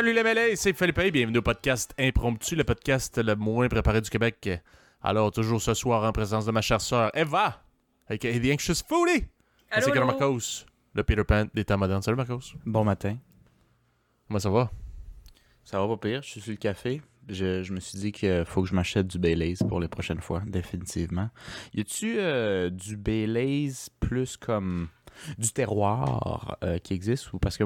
Salut 0.00 0.14
les 0.14 0.22
mêlés, 0.22 0.56
c'est 0.56 0.72
Philippe 0.72 1.12
bienvenue 1.12 1.36
au 1.36 1.42
podcast 1.42 1.92
Impromptu, 1.98 2.56
le 2.56 2.64
podcast 2.64 3.18
le 3.18 3.36
moins 3.36 3.68
préparé 3.68 4.00
du 4.00 4.08
Québec. 4.08 4.48
Alors, 5.02 5.30
toujours 5.30 5.60
ce 5.60 5.74
soir 5.74 6.04
en 6.04 6.12
présence 6.12 6.46
de 6.46 6.52
ma 6.52 6.62
chère 6.62 6.80
sœur 6.80 7.10
Eva, 7.14 7.62
avec 8.08 8.22
The 8.22 8.50
Anxious 8.50 8.82
Foodie, 8.88 9.26
ainsi 9.70 9.90
que. 9.90 9.98
Marcos, 9.98 10.64
le 10.94 11.02
Peter 11.02 11.22
Pan 11.22 11.48
des 11.52 11.66
temps 11.66 11.76
modernes. 11.76 12.00
Salut 12.00 12.16
Marcos, 12.16 12.54
Bon 12.64 12.82
matin. 12.82 13.18
comment 14.26 14.40
ça 14.40 14.48
va? 14.48 14.70
Ça 15.64 15.78
va 15.78 15.86
pas 15.86 15.98
pire, 15.98 16.22
je 16.22 16.30
suis 16.30 16.40
sur 16.40 16.52
le 16.52 16.56
café. 16.56 17.02
Je, 17.28 17.62
je 17.62 17.70
me 17.74 17.80
suis 17.80 17.98
dit 17.98 18.10
qu'il 18.10 18.46
faut 18.46 18.62
que 18.62 18.68
je 18.70 18.74
m'achète 18.74 19.06
du 19.06 19.18
Baileys 19.18 19.56
pour 19.68 19.80
les 19.80 19.88
prochaines 19.88 20.22
fois, 20.22 20.42
définitivement. 20.46 21.28
Y 21.74 21.80
a-tu 21.82 22.18
euh, 22.18 22.70
du 22.70 22.96
Baileys 22.96 23.90
plus 24.00 24.38
comme 24.38 24.88
du 25.36 25.52
terroir 25.52 26.56
euh, 26.64 26.78
qui 26.78 26.94
existe 26.94 27.34
ou 27.34 27.38
parce 27.38 27.58
que 27.58 27.64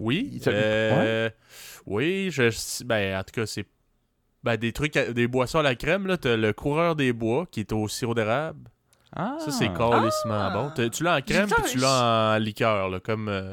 Oui, 0.00 0.40
euh, 0.46 1.28
oui, 1.86 2.30
je, 2.30 2.84
ben, 2.84 3.18
en 3.18 3.22
tout 3.22 3.32
cas, 3.40 3.46
c'est 3.46 3.66
ben, 4.42 4.56
des 4.56 4.72
trucs, 4.72 4.96
à- 4.96 5.12
des 5.12 5.28
boissons 5.28 5.58
à 5.58 5.62
la 5.62 5.74
crème, 5.74 6.06
là, 6.06 6.16
t'as 6.16 6.36
le 6.36 6.52
coureur 6.52 6.96
des 6.96 7.12
bois 7.12 7.46
qui 7.50 7.60
est 7.60 7.72
au 7.72 7.86
sirop 7.88 8.14
d'érable. 8.14 8.70
ah 9.14 9.36
Ça, 9.44 9.50
c'est 9.50 9.68
calissement 9.72 10.50
bon. 10.52 10.70
T'as- 10.74 10.88
Tu 10.88 11.02
l'as 11.04 11.16
en 11.16 11.20
crème 11.20 11.48
puis 11.48 11.72
tu 11.72 11.78
l'as 11.78 12.34
en 12.36 12.38
liqueur, 12.38 12.88
là, 12.88 13.00
comme, 13.00 13.28
euh, 13.28 13.52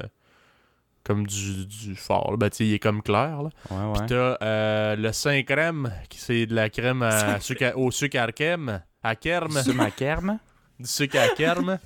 comme 1.03 1.25
du, 1.27 1.65
du 1.65 1.95
fort. 1.95 2.31
là. 2.31 2.37
Ben, 2.37 2.49
tu 2.49 2.63
il 2.63 2.73
est 2.73 2.79
comme 2.79 3.01
clair, 3.01 3.41
là. 3.43 3.49
Ouais 3.69 3.93
Puis 3.99 4.07
t'as 4.07 4.37
euh, 4.41 4.95
le 4.95 5.11
saint 5.11 5.41
crème, 5.43 5.91
qui 6.09 6.19
c'est 6.19 6.45
de 6.45 6.55
la 6.55 6.69
crème 6.69 7.01
à 7.03 7.39
sucre 7.41 7.65
à- 7.65 7.77
au 7.77 7.91
sucre 7.91 8.19
à 8.19 8.31
crème, 8.31 8.81
à 9.03 9.15
kerm, 9.15 9.51
C'est 9.63 9.73
ma 9.73 9.91
kerme. 9.91 10.39
du 10.79 10.87
sucre 10.87 11.17
à 11.19 11.27
kerm. 11.35 11.77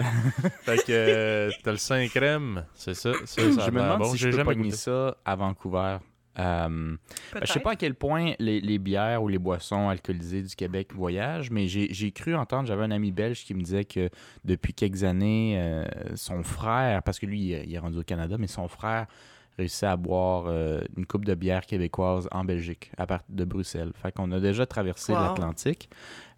fait 0.62 0.78
que 0.84 0.92
euh, 0.92 1.50
t'as 1.62 1.70
le 1.72 1.76
saint 1.76 2.06
crème, 2.08 2.64
c'est 2.74 2.94
ça. 2.94 3.12
ça, 3.24 3.52
ça 3.52 3.62
a 3.62 3.66
je 3.66 3.70
me 3.70 3.80
demande 3.80 3.98
bon. 3.98 4.04
si 4.12 4.18
J'ai 4.18 4.32
jamais 4.32 4.54
goûté. 4.54 4.70
ça 4.72 5.16
à 5.24 5.36
Vancouver. 5.36 5.98
Euh, 6.38 6.68
ben, 6.68 7.40
je 7.42 7.52
sais 7.52 7.60
pas 7.60 7.72
à 7.72 7.76
quel 7.76 7.94
point 7.94 8.34
les, 8.38 8.60
les 8.60 8.78
bières 8.78 9.22
ou 9.22 9.28
les 9.28 9.38
boissons 9.38 9.88
alcoolisées 9.88 10.42
du 10.42 10.54
Québec 10.54 10.94
voyagent, 10.94 11.50
mais 11.50 11.66
j'ai 11.66 12.12
cru 12.12 12.34
entendre, 12.36 12.66
j'avais 12.68 12.84
un 12.84 12.92
ami 12.92 13.10
belge 13.12 13.44
qui 13.44 13.52
me 13.52 13.60
disait 13.62 13.84
que 13.84 14.08
depuis 14.44 14.72
quelques 14.72 15.02
années, 15.04 15.56
euh, 15.60 15.84
son 16.14 16.42
frère, 16.44 17.02
parce 17.02 17.18
que 17.18 17.26
lui, 17.26 17.40
il 17.40 17.74
est- 17.74 17.78
rendu 17.78 17.98
au 17.98 18.02
Canada, 18.04 18.36
mais 18.38 18.46
son 18.46 18.68
frère 18.68 19.06
réussit 19.58 19.84
à 19.84 19.96
boire 19.96 20.44
euh, 20.46 20.80
une 20.96 21.04
coupe 21.04 21.24
de 21.24 21.34
bière 21.34 21.66
québécoise 21.66 22.28
en 22.30 22.44
Belgique, 22.44 22.92
à 22.96 23.06
partir 23.06 23.26
de 23.34 23.44
Bruxelles. 23.44 23.92
Fait 24.00 24.12
qu'on 24.12 24.30
a 24.32 24.38
déjà 24.40 24.64
traversé 24.66 25.12
Wow. 25.12 25.18
l'Atlantique, 25.22 25.90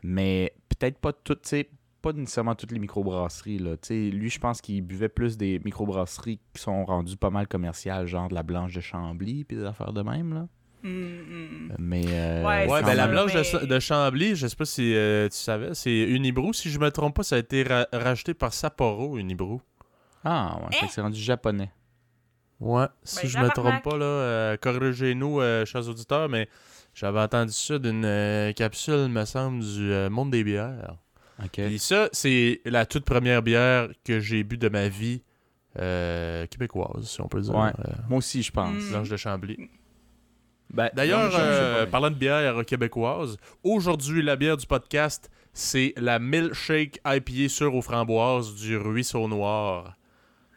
mais 0.03 0.55
peut-être 0.71 0.99
pas 0.99 1.13
toutes, 1.13 1.43
tu 1.43 1.49
sais, 1.51 1.69
pas 2.03 2.13
nécessairement 2.13 2.55
toutes 2.55 2.73
les 2.73 2.79
microbrasseries. 2.79 3.59
Là. 3.59 3.77
Tu 3.77 3.89
sais, 3.89 4.11
lui, 4.11 4.29
je 4.29 4.39
pense 4.41 4.61
qu'il 4.61 4.83
buvait 4.83 5.09
plus 5.09 5.37
des 5.39 5.61
microbrasseries 5.65 6.41
qui 6.55 6.61
sont 6.63 6.85
rendues 6.85 7.17
pas 7.17 7.31
mal 7.31 7.47
commerciales, 7.49 8.07
genre 8.07 8.29
de 8.29 8.35
la 8.35 8.43
Blanche 8.43 8.75
de 8.75 8.81
Chambly, 8.81 9.45
puis 9.45 9.57
des 9.57 9.65
affaires 9.65 9.93
de 9.93 10.03
même. 10.03 10.35
Là. 10.35 10.47
Mm, 10.83 10.89
mm. 10.91 11.77
Mais. 11.79 12.03
euh, 12.09 12.45
Ouais, 12.67 12.83
ben 12.83 12.95
la 12.95 13.07
blanche 13.07 13.33
de, 13.35 13.61
mais- 13.61 13.67
de 13.67 13.79
Chambly, 13.79 14.35
je 14.35 14.49
sais 14.49 14.57
pas 14.57 14.65
si 14.65 14.95
euh, 14.95 15.29
tu 15.29 15.37
savais, 15.37 15.75
c'est 15.75 15.97
Unibrou. 16.03 16.53
Si 16.53 16.71
je 16.71 16.79
me 16.81 16.91
trompe 16.91 17.15
pas, 17.17 17.23
ça 17.23 17.37
a 17.37 17.39
été 17.39 17.63
ra- 17.63 17.87
racheté 17.93 18.35
par 18.35 18.53
Sapporo, 18.53 19.17
Unibrou. 19.17 19.61
Ah, 20.25 20.59
ouais, 20.63 20.79
que 20.81 20.93
c'est 20.93 21.01
rendu 21.01 21.21
japonais. 21.21 21.71
Ouais, 22.61 22.87
si 23.03 23.23
Ben, 23.23 23.29
je 23.29 23.39
me 23.39 23.49
trompe 23.51 23.83
pas, 23.83 23.97
là, 23.97 24.05
euh, 24.05 24.57
corrigez-nous, 24.57 25.41
euh, 25.41 25.65
chers 25.65 25.89
auditeurs, 25.89 26.29
mais 26.29 26.49
j'avais 26.95 27.19
entendu 27.21 27.53
ça 27.53 27.79
d'une 27.79 28.05
euh, 28.05 28.53
capsule, 28.53 29.09
me 29.09 29.25
semble, 29.25 29.61
du 29.65 29.93
euh, 29.93 30.11
Monde 30.11 30.31
des 30.31 30.45
bières. 30.45 30.97
Ok. 31.39 31.53
Puis 31.67 31.79
ça, 31.79 32.09
c'est 32.13 32.61
la 32.65 32.87
toute 32.87 33.05
première 33.05 33.43
bière 33.43 33.89
que 34.05 34.21
j'ai 34.21 34.43
bu 34.45 34.57
de 34.59 34.69
ma 34.69 34.89
vie 34.89 35.23
euh, 35.79 36.47
québécoise, 36.47 37.09
si 37.09 37.21
on 37.21 37.29
peut 37.29 37.41
dire. 37.41 37.55
Ouais. 37.55 37.71
euh, 37.81 37.93
Moi 38.09 38.19
aussi, 38.19 38.43
je 38.43 38.53
pense. 38.53 38.75
Mm. 38.75 38.91
Blanche 38.91 39.09
de 39.09 39.17
Chambly. 39.17 39.57
Ben, 40.73 40.91
D'ailleurs, 40.95 41.33
euh, 41.39 41.87
parlant 41.87 42.11
de 42.11 42.15
bière 42.17 42.65
québécoise, 42.67 43.37
aujourd'hui, 43.63 44.23
la 44.23 44.37
bière 44.37 44.57
du 44.57 44.67
podcast, 44.67 45.31
c'est 45.53 45.93
la 45.97 46.19
Milkshake 46.19 46.99
IPA 47.07 47.49
sûre 47.49 47.75
aux 47.75 47.83
framboises 47.83 48.55
du 48.55 48.77
Ruisseau 48.79 49.29
Noir. 49.29 49.97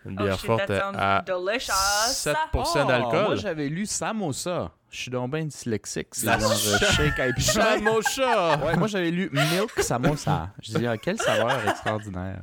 Une 0.05 0.17
Oh 0.19 0.23
bière 0.23 0.39
forte 0.39 0.69
à 0.69 1.23
delicious. 1.25 1.71
7% 1.71 2.35
Oh, 2.53 2.88
d'alcool. 2.88 3.25
Moi, 3.25 3.35
j'avais 3.35 3.67
lu 3.69 3.85
Samosa. 3.85 4.71
Je 4.95 5.01
suis 5.01 5.11
donc 5.11 5.31
bien 5.31 5.43
dyslexique. 5.43 6.07
C'est 6.13 6.25
La 6.25 6.39
genre 6.39 6.51
euh, 6.51 6.77
shake! 6.79 7.17
Ouais, 7.17 8.75
moi 8.77 8.88
j'avais 8.88 9.11
lu 9.11 9.29
Milk 9.33 9.71
Samosa. 9.81 10.51
Je 10.61 10.77
dis, 10.77 10.88
ah, 10.88 10.97
quelle 10.97 11.17
saveur 11.19 11.67
extraordinaire. 11.67 12.39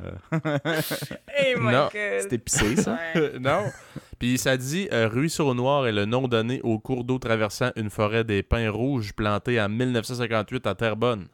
Hey 1.29 1.55
my 1.59 1.73
Non, 1.73 1.85
god. 1.85 1.93
C'est 1.93 2.33
épicé, 2.35 2.77
ça? 2.77 2.99
Ouais. 3.15 3.33
non. 3.41 3.71
Puis 4.19 4.37
ça 4.37 4.57
dit 4.59 4.87
euh, 4.93 5.09
Ruisseau 5.09 5.55
Noir 5.55 5.87
est 5.87 5.93
le 5.93 6.05
nom 6.05 6.29
donné 6.29 6.61
au 6.63 6.79
cours 6.79 7.05
d'eau 7.05 7.19
traversant 7.19 7.71
une 7.77 7.89
forêt 7.89 8.25
des 8.25 8.43
pins 8.43 8.71
rouges 8.71 9.15
plantée 9.15 9.61
en 9.61 9.69
1958 9.71 10.67
à 10.67 10.75
Terrebonne. 10.75 11.29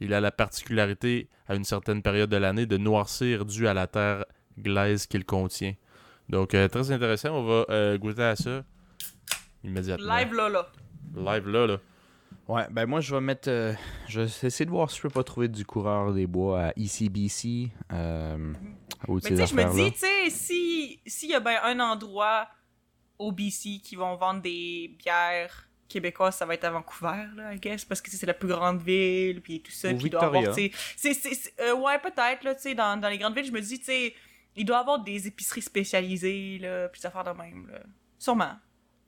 Il 0.00 0.12
a 0.12 0.20
la 0.20 0.30
particularité, 0.30 1.30
à 1.48 1.54
une 1.54 1.64
certaine 1.64 2.02
période 2.02 2.28
de 2.28 2.36
l'année, 2.36 2.66
de 2.66 2.76
noircir 2.76 3.46
dû 3.46 3.66
à 3.66 3.72
la 3.72 3.86
terre 3.86 4.26
glaise 4.58 5.06
qu'il 5.06 5.24
contient. 5.24 5.74
Donc, 6.28 6.54
euh, 6.54 6.68
très 6.68 6.90
intéressant. 6.90 7.30
On 7.30 7.44
va 7.44 7.66
euh, 7.70 7.98
goûter 7.98 8.22
à 8.22 8.36
ça 8.36 8.64
immédiatement. 9.64 10.16
Live 10.16 10.32
là 10.34 10.48
là. 10.48 10.66
Live 11.16 11.48
là, 11.48 11.66
là. 11.66 11.76
Ouais, 12.48 12.66
ben 12.70 12.86
moi 12.86 13.00
je 13.00 13.12
vais 13.14 13.20
mettre. 13.20 13.48
euh, 13.50 13.72
je 14.08 14.20
vais 14.20 14.26
essayer 14.46 14.64
de 14.64 14.70
voir 14.70 14.90
si 14.90 14.98
je 14.98 15.02
peux 15.02 15.10
pas 15.10 15.24
trouver 15.24 15.48
du 15.48 15.64
coureur 15.64 16.12
des 16.12 16.26
bois 16.26 16.66
à 16.66 16.72
ECBC. 16.76 17.70
Euh, 17.92 18.52
ou 19.08 19.18
de 19.20 19.24
Mais 19.24 19.30
tu 19.30 19.36
sais, 19.36 19.46
je 19.46 19.54
me 19.54 19.72
dis, 19.74 19.92
tu 19.92 19.98
sais, 19.98 20.30
si 20.30 21.00
s'il 21.06 21.30
y 21.30 21.34
a 21.34 21.40
bien 21.40 21.60
un 21.64 21.80
endroit 21.80 22.48
au 23.18 23.32
BC 23.32 23.80
qui 23.82 23.96
vont 23.96 24.14
vendre 24.16 24.42
des 24.42 24.94
bières 24.98 25.68
québécoises, 25.88 26.36
ça 26.36 26.46
va 26.46 26.54
être 26.54 26.64
à 26.64 26.70
Vancouver, 26.70 27.24
là, 27.36 27.54
I 27.54 27.58
guess, 27.60 27.84
parce 27.84 28.00
que 28.00 28.10
c'est 28.10 28.26
la 28.26 28.34
plus 28.34 28.48
grande 28.48 28.82
ville, 28.82 29.40
puis 29.40 29.60
tout 29.62 29.70
ça. 29.72 29.90
Ou 29.92 29.96
puis 29.96 30.10
doit 30.10 30.24
avoir, 30.24 30.42
Victoria. 30.42 30.68
tu 30.70 30.76
sais, 30.96 31.14
c'est- 31.14 31.14
c'est- 31.14 31.34
c'est- 31.34 31.60
euh, 31.62 31.74
ouais, 31.76 31.98
peut-être, 31.98 32.42
là, 32.44 32.54
tu 32.54 32.62
sais, 32.62 32.74
dans, 32.74 33.00
dans 33.00 33.08
les 33.08 33.18
grandes 33.18 33.34
villes, 33.34 33.46
je 33.46 33.52
me 33.52 33.60
dis, 33.60 33.78
tu 33.78 33.84
sais, 33.86 34.14
il 34.56 34.64
doit 34.64 34.76
y 34.78 34.80
avoir 34.80 34.98
des 35.02 35.26
épiceries 35.26 35.62
spécialisées, 35.62 36.58
là, 36.58 36.88
puis 36.88 37.00
des 37.00 37.06
affaires 37.06 37.24
de 37.24 37.30
même, 37.30 37.66
là. 37.68 37.80
Sûrement. 38.18 38.52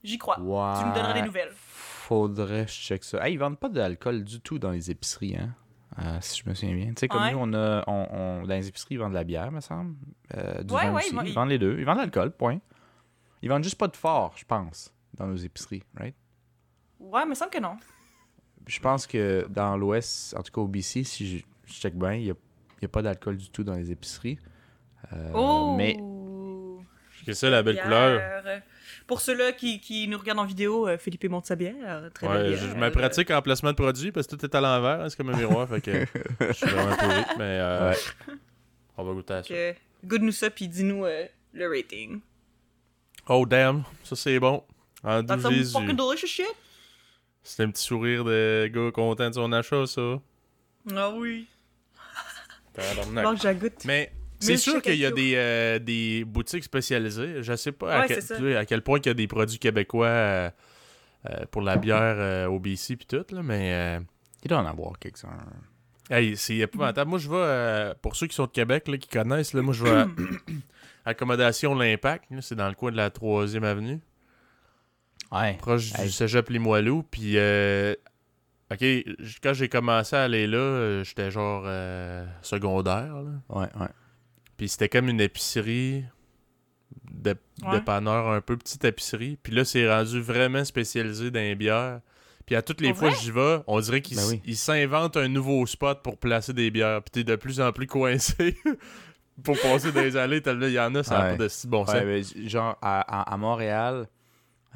J'y 0.05 0.19
crois. 0.19 0.39
Ouais. 0.41 0.81
Tu 0.81 0.87
me 0.89 0.95
donneras 0.95 1.15
des 1.15 1.23
nouvelles. 1.23 1.51
Faudrait 1.55 2.67
que 2.67 2.71
je 2.71 2.77
check 2.77 3.03
ça. 3.05 3.27
Hey, 3.27 3.35
ils 3.35 3.39
vendent 3.39 3.59
pas 3.59 3.69
d'alcool 3.69 4.23
du 4.25 4.41
tout 4.41 4.59
dans 4.59 4.71
les 4.71 4.91
épiceries, 4.91 5.37
hein? 5.37 5.55
Euh, 6.01 6.19
si 6.21 6.41
je 6.45 6.49
me 6.49 6.55
souviens 6.55 6.77
bien. 6.77 6.87
Tu 6.89 6.95
sais, 7.01 7.09
comme 7.09 7.23
Ouais. 7.23 7.33
nous, 7.33 7.39
on 7.41 7.53
a, 7.55 7.83
on, 7.89 8.07
on- 8.13 8.43
dans 8.47 8.55
les 8.55 8.69
épiceries, 8.69 8.95
ils 8.95 8.99
vendent 8.99 9.11
de 9.11 9.17
la 9.17 9.25
bière, 9.25 9.51
me 9.51 9.61
semble. 9.61 9.97
Euh, 10.37 10.63
du 10.63 10.73
Ouais, 10.73 10.83
vin 10.87 10.93
ouais, 10.95 11.05
aussi. 11.05 11.17
ils 11.27 11.33
vendent 11.35 11.49
les 11.49 11.59
deux. 11.59 11.77
Ils 11.79 11.85
vendent 11.85 11.97
de 11.97 12.03
l'alcool, 12.03 12.31
point. 12.31 12.61
Ils 13.43 13.49
vendent 13.49 13.65
juste 13.65 13.79
pas 13.79 13.89
de 13.89 13.97
fort, 13.97 14.35
je 14.37 14.45
pense, 14.45 14.95
dans 15.15 15.27
nos 15.27 15.37
épiceries, 15.37 15.83
right? 15.97 16.15
Ouais, 17.01 17.21
mais 17.21 17.27
il 17.27 17.31
me 17.31 17.35
semble 17.35 17.51
que 17.51 17.59
non. 17.59 17.77
Je 18.67 18.79
pense 18.81 19.07
que 19.07 19.47
dans 19.49 19.77
l'Ouest, 19.77 20.37
en 20.37 20.43
tout 20.43 20.53
cas 20.53 20.61
au 20.61 20.69
BC, 20.69 21.03
si 21.03 21.27
je, 21.39 21.45
je 21.65 21.73
check 21.73 21.95
bien, 21.97 22.13
il 22.15 22.25
n'y 22.27 22.31
a 22.85 22.89
pas 22.89 23.03
d'alcool 23.03 23.37
du 23.37 23.51
tout 23.51 23.65
dans 23.65 23.75
les 23.75 23.91
épiceries. 23.91 24.39
Euh, 25.13 25.31
oh! 25.35 25.75
Mais 25.77 25.97
C'est 27.25 27.35
ça 27.35 27.51
la 27.51 27.63
belle 27.63 27.75
Bière. 27.75 27.85
couleur. 27.85 28.61
Pour 29.07 29.21
ceux-là 29.23 29.53
qui, 29.53 29.81
qui 29.81 30.07
nous 30.07 30.19
regardent 30.19 30.41
en 30.41 30.45
vidéo, 30.45 30.87
euh, 30.87 30.99
Philippe 30.99 31.25
monte 31.31 31.47
sa 31.47 31.57
bière. 31.57 32.11
Très 32.13 32.29
belle 32.29 32.37
Ouais, 32.37 32.49
bière. 32.51 32.61
je, 32.61 32.69
je 32.69 32.75
me 32.75 32.91
pratique 32.91 33.31
en 33.31 33.41
placement 33.41 33.71
de 33.71 33.77
produit 33.77 34.13
parce 34.13 34.27
que 34.27 34.37
tout 34.37 34.45
est 34.45 34.55
à 34.55 34.61
l'envers. 34.61 35.01
hein, 35.01 35.09
c'est 35.09 35.17
comme 35.17 35.31
un 35.31 35.37
miroir. 35.37 35.67
fait 35.69 35.81
que 35.81 36.05
je 36.41 36.53
suis 36.53 36.67
vraiment 36.67 36.95
pourri. 36.97 37.23
Mais 37.39 37.59
euh, 37.61 37.91
Ouais. 37.91 37.97
on 38.99 39.05
va 39.05 39.13
goûter 39.15 39.35
à 39.35 39.43
ça. 39.43 39.49
Que- 39.49 39.75
Goûte-nous 40.05 40.33
ça, 40.33 40.51
puis 40.51 40.69
dis-nous 40.69 41.05
euh, 41.07 41.25
le 41.55 41.69
rating. 41.69 42.21
Oh 43.29 43.45
damn, 43.47 43.83
ça 44.05 44.15
c'est 44.15 44.39
bon. 44.39 44.63
En 45.03 45.25
That's 45.25 45.37
doux 45.39 45.43
some 45.43 45.55
Jésus. 45.55 45.73
fucking 45.73 45.97
delicious 45.97 46.27
shit. 46.29 46.47
C'est 47.43 47.63
un 47.63 47.71
petit 47.71 47.83
sourire 47.85 48.25
de 48.25 48.71
gars 48.73 48.91
content 48.93 49.29
de 49.31 49.35
son 49.35 49.51
achat, 49.53 49.87
ça. 49.87 50.21
Ah 50.95 51.11
oui. 51.15 51.47
Donc, 53.15 53.39
je 53.39 53.45
la 53.45 53.55
goûte. 53.55 53.85
Mais 53.85 54.13
c'est 54.41 54.57
sûr 54.57 54.81
qu'il 54.83 54.97
y 54.97 55.07
a 55.07 55.11
des, 55.11 55.33
euh, 55.37 55.79
des 55.79 56.25
boutiques 56.25 56.65
spécialisées. 56.65 57.43
Je 57.43 57.57
sais 57.57 57.73
pas 57.73 58.01
à, 58.03 58.07
quel, 58.07 58.57
à 58.57 58.65
quel 58.65 58.83
point 58.83 58.99
il 59.03 59.07
y 59.07 59.11
a 59.11 59.15
des 59.15 59.27
produits 59.27 59.59
québécois 59.59 60.07
euh, 60.07 60.51
euh, 61.31 61.45
pour 61.51 61.63
la 61.63 61.77
bière 61.77 62.17
euh, 62.19 62.47
au 62.47 62.59
BC 62.61 62.97
puis 62.97 63.07
tout, 63.07 63.25
là, 63.35 63.43
mais 63.43 63.73
euh, 63.73 64.01
il 64.45 64.49
doit 64.49 64.59
en 64.59 64.67
avoir 64.67 64.99
quelques-uns. 64.99 65.29
hey, 66.11 66.37
c'est 66.37 66.57
épouvantable. 66.59 67.11
Moi, 67.11 67.19
je 67.19 67.29
vais, 67.29 67.37
euh, 67.37 67.95
pour 68.01 68.15
ceux 68.17 68.27
qui 68.29 68.35
sont 68.37 68.47
de 68.47 68.51
Québec, 68.53 68.87
là, 68.89 68.97
qui 68.99 69.09
connaissent, 69.09 69.53
là, 69.55 69.63
moi, 69.63 69.75
je 69.75 69.83
vais 69.85 69.91
à 69.91 70.07
Accommodation 71.05 71.75
L'Impact. 71.75 72.25
C'est 72.41 72.55
dans 72.55 72.69
le 72.69 72.75
coin 72.75 72.91
de 72.93 72.97
la 72.97 73.11
3e 73.11 73.65
avenue. 73.65 74.01
Ouais. 75.33 75.55
proche 75.59 75.93
du 75.93 76.11
cégep 76.11 76.49
Limoilou. 76.49 77.03
Puis, 77.03 77.33
euh, 77.37 77.95
OK, 78.71 78.85
quand 79.43 79.53
j'ai 79.55 79.69
commencé 79.69 80.15
à 80.17 80.23
aller 80.23 80.47
là, 80.47 81.03
j'étais 81.03 81.31
genre 81.31 81.65
euh, 81.67 82.25
secondaire. 82.43 83.15
là. 83.23 83.31
Ouais, 83.49 83.67
ouais. 83.81 83.89
Puis 84.59 84.69
c'était 84.69 84.91
comme 84.91 85.09
une 85.09 85.21
épicerie, 85.23 86.05
de, 87.11 87.35
Ouais. 87.63 87.79
dépanneur 87.79 88.29
un 88.29 88.41
peu, 88.43 88.57
petite 88.57 88.85
épicerie. 88.85 89.39
Puis 89.43 89.53
là, 89.55 89.65
c'est 89.65 89.89
rendu 89.91 90.21
vraiment 90.21 90.65
spécialisé 90.65 91.31
dans 91.31 91.41
les 91.41 91.55
bières. 91.55 92.01
Puis 92.47 92.55
à 92.57 92.63
toutes 92.63 92.81
les 92.81 92.93
fois 92.95 93.11
que 93.11 93.17
j'y 93.19 93.31
vais, 93.31 93.59
on 93.67 93.79
dirait 93.81 94.01
qu'ils 94.03 94.17
Ben 94.17 94.41
oui. 94.45 94.55
s'inventent 94.55 95.17
un 95.17 95.29
nouveau 95.29 95.65
spot 95.67 96.03
pour 96.03 96.19
placer 96.19 96.53
des 96.53 96.71
bières. 96.71 97.03
Puis 97.03 97.11
t'es 97.11 97.25
de 97.25 97.37
plus 97.37 97.61
en 97.61 97.73
plus 97.73 97.87
coincé 97.87 98.57
pour 99.45 99.59
passer 99.61 99.93
dans 99.93 100.01
les 100.03 100.17
allées. 100.17 100.43
Il 100.45 100.71
y 100.71 100.81
en 100.81 100.95
a, 100.95 101.03
ça 101.03 101.19
n'a 101.19 101.25
Ouais. 101.25 101.37
pas 101.37 101.45
de 101.45 101.49
si 101.49 101.67
bon 101.67 101.85
sens. 101.85 101.95
Ouais, 101.95 102.05
mais 102.05 102.49
genre, 102.49 102.77
à, 102.81 103.01
à- 103.01 103.33
à 103.35 103.37
Montréal, 103.37 104.09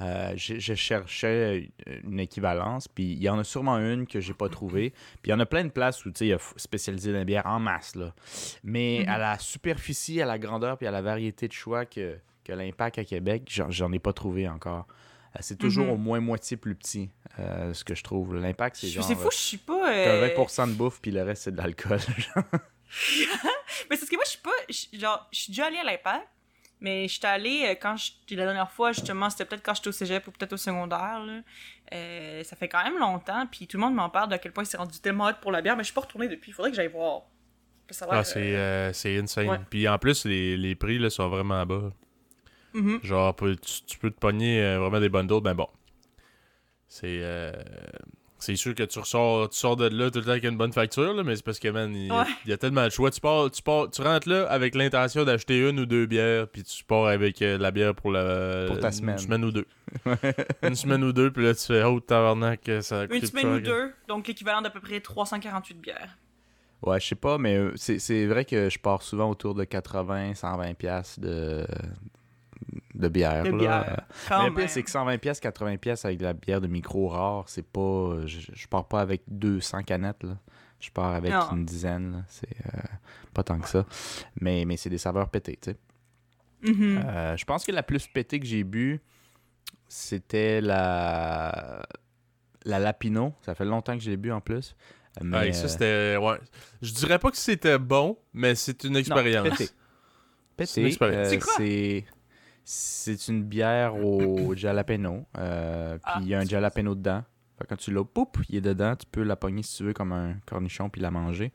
Euh, 0.00 0.32
je, 0.36 0.58
je 0.58 0.74
cherchais 0.74 1.70
une 2.04 2.18
équivalence, 2.18 2.88
puis 2.88 3.04
il 3.12 3.22
y 3.22 3.28
en 3.28 3.38
a 3.38 3.44
sûrement 3.44 3.76
une 3.78 4.06
que 4.06 4.20
j'ai 4.20 4.32
pas 4.32 4.48
trouvée. 4.48 4.90
Puis 4.90 5.26
il 5.26 5.30
y 5.30 5.34
en 5.34 5.40
a 5.40 5.46
plein 5.46 5.64
de 5.64 5.70
places 5.70 6.04
où 6.06 6.10
il 6.20 6.26
y 6.28 6.32
a 6.32 6.38
spécialisé 6.56 7.12
dans 7.12 7.18
les 7.18 7.24
bières 7.26 7.46
en 7.46 7.60
masse. 7.60 7.94
Là. 7.94 8.14
Mais 8.64 9.00
Mhm. 9.02 9.08
à 9.12 9.18
la 9.18 9.38
superficie, 9.38 10.20
à 10.22 10.26
la 10.26 10.38
grandeur, 10.38 10.78
puis 10.78 10.86
à 10.86 10.90
la 10.90 11.02
variété 11.02 11.46
de 11.46 11.52
choix 11.52 11.84
que, 11.84 12.18
que 12.42 12.52
l'impact 12.52 12.98
à 12.98 13.04
Québec, 13.04 13.42
j'en, 13.68 13.92
ai 13.92 13.98
pas 13.98 14.12
trouvé 14.14 14.48
encore. 14.48 14.86
Euh, 15.36 15.38
c'est 15.40 15.56
toujours 15.58 15.84
Mhm. 15.86 15.92
au 15.92 15.96
moins 15.98 16.20
moitié 16.20 16.56
plus 16.56 16.74
petit, 16.74 17.10
euh, 17.38 17.72
ce 17.74 17.84
que 17.84 17.94
je 17.94 18.02
trouve. 18.02 18.34
L'impact, 18.34 18.76
c'est 18.76 18.88
genre. 18.88 19.04
C'est 19.04 19.14
fou, 19.14 19.28
je 19.30 19.36
suis 19.36 19.58
pas. 19.58 19.92
euh, 19.92 20.04
t'as 20.04 20.10
euh, 20.10 20.20
20% 20.28 20.66
de 20.68 20.72
bouffe, 20.72 21.00
puis 21.02 21.10
le 21.10 21.22
reste, 21.22 21.44
c'est 21.44 21.52
de 21.52 21.58
l'alcool. 21.58 22.00
Mais 23.90 23.96
c'est 23.96 24.00
parce 24.00 24.08
que 24.10 24.16
moi, 24.16 24.24
je 24.24 24.30
suis 24.30 24.40
pas. 24.40 24.50
je- 24.68 24.98
Genre, 24.98 25.28
je 25.32 25.38
suis 25.38 25.50
déjà 25.52 25.66
allée 25.66 25.78
à 25.78 25.84
l'impact, 25.84 26.26
mais 26.82 27.08
j'étais 27.08 27.28
allée 27.28 27.64
euh, 27.64 27.74
quand 27.80 27.96
j'étais 27.96 28.34
la 28.34 28.44
dernière 28.44 28.70
fois, 28.70 28.92
justement, 28.92 29.30
c'était 29.30 29.46
peut-être 29.46 29.62
quand 29.62 29.72
j'étais 29.74 29.88
au 29.88 29.92
cégep 29.92 30.26
ou 30.26 30.32
peut-être 30.32 30.52
au 30.52 30.56
secondaire. 30.58 31.20
Là. 31.24 31.40
Euh, 31.94 32.42
ça 32.44 32.56
fait 32.56 32.68
quand 32.68 32.82
même 32.84 32.98
longtemps, 32.98 33.46
puis 33.50 33.66
tout 33.66 33.78
le 33.78 33.82
monde 33.82 33.94
m'en 33.94 34.10
parle 34.10 34.28
de 34.28 34.34
à 34.34 34.38
quel 34.38 34.52
point 34.52 34.64
c'est 34.64 34.76
rendu 34.76 34.98
tellement 34.98 35.26
hot 35.26 35.34
pour 35.40 35.52
la 35.52 35.62
bière, 35.62 35.76
mais 35.76 35.82
je 35.82 35.86
suis 35.86 35.94
pas 35.94 36.00
retournée 36.02 36.28
depuis. 36.28 36.50
Il 36.50 36.54
faudrait 36.54 36.70
que 36.70 36.76
j'aille 36.76 36.88
voir. 36.88 37.22
Ah, 38.08 38.24
c'est 38.24 38.56
euh, 38.56 38.92
c'est 38.92 39.18
insane. 39.18 39.48
ouais. 39.48 39.58
Puis 39.70 39.86
en 39.86 39.98
plus, 39.98 40.24
les, 40.24 40.56
les 40.56 40.74
prix 40.74 40.98
là, 40.98 41.10
sont 41.10 41.28
vraiment 41.28 41.64
bas. 41.66 41.92
mhm. 42.72 43.00
Genre, 43.02 43.34
tu, 43.36 43.82
tu 43.86 43.98
peux 43.98 44.10
te 44.10 44.18
pogner 44.18 44.62
euh, 44.62 44.78
vraiment 44.78 45.00
des 45.00 45.08
bundles, 45.08 45.40
ben 45.42 45.54
bon. 45.54 45.68
C'est. 46.88 47.20
C'est 48.42 48.56
sûr 48.56 48.74
que 48.74 48.82
tu 48.82 48.98
ressors, 48.98 49.48
tu 49.50 49.56
sors 49.58 49.76
de 49.76 49.86
là 49.88 50.10
tout 50.10 50.18
le 50.18 50.24
temps 50.24 50.30
avec 50.32 50.44
une 50.44 50.56
bonne 50.56 50.72
facture, 50.72 51.14
là, 51.14 51.22
mais 51.22 51.36
c'est 51.36 51.44
parce 51.44 51.58
que, 51.58 51.68
man, 51.68 51.94
il 51.94 52.06
y, 52.06 52.10
a- 52.10 52.20
Ouais. 52.22 52.26
il 52.44 52.50
y 52.50 52.52
a 52.52 52.56
tellement 52.56 52.84
de 52.84 52.90
choix. 52.90 53.10
Tu, 53.10 53.20
pars, 53.20 53.50
tu, 53.50 53.62
pars, 53.62 53.88
tu 53.90 54.02
rentres 54.02 54.28
là 54.28 54.46
avec 54.50 54.74
l'intention 54.74 55.24
d'acheter 55.24 55.68
une 55.68 55.80
ou 55.80 55.86
deux 55.86 56.06
bières, 56.06 56.48
puis 56.48 56.62
tu 56.64 56.84
pars 56.84 57.06
avec 57.06 57.40
euh, 57.42 57.56
la 57.58 57.70
bière 57.70 57.94
pour 57.94 58.10
la 58.10 58.66
Pour 58.66 58.78
ta 58.80 58.88
une 58.88 58.92
semaine. 58.92 59.18
semaine 59.18 59.44
ou 59.44 59.50
deux. 59.52 59.66
une 60.62 60.74
semaine 60.74 61.04
ou 61.04 61.12
deux, 61.12 61.30
puis 61.30 61.44
là, 61.44 61.54
tu 61.54 61.66
fais, 61.66 61.82
oh, 61.84 62.00
tabarnak, 62.00 62.68
ça 62.80 63.04
Une 63.10 63.24
semaine 63.24 63.46
ou 63.54 63.60
deux, 63.60 63.92
donc 64.08 64.26
l'équivalent 64.26 64.60
d'à 64.62 64.70
peu 64.70 64.80
près 64.80 65.00
348 65.00 65.80
bières. 65.80 66.18
Ouais, 66.82 66.98
je 66.98 67.06
sais 67.06 67.14
pas, 67.14 67.38
mais 67.38 67.56
euh, 67.56 67.72
c'est 67.76 68.00
c'est 68.00 68.26
vrai 68.26 68.44
que 68.44 68.68
je 68.68 68.76
pars 68.78 69.02
souvent 69.02 69.30
autour 69.30 69.54
de 69.54 69.62
80, 69.62 70.34
120 70.34 70.74
pièces 70.74 71.18
de 71.20 71.64
de 72.94 73.08
bière. 73.08 73.44
De 73.44 73.50
là. 73.50 73.56
bière. 73.56 73.84
Euh, 73.98 74.02
Quand 74.28 74.38
mais 74.38 74.44
le 74.48 74.50
pire, 74.54 74.58
même. 74.60 74.68
c'est 74.68 74.82
que 74.82 74.90
120 74.90 75.18
pièces, 75.18 75.40
80 75.40 75.76
pièces 75.78 76.04
avec 76.04 76.18
de 76.18 76.24
la 76.24 76.32
bière 76.32 76.60
de 76.60 76.66
micro 76.66 77.08
rare, 77.08 77.44
c'est 77.48 77.66
pas 77.66 78.26
je, 78.26 78.40
je 78.52 78.66
pars 78.68 78.86
pas 78.88 79.00
avec 79.00 79.22
200 79.28 79.82
canettes 79.82 80.22
là. 80.22 80.38
Je 80.80 80.90
pars 80.90 81.12
avec 81.14 81.30
Non. 81.32 81.52
une 81.52 81.64
dizaine, 81.64 82.12
là. 82.12 82.18
c'est 82.28 82.48
euh, 82.74 82.80
pas 83.32 83.44
tant 83.44 83.58
que 83.60 83.68
ça. 83.68 83.86
Mais 84.40 84.64
mais 84.64 84.76
c'est 84.76 84.90
des 84.90 84.98
saveurs 84.98 85.28
pétées, 85.28 85.58
tu 85.62 85.70
sais. 85.70 85.76
Mhm. 86.72 87.02
Euh, 87.04 87.36
je 87.36 87.44
pense 87.44 87.64
que 87.64 87.72
la 87.72 87.82
plus 87.82 88.06
pétée 88.06 88.38
que 88.40 88.46
j'ai 88.46 88.62
bu, 88.64 89.00
c'était 89.88 90.60
la 90.60 91.82
la 92.64 92.78
Lapino, 92.78 93.34
ça 93.42 93.54
fait 93.54 93.64
longtemps 93.64 93.96
que 93.96 94.02
je 94.04 94.10
l'ai 94.10 94.16
bu 94.16 94.30
en 94.32 94.40
plus. 94.40 94.74
Mais 95.20 95.36
Ouais, 95.38 95.52
ça, 95.52 95.68
c'était. 95.68 96.16
Ouais. 96.16 96.38
Je 96.80 96.92
dirais 96.92 97.18
pas 97.18 97.30
que 97.30 97.36
c'était 97.36 97.78
bon, 97.78 98.16
mais 98.32 98.54
c'est 98.54 98.84
une 98.84 98.96
expérience. 98.96 99.46
pété. 99.48 99.68
C'est 100.64 100.80
une 100.80 100.86
expérience. 100.86 101.26
euh, 101.26 101.30
C'est 101.30 101.38
quoi? 101.38 101.54
C'est 102.64 103.28
une 103.28 103.42
bière 103.44 103.94
au 103.96 104.54
jalapeno. 104.56 105.24
euh, 105.38 105.94
puis 105.94 106.02
Ah, 106.04 106.18
il 106.22 106.28
y 106.28 106.34
a 106.34 106.38
un 106.38 106.42
c'est- 106.42 106.50
jalapeno 106.50 106.94
dedans. 106.94 107.22
Fait 107.58 107.66
quand 107.68 107.76
tu 107.76 107.92
l'as, 107.92 108.04
poup, 108.04 108.38
il 108.48 108.56
est 108.56 108.60
dedans. 108.60 108.96
Tu 108.96 109.06
peux 109.10 109.22
la 109.22 109.36
pogner 109.36 109.62
si 109.62 109.76
tu 109.76 109.84
veux 109.84 109.92
comme 109.92 110.12
un 110.12 110.34
cornichon 110.46 110.88
puis 110.88 111.00
la 111.00 111.10
manger. 111.10 111.52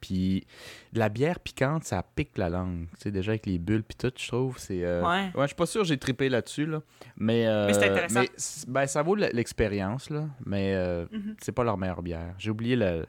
Puis 0.00 0.46
la 0.92 1.08
bière 1.08 1.40
piquante, 1.40 1.82
ça 1.82 2.04
pique 2.14 2.38
la 2.38 2.48
langue. 2.48 2.86
Tu 2.92 2.96
sais, 3.04 3.10
déjà 3.10 3.32
avec 3.32 3.46
les 3.46 3.58
bulles 3.58 3.82
puis 3.82 3.96
tout, 3.96 4.12
je 4.16 4.28
trouve. 4.28 4.56
C'est, 4.58 4.84
euh, 4.84 5.02
Ouais. 5.04 5.30
je 5.34 5.46
suis 5.46 5.56
pas 5.56 5.66
sûr 5.66 5.80
que 5.82 5.88
j'ai 5.88 5.98
trippé 5.98 6.28
là-dessus, 6.28 6.66
là. 6.66 6.82
Mais, 7.16 7.46
euh, 7.48 7.66
Mais 7.66 7.72
c'est 7.72 7.90
intéressant. 7.90 8.20
mais 8.20 8.28
ben, 8.68 8.86
ça 8.86 9.02
vaut 9.02 9.16
l'expérience, 9.16 10.08
là. 10.10 10.28
Mais 10.46 10.74
euh, 10.76 11.06
Mhm. 11.10 11.34
c'est 11.40 11.50
pas 11.50 11.64
leur 11.64 11.76
meilleure 11.76 12.02
bière. 12.02 12.34
J'ai 12.38 12.50
oublié 12.50 12.76
le... 12.76 13.06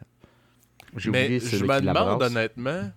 J'ai 0.97 1.11
Mais 1.11 1.25
oublié 1.25 1.39
je 1.41 1.63
me 1.63 1.79
demande 1.81 2.23
honnêtement, 2.23 2.89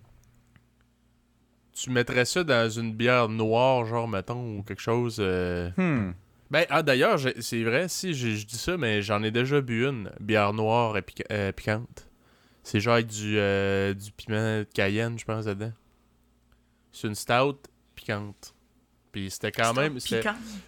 tu 1.82 1.90
mettrais 1.90 2.24
ça 2.24 2.44
dans 2.44 2.70
une 2.70 2.92
bière 2.94 3.28
noire, 3.28 3.84
genre, 3.86 4.06
mettons, 4.08 4.58
ou 4.58 4.62
quelque 4.62 4.82
chose. 4.82 5.16
euh, 5.18 5.70
Hmm. 5.76 6.12
Ben, 6.50 6.64
ah, 6.68 6.82
d'ailleurs, 6.82 7.18
c'est 7.40 7.62
vrai, 7.64 7.88
si 7.88 8.12
je 8.12 8.44
dis 8.46 8.58
ça, 8.58 8.76
mais 8.76 9.00
j'en 9.00 9.22
ai 9.22 9.30
déjà 9.30 9.60
bu 9.62 9.86
une, 9.86 10.10
bière 10.20 10.52
noire 10.52 10.96
et 10.98 11.00
piqu- 11.00 11.24
euh, 11.32 11.50
piquante. 11.50 12.08
C'est 12.62 12.78
genre 12.78 12.94
avec 12.94 13.06
du, 13.06 13.38
euh, 13.38 13.94
du 13.94 14.12
piment 14.12 14.58
de 14.58 14.66
cayenne, 14.74 15.18
je 15.18 15.24
pense, 15.24 15.46
dedans. 15.46 15.72
C'est 16.92 17.08
une 17.08 17.14
stout 17.14 17.58
piquante. 17.94 18.54
Puis 19.12 19.30
c'était 19.30 19.50
quand 19.50 19.74
même. 19.74 19.98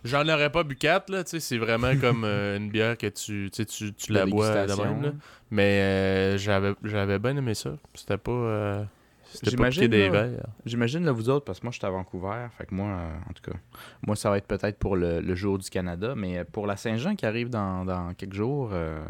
J'en 0.04 0.26
aurais 0.28 0.50
pas 0.50 0.64
bu 0.64 0.74
quatre, 0.76 1.10
là, 1.10 1.22
tu 1.22 1.30
sais, 1.32 1.40
c'est 1.40 1.58
vraiment 1.58 1.96
comme 1.96 2.24
euh, 2.24 2.56
une 2.58 2.70
bière 2.70 2.96
que 2.98 3.06
tu, 3.06 3.50
tu, 3.52 3.62
sais, 3.62 3.66
tu, 3.66 3.92
tu 3.94 4.12
La 4.12 4.26
bois 4.26 4.66
de 4.66 4.72
même, 4.74 5.02
là. 5.02 5.12
Mais 5.50 5.80
euh, 5.80 6.38
j'avais 6.38 6.74
j'avais 6.82 7.18
bien 7.18 7.36
aimé 7.36 7.54
ça. 7.54 7.76
C'était 7.94 8.18
pas. 8.18 8.32
euh, 8.32 8.84
C'était 9.34 9.46
pas 9.46 9.50
J'imagine, 9.50 9.82
piqué 9.82 9.88
des 9.88 10.08
là, 10.08 10.26
verres. 10.26 10.46
J'imagine 10.64 11.04
là 11.04 11.12
vous 11.12 11.28
autres, 11.28 11.44
parce 11.44 11.60
que 11.60 11.66
moi 11.66 11.72
je 11.72 11.78
suis 11.78 11.86
à 11.86 11.90
Vancouver, 11.90 12.46
fait 12.56 12.66
que 12.66 12.74
moi, 12.74 12.86
euh, 12.88 13.16
en 13.28 13.32
tout 13.32 13.50
cas, 13.50 13.56
moi 14.06 14.16
ça 14.16 14.30
va 14.30 14.38
être 14.38 14.46
peut-être 14.46 14.78
pour 14.78 14.96
le, 14.96 15.20
le 15.20 15.34
jour 15.34 15.58
du 15.58 15.68
Canada, 15.70 16.14
mais 16.16 16.38
euh, 16.38 16.44
pour 16.50 16.66
la 16.66 16.76
Saint-Jean 16.76 17.16
qui 17.16 17.26
arrive 17.26 17.50
dans, 17.50 17.84
dans 17.84 18.14
quelques 18.14 18.34
jours, 18.34 18.70
euh, 18.72 19.04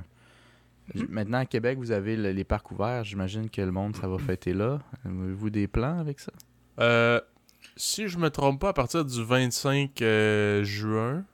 Mhm. 0.95 1.07
maintenant 1.09 1.39
à 1.39 1.47
Québec 1.47 1.79
vous 1.79 1.93
avez 1.93 2.15
le- 2.15 2.33
les 2.33 2.45
parcs 2.45 2.71
ouverts, 2.71 3.05
j'imagine 3.05 3.49
que 3.49 3.63
le 3.63 3.71
monde 3.73 3.97
ça 3.97 4.07
va 4.07 4.19
fêter 4.19 4.53
là. 4.53 4.81
Avez-vous 5.07 5.49
des 5.49 5.67
plans 5.67 5.99
avec 5.99 6.21
ça? 6.21 6.31
Euh, 6.79 7.21
si 7.77 8.07
je 8.09 8.19
me 8.19 8.29
trompe 8.29 8.61
pas, 8.61 8.69
à 8.69 8.73
partir 8.75 9.03
du 9.05 9.25
25 9.25 10.03
euh, 10.03 10.63
juin, 10.63 11.25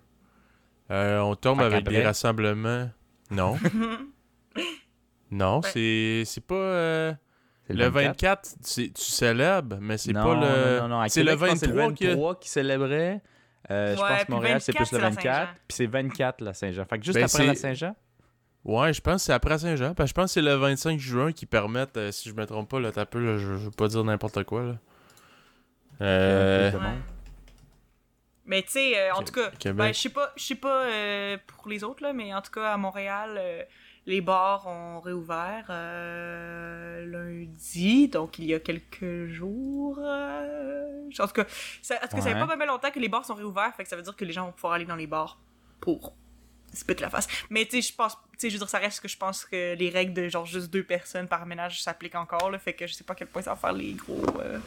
euh, 0.93 1.19
on 1.21 1.35
tombe 1.35 1.61
avec 1.63 1.85
des 1.89 2.03
rassemblements. 2.05 2.91
Non. 3.33 3.57
non, 5.31 5.63
c'est 5.63 6.23
c'est 6.27 6.45
pas. 6.45 7.15
Euh, 7.71 7.75
le 7.75 7.89
24, 7.89 8.55
c'est- 8.63 8.93
tu 8.95 9.03
célèbres, 9.03 9.79
mais 9.81 9.99
c'est 9.99 10.13
pas 10.13 10.35
le. 10.35 10.79
Non, 10.81 10.89
non, 10.89 11.01
non, 11.03 11.09
C'est 11.09 11.23
le 11.23 11.33
Québec, 11.33 11.45
je 11.47 11.51
pense 11.53 11.61
que 11.61 11.67
23 11.67 11.83
c'est 11.99 12.05
le 12.05 12.07
que. 12.07 12.15
23 12.15 12.35
qui 12.41 12.49
célébrait. 12.49 13.21
Euh, 13.71 13.95
je 13.95 14.01
pense 14.01 14.25
que 14.25 14.33
Montréal, 14.33 14.61
c'est 14.61 14.73
24, 14.73 14.89
plus 14.89 14.93
le 14.97 14.99
c'est 14.99 15.03
la 15.03 15.11
24. 15.11 15.23
Saint-Jean. 15.39 15.53
Puis 15.69 15.77
c'est 15.77 15.87
24 15.87 16.41
la 16.41 16.55
Saint-Jean. 16.55 16.85
Fait 16.87 16.99
que 16.99 17.05
juste 17.05 17.19
Ben, 17.19 17.25
après 17.25 17.47
la 17.47 17.55
Saint-Jean? 17.55 17.97
Ouais, 18.65 18.93
je 18.93 19.01
pense 19.01 19.15
que 19.15 19.21
c'est 19.23 19.33
après 19.33 19.59
Saint-Jean. 19.59 19.95
Parce 19.95 20.07
que 20.07 20.11
je 20.11 20.15
pense 20.15 20.25
que 20.27 20.31
c'est 20.33 20.43
le 20.43 20.55
25 20.55 20.99
juin 20.99 21.33
qui 21.33 21.47
permettent, 21.47 21.97
euh, 21.97 22.11
si 22.13 22.29
je 22.29 22.35
me 22.35 22.45
trompe 22.47 22.69
pas, 22.71 22.81
là, 22.81 22.91
t'as 22.93 23.05
peu, 23.07 23.19
là, 23.19 23.39
je, 23.39 23.45
je 23.45 23.65
veux 23.67 23.71
pas 23.71 23.89
dire 23.89 24.05
n'importe 24.05 24.45
quoi. 24.45 24.63
Là. 24.65 24.75
Euh, 26.03 26.71
Ouais. 26.73 26.79
Mais 28.47 28.63
tu 28.63 28.71
sais, 28.71 28.99
euh, 28.99 29.13
en 29.15 29.23
tout 29.23 29.33
cas, 29.33 29.51
ben, 29.73 29.93
je 29.93 29.99
sais 30.01 30.09
pas, 30.09 30.33
je 30.37 30.43
sais 30.43 30.55
pas 30.57 30.85
euh, 30.87 31.37
pour 31.47 31.69
les 31.69 31.85
autres, 31.85 32.03
là, 32.03 32.13
mais 32.13 32.35
en 32.35 32.41
tout 32.43 32.51
cas, 32.51 32.73
à 32.73 32.77
Montréal, 32.77 33.37
euh, 33.39 33.63
les 34.07 34.21
bars 34.21 34.67
ont 34.67 35.01
réouvert 35.01 35.67
euh, 35.71 37.07
lundi, 37.07 38.09
donc 38.09 38.39
il 38.39 38.47
y 38.47 38.55
a 38.55 38.61
quelques 38.61 39.27
jours. 39.27 39.99
euh, 39.99 41.09
en 41.19 41.27
tout 41.27 41.33
cas, 41.33 41.45
ça, 41.83 41.97
en 41.97 42.09
tout 42.09 42.17
cas, 42.17 42.23
ça 42.23 42.31
fait 42.31 42.47
pas 42.47 42.57
mal 42.57 42.69
longtemps 42.69 42.91
que 42.91 43.01
les 43.01 43.09
bars 43.09 43.25
sont 43.25 43.35
réouverts, 43.35 43.75
fait 43.77 43.83
que 43.85 43.89
ça 43.89 43.97
veut 43.97 44.03
dire 44.03 44.17
que 44.17 44.25
les 44.25 44.33
gens 44.33 44.47
vont 44.47 44.53
pouvoir 44.53 44.75
aller 44.75 44.85
dans 44.85 44.97
les 44.97 45.07
bars 45.07 45.39
pour 45.81 46.15
se 46.73 46.85
péter 46.85 47.03
la 47.03 47.11
face. 47.11 47.27
Mais 47.51 47.65
tu 47.65 47.83
sais, 47.83 47.89
je 47.91 47.95
pense, 47.95 48.13
tu 48.15 48.39
sais, 48.39 48.51
je 48.51 48.55
veux 48.55 48.61
dire, 48.61 48.69
ça 48.69 48.79
reste 48.79 49.01
que 49.01 49.09
je 49.09 49.17
pense 49.17 49.45
que 49.45 49.75
les 49.75 49.91
règles 49.91 50.15
de 50.15 50.29
genre 50.29 50.47
juste 50.47 50.71
deux 50.71 50.85
personnes 50.85 51.27
par 51.27 51.45
ménage 51.47 51.83
s'appliquent 51.83 52.15
encore, 52.15 52.51
là, 52.51 52.59
fait 52.59 52.75
que 52.75 52.87
je 52.87 52.95
sais 52.95 53.05
pas 53.05 53.13
à 53.13 53.17
quel 53.17 53.29
point 53.29 53.43
ça 53.43 53.51
va 53.51 53.57
faire 53.57 53.73
les 53.73 53.93
gros, 53.95 54.23
euh, 54.39 54.59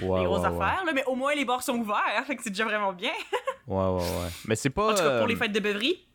les 0.00 0.24
grosses 0.24 0.44
affaires, 0.44 0.84
là, 0.86 0.92
mais 0.94 1.04
au 1.04 1.14
moins 1.14 1.34
les 1.34 1.44
bars 1.44 1.62
sont 1.62 1.76
ouverts, 1.76 2.02
fait 2.26 2.36
que 2.36 2.42
c'est 2.42 2.50
déjà 2.50 2.64
vraiment 2.64 2.92
bien. 2.92 3.12
Ouais, 3.66 3.76
ouais, 3.76 4.00
ouais. 4.00 4.30
Mais 4.46 4.56
c'est 4.56 4.70
pas. 4.70 4.92
En 4.92 4.94
tout 4.94 5.02
cas, 5.02 5.18
pour 5.18 5.24
euh, 5.24 5.26
les 5.26 5.36
fêtes 5.36 5.52
de 5.52 5.60
beuverie. 5.60 6.07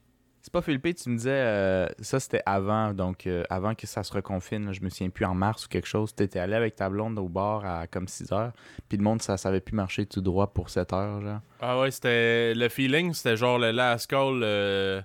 C'est 0.44 0.52
pas 0.52 0.62
Philippe, 0.62 0.98
tu 0.98 1.10
me 1.10 1.16
disais, 1.16 1.32
euh, 1.32 1.88
ça 2.02 2.20
c'était 2.20 2.44
avant, 2.46 2.94
donc 2.94 3.28
euh, 3.28 3.46
avant 3.50 3.76
que 3.76 3.88
ça 3.88 4.04
se 4.04 4.12
reconfine, 4.12 4.74
je 4.74 4.82
me 4.82 4.90
souviens 4.90 5.10
plus 5.10 5.24
en 5.24 5.34
mars 5.34 5.66
ou 5.66 5.70
quelque 5.70 5.88
chose, 5.88 6.14
t'étais 6.14 6.40
allé 6.40 6.54
avec 6.54 6.76
ta 6.76 6.90
blonde 6.90 7.18
au 7.18 7.30
bar 7.30 7.66
à 7.66 7.88
comme 7.88 8.10
6 8.10 8.34
heures, 8.34 8.52
puis 8.90 8.98
le 8.98 9.06
monde 9.06 9.22
ça 9.22 9.38
savait 9.38 9.62
plus 9.62 9.74
marcher 9.74 10.06
tout 10.06 10.20
droit 10.20 10.48
pour 10.48 10.70
7 10.70 10.92
heures, 10.92 11.22
genre. 11.22 11.40
Ah 11.62 11.80
ouais, 11.80 11.92
c'était. 11.92 12.54
Le 12.56 12.68
feeling, 12.68 13.14
c'était 13.14 13.38
genre 13.38 13.58
le 13.58 13.72
last 13.72 14.10
call 14.10 14.42
euh, 14.44 15.02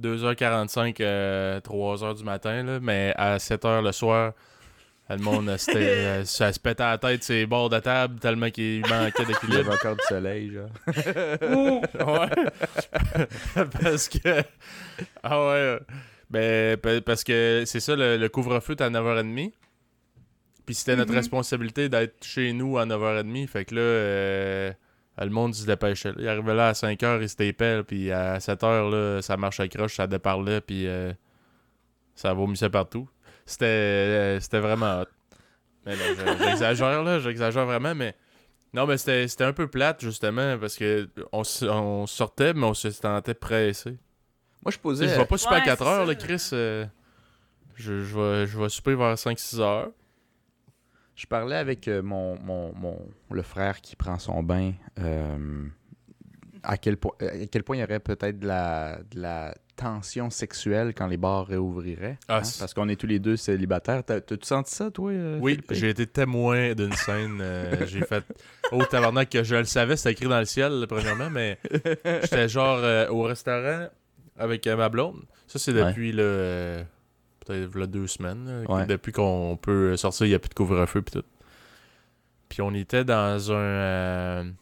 2h45, 0.00 0.96
euh, 1.00 1.60
3h 1.60 2.16
du 2.16 2.24
matin, 2.24 2.80
mais 2.82 3.14
à 3.16 3.36
7h 3.36 3.84
le 3.84 3.92
soir, 3.92 4.32
le 5.10 5.18
monde, 5.18 5.48
euh, 5.48 5.56
c'était, 5.58 5.78
euh, 5.88 6.24
ça 6.24 6.52
se 6.52 6.58
pétait 6.60 6.82
à 6.82 6.90
la 6.92 6.98
tête 6.98 7.22
ses 7.24 7.44
bords 7.46 7.68
de 7.68 7.78
table 7.80 8.18
tellement 8.18 8.50
qu'il 8.50 8.80
manquait 8.88 9.12
Il 9.18 9.22
y 9.24 9.26
d'équilibre. 9.26 9.58
avait 9.72 9.74
encore 9.74 9.96
du 9.96 10.02
soleil, 10.08 10.52
genre. 10.52 10.70
ouais. 12.06 13.64
parce 13.82 14.08
que. 14.08 14.42
Ah 15.22 15.46
ouais. 15.46 15.78
Ben, 16.30 16.76
pa- 16.78 17.00
parce 17.02 17.24
que 17.24 17.64
c'est 17.66 17.80
ça, 17.80 17.94
le, 17.94 18.16
le 18.16 18.28
couvre-feu 18.28 18.72
est 18.74 18.80
à 18.82 18.88
9h30. 18.90 19.52
Puis 20.64 20.74
c'était 20.76 20.96
notre 20.96 21.10
Mhm. 21.10 21.16
responsabilité 21.18 21.88
d'être 21.88 22.24
chez 22.24 22.52
nous 22.52 22.78
à 22.78 22.86
9h30. 22.86 23.46
Fait 23.48 23.64
que 23.64 23.74
là, 23.74 23.80
euh, 23.80 24.72
le 25.18 25.28
monde 25.28 25.54
se 25.54 25.66
dépêchait. 25.66 26.12
Il 26.18 26.26
arrivait 26.28 26.54
là 26.54 26.68
à 26.68 26.72
5h, 26.72 27.18
il 27.20 27.28
se 27.28 27.36
tapait. 27.36 27.82
Puis 27.82 28.10
à 28.12 28.38
7h, 28.38 28.90
là, 28.90 29.20
ça 29.22 29.36
marchait 29.36 29.68
croche, 29.68 29.96
ça 29.96 30.06
déparlait. 30.06 30.60
Puis 30.60 30.86
euh, 30.86 31.12
ça 32.14 32.32
vomissait 32.32 32.70
partout. 32.70 33.08
C'était 33.46 33.64
euh, 33.66 34.40
c'était 34.40 34.60
vraiment 34.60 35.00
hot. 35.02 35.06
Mais 35.86 35.94
j'exagère, 36.44 37.02
là. 37.02 37.18
J'exagère 37.18 37.66
vraiment, 37.66 37.94
mais 37.94 38.14
Non, 38.72 38.86
mais 38.86 38.96
c'était 38.98 39.26
c'était 39.28 39.44
un 39.44 39.52
peu 39.52 39.66
plate, 39.68 40.00
justement, 40.00 40.56
parce 40.58 40.76
que 40.76 41.08
on, 41.32 41.44
sortait, 42.06 42.54
mais 42.54 42.64
on 42.66 42.74
se 42.74 42.90
sentait 42.90 43.34
pressé. 43.34 43.98
Moi, 44.64 44.70
je 44.70 44.78
posais. 44.78 45.08
sais, 45.08 45.14
je 45.14 45.20
vais 45.20 45.26
pas 45.26 45.36
super 45.38 45.54
à 45.56 45.58
Ouais, 45.58 45.64
4 45.64 45.78
c'est 45.84 45.90
heures, 45.90 46.06
là, 46.06 46.14
Chris. 46.14 46.50
euh, 46.52 46.86
je, 47.74 48.00
je, 48.04 48.18
vais, 48.18 48.46
je 48.46 48.58
vais 48.58 48.68
souper 48.68 48.94
vers 48.94 49.14
5-6 49.16 49.60
heures. 49.60 49.90
Je 51.16 51.26
parlais 51.26 51.56
avec 51.56 51.88
euh, 51.88 52.00
mon, 52.02 52.38
mon, 52.40 52.72
mon- 52.74 53.08
le 53.30 53.42
frère 53.42 53.80
qui 53.80 53.96
prend 53.96 54.18
son 54.18 54.42
bain. 54.42 54.72
euh, 55.00 55.66
à, 56.62 56.76
quel 56.76 56.96
po- 56.96 57.14
à 57.20 57.46
quel 57.50 57.62
point 57.64 57.76
il 57.76 57.80
y 57.80 57.82
aurait 57.84 58.00
peut-être 58.00 58.38
de 58.38 58.46
la, 58.46 58.98
de 59.10 59.20
la 59.20 59.54
tension 59.76 60.30
sexuelle 60.30 60.92
quand 60.94 61.06
les 61.06 61.16
bars 61.16 61.46
réouvriraient. 61.46 62.18
Ah, 62.28 62.38
hein, 62.38 62.42
parce 62.58 62.72
qu'on 62.74 62.88
est 62.88 62.96
tous 62.96 63.06
les 63.06 63.18
deux 63.18 63.36
célibataires. 63.36 64.04
T'as- 64.04 64.20
T'as-tu 64.20 64.46
senti 64.46 64.74
ça, 64.74 64.90
toi? 64.90 65.10
euh, 65.12 65.38
Oui, 65.40 65.60
j'ai 65.70 65.88
été 65.90 66.06
témoin 66.06 66.74
d'une 66.74 66.92
scène. 66.92 67.38
euh, 67.40 67.74
j'ai 67.86 68.00
fait. 68.02 68.24
Oh, 68.70 68.84
tabarnak, 68.84 69.30
que 69.30 69.42
je 69.42 69.56
le 69.56 69.64
savais, 69.64 69.96
c'était 69.96 70.12
écrit 70.12 70.26
dans 70.28 70.38
le 70.38 70.44
ciel, 70.44 70.84
premièrement, 70.88 71.30
mais 71.30 71.58
j'étais 72.22 72.48
genre 72.48 72.78
euh, 72.82 73.08
au 73.08 73.22
restaurant 73.22 73.88
avec 74.38 74.66
euh, 74.66 74.76
ma 74.76 74.88
blonde. 74.88 75.22
Ça, 75.46 75.58
c'est 75.58 75.72
Ouais. 75.72 75.86
depuis 75.88 76.12
le. 76.12 76.22
euh, 76.22 76.82
Peut-être 77.44 77.86
deux 77.86 78.06
semaines. 78.06 78.62
là, 78.64 78.70
Ouais. 78.72 78.86
Depuis 78.86 79.10
qu'on 79.10 79.58
peut 79.60 79.96
sortir, 79.96 80.26
il 80.26 80.28
n'y 80.28 80.34
a 80.36 80.38
plus 80.38 80.48
de 80.50 80.54
couvre-feu. 80.54 81.02
Puis 81.02 81.20
tout. 81.20 81.26
Puis 82.48 82.62
on 82.62 82.72
était 82.72 83.04
dans 83.04 83.50
un. 83.52 84.52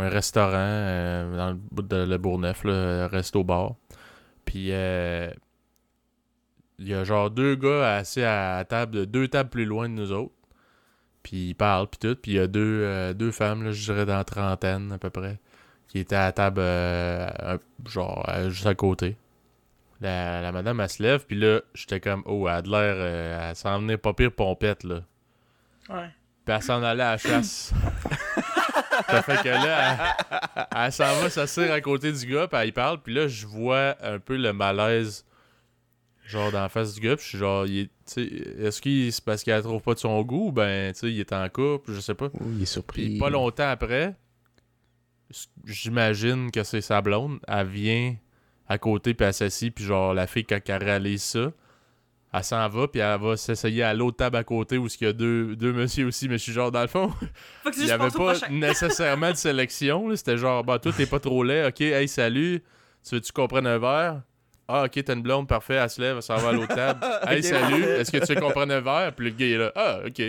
Un 0.00 0.08
restaurant 0.08 0.52
euh, 0.56 1.36
dans 1.36 1.50
le 1.50 1.54
bout 1.54 1.82
de 1.82 1.96
Le 1.96 2.18
Bourgneuf, 2.18 2.64
là, 2.64 3.06
resto-bar. 3.08 3.74
Puis. 4.44 4.68
euh, 4.72 5.30
il 6.78 6.88
y 6.88 6.94
a 6.94 7.04
genre 7.04 7.30
deux 7.30 7.56
gars 7.56 7.96
assis 7.96 8.22
à 8.22 8.56
la 8.56 8.64
table, 8.64 9.04
deux 9.04 9.28
tables 9.28 9.50
plus 9.50 9.66
loin 9.66 9.86
de 9.88 9.94
nous 9.94 10.12
autres. 10.12 10.32
Puis 11.22 11.50
ils 11.50 11.54
parlent, 11.54 11.86
puis 11.88 11.98
tout. 11.98 12.16
Puis 12.20 12.32
il 12.32 12.34
y 12.36 12.38
a 12.40 12.46
deux, 12.46 12.80
euh, 12.84 13.12
deux 13.12 13.30
femmes, 13.32 13.62
là, 13.64 13.70
je 13.72 13.84
dirais 13.84 14.06
dans 14.06 14.16
la 14.16 14.24
trentaine 14.24 14.90
à 14.92 14.96
peu 14.98 15.10
près, 15.10 15.38
qui 15.88 15.98
étaient 15.98 16.16
à 16.16 16.24
la 16.24 16.32
table, 16.32 16.62
genre 17.86 18.26
juste 18.48 18.66
à 18.66 18.74
côté. 18.74 19.16
La, 20.00 20.40
la 20.40 20.52
madame, 20.52 20.80
elle 20.80 20.88
se 20.88 21.02
lève, 21.02 21.26
puis 21.26 21.36
là, 21.38 21.60
j'étais 21.74 22.00
comme, 22.00 22.22
oh, 22.24 22.48
elle 22.48 22.54
a 22.54 22.62
de 22.62 22.70
l'air, 22.70 22.96
elle 23.50 23.56
s'en 23.56 23.78
venait 23.80 23.98
pas 23.98 24.14
pire 24.14 24.32
pompette, 24.32 24.82
là. 24.84 25.02
Ouais. 25.90 26.08
Puis 26.46 26.54
elle 26.54 26.62
s'en 26.62 26.82
allait 26.82 27.02
à 27.02 27.10
la 27.12 27.18
chasse. 27.18 27.74
ça 29.06 29.22
fait 29.22 29.42
que 29.42 29.48
là, 29.48 30.16
elle, 30.30 30.66
elle 30.84 30.92
s'en 30.92 31.14
va 31.20 31.30
s'asseoir 31.30 31.70
à 31.72 31.80
côté 31.80 32.12
du 32.12 32.26
gars, 32.26 32.48
puis 32.48 32.60
elle 32.60 32.68
y 32.68 32.72
parle, 32.72 33.02
puis 33.02 33.14
là, 33.14 33.28
je 33.28 33.46
vois 33.46 33.96
un 34.02 34.18
peu 34.18 34.36
le 34.36 34.52
malaise, 34.52 35.24
genre, 36.26 36.50
dans 36.52 36.62
la 36.62 36.68
face 36.68 36.94
du 36.94 37.00
gars, 37.00 37.16
puis 37.16 37.24
je 37.24 37.28
suis 37.28 37.38
genre, 37.38 37.64
est-ce 37.64 38.80
qu'il 38.80 39.12
c'est 39.12 39.24
parce 39.24 39.42
qu'elle 39.42 39.62
trouve 39.62 39.82
pas 39.82 39.94
de 39.94 39.98
son 39.98 40.20
goût, 40.22 40.52
ben, 40.52 40.92
tu 40.92 41.00
sais, 41.00 41.12
il 41.12 41.20
est 41.20 41.32
en 41.32 41.48
couple, 41.48 41.92
je 41.92 42.00
sais 42.00 42.14
pas. 42.14 42.28
Oui, 42.40 42.56
il 42.56 42.62
est 42.62 42.66
surpris. 42.66 43.08
Puis 43.08 43.18
pas 43.18 43.30
longtemps 43.30 43.68
après, 43.68 44.14
j'imagine 45.64 46.50
que 46.50 46.64
c'est 46.64 46.80
sa 46.80 47.00
blonde, 47.00 47.38
elle 47.46 47.66
vient 47.66 48.16
à 48.68 48.78
côté, 48.78 49.14
puis 49.14 49.26
elle 49.26 49.34
s'assit, 49.34 49.74
puis 49.74 49.84
genre, 49.84 50.14
la 50.14 50.26
fille, 50.26 50.44
quand 50.44 50.60
elle 50.66 50.84
réalise 50.84 51.22
ça, 51.22 51.52
elle 52.32 52.44
s'en 52.44 52.68
va, 52.68 52.86
puis 52.86 53.00
elle 53.00 53.20
va 53.20 53.36
s'essayer 53.36 53.82
à 53.82 53.92
l'autre 53.92 54.18
table 54.18 54.36
à 54.36 54.44
côté 54.44 54.78
où 54.78 54.86
il 54.86 55.04
y 55.04 55.06
a 55.08 55.12
deux, 55.12 55.56
deux 55.56 55.72
messieurs 55.72 56.06
aussi, 56.06 56.28
mais 56.28 56.38
je 56.38 56.44
suis 56.44 56.52
genre, 56.52 56.70
dans 56.70 56.82
le 56.82 56.86
fond, 56.86 57.12
il 57.76 57.84
n'y 57.84 57.90
avait 57.90 58.10
pas 58.10 58.34
nécessairement 58.50 59.30
de 59.30 59.36
sélection. 59.36 60.14
C'était 60.14 60.36
genre, 60.36 60.62
bah, 60.62 60.78
toi, 60.78 60.92
t'es 60.96 61.06
pas 61.06 61.18
trop 61.18 61.42
laid. 61.42 61.66
Ok, 61.66 61.80
hey, 61.80 62.06
salut. 62.06 62.62
Tu 63.06 63.14
veux-tu 63.14 63.32
qu'on 63.32 63.48
prenne 63.48 63.66
un 63.66 63.78
verre? 63.78 64.22
Ah, 64.68 64.84
ok, 64.84 65.02
t'as 65.04 65.14
une 65.14 65.22
blonde, 65.22 65.48
parfait. 65.48 65.74
Elle 65.74 65.90
se 65.90 66.00
lève, 66.00 66.16
elle 66.16 66.22
s'en 66.22 66.36
va 66.36 66.50
à 66.50 66.52
l'autre 66.52 66.74
table. 66.74 67.00
Hey, 67.26 67.42
salut. 67.42 67.82
Est-ce 67.82 68.12
que 68.12 68.24
tu 68.24 68.34
veux 68.34 68.40
qu'on 68.40 68.52
prenne 68.52 68.70
un 68.70 68.80
verre? 68.80 69.12
Puis 69.16 69.24
le 69.26 69.30
gars 69.32 69.46
est 69.46 69.58
là. 69.58 69.72
Ah, 69.74 69.98
ok. 70.06 70.22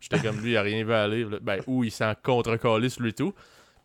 J'étais 0.00 0.18
comme 0.20 0.40
lui, 0.40 0.52
il 0.52 0.56
a 0.56 0.62
rien 0.62 0.84
vu 0.84 0.92
aller. 0.92 1.24
là. 1.24 1.38
Ben, 1.42 1.60
ou 1.66 1.82
il 1.82 1.90
s'en 1.90 2.14
contre 2.22 2.56
sur 2.60 2.78
lui 2.78 3.08
et 3.10 3.12
tout. 3.12 3.34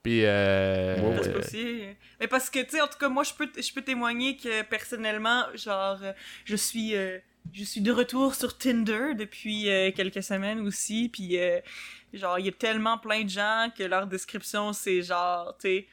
Puis, 0.04 0.22
euh, 0.24 1.00
Ouais, 1.00 1.18
ouais. 1.18 1.24
C'est 1.24 1.36
aussi. 1.36 1.84
Mais 2.20 2.28
parce 2.28 2.52
que, 2.52 2.60
tu 2.60 2.70
sais, 2.72 2.82
en 2.82 2.88
tout 2.88 3.00
cas, 3.00 3.10
moi, 3.10 3.24
je 3.24 3.34
peux, 3.34 3.50
je 3.60 3.74
peux 3.74 3.82
témoigner 3.82 4.38
que 4.38 4.62
personnellement, 4.62 5.46
genre, 5.56 5.98
euh, 6.04 6.14
je 6.46 6.56
suis, 6.56 6.96
euh, 6.96 7.18
je 7.54 7.64
suis 7.64 7.82
de 7.82 7.92
retour 7.92 8.36
sur 8.36 8.58
Tinder 8.58 9.14
depuis 9.18 9.70
euh, 9.70 9.92
quelques 9.92 10.24
semaines 10.24 10.60
aussi. 10.60 11.10
Puis, 11.10 11.38
euh, 11.38 11.60
genre, 12.14 12.40
il 12.40 12.46
y 12.46 12.50
a 12.50 12.52
tellement 12.52 12.98
plein 12.98 13.24
de 13.24 13.30
gens 13.30 13.70
que 13.78 13.84
leur 13.84 14.08
description, 14.08 14.74
c'est 14.74 15.02
genre, 15.02 15.58
tu 15.60 15.86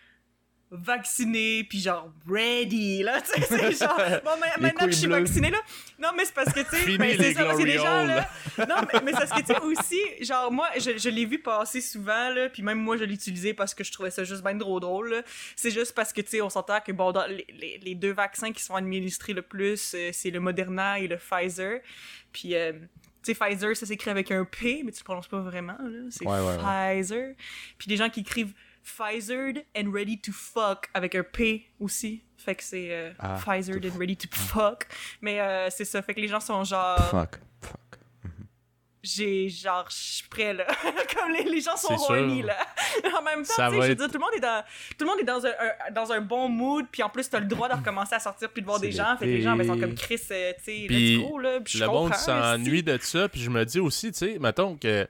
vacciné, 0.74 1.64
puis 1.64 1.80
genre, 1.80 2.10
ready, 2.26 3.02
là, 3.02 3.20
tu 3.34 3.40
sais, 3.40 3.46
c'est 3.46 3.72
genre, 3.78 3.96
bon, 4.24 4.30
ma- 4.40 4.46
Les 4.56 4.62
maintenant 4.62 4.86
que 4.86 4.92
je 4.92 4.96
suis 4.96 5.06
vacciné, 5.06 5.50
là, 5.50 5.58
non, 5.98 6.08
mais 6.16 6.24
c'est 6.24 6.34
parce 6.34 6.52
que, 6.52 6.60
tu 6.60 6.76
sais, 6.76 6.86
les 6.98 7.16
c'est 7.16 7.34
ça, 7.34 7.54
des 7.54 7.62
glory 7.64 7.72
gens, 7.72 8.04
là, 8.06 8.28
non, 8.58 8.76
mais, 8.92 9.00
mais 9.04 9.12
c'est 9.12 9.18
parce 9.28 9.30
que, 9.32 9.40
tu 9.40 9.52
sais, 9.54 9.60
aussi, 9.60 10.00
genre, 10.24 10.50
moi, 10.50 10.68
je, 10.78 10.96
je 10.98 11.08
l'ai 11.10 11.26
vu 11.26 11.38
passer 11.40 11.80
souvent, 11.80 12.30
là, 12.30 12.48
puis 12.48 12.62
même 12.62 12.78
moi, 12.78 12.96
je 12.96 13.04
l'utilisais 13.04 13.54
parce 13.54 13.74
que 13.74 13.84
je 13.84 13.92
trouvais 13.92 14.10
ça 14.10 14.24
juste 14.24 14.42
bien 14.42 14.56
trop 14.58 14.80
drôle. 14.80 15.22
C'est 15.56 15.70
juste 15.70 15.94
parce 15.94 16.12
que, 16.12 16.20
tu 16.22 16.28
sais, 16.30 16.40
on 16.42 16.50
s'entend 16.50 16.80
que, 16.80 16.92
bon, 16.92 17.12
dans 17.12 17.26
les, 17.26 17.46
les, 17.50 17.78
les 17.82 17.94
deux 17.94 18.12
vaccins 18.12 18.52
qui 18.52 18.62
sont 18.62 18.74
administrés 18.74 19.34
le 19.34 19.42
plus, 19.42 19.92
euh, 19.94 20.10
c'est 20.12 20.30
le 20.30 20.40
Moderna 20.40 20.98
et 20.98 21.06
le 21.06 21.18
Pfizer. 21.18 21.80
Puis, 22.32 22.54
euh, 22.54 22.72
tu 23.22 23.32
sais, 23.32 23.34
Pfizer, 23.34 23.76
ça 23.76 23.86
s'écrit 23.86 24.10
avec 24.10 24.30
un 24.30 24.44
P, 24.44 24.82
mais 24.84 24.92
tu 24.92 25.00
le 25.00 25.04
prononces 25.04 25.28
pas 25.28 25.40
vraiment, 25.40 25.76
là. 25.78 26.00
C'est 26.10 26.26
Ouais, 26.26 26.32
ouais, 26.40 26.56
ouais. 26.56 26.94
Pfizer. 27.02 27.34
Puis 27.78 27.88
des 27.88 27.96
gens 27.96 28.08
qui 28.08 28.20
écrivent 28.20 28.52
Pfizered 28.84 29.64
and 29.76 29.92
ready 29.92 30.18
to 30.20 30.32
fuck 30.32 30.88
avec 30.94 31.14
un 31.14 31.22
P 31.22 31.66
aussi. 31.78 32.22
Fait 32.36 32.54
que 32.56 32.64
c'est 32.64 32.88
euh, 32.90 33.12
Ah, 33.20 33.36
Pfizered 33.38 33.84
and 33.86 33.98
ready 33.98 34.16
to 34.16 34.28
fuck. 34.32 34.86
Mais 35.20 35.40
euh, 35.40 35.68
c'est 35.70 35.84
ça. 35.84 36.02
Fait 36.02 36.14
que 36.14 36.20
les 36.20 36.28
gens 36.28 36.40
sont 36.40 36.64
genre. 36.64 36.98
Fuck. 37.10 37.38
Fuck. 37.60 37.78
J'ai 39.04 39.48
genre. 39.48 39.86
Je 39.90 39.94
suis 39.96 40.28
prêt 40.28 40.52
là. 40.52 40.64
Comme 41.16 41.32
les, 41.32 41.42
les 41.44 41.60
gens 41.60 41.76
sont 41.76 41.94
horny 41.94 42.42
là. 42.42 42.56
en 43.18 43.22
même 43.22 43.44
temps, 43.44 43.54
tu 43.70 43.76
sais, 43.76 43.82
je 43.82 43.88
veux 43.88 43.94
dire, 43.96 44.06
tout 44.06 44.14
le 44.14 44.18
monde 44.20 44.34
est 44.36 44.40
dans, 44.40 44.62
tout 44.96 45.04
le 45.04 45.06
monde 45.06 45.20
est 45.20 45.24
dans 45.24 45.44
un, 45.46 45.50
un- 45.50 45.90
dans 45.92 46.12
un 46.12 46.20
bon 46.20 46.48
mood. 46.48 46.86
Puis 46.90 47.02
en 47.02 47.08
plus, 47.08 47.28
t'as 47.28 47.40
le 47.40 47.46
droit 47.46 47.68
de 47.68 47.74
recommencer 47.74 48.14
à 48.14 48.20
sortir 48.20 48.48
puis 48.50 48.62
de 48.62 48.66
voir 48.66 48.78
des 48.80 48.92
gens. 48.92 49.16
Fait 49.16 49.24
que 49.26 49.30
les 49.30 49.42
gens 49.42 49.56
ben, 49.56 49.66
sont 49.66 49.78
comme 49.78 49.94
Chris, 49.94 50.20
euh, 50.30 50.52
tu 50.58 50.64
sais, 50.64 50.86
let's 50.88 51.28
go 51.28 51.38
là. 51.38 51.60
Puis 51.60 51.78
je 51.78 51.84
le 51.84 51.90
monde 51.90 52.14
s'ennuie 52.14 52.82
de 52.82 52.96
ça. 53.00 53.28
Puis 53.28 53.40
je 53.40 53.50
me 53.50 53.64
dis 53.64 53.80
aussi, 53.80 54.12
tu 54.12 54.18
sais, 54.18 54.38
mettons 54.40 54.76
que 54.76 55.08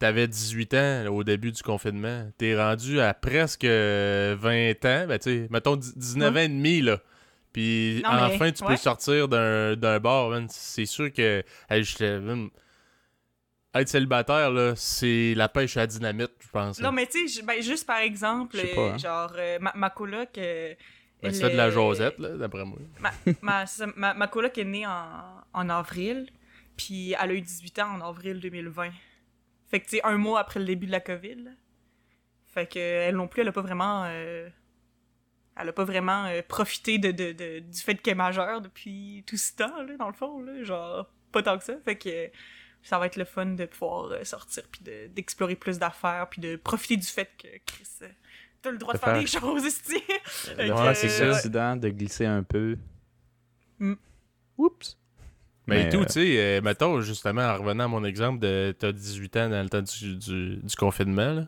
t'avais 0.00 0.26
18 0.26 0.74
ans 0.74 1.02
là, 1.04 1.12
au 1.12 1.22
début 1.22 1.52
du 1.52 1.62
confinement. 1.62 2.28
T'es 2.38 2.60
rendu 2.60 3.00
à 3.00 3.14
presque 3.14 3.64
euh, 3.64 4.34
20 4.38 4.70
ans. 4.86 5.06
Ben, 5.06 5.18
tu 5.18 5.30
sais, 5.30 5.46
mettons 5.50 5.76
10 5.76 5.96
19 5.96 6.34
ans 6.34 6.40
et 6.40 6.48
demi, 6.48 6.80
là. 6.80 6.98
Puis 7.52 8.00
Non, 8.04 8.10
mais- 8.14 8.34
enfin, 8.34 8.50
tu 8.50 8.62
peux 8.64 8.70
ouais. 8.70 8.76
sortir 8.76 9.28
d'un 9.28 10.00
bar. 10.00 10.32
C'est 10.48 10.86
sûr 10.86 11.12
que. 11.12 11.44
hey, 11.68 11.84
être 13.74 13.88
célibataire, 13.88 14.50
là, 14.50 14.72
c'est 14.74 15.34
la 15.36 15.48
pêche 15.48 15.76
à 15.76 15.80
la 15.80 15.86
dynamite, 15.86 16.32
je 16.40 16.48
pense. 16.48 16.80
Non, 16.80 16.90
mais 16.90 17.06
tu 17.06 17.28
sais, 17.28 17.42
ben, 17.42 17.62
juste 17.62 17.86
par 17.86 17.98
exemple, 17.98 18.56
pas, 18.74 18.80
euh, 18.80 18.92
hein. 18.92 18.98
genre, 18.98 19.32
euh, 19.36 19.58
ma, 19.60 19.72
ma 19.76 19.90
coloc. 19.90 20.36
euh, 20.38 20.74
Ben, 21.22 21.32
fais 21.32 21.50
de 21.50 21.56
la 21.56 21.66
euh, 21.66 21.70
Josette, 21.70 22.18
là, 22.18 22.30
d'après 22.30 22.64
moi. 22.64 22.78
Ma, 23.42 23.66
c'est 23.66 23.86
ma, 23.96 24.14
ma 24.14 24.26
coloc 24.26 24.56
est 24.58 24.64
née 24.64 24.86
en, 24.86 25.04
en 25.52 25.68
avril, 25.68 26.26
puis 26.76 27.12
elle 27.20 27.30
a 27.30 27.34
eu 27.34 27.40
18 27.40 27.78
ans 27.80 27.94
en 27.96 28.08
avril 28.08 28.40
2020. 28.40 28.90
Fait 29.70 29.80
que, 29.80 29.84
tu 29.86 29.96
sais, 29.96 30.02
un 30.04 30.16
mois 30.18 30.40
après 30.40 30.58
le 30.60 30.66
début 30.66 30.86
de 30.86 30.92
la 30.92 31.00
COVID. 31.00 31.36
là. 31.36 31.50
Fait 32.46 32.66
que, 32.66 32.78
elle 32.78 33.14
non 33.16 33.28
plus, 33.28 33.42
elle 33.42 33.48
a 33.48 33.52
pas 33.52 33.62
vraiment. 33.62 34.04
euh, 34.06 34.48
elle 35.56 35.68
a 35.68 35.72
pas 35.72 35.84
vraiment 35.84 36.24
euh, 36.26 36.42
profité 36.46 36.98
de, 36.98 37.10
de, 37.12 37.32
de- 37.32 37.58
du 37.60 37.80
fait 37.80 37.94
qu'elle 37.96 38.12
est 38.12 38.14
majeure 38.16 38.60
depuis 38.60 39.22
tout 39.26 39.36
ce 39.36 39.52
temps, 39.54 39.82
là, 39.82 39.96
dans 39.96 40.08
le 40.08 40.14
fond, 40.14 40.40
là. 40.42 40.62
Genre, 40.64 41.08
pas 41.32 41.42
tant 41.42 41.58
que 41.58 41.64
ça. 41.64 41.74
Fait 41.84 41.96
que 41.96 42.30
ça 42.82 42.98
va 42.98 43.06
être 43.06 43.16
le 43.16 43.24
fun 43.26 43.46
de 43.46 43.66
pouvoir 43.66 44.06
euh, 44.12 44.24
sortir, 44.24 44.64
puis 44.72 44.82
de- 44.82 45.06
d'explorer 45.08 45.54
plus 45.56 45.78
d'affaires, 45.78 46.28
puis 46.30 46.40
de 46.40 46.56
profiter 46.56 46.96
du 46.96 47.06
fait 47.06 47.30
que, 47.38 47.46
Chris, 47.66 47.86
t'as 48.62 48.70
le 48.70 48.78
droit 48.78 48.94
de, 48.94 48.98
De 48.98 49.04
faire, 49.04 49.12
faire- 49.14 49.20
des 49.20 49.26
choses, 49.28 49.64
ici. 49.66 50.02
C'est 50.24 50.58
euh, 50.58 50.74
accident 51.34 51.76
de 51.76 51.88
glisser 51.90 52.26
un 52.26 52.42
peu. 52.42 52.76
Mm. 53.78 53.94
Oups. 54.58 54.98
Mais, 55.70 55.84
Mais, 55.84 55.88
tout, 55.90 56.00
euh, 56.00 56.04
tu 56.04 56.12
sais, 56.12 56.34
euh, 56.38 56.60
mettons, 56.62 57.00
justement, 57.00 57.42
en 57.42 57.56
revenant 57.56 57.84
à 57.84 57.88
mon 57.88 58.04
exemple 58.04 58.38
de 58.40 58.74
t'as 58.78 58.92
18 58.92 59.36
ans 59.38 59.48
dans 59.48 59.62
le 59.62 59.68
temps 59.68 59.82
du, 59.82 60.16
du, 60.16 60.56
du 60.56 60.76
confinement, 60.76 61.32
là, 61.32 61.46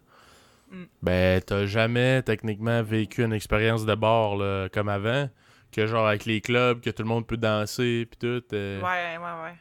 Mm. 0.70 0.84
ben, 1.02 1.42
t'as 1.42 1.66
jamais 1.66 2.22
techniquement 2.22 2.82
vécu 2.82 3.22
une 3.22 3.34
expérience 3.34 3.84
de 3.84 3.94
bar 3.94 4.36
là, 4.36 4.68
comme 4.70 4.88
avant, 4.88 5.28
que 5.70 5.86
genre 5.86 6.06
avec 6.06 6.24
les 6.24 6.40
clubs, 6.40 6.80
que 6.80 6.88
tout 6.88 7.02
le 7.02 7.08
monde 7.10 7.26
peut 7.26 7.36
danser, 7.36 8.06
puis 8.10 8.18
tout. 8.18 8.42
euh, 8.54 8.80
Ouais, 8.80 9.18
ouais, 9.18 9.42
ouais. 9.44 9.54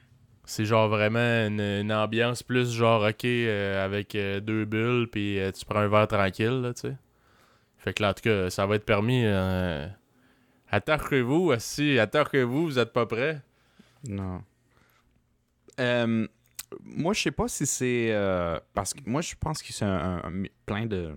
C'est 0.45 0.63
genre 0.63 0.87
vraiment 0.87 1.19
une, 1.19 1.59
une 1.59 1.91
ambiance 1.91 2.43
plus 2.43 2.71
genre, 2.71 3.03
ok, 3.03 3.25
euh, 3.25 3.83
avec 3.85 4.15
euh, 4.15 4.39
deux 4.39 4.63
bulles, 4.63 5.07
puis 5.11 5.37
euh, 5.39 5.51
tu 5.51 5.65
prends 5.65 5.79
un 5.79 5.87
verre 5.89 6.07
tranquille, 6.07 6.61
là, 6.61 6.73
tu 6.73 6.81
sais. 6.87 6.95
Fait 7.77 7.93
que 7.93 8.03
là, 8.03 8.11
en 8.11 8.13
tout 8.13 8.21
cas, 8.23 8.49
ça 8.49 8.65
va 8.65 8.75
être 8.75 8.85
permis. 8.85 9.23
Euh... 9.25 9.85
Attaquez-vous, 10.69 11.53
si, 11.57 11.99
attaquez-vous, 11.99 12.63
vous 12.65 12.79
êtes 12.79 12.93
pas 12.93 13.05
prêts. 13.05 13.41
Non. 14.07 14.41
Euh, 15.79 16.27
moi, 16.83 17.13
je 17.13 17.21
sais 17.21 17.31
pas 17.31 17.47
si 17.47 17.65
c'est. 17.65 18.09
euh, 18.11 18.59
parce 18.73 18.93
que 18.93 19.01
moi, 19.05 19.21
je 19.21 19.35
pense 19.39 19.61
que 19.61 19.73
c'est 19.73 19.85
un, 19.85 20.21
plein 20.65 20.85
de, 20.85 21.15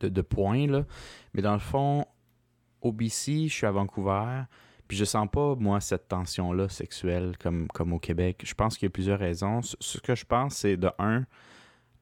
de, 0.00 0.22
points, 0.22 0.66
là. 0.66 0.84
Mais 1.34 1.42
dans 1.42 1.54
le 1.54 1.58
fond, 1.58 2.06
au 2.80 2.92
BC, 2.92 3.48
je 3.48 3.54
suis 3.54 3.66
à 3.66 3.70
Vancouver. 3.70 4.42
Puis 4.88 4.96
je 4.96 5.04
sens 5.04 5.26
pas, 5.30 5.56
moi, 5.56 5.80
cette 5.80 6.06
tension-là 6.08 6.68
sexuelle 6.68 7.36
comme, 7.40 7.66
comme 7.68 7.92
au 7.92 7.98
Québec. 7.98 8.42
Je 8.44 8.54
pense 8.54 8.76
qu'il 8.78 8.86
y 8.86 8.88
a 8.88 8.90
plusieurs 8.90 9.18
raisons. 9.18 9.62
Ce 9.62 9.76
ce 9.80 9.98
que 9.98 10.14
je 10.14 10.24
pense, 10.24 10.54
c'est 10.56 10.76
de 10.76 10.90
un, 11.00 11.24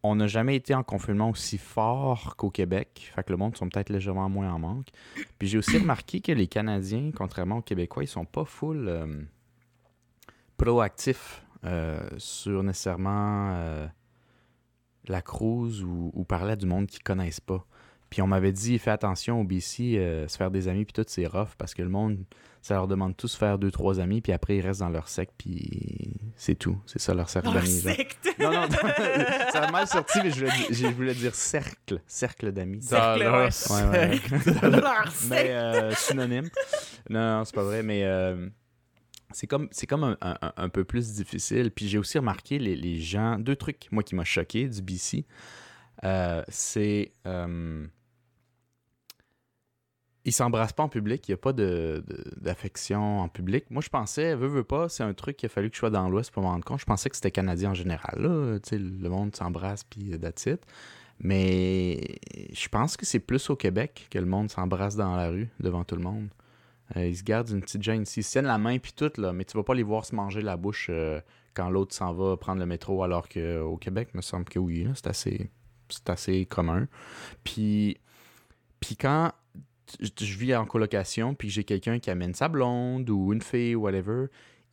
on 0.02 0.16
n'a 0.16 0.26
jamais 0.26 0.54
été 0.54 0.74
en 0.74 0.82
confinement 0.82 1.30
aussi 1.30 1.56
fort 1.56 2.36
qu'au 2.36 2.50
Québec. 2.50 3.10
Fait 3.14 3.24
que 3.24 3.32
le 3.32 3.38
monde 3.38 3.56
sont 3.56 3.70
peut-être 3.70 3.88
légèrement 3.88 4.28
moins 4.28 4.52
en 4.52 4.58
manque. 4.58 4.88
Puis 5.38 5.48
j'ai 5.48 5.56
aussi 5.56 5.78
remarqué 5.78 6.20
que 6.20 6.30
les 6.30 6.46
Canadiens, 6.46 7.10
contrairement 7.16 7.58
aux 7.58 7.62
Québécois, 7.62 8.04
ils 8.04 8.08
sont 8.08 8.26
pas 8.26 8.44
full 8.44 8.86
euh, 8.86 9.22
proactifs 10.64 11.42
euh, 11.64 12.00
sur 12.18 12.62
nécessairement 12.62 13.52
euh, 13.54 13.86
la 15.06 15.22
cruise 15.22 15.82
ou, 15.82 16.10
ou 16.14 16.24
parler 16.24 16.52
à 16.52 16.56
du 16.56 16.66
monde 16.66 16.86
qu'ils 16.86 17.02
connaissent 17.02 17.40
pas. 17.40 17.64
Puis 18.10 18.22
on 18.22 18.26
m'avait 18.28 18.52
dit, 18.52 18.78
fais 18.78 18.92
attention 18.92 19.40
au 19.40 19.44
BC, 19.44 19.96
euh, 19.96 20.28
se 20.28 20.36
faire 20.36 20.50
des 20.50 20.68
amis, 20.68 20.84
puis 20.84 20.92
tout, 20.92 21.04
c'est 21.08 21.26
rough, 21.26 21.56
parce 21.58 21.74
que 21.74 21.82
le 21.82 21.88
monde, 21.88 22.18
ça 22.62 22.74
leur 22.74 22.86
demande 22.86 23.16
tous 23.16 23.34
faire 23.34 23.58
deux, 23.58 23.72
trois 23.72 23.98
amis, 23.98 24.20
puis 24.20 24.32
après, 24.32 24.56
ils 24.56 24.60
restent 24.60 24.80
dans 24.80 24.88
leur 24.88 25.08
secte, 25.08 25.32
puis 25.36 26.12
c'est 26.36 26.54
tout. 26.54 26.78
C'est 26.86 27.00
ça, 27.00 27.12
leur 27.12 27.28
cercle 27.28 27.52
d'amis. 27.52 27.84
Non, 28.38 28.50
non, 28.52 28.62
non, 28.62 28.68
ça 29.52 29.62
a 29.64 29.70
mal 29.70 29.86
sorti, 29.86 30.18
mais 30.22 30.30
je 30.30 30.40
voulais, 30.44 30.50
dire- 30.50 30.66
je 30.72 30.86
voulais 30.88 31.14
dire 31.14 31.34
cercle, 31.34 32.00
cercle 32.06 32.50
d'amis. 32.52 32.78
Dans 32.78 32.86
Cercle, 32.88 33.22
leur 33.22 33.34
ouais. 33.34 33.48
Ouais, 33.70 33.84
ouais, 33.84 34.20
ouais. 34.62 34.70
Leur 34.70 35.04
Mais 35.28 35.36
secte. 35.36 35.50
euh, 35.50 35.92
synonyme. 35.94 36.48
Non, 37.10 37.38
non, 37.38 37.44
c'est 37.44 37.54
pas 37.54 37.62
vrai, 37.62 37.82
mais 37.84 38.02
euh, 38.04 38.48
c'est 39.34 39.46
comme, 39.46 39.68
c'est 39.72 39.86
comme 39.86 40.04
un, 40.04 40.38
un- 40.56 40.68
peu 40.70 40.84
plus 40.84 41.12
difficile. 41.14 41.70
Puis 41.70 41.88
j'ai 41.88 41.98
aussi 41.98 42.18
remarqué 42.18 42.58
les, 42.58 42.76
les 42.76 43.00
gens, 43.00 43.38
deux 43.38 43.56
trucs, 43.56 43.88
moi, 43.92 44.02
qui 44.02 44.14
m'ont 44.14 44.24
choqué 44.24 44.68
du 44.68 44.80
BC. 44.82 45.26
Euh, 46.04 46.42
c'est. 46.48 47.12
euh, 47.26 47.86
ils 50.26 50.32
s'embrassent 50.32 50.72
pas 50.72 50.82
en 50.84 50.88
public, 50.88 51.28
il 51.28 51.32
n'y 51.32 51.34
a 51.34 51.38
pas 51.38 51.52
de, 51.52 52.02
de- 52.06 52.24
d'affection 52.40 53.20
en 53.20 53.28
public. 53.28 53.66
Moi, 53.70 53.82
je 53.82 53.90
pensais, 53.90 54.34
veux, 54.34 54.46
veux 54.48 54.64
pas, 54.64 54.88
c'est 54.88 55.02
un 55.02 55.12
truc 55.12 55.36
qu'il 55.36 55.46
a 55.46 55.50
fallu 55.50 55.68
que 55.68 55.74
je 55.76 55.80
sois 55.80 55.90
dans 55.90 56.08
l'Ouest 56.08 56.30
pour 56.30 56.42
m'en 56.42 56.50
rendre 56.52 56.64
compte. 56.64 56.80
Je 56.80 56.86
pensais 56.86 57.10
que 57.10 57.16
c'était 57.16 57.30
canadien 57.30 57.70
en 57.72 57.74
général. 57.74 58.22
Là, 58.22 58.58
le 58.72 59.08
monde 59.10 59.36
s'embrasse, 59.36 59.84
puis 59.84 60.18
that's. 60.18 60.48
Mais 61.20 62.18
je 62.52 62.68
pense 62.68 62.96
que 62.96 63.04
c'est 63.06 63.20
plus 63.20 63.50
au 63.50 63.56
Québec 63.56 64.06
que 64.10 64.18
le 64.18 64.26
monde 64.26 64.50
s'embrasse 64.50 64.96
dans 64.96 65.14
la 65.14 65.28
rue 65.28 65.48
devant 65.60 65.84
tout 65.84 65.96
le 65.96 66.02
monde. 66.02 66.28
Euh, 66.96 67.06
ils 67.06 67.16
se 67.16 67.22
gardent 67.22 67.50
une 67.50 67.60
petite 67.60 67.82
gêne 67.82 68.02
ici. 68.02 68.20
Ils 68.20 68.22
se 68.22 68.32
tiennent 68.32 68.46
la 68.46 68.58
main 68.58 68.78
puis 68.78 68.92
tout, 68.92 69.10
là, 69.16 69.32
mais 69.32 69.44
tu 69.44 69.56
vas 69.56 69.62
pas 69.62 69.74
les 69.74 69.82
voir 69.82 70.04
se 70.04 70.14
manger 70.14 70.42
la 70.42 70.56
bouche 70.56 70.88
euh, 70.90 71.20
quand 71.54 71.70
l'autre 71.70 71.94
s'en 71.94 72.12
va 72.12 72.36
prendre 72.36 72.60
le 72.60 72.66
métro, 72.66 73.02
alors 73.02 73.28
qu'au 73.28 73.76
Québec, 73.76 74.10
il 74.12 74.18
me 74.18 74.22
semble 74.22 74.44
que 74.44 74.58
oui, 74.58 74.86
c'est 74.94 75.06
assez, 75.06 75.50
assez 76.06 76.46
commun. 76.46 76.88
Puis, 77.44 77.98
puis 78.80 78.96
quand 78.96 79.32
je 80.00 80.36
vis 80.36 80.54
en 80.54 80.64
colocation 80.64 81.34
puis 81.34 81.50
j'ai 81.50 81.64
quelqu'un 81.64 81.98
qui 81.98 82.10
amène 82.10 82.34
sa 82.34 82.48
blonde 82.48 83.08
ou 83.10 83.32
une 83.32 83.42
fille, 83.42 83.74
whatever, 83.74 84.26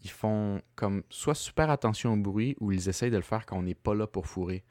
ils 0.04 0.10
font 0.10 0.62
comme 0.76 1.04
soit 1.10 1.36
super 1.36 1.70
attention 1.70 2.14
au 2.14 2.18
bruit 2.18 2.56
ou 2.60 2.72
ils 2.72 2.90
essayent 2.90 3.12
de 3.12 3.18
le 3.18 3.22
faire 3.22 3.46
quand 3.46 3.58
on 3.58 3.64
n'est 3.64 3.76
pas 3.76 3.94
là 3.94 4.08
pour 4.08 4.26
fourrer. 4.28 4.64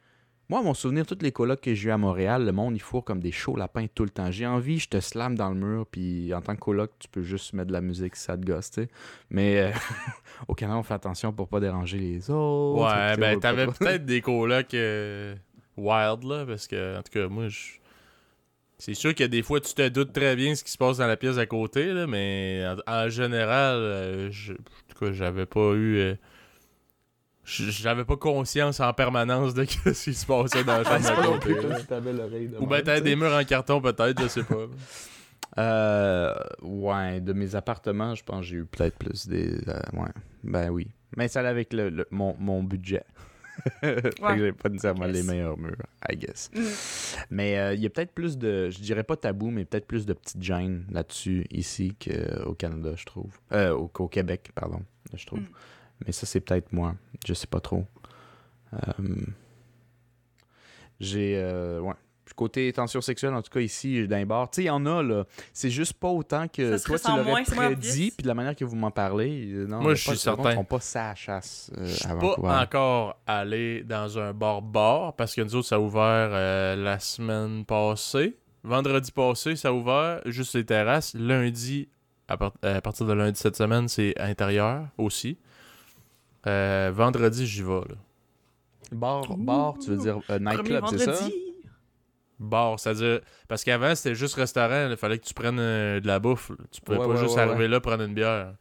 Moi, 0.51 0.63
mon 0.63 0.75
souvenir, 0.75 1.07
toutes 1.07 1.23
les 1.23 1.31
colocs 1.31 1.61
que 1.61 1.73
j'ai 1.75 1.91
eu 1.91 1.93
à 1.93 1.97
Montréal, 1.97 2.45
le 2.45 2.51
monde, 2.51 2.75
il 2.75 2.81
fourre 2.81 3.05
comme 3.05 3.21
des 3.21 3.31
chauds 3.31 3.55
lapins 3.55 3.87
tout 3.95 4.03
le 4.03 4.11
temps. 4.11 4.33
J'ai 4.33 4.49
envie, 4.49 4.81
je 4.81 4.89
te 4.89 4.99
slame 4.99 5.37
dans 5.37 5.49
le 5.51 5.55
mur, 5.55 5.87
puis 5.89 6.35
en 6.35 6.41
tant 6.41 6.57
que 6.57 6.61
coloc, 6.61 6.91
tu 6.99 7.07
peux 7.09 7.23
juste 7.23 7.53
mettre 7.53 7.69
de 7.69 7.73
la 7.73 7.81
musique 7.81 8.17
si 8.17 8.25
ça 8.25 8.37
te 8.37 8.45
gosse, 8.45 8.73
tu 8.73 8.83
sais. 8.83 8.89
Mais 9.31 9.61
euh, 9.61 9.71
au 10.49 10.55
Canada, 10.57 10.77
on 10.81 10.83
fait 10.83 10.95
attention 10.95 11.33
pour 11.33 11.47
pas 11.47 11.61
déranger 11.61 11.99
les 11.99 12.29
autres. 12.33 12.83
Ouais, 12.83 13.17
ben 13.17 13.39
t'avais 13.39 13.69
peut-être 13.69 14.05
des 14.07 14.21
colocs 14.21 14.75
euh, 14.75 15.37
wild, 15.77 16.25
là, 16.25 16.45
parce 16.45 16.67
que, 16.67 16.99
en 16.99 17.03
tout 17.05 17.13
cas, 17.13 17.29
moi, 17.29 17.47
je... 17.47 17.59
C'est 18.79 18.95
sûr 18.95 19.15
que 19.15 19.23
des 19.23 19.43
fois, 19.45 19.61
tu 19.61 19.73
te 19.73 19.89
doutes 19.89 20.13
très 20.13 20.35
bien 20.35 20.57
ce 20.57 20.65
qui 20.65 20.73
se 20.73 20.79
passe 20.79 20.97
dans 20.97 21.07
la 21.07 21.17
pièce 21.17 21.39
à 21.39 21.47
côté, 21.47 21.93
là, 21.93 22.09
mais 22.09 22.65
en, 22.89 22.93
en 22.93 23.09
général, 23.09 23.77
euh, 23.77 24.31
je- 24.33 24.55
en 24.55 24.57
tout 24.89 24.99
cas, 24.99 25.13
j'avais 25.13 25.47
pas 25.47 25.75
eu... 25.75 26.17
J'avais 27.51 28.05
pas 28.05 28.17
conscience 28.17 28.79
en 28.81 28.93
permanence 28.93 29.55
de 29.55 29.65
ce 29.93 30.05
qui 30.05 30.15
se 30.15 30.25
passait 30.27 30.63
dans 30.65 30.79
la 30.79 30.85
chambre 30.85 31.39
t'avais 31.89 32.13
l'oreille 32.13 32.49
de 32.49 32.57
Ou 32.59 32.67
ben 32.67 32.79
tu 32.79 32.85
t'avais 32.85 33.01
des 33.01 33.17
murs 33.17 33.33
en 33.33 33.45
carton, 33.45 33.81
peut-être, 33.81 34.23
je 34.23 34.29
sais 34.29 34.45
pas. 34.45 34.67
Euh, 35.59 36.33
ouais, 36.63 37.21
de 37.21 37.33
mes 37.33 37.57
appartements, 37.57 38.15
je 38.15 38.23
pense 38.23 38.41
que 38.43 38.47
j'ai 38.47 38.57
eu 38.59 38.65
peut-être 38.67 38.97
plus 38.97 39.27
des. 39.27 39.55
euh, 39.69 39.81
ouais, 39.95 40.09
ben 40.45 40.71
oui. 40.71 40.87
Mais 41.17 41.27
ça 41.27 41.41
allait 41.41 41.49
avec 41.49 41.73
le, 41.73 41.91
le- 41.91 42.07
mon, 42.13 42.37
mon 42.39 42.63
budget. 42.63 43.03
fait 43.81 44.15
que 44.17 44.23
Ouais. 44.25 44.39
j'ai 44.39 44.53
pas 44.53 44.69
nécessairement 44.69 45.07
Yes. 45.07 45.17
les 45.17 45.23
meilleurs 45.25 45.59
murs, 45.59 45.75
I 46.09 46.17
guess. 46.17 46.51
Mm. 46.55 46.61
Mais 47.31 47.59
euh, 47.59 47.75
il 47.75 47.81
y 47.81 47.87
a 47.87 47.91
peut-être 47.91 48.13
plus 48.13 48.39
de. 48.39 48.71
Je 48.71 48.79
dirais 48.79 49.03
pas 49.03 49.17
tabou, 49.17 49.51
mais 49.51 49.65
peut-être 49.65 49.87
plus 49.89 50.07
de 50.07 50.13
petites 50.13 50.41
gênes 50.43 50.85
là-dessus 50.91 51.47
ici 51.51 51.97
qu'au 51.99 52.55
Canada, 52.55 52.93
je 52.95 53.05
trouve. 53.05 53.33
Euh, 53.53 53.73
au, 53.73 53.89
qu'au 53.89 54.07
Québec, 54.07 54.53
pardon, 54.55 54.83
je 55.15 55.27
trouve. 55.27 55.41
Mm. 55.41 55.47
Mais 56.07 56.13
ça, 56.13 56.27
c'est 56.27 56.41
peut-être 56.41 56.73
moi. 56.73 56.95
Je 57.27 57.35
sais 57.35 57.47
pas 57.47 57.61
trop. 57.61 57.85
Euh, 58.73 58.79
j'ai. 61.01 61.37
euh, 61.37 61.81
ouais. 61.81 61.95
Côté 62.37 62.73
tension 62.73 63.01
sexuelle, 63.03 63.35
en 63.35 63.43
tout 63.43 63.51
cas 63.51 63.61
ici, 63.61 64.07
dans 64.09 64.17
les 64.17 64.25
bars, 64.25 64.49
tu 64.49 64.57
sais, 64.57 64.63
il 64.63 64.67
y 64.67 64.71
en 64.71 64.87
a, 64.87 65.03
là. 65.03 65.25
C'est 65.53 65.69
juste 65.69 65.93
pas 65.95 66.09
autant 66.09 66.47
que 66.49 66.83
toi, 66.83 66.99
tu 66.99 67.09
l'aurais 67.09 67.43
prédit, 67.43 68.13
puis 68.17 68.23
de 68.23 68.29
la 68.29 68.35
manière 68.35 68.55
que 68.57 68.65
vous 68.65 68.77
m'en 68.77 68.91
parlez. 68.93 69.51
euh, 69.53 69.67
Non, 69.67 69.83
Moi, 69.83 69.95
je 69.95 70.09
suis 70.09 70.17
certain. 70.17 70.55
font 70.55 70.65
pas 70.65 70.81
ça 70.81 71.11
à 71.11 71.15
chasse 71.15 71.71
euh, 71.77 71.85
Je 71.85 71.93
suis 71.97 72.09
pas 72.09 72.63
encore 72.63 73.21
allé 73.27 73.83
dans 73.83 74.19
un 74.19 74.33
bar-bar 74.33 75.17
parce 75.17 75.35
que 75.35 75.43
nous 75.43 75.55
autres, 75.57 75.67
ça 75.69 75.75
a 75.77 75.81
ouvert 75.81 76.31
euh, 76.33 76.77
la 76.77 76.99
semaine 76.99 77.65
passée. 77.67 78.39
Vendredi 78.63 79.11
passé, 79.13 79.55
ça 79.57 79.69
a 79.69 79.73
ouvert 79.73 80.23
juste 80.25 80.55
les 80.55 80.65
terrasses. 80.65 81.13
Lundi, 81.15 81.89
à, 82.29 82.39
part- 82.39 82.55
à 82.63 82.81
partir 82.81 83.05
de 83.07 83.13
lundi 83.13 83.39
cette 83.39 83.57
semaine, 83.57 83.87
c'est 83.89 84.19
intérieur 84.19 84.87
aussi. 84.97 85.37
Euh, 86.47 86.91
vendredi, 86.95 87.47
j'y 87.47 87.63
vais. 87.63 87.81
Là. 87.81 87.95
Bar, 88.93 89.37
bar, 89.37 89.79
tu 89.79 89.91
veux 89.91 89.97
dire 89.99 90.21
euh, 90.31 90.39
nightclub, 90.39 90.85
c'est 90.91 90.99
ça? 90.99 91.13
vendredi. 91.13 91.35
Bar, 92.39 92.81
c'est-à-dire. 92.81 93.21
Parce 93.49 93.63
qu'avant, 93.65 93.95
c'était 93.95 94.15
juste 94.15 94.35
restaurant. 94.35 94.89
Il 94.91 94.97
fallait 94.97 95.19
que 95.19 95.25
tu 95.27 95.35
prennes 95.35 95.59
euh, 95.61 96.01
de 96.01 96.07
la 96.07 96.19
bouffe. 96.19 96.51
là. 96.51 96.57
Tu 96.71 96.81
pouvais 96.81 96.99
Ouais, 96.99 97.05
pas 97.07 97.13
ouais, 97.13 97.19
juste 97.19 97.37
ouais, 97.37 97.43
arriver 97.43 97.57
ouais. 97.65 97.69
là 97.69 97.81
prendre 97.81 98.03
une 98.03 98.15
bière. 98.15 98.55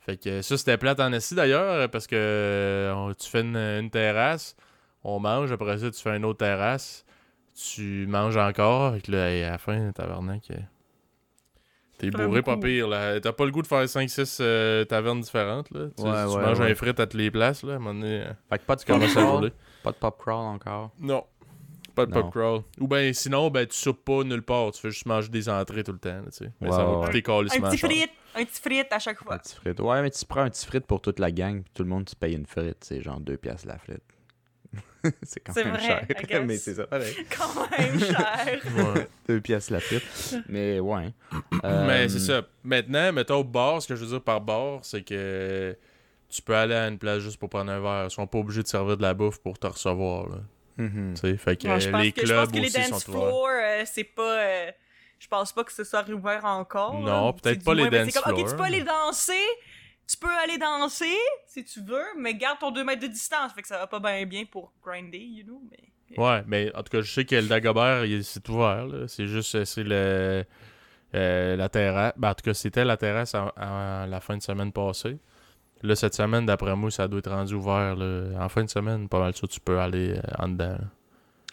Fait 0.00 0.16
que 0.16 0.42
ça, 0.42 0.56
c'était 0.58 0.76
plate 0.78 1.00
en 1.00 1.12
assis 1.12 1.34
d'ailleurs, 1.34 1.90
parce 1.90 2.06
que 2.06 2.16
euh, 2.16 2.92
on- 2.94 3.12
tu 3.14 3.28
fais 3.28 3.40
une, 3.42 3.56
une 3.56 3.90
terrasse, 3.90 4.56
on 5.04 5.18
mange, 5.20 5.52
après 5.52 5.78
ça, 5.78 5.90
tu 5.90 6.00
fais 6.00 6.16
une 6.16 6.24
autre 6.24 6.38
terrasse, 6.38 7.04
tu 7.54 8.06
manges 8.08 8.36
encore, 8.38 8.94
et 8.96 9.02
là, 9.10 9.26
à 9.48 9.50
la 9.52 9.58
fin, 9.58 9.92
tabarnak, 9.92 10.50
euh, 10.50 10.54
t'es 11.98 12.10
bourré 12.10 12.42
pas 12.42 12.54
beaucoup. 12.54 12.66
pire, 12.66 12.88
là. 12.88 13.20
T'as 13.20 13.32
pas 13.32 13.44
le 13.44 13.50
goût 13.50 13.62
de 13.62 13.66
faire 13.66 13.84
5-6 13.86 14.86
tavernes 14.86 15.20
différentes, 15.20 15.70
là. 15.70 15.88
Tu, 15.96 16.02
Ouais, 16.02 16.10
tu 16.24 16.30
ouais, 16.36 16.42
manges 16.42 16.60
ouais. 16.60 16.70
un 16.70 16.74
frites 16.74 17.00
à 17.00 17.06
toutes 17.06 17.20
les 17.20 17.30
places, 17.30 17.62
là, 17.62 17.74
à 17.74 17.76
un 17.76 17.78
moment 17.78 18.00
donné, 18.00 18.22
euh, 18.22 18.32
Fait 18.50 18.58
que 18.58 18.64
pas 18.64 18.76
de 18.76 18.80
tu 18.80 18.86
pop 18.86 18.96
commences 18.96 19.16
à 19.16 19.20
crawl, 19.20 19.34
rouler. 19.36 19.52
pas 19.82 19.92
de 19.92 19.96
pop 19.96 20.18
crawl 20.18 20.46
encore? 20.46 20.90
Non. 21.00 21.24
Pas 21.94 22.06
de 22.06 22.12
Non. 22.14 22.22
pop 22.22 22.30
crawl. 22.32 22.60
Ou 22.80 22.86
ben 22.86 23.12
sinon, 23.12 23.50
ben 23.50 23.66
tu 23.66 23.76
soupes 23.76 24.04
pas 24.04 24.22
nulle 24.22 24.42
part. 24.42 24.70
Tu 24.70 24.80
fais 24.80 24.90
juste 24.90 25.06
manger 25.06 25.28
des 25.30 25.48
entrées 25.48 25.82
tout 25.82 25.90
le 25.92 25.98
temps. 25.98 26.10
là, 26.10 26.22
tu 26.30 26.44
sais. 26.44 26.52
Mais 26.60 26.68
Ouais, 26.68 26.72
ça 26.76 26.84
va 26.84 26.98
ouais. 26.98 27.06
coûter 27.06 27.18
Un 27.18 27.20
calissement 27.22 27.70
petit 27.70 27.78
frite, 27.78 28.10
un 28.36 28.44
petit 28.44 28.60
frite 28.62 28.86
à 28.92 28.98
chaque 29.00 29.20
Un 29.20 29.24
fois. 29.24 29.38
petit 29.38 29.56
frite. 29.56 29.80
Ouais, 29.80 30.00
mais 30.02 30.10
tu 30.10 30.24
prends 30.24 30.42
un 30.42 30.50
petit 30.50 30.64
frite 30.64 30.86
pour 30.86 31.00
toute 31.00 31.18
la 31.18 31.32
gang, 31.32 31.60
puis 31.62 31.72
tout 31.74 31.82
le 31.82 31.88
monde, 31.88 32.04
tu 32.04 32.14
payes 32.14 32.34
une 32.36 32.46
frite. 32.46 32.76
C'est 32.82 33.02
genre 33.02 33.18
2 33.18 33.36
piastres 33.36 33.66
la 33.66 33.78
frite. 33.78 34.02
c'est 35.22 35.40
quand 35.40 35.54
même 35.56 35.70
vrai, 35.70 35.80
cher. 35.80 36.06
I 36.10 36.26
guess. 36.26 36.42
mais 36.44 36.56
c'est 36.56 36.74
ça, 36.74 36.86
pareil. 36.86 37.14
Quand 37.36 37.70
même 37.78 37.98
cher. 38.00 38.60
Ouais. 38.76 39.08
2 39.28 39.40
piastres 39.40 39.72
la 39.72 39.80
frite. 39.80 40.36
Mais 40.48 40.80
ouais. 40.80 41.12
Euh, 41.64 41.86
Mais 41.86 42.08
c'est 42.08 42.18
ça. 42.18 42.42
Maintenant, 42.64 43.12
mettons 43.12 43.36
au 43.36 43.44
bar, 43.44 43.80
ce 43.82 43.88
que 43.88 43.94
je 43.96 44.04
veux 44.04 44.10
dire 44.10 44.22
par 44.22 44.40
bar, 44.40 44.80
c'est 44.82 45.02
que 45.02 45.76
tu 46.28 46.42
peux 46.42 46.54
aller 46.54 46.74
à 46.74 46.88
une 46.88 46.98
place 46.98 47.20
juste 47.20 47.38
pour 47.38 47.48
prendre 47.48 47.70
un 47.70 47.80
verre. 47.80 48.04
Ils 48.06 48.10
sont 48.10 48.26
pas 48.26 48.38
obligés 48.38 48.62
de 48.62 48.68
servir 48.68 48.96
de 48.96 49.02
la 49.02 49.14
bouffe 49.14 49.38
pour 49.38 49.58
te 49.58 49.66
recevoir. 49.66 50.28
Là. 50.28 50.36
Tu 50.78 50.90
sais, 51.16 51.36
fait 51.36 51.56
que 51.56 51.66
Ouais, 51.68 51.80
je, 51.80 51.90
pense 51.90 52.02
les 52.02 52.12
que, 52.12 52.26
je 52.26 52.32
pense 52.34 52.48
clubs 52.48 52.52
que 52.52 52.66
les 52.66 52.70
dance 52.90 53.04
floors, 53.04 53.48
euh, 53.50 53.82
c'est 53.84 54.04
pas. 54.04 54.40
euh, 54.40 54.70
je 55.18 55.26
pense 55.26 55.52
pas 55.52 55.64
que 55.64 55.72
ce 55.72 55.82
soit 55.82 56.02
rouvert 56.02 56.44
encore. 56.44 56.94
Non, 57.00 57.32
peut-être 57.32 57.64
pas 57.64 57.74
du 57.74 57.82
les 57.82 57.90
moins- 57.90 58.04
dance 58.04 58.12
C'est 58.14 58.22
comme, 58.22 58.32
ok, 58.34 58.38
tu 58.38 58.44
floors. 58.44 58.56
peux 58.56 58.62
aller 58.64 58.82
danser. 58.84 59.32
Tu 60.08 60.16
peux 60.16 60.34
aller 60.42 60.56
danser 60.56 61.16
si 61.46 61.64
tu 61.64 61.82
veux, 61.82 62.04
mais 62.18 62.34
garde 62.34 62.58
ton 62.58 62.70
2 62.70 62.82
mètres 62.82 63.02
de 63.02 63.08
distance. 63.08 63.52
Fait 63.52 63.60
que 63.60 63.68
ça 63.68 63.78
va 63.78 63.86
pas 63.86 64.00
bien 64.00 64.24
bien 64.24 64.44
pour 64.46 64.72
grinder, 64.82 65.18
you 65.18 65.44
know. 65.44 65.60
Mais... 65.70 66.18
Ouais, 66.18 66.42
mais 66.46 66.74
en 66.74 66.82
tout 66.82 66.90
cas, 66.90 67.02
je 67.02 67.12
sais 67.12 67.24
que 67.26 67.36
le 67.36 67.46
Dagobert, 67.46 68.04
c'est 68.22 68.48
ouvert. 68.48 68.86
C'est 69.06 69.26
juste, 69.26 69.54
euh, 69.54 69.64
c'est 69.66 69.84
le. 69.84 70.44
euh, 71.14 71.56
la 71.56 71.68
terrasse. 71.68 72.14
Ben, 72.16 72.30
en 72.30 72.34
tout 72.34 72.44
cas, 72.44 72.54
c'était 72.54 72.86
la 72.86 72.96
terrasse 72.96 73.34
à, 73.34 74.06
la 74.08 74.20
fin 74.20 74.36
de 74.36 74.42
semaine 74.42 74.72
passée. 74.72 75.18
Là, 75.82 75.94
cette 75.94 76.14
semaine, 76.14 76.46
d'après 76.46 76.74
moi, 76.74 76.90
ça 76.90 77.06
doit 77.06 77.18
être 77.18 77.30
rendu 77.30 77.54
ouvert. 77.54 77.94
là. 77.94 78.42
En 78.42 78.48
fin 78.48 78.64
de 78.64 78.70
semaine, 78.70 79.08
pas 79.08 79.20
mal 79.20 79.34
sûr, 79.34 79.46
tu 79.46 79.60
peux 79.60 79.78
aller 79.78 80.14
euh, 80.16 80.22
en 80.38 80.48
dedans. 80.48 80.78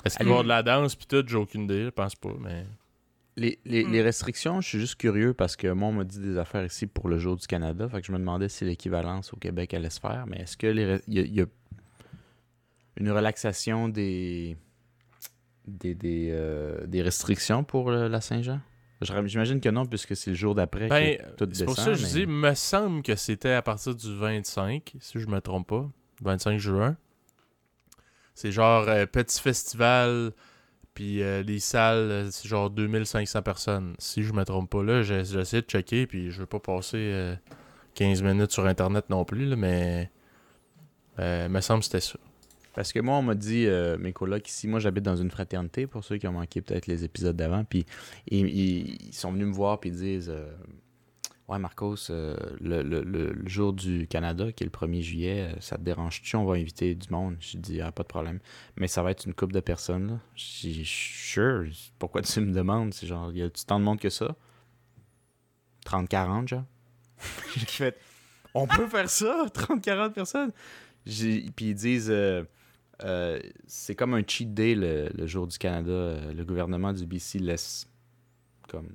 Est-ce 0.06 0.18
qu'il 0.18 0.28
va 0.28 0.30
y 0.30 0.34
avoir 0.34 0.44
de 0.44 0.50
la 0.50 0.64
danse 0.64 0.96
pis 0.96 1.08
tout? 1.08 1.24
J'ai 1.28 1.36
aucune 1.36 1.64
idée, 1.64 1.84
je 1.86 1.90
pense 1.90 2.16
pas, 2.16 2.34
mais... 2.40 2.66
Les, 3.38 3.60
les, 3.66 3.84
Mm. 3.84 3.92
les 3.92 4.02
restrictions, 4.02 4.62
je 4.62 4.68
suis 4.70 4.80
juste 4.80 4.96
curieux 4.96 5.34
parce 5.34 5.56
que 5.58 5.68
moi, 5.68 5.90
on 5.90 5.94
m'a 5.94 6.04
dit 6.06 6.20
des 6.20 6.38
affaires 6.38 6.64
ici 6.64 6.88
pour 6.88 7.10
le 7.10 7.20
jour 7.20 7.36
du 7.36 7.46
Canada. 7.48 7.90
Fait 7.90 8.00
que 8.00 8.08
je 8.08 8.12
me 8.14 8.18
demandais 8.18 8.48
si 8.48 8.64
l'équivalence 8.64 9.34
au 9.34 9.38
Québec 9.38 9.74
allait 9.74 9.90
se 9.90 10.00
faire. 10.00 10.26
Mais 10.28 10.38
est-ce 10.38 10.56
que 10.56 10.68
les 10.68 11.00
il 11.08 11.14
y, 11.16 11.20
a- 11.20 11.24
il 11.24 11.34
y 11.36 11.42
a 11.42 11.46
une 12.98 13.12
relaxation 13.12 13.90
des 13.90 14.56
des, 15.68 15.96
des, 15.96 16.30
euh, 16.32 16.86
des 16.86 17.02
restrictions 17.02 17.64
pour 17.64 17.92
la 17.92 18.22
Saint-Jean? 18.22 18.62
Je- 19.02 19.12
J'imagine 19.26 19.60
que 19.60 19.68
non, 19.70 19.86
puisque 19.86 20.16
c'est 20.16 20.30
le 20.30 20.36
jour 20.38 20.56
d'après 20.56 20.88
Ben, 20.88 21.18
que 21.18 21.44
tout 21.44 21.50
c'est 21.52 21.66
pour 21.66 21.76
ça 21.76 21.88
que 21.88 21.94
je 21.96 22.04
mais- 22.04 22.12
dis, 22.14 22.26
me 22.28 22.54
semble 22.54 23.02
que 23.04 23.16
c'était 23.18 23.52
à 23.52 23.62
partir 23.62 23.96
du 23.96 24.16
25, 24.16 24.94
si 25.02 25.20
je 25.20 25.28
me 25.28 25.42
trompe 25.42 25.68
pas, 25.68 25.90
25 26.22 26.58
juin. 26.60 26.96
C'est 28.34 28.52
genre 28.54 28.88
euh, 28.88 29.06
petit 29.06 29.42
festival, 29.42 30.32
puis 30.96 31.22
euh, 31.22 31.44
les 31.44 31.60
salles, 31.60 32.10
euh, 32.10 32.32
c'est 32.32 32.48
genre 32.48 32.72
2500 32.72 33.44
personnes. 33.44 33.96
Si 34.00 34.24
je 34.24 34.34
me 34.34 34.44
trompe 34.44 34.70
pas 34.72 34.84
là, 34.84 35.02
essayé 35.02 35.62
de 35.62 35.68
checker, 35.68 36.08
puis 36.08 36.32
je 36.32 36.40
veux 36.40 36.46
pas 36.48 36.60
passer 36.60 36.98
euh, 36.98 37.36
15 37.94 38.24
minutes 38.24 38.52
sur 38.52 38.66
Internet 38.66 39.10
non 39.10 39.26
plus, 39.26 39.46
là, 39.46 39.56
mais 39.56 40.10
euh, 41.20 41.50
me 41.50 41.62
semble 41.62 41.80
que 41.80 41.86
c'était 41.86 42.02
ça. 42.02 42.18
Parce 42.74 42.92
que 42.92 43.00
moi, 43.00 43.16
on 43.16 43.22
m'a 43.22 43.36
dit, 43.36 43.66
euh, 43.68 43.98
mes 43.98 44.12
colocs 44.12 44.48
ici, 44.50 44.68
moi 44.68 44.80
j'habite 44.80 45.04
dans 45.04 45.16
une 45.16 45.32
fraternité, 45.32 45.88
pour 45.88 46.04
ceux 46.04 46.18
qui 46.18 46.28
ont 46.28 46.34
manqué 46.34 46.62
peut-être 46.62 46.88
les 46.88 47.06
épisodes 47.06 47.36
d'avant, 47.36 47.64
puis 47.64 47.86
ils, 48.28 49.14
sont 49.14 49.32
venus 49.32 49.48
me 49.48 49.54
voir 49.54 49.80
puis 49.80 49.92
ils 49.92 49.96
disent 49.96 50.30
euh, 50.30 50.52
Ouais, 51.48 51.60
Marcos, 51.60 52.10
euh, 52.10 52.36
le, 52.60 52.82
le- 52.82 53.04
le- 53.04 53.48
jour 53.48 53.72
du 53.72 54.08
Canada, 54.08 54.52
qui 54.52 54.64
est 54.64 54.66
le 54.66 54.72
1er 54.72 55.02
juillet, 55.02 55.52
euh, 55.56 55.60
ça 55.60 55.78
te 55.78 55.84
dérange-tu? 55.84 56.36
On 56.38 56.46
va 56.46 56.56
inviter 56.56 56.96
du 56.96 57.08
monde. 57.12 57.36
J'ai 57.40 57.60
dit 57.60 57.82
Ah, 57.82 57.92
pas 57.92 58.02
de 58.02 58.08
problème. 58.08 58.40
Mais 58.78 58.88
ça 58.88 59.04
va 59.04 59.12
être 59.12 59.26
une 59.28 59.36
couple 59.36 59.54
de 59.54 59.60
personnes. 59.60 60.20
J'ai 60.36 60.72
dit 60.72 60.86
Sure, 60.86 61.66
pourquoi 62.00 62.24
tu 62.24 62.40
me 62.42 62.52
demandes? 62.52 62.94
C'est 62.96 63.06
genre, 63.06 63.32
y 63.32 63.44
a-tu 63.44 63.64
tant 63.66 63.80
de 63.80 63.86
monde 63.86 64.00
que 64.00 64.10
ça? 64.10 64.36
30-40, 65.86 66.48
genre 66.48 66.64
On 68.56 68.66
peut 68.68 68.88
faire 68.88 69.10
ça 69.10 69.46
30-40 69.54 70.14
personnes 70.14 70.52
Puis 71.06 71.52
ils 71.60 71.76
disent. 71.76 72.10
euh, 72.10 72.44
c'est 73.68 73.94
comme 73.96 74.14
un 74.16 74.24
cheat 74.26 74.54
day 74.54 74.74
le, 74.74 75.10
le 75.14 75.28
jour 75.28 75.46
du 75.46 75.58
Canada. 75.60 76.32
Le 76.34 76.44
gouvernement 76.44 76.92
du 76.92 77.06
BC 77.06 77.38
laisse 77.40 77.88
comme. 78.68 78.90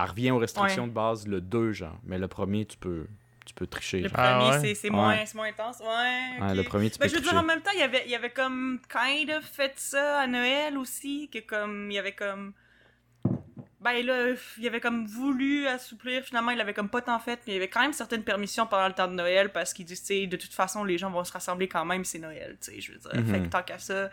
Elle 0.00 0.08
revient 0.10 0.30
aux 0.30 0.38
restrictions 0.38 0.84
Ouais. 0.84 0.88
de 0.88 0.94
base 0.94 1.26
le 1.26 1.40
2, 1.40 1.72
genre. 1.72 1.98
Mais 2.04 2.18
le 2.18 2.28
premier, 2.28 2.64
tu 2.66 2.76
peux, 2.76 3.06
tu 3.44 3.52
peux 3.54 3.66
tricher. 3.66 4.00
Le 4.02 4.08
genre. 4.08 4.16
Ah 4.20 4.38
premier, 4.38 4.50
ouais? 4.52 4.60
c'est- 4.60 4.74
c'est 4.74 4.90
Ouais. 4.90 4.94
moins, 4.96 5.26
c'est 5.26 5.34
moins 5.34 5.48
intense. 5.48 5.80
Ouais. 5.80 6.54
Le 6.54 6.62
premier, 6.62 6.90
tu 6.90 6.98
Ben, 6.98 7.04
peux 7.06 7.08
je 7.10 7.14
veux 7.16 7.20
tricher. 7.20 7.34
dire, 7.34 7.40
en 7.42 7.46
même 7.46 7.60
temps, 7.62 7.70
il 7.74 7.80
y 7.80 7.82
avait, 7.82 8.02
il 8.04 8.10
y 8.10 8.14
avait 8.14 8.30
comme 8.30 8.80
kind 8.88 9.30
of 9.30 9.44
fait 9.44 9.72
ça 9.76 10.20
à 10.20 10.26
Noël 10.26 10.78
aussi, 10.78 11.28
que 11.32 11.40
comme, 11.40 11.90
il 11.90 11.94
y 11.94 11.98
avait 11.98 12.12
comme... 12.12 12.52
Ben 13.80 14.04
là, 14.04 14.32
il 14.58 14.66
avait 14.66 14.80
comme 14.80 15.06
voulu 15.06 15.66
assouplir, 15.68 16.24
finalement, 16.24 16.50
il 16.50 16.60
avait 16.60 16.74
comme 16.74 16.88
pas 16.88 17.00
tant 17.00 17.18
fait, 17.20 17.38
mais 17.46 17.52
il 17.52 17.54
y 17.54 17.56
avait 17.58 17.68
quand 17.68 17.80
même 17.80 17.92
certaines 17.92 18.24
permissions 18.24 18.66
pendant 18.66 18.88
le 18.88 18.92
temps 18.94 19.06
de 19.06 19.14
Noël, 19.14 19.50
parce 19.52 19.72
qu'il 19.72 19.84
dit, 19.84 19.94
tu 19.94 20.04
sais, 20.04 20.26
de 20.26 20.36
toute 20.36 20.52
façon, 20.52 20.82
les 20.82 20.98
gens 20.98 21.10
vont 21.10 21.22
se 21.22 21.32
rassembler 21.32 21.68
quand 21.68 21.84
même, 21.84 22.04
c'est 22.04 22.18
Noël, 22.18 22.56
tu 22.60 22.72
sais, 22.72 22.80
je 22.80 22.92
veux 22.92 22.98
dire. 22.98 23.14
Mhm. 23.14 23.26
Fait 23.30 23.40
que 23.40 23.46
tant 23.46 23.62
qu'à 23.62 23.78
ça... 23.78 24.10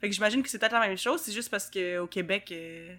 Fait 0.00 0.08
que 0.08 0.14
j'imagine 0.14 0.42
que 0.42 0.48
c'est 0.48 0.58
peut-être 0.58 0.72
la 0.72 0.80
même 0.80 0.96
chose, 0.96 1.20
c'est 1.20 1.32
juste 1.32 1.50
parce 1.50 1.68
que 1.70 1.98
au 1.98 2.06
Québec... 2.06 2.48
euh, 2.52 2.94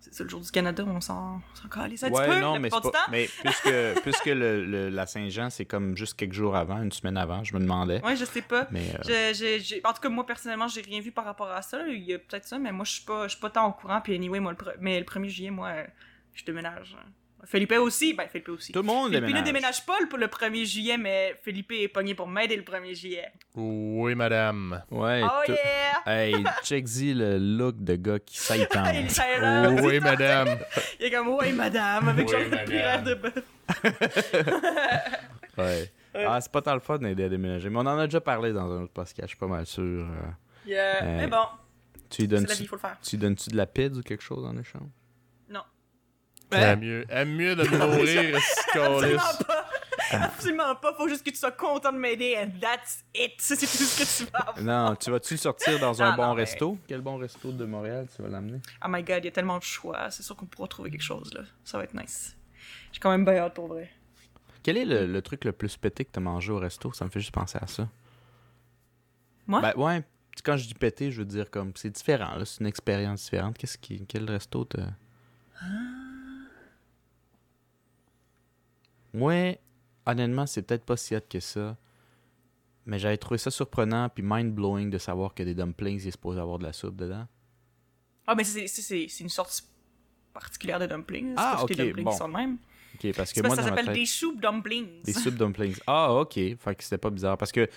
C'est 0.00 0.14
ça, 0.14 0.22
le 0.24 0.30
jour 0.30 0.40
du 0.40 0.50
Canada, 0.50 0.84
on 0.86 1.00
s'en 1.00 1.40
on 1.52 1.56
s'en 1.60 1.68
calisse 1.68 2.02
un 2.04 2.08
petit 2.10 2.18
Ouais, 2.20 2.28
peu, 2.28 2.38
non, 2.40 2.58
mais, 2.60 2.68
du 2.68 2.70
pas- 2.70 2.80
temps. 2.80 3.10
mais 3.10 3.28
puisque, 3.44 3.70
puisque 4.02 4.26
le, 4.26 4.64
le- 4.64 4.88
la 4.90 5.06
Saint-Jean, 5.06 5.50
c'est 5.50 5.64
comme 5.64 5.96
juste 5.96 6.14
quelques 6.14 6.32
jours 6.34 6.54
avant, 6.56 6.80
une 6.80 6.92
semaine 6.92 7.16
avant, 7.16 7.42
je 7.42 7.52
me 7.54 7.60
demandais. 7.60 8.00
Ouais, 8.04 8.14
je 8.16 8.24
sais 8.24 8.42
pas. 8.42 8.68
Mais 8.70 8.94
euh, 9.10 9.58
En 9.84 9.92
tout 9.92 10.00
cas, 10.00 10.08
moi, 10.08 10.24
personnellement, 10.24 10.68
j'ai 10.68 10.82
rien 10.82 11.00
vu 11.00 11.10
par 11.10 11.24
rapport 11.24 11.50
à 11.50 11.62
ça. 11.62 11.86
Il 11.88 12.04
y 12.04 12.14
a 12.14 12.18
peut-être 12.18 12.46
ça, 12.46 12.58
mais 12.58 12.70
moi, 12.72 12.84
je 12.84 12.92
suis 12.92 13.04
pas, 13.04 13.24
je 13.24 13.32
suis 13.32 13.40
pas 13.40 13.50
tant 13.50 13.66
au 13.68 13.72
courant. 13.72 14.00
Puis, 14.00 14.14
anyway, 14.14 14.38
moi, 14.40 14.52
le, 14.52 14.56
pre- 14.56 14.76
mais 14.80 14.98
le 15.00 15.04
1er 15.04 15.28
juillet, 15.28 15.50
moi, 15.50 15.68
euh, 15.68 15.84
je 16.32 16.44
déménage. 16.44 16.96
Felipe 17.44 17.72
aussi. 17.72 18.14
Ben, 18.14 18.26
Felipe 18.28 18.48
aussi. 18.50 18.72
tout 18.72 18.80
le 18.80 18.86
monde 18.86 19.08
Felipe 19.12 19.22
ne 19.22 19.26
déménage. 19.28 19.44
déménage 19.44 19.86
pas 19.86 19.98
le, 20.00 20.16
le 20.18 20.26
1er 20.26 20.64
juillet, 20.64 20.96
mais 20.98 21.38
Felipe 21.42 21.72
est 21.72 21.88
pogné 21.88 22.14
pour 22.14 22.26
m'aider 22.28 22.56
le 22.56 22.62
1er 22.62 22.94
juillet. 22.94 23.26
Oui, 23.54 24.14
madame. 24.14 24.82
Ouais, 24.90 25.22
oh 25.24 25.42
yeah! 25.48 26.02
Hey, 26.06 26.34
check-y 26.64 27.14
le 27.14 27.38
look 27.38 27.76
de 27.82 27.96
gars 27.96 28.18
qui 28.18 28.38
là, 28.58 29.70
Oui, 29.70 30.00
madame. 30.00 30.58
Il 31.00 31.06
est 31.06 31.10
comme, 31.10 31.28
ouais, 31.28 31.52
madame, 31.52 32.08
avec 32.08 32.26
Oui, 32.26 32.32
genre 32.32 32.42
le 32.42 32.48
madame. 32.50 32.66
pirate 32.66 33.04
de 33.04 33.14
bœuf. 33.14 33.44
Ouais. 35.58 35.90
Ah, 36.14 36.40
c'est 36.40 36.50
pas 36.52 36.62
tant 36.62 36.74
le 36.74 36.80
fun 36.80 36.98
d'aider 36.98 37.24
à 37.24 37.28
déménager. 37.28 37.68
Mais 37.68 37.76
on 37.78 37.80
en 37.86 37.98
a 37.98 38.06
déjà 38.06 38.20
parlé 38.20 38.52
dans 38.52 38.70
un 38.70 38.82
autre 38.82 38.92
podcast, 38.92 39.22
je 39.22 39.28
suis 39.28 39.36
pas 39.36 39.46
mal 39.46 39.66
sûr. 39.66 39.82
euh. 39.82 40.06
Yeah. 40.66 41.02
Euh, 41.02 41.16
Mais 41.18 41.26
bon, 41.26 41.44
Tu 42.10 42.22
lui 42.22 42.28
c'est 42.28 42.34
la 42.34 42.40
vie, 42.40 42.46
donnes-tu 42.46 42.62
il 42.62 42.68
faut 42.68 42.76
le 42.76 42.80
faire. 42.80 42.96
tu 43.02 43.16
lui 43.16 43.20
donnes-tu 43.22 43.50
de 43.50 43.56
la 43.56 43.66
pide 43.66 43.96
ou 43.96 44.02
quelque 44.02 44.22
chose 44.22 44.44
en 44.44 44.56
échange? 44.58 44.88
Aime 46.52 46.80
mieux, 46.80 47.04
aime 47.10 47.34
mieux 47.34 47.54
de 47.56 47.62
me 47.68 47.76
nourrir, 47.78 48.36
Absolument 48.74 49.22
pas. 49.46 49.64
Absolument 50.10 50.74
pas. 50.76 50.94
Faut 50.94 51.08
juste 51.08 51.22
que 51.24 51.30
tu 51.30 51.36
sois 51.36 51.50
content 51.52 51.92
de 51.92 51.98
m'aider 51.98 52.36
and 52.38 52.52
that's 52.60 53.04
it. 53.14 53.32
Ça, 53.40 53.54
c'est 53.56 53.66
tout 53.66 53.72
ce 53.84 53.98
que 54.20 54.24
tu 54.24 54.30
vas 54.32 54.38
avoir. 54.38 54.62
Non, 54.90 54.96
tu 54.96 55.10
vas-tu 55.10 55.34
le 55.34 55.38
sortir 55.38 55.78
dans 55.78 56.00
un 56.02 56.12
Ah, 56.12 56.16
bon 56.16 56.22
non, 56.28 56.34
mais- 56.34 56.42
resto? 56.44 56.78
Quel 56.88 57.00
bon 57.02 57.18
resto 57.18 57.52
de 57.52 57.64
Montréal 57.66 58.06
tu 58.14 58.22
vas 58.22 58.28
l'amener? 58.28 58.60
Oh 58.82 58.88
my 58.88 59.02
god, 59.02 59.18
il 59.18 59.24
y 59.26 59.28
a 59.28 59.32
tellement 59.32 59.58
de 59.58 59.62
choix. 59.64 60.10
C'est 60.10 60.22
sûr 60.22 60.34
qu'on 60.36 60.46
pourra 60.46 60.68
trouver 60.68 60.90
quelque 60.90 61.02
chose, 61.02 61.32
là. 61.34 61.42
Ça 61.64 61.76
va 61.76 61.84
être 61.84 61.94
nice. 61.94 62.34
J'ai 62.92 63.00
quand 63.00 63.10
même 63.10 63.24
bien 63.26 63.36
hâte 63.36 63.54
pour 63.54 63.66
vrai. 63.68 63.90
Quel 64.62 64.78
est 64.78 64.84
le, 64.86 65.06
le 65.06 65.22
truc 65.22 65.44
le 65.44 65.52
plus 65.52 65.76
pété 65.76 66.04
que 66.06 66.10
t'as 66.12 66.20
mangé 66.20 66.50
au 66.52 66.58
resto? 66.58 66.92
Ça 66.92 67.04
me 67.04 67.10
fait 67.10 67.20
juste 67.20 67.32
penser 67.34 67.58
à 67.60 67.66
ça. 67.66 67.88
Moi? 69.46 69.60
Ben 69.60 69.72
ouais, 69.76 70.02
quand 70.44 70.56
je 70.56 70.66
dis 70.66 70.74
pété, 70.74 71.10
je 71.10 71.18
veux 71.18 71.24
dire 71.26 71.50
comme 71.50 71.72
c'est 71.74 71.90
différent, 71.90 72.34
là, 72.36 72.44
c'est 72.46 72.60
une 72.60 72.66
expérience 72.66 73.24
différente. 73.24 73.58
Qu'est-ce 73.58 73.76
qui. 73.78 74.06
Quel 74.06 74.28
resto 74.30 74.64
t'as. 74.64 74.88
Moi, 79.14 79.56
honnêtement, 80.06 80.46
c'est 80.46 80.62
peut-être 80.62 80.84
pas 80.84 80.96
si 80.96 81.14
hot 81.16 81.20
que 81.28 81.40
ça. 81.40 81.76
Mais 82.86 82.98
j'avais 82.98 83.18
trouvé 83.18 83.36
ça 83.38 83.50
surprenant 83.50 84.08
puis 84.08 84.22
mind-blowing 84.26 84.88
de 84.90 84.98
savoir 84.98 85.34
que 85.34 85.42
des 85.42 85.54
dumplings, 85.54 86.00
il 86.02 86.08
est 86.08 86.12
supposé 86.12 86.40
avoir 86.40 86.58
de 86.58 86.64
la 86.64 86.72
soupe 86.72 86.96
dedans. 86.96 87.26
Ah, 88.26 88.34
mais 88.34 88.44
c'est- 88.44 89.20
une 89.20 89.28
sorte 89.28 89.62
particulière 90.32 90.78
de 90.78 90.86
dumpling. 90.86 91.34
Ah, 91.36 91.56
les 91.58 91.62
ok, 91.64 91.76
dumplings 91.76 92.04
bon. 92.04 92.10
qui 92.12 92.16
sont 92.16 92.26
le 92.28 92.32
même. 92.34 92.56
Ok, 92.94 93.12
parce 93.14 93.32
que 93.32 93.40
parce 93.40 93.48
moi, 93.48 93.56
que 93.56 93.62
ça 93.62 93.68
s'appelle 93.68 93.86
tête... 93.86 93.94
des 93.94 94.06
soupes 94.06 94.40
dumplings. 94.40 95.02
Des 95.04 95.12
soupes 95.12 95.34
dumplings. 95.38 95.76
Ah, 95.86 96.14
ok. 96.14 96.32
Fait 96.34 96.74
que 96.76 96.82
c'était 96.84 96.98
pas 96.98 97.10
bizarre. 97.10 97.36
Parce 97.36 97.52
que 97.52 97.68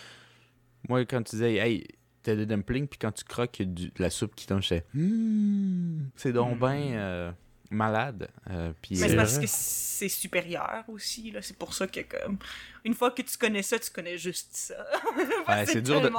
moi, 0.88 1.04
quand 1.06 1.22
tu 1.24 1.32
disais, 1.36 1.56
hey, 1.56 1.86
t'as 2.24 2.36
des 2.36 2.46
dumplings, 2.46 2.88
puis 2.88 2.98
quand 3.00 3.12
tu 3.12 3.24
croques, 3.26 3.60
il 3.60 3.68
y 3.68 3.70
a 3.70 3.74
du- 3.74 3.88
de 3.90 4.02
la 4.02 4.10
soupe 4.10 4.36
qui 4.36 4.48
tombe, 4.48 4.62
je 4.62 4.68
fais, 4.68 4.86
Hmm, 4.94 6.04
c'est 6.16 6.32
donc 6.34 6.56
Mm. 6.56 6.60
ben 6.60 6.94
euh, 6.94 7.32
malade. 7.72 8.28
Euh, 8.52 8.72
puis, 8.82 8.98
Mais 9.00 9.08
c'est 9.08 9.14
euh, 9.14 9.18
parce 9.18 9.40
que 9.40 9.48
c'est 9.48 10.10
supérieur 10.10 10.84
aussi, 10.88 11.32
là. 11.32 11.42
C'est 11.42 11.58
pour 11.58 11.74
ça 11.74 11.88
que, 11.88 12.02
comme, 12.02 12.38
une 12.86 12.94
fois 12.94 13.12
que 13.12 13.22
tu 13.24 13.38
connais 13.38 13.64
ça, 13.64 13.80
tu 13.80 13.90
connais 13.90 14.18
juste 14.18 14.50
ça. 14.52 14.76
Ouais, 15.48 15.66
c'est 15.66 15.82
dur 15.82 16.00
de- 16.02 16.12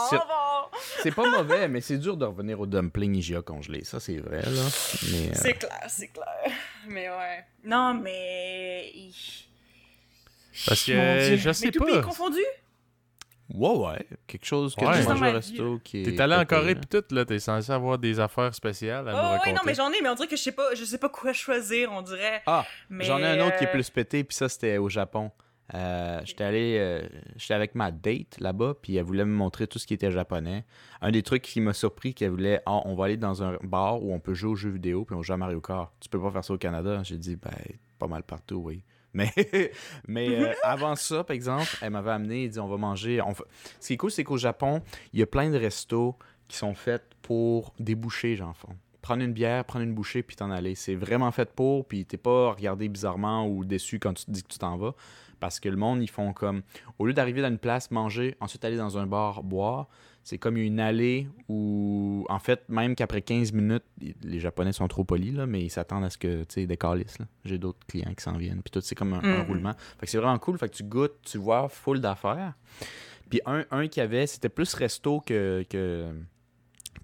c'est- 1.03 1.11
bon. 1.11 1.23
pas 1.23 1.31
mauvais, 1.31 1.69
mais 1.69 1.81
c'est 1.81 1.99
dur 1.99 2.17
de 2.17 2.25
revenir 2.25 2.59
au 2.61 2.67
dumpling 2.67 3.15
IGA 3.17 3.43
congelé. 3.43 3.85
Ça, 3.85 4.01
c'est 4.01 4.19
vrai, 4.19 4.43
là. 4.43 4.63
Mais, 5.11 5.29
euh, 5.29 5.33
C'est 5.35 5.55
clair, 5.55 5.85
c'est 5.89 6.09
clair. 6.09 6.27
Mais 6.89 7.09
ouais. 7.09 7.45
Non, 7.65 7.95
mais. 7.95 8.93
Parce 10.67 10.85
que 10.85 10.93
Mon 10.93 11.27
Dieu. 11.29 11.37
je 11.37 11.53
sais 11.53 11.67
mais 11.67 11.73
tout 11.73 11.85
pays 11.85 12.01
confondu? 12.03 12.41
Ouais, 13.55 13.77
ouais. 13.77 14.07
Quelque 14.27 14.45
chose 14.47 14.75
que 14.75 14.85
Ouais. 14.85 15.01
tu 15.03 15.09
manges 15.09 15.21
au 15.23 15.33
resto 15.33 15.81
qui 15.85 16.01
est. 16.01 16.05
T'es 16.05 16.21
allé 16.21 16.35
en 16.35 16.45
Corée 16.45 16.75
pis 16.75 16.87
tout, 16.89 17.05
là. 17.15 17.25
T'es 17.25 17.39
censé 17.39 17.71
avoir 17.73 17.99
des 17.99 18.19
affaires 18.21 18.55
spéciales 18.55 19.09
à 19.09 19.13
nous 19.13 19.19
Oh, 19.19 19.23
raconter. 19.23 19.49
ouais, 19.51 19.55
non, 19.55 19.61
mais 19.67 19.75
j'en 19.75 19.91
ai, 19.91 20.01
mais 20.03 20.09
on 20.09 20.15
dirait 20.15 20.29
que 20.29 20.37
je 20.37 20.43
sais 20.43 20.53
pas, 20.53 20.75
je 20.75 20.85
sais 20.85 20.99
pas 20.99 21.09
quoi 21.09 21.33
choisir, 21.33 21.91
on 21.93 22.03
dirait. 22.03 22.43
Ah, 22.47 22.65
Mais, 22.91 23.05
J'en 23.05 23.19
ai 23.19 23.27
un 23.27 23.47
autre 23.47 23.57
qui 23.59 23.65
est 23.65 23.69
euh, 23.69 23.73
plus 23.73 23.91
pété, 23.91 24.25
puis 24.25 24.37
ça, 24.37 24.49
c'était 24.49 24.79
au 24.79 24.89
Japon. 24.89 25.31
Euh, 25.75 26.21
J'étais 26.25 26.45
allé, 26.45 26.77
euh, 26.79 27.03
j'étais 27.37 27.55
avec 27.55 27.75
ma 27.75 27.91
date 27.91 28.41
là-bas, 28.41 28.75
puis 28.83 28.97
elle 28.97 29.05
voulait 29.05 29.25
me 29.25 29.33
montrer 29.35 29.67
tout 29.67 29.79
ce 29.79 29.87
qui 29.87 29.95
était 29.95 30.11
japonais. 30.11 30.65
Un 31.01 31.11
des 31.13 31.23
trucs 31.23 31.43
qui 31.43 31.61
m'a 31.63 31.73
surpris, 31.73 32.13
qu'elle 32.15 32.31
voulait, 32.31 32.61
Ah, 32.67 32.81
on 32.85 32.95
va 32.95 33.07
aller 33.07 33.17
dans 33.17 33.43
un 33.43 33.57
bar 33.63 34.03
où 34.03 34.13
on 34.13 34.21
peut 34.21 34.35
jouer 34.35 34.51
aux 34.51 34.57
jeux 34.57 34.71
vidéo, 34.71 35.05
puis 35.05 35.15
on 35.17 35.23
joue 35.23 35.33
à 35.33 35.37
Mario 35.39 35.61
Kart. 35.63 35.91
Tu 36.01 36.09
peux 36.11 36.21
pas 36.21 36.31
faire 36.31 36.45
ça 36.45 36.53
au 36.53 36.59
Canada. 36.59 37.01
J'ai 37.05 37.17
dit, 37.17 37.37
ben, 37.37 37.51
pas 37.99 38.07
mal 38.07 38.23
partout, 38.23 38.57
oui. 38.57 38.85
Mais, 39.15 39.31
mais 40.09 40.29
euh, 40.43 40.53
avant 40.63 40.97
ça, 40.97 41.23
par 41.25 41.35
exemple, 41.35 41.69
elle 41.83 41.91
m'avait 41.91 42.11
amené, 42.13 42.45
elle 42.45 42.51
dit, 42.51 42.61
on 42.61 42.69
va 42.69 42.77
manger. 42.77 43.21
on 43.21 43.35
fa- 43.35 43.45
Ce 43.81 43.89
qui 43.89 43.93
est 43.95 43.97
cool, 43.97 44.11
c'est 44.11 44.25
qu'au 44.25 44.39
Japon, 44.39 44.83
il 45.13 45.21
y 45.21 45.23
a 45.23 45.27
plein 45.27 45.51
de 45.51 45.57
restos 45.59 46.17
qui 46.49 46.57
sont 46.57 46.75
faits 46.75 47.03
pour 47.23 47.73
déboucher, 47.79 48.37
j'en 48.37 48.53
fond. 48.55 48.75
Prendre 49.01 49.23
une 49.23 49.33
bière, 49.33 49.65
prendre 49.65 49.85
une 49.85 49.95
bouchée, 49.95 50.23
puis 50.23 50.37
t'en 50.37 50.51
aller. 50.51 50.75
C'est 50.77 50.95
vraiment 50.95 51.31
fait 51.33 51.51
pour, 51.53 51.87
puis 51.87 52.05
t'es 52.07 52.17
pas 52.17 52.53
regardé 52.53 52.89
bizarrement 52.89 53.47
ou 53.49 53.65
déçu 53.65 53.99
quand 53.99 54.15
tu 54.15 54.25
te 54.25 54.31
dis 54.31 54.43
que 54.43 54.49
tu 54.49 54.59
t'en 54.59 54.77
vas. 54.77 54.95
Parce 55.41 55.59
que 55.59 55.69
le 55.69 55.77
monde, 55.77 56.01
ils 56.03 56.11
font 56.11 56.33
comme. 56.33 56.63
Au 57.01 57.07
lieu 57.07 57.13
d'arriver 57.13 57.43
dans 57.43 57.49
une 57.49 57.59
place, 57.59 57.91
manger, 57.91 58.37
ensuite 58.39 58.65
aller 58.65 58.77
dans 58.77 58.97
un 58.99 59.07
bar, 59.07 59.43
boire, 59.43 59.89
c'est 60.25 60.39
comme 60.39 60.57
une 60.57 60.79
allée 60.81 61.27
où, 61.49 62.25
en 62.29 62.39
fait, 62.39 62.69
même 62.69 62.95
qu'après 62.95 63.23
15 63.23 63.53
minutes, 63.53 63.85
les 64.23 64.39
Japonais 64.41 64.73
sont 64.73 64.87
trop 64.89 65.05
polis, 65.05 65.35
là, 65.35 65.47
mais 65.47 65.63
ils 65.63 65.71
s'attendent 65.71 66.05
à 66.05 66.11
ce 66.11 66.19
que, 66.19 66.45
tu 66.45 66.67
sais, 66.67 66.67
là. 66.67 67.27
J'ai 67.45 67.59
d'autres 67.59 67.85
clients 67.89 68.13
qui 68.17 68.23
s'en 68.23 68.37
viennent, 68.37 68.63
puis 68.63 68.71
tout, 68.71 68.81
c'est 68.81 68.95
comme 68.95 69.13
un, 69.15 69.19
un 69.25 69.41
Mhm. 69.41 69.47
roulement. 69.47 69.73
Fait 69.99 70.07
que 70.07 70.11
c'est 70.11 70.19
vraiment 70.19 70.39
cool, 70.39 70.59
fait 70.59 70.69
que 70.69 70.75
tu 70.77 70.85
goûtes, 70.85 71.17
tu 71.23 71.39
vois, 71.39 71.69
full 71.69 72.01
d'affaires. 72.01 72.55
Puis 73.31 73.41
un, 73.47 73.65
un 73.71 73.89
qu'il 73.89 74.01
y 74.03 74.05
avait, 74.05 74.27
c'était 74.27 74.49
plus 74.49 74.73
resto 74.75 75.21
que, 75.21 75.65
que, 75.69 76.13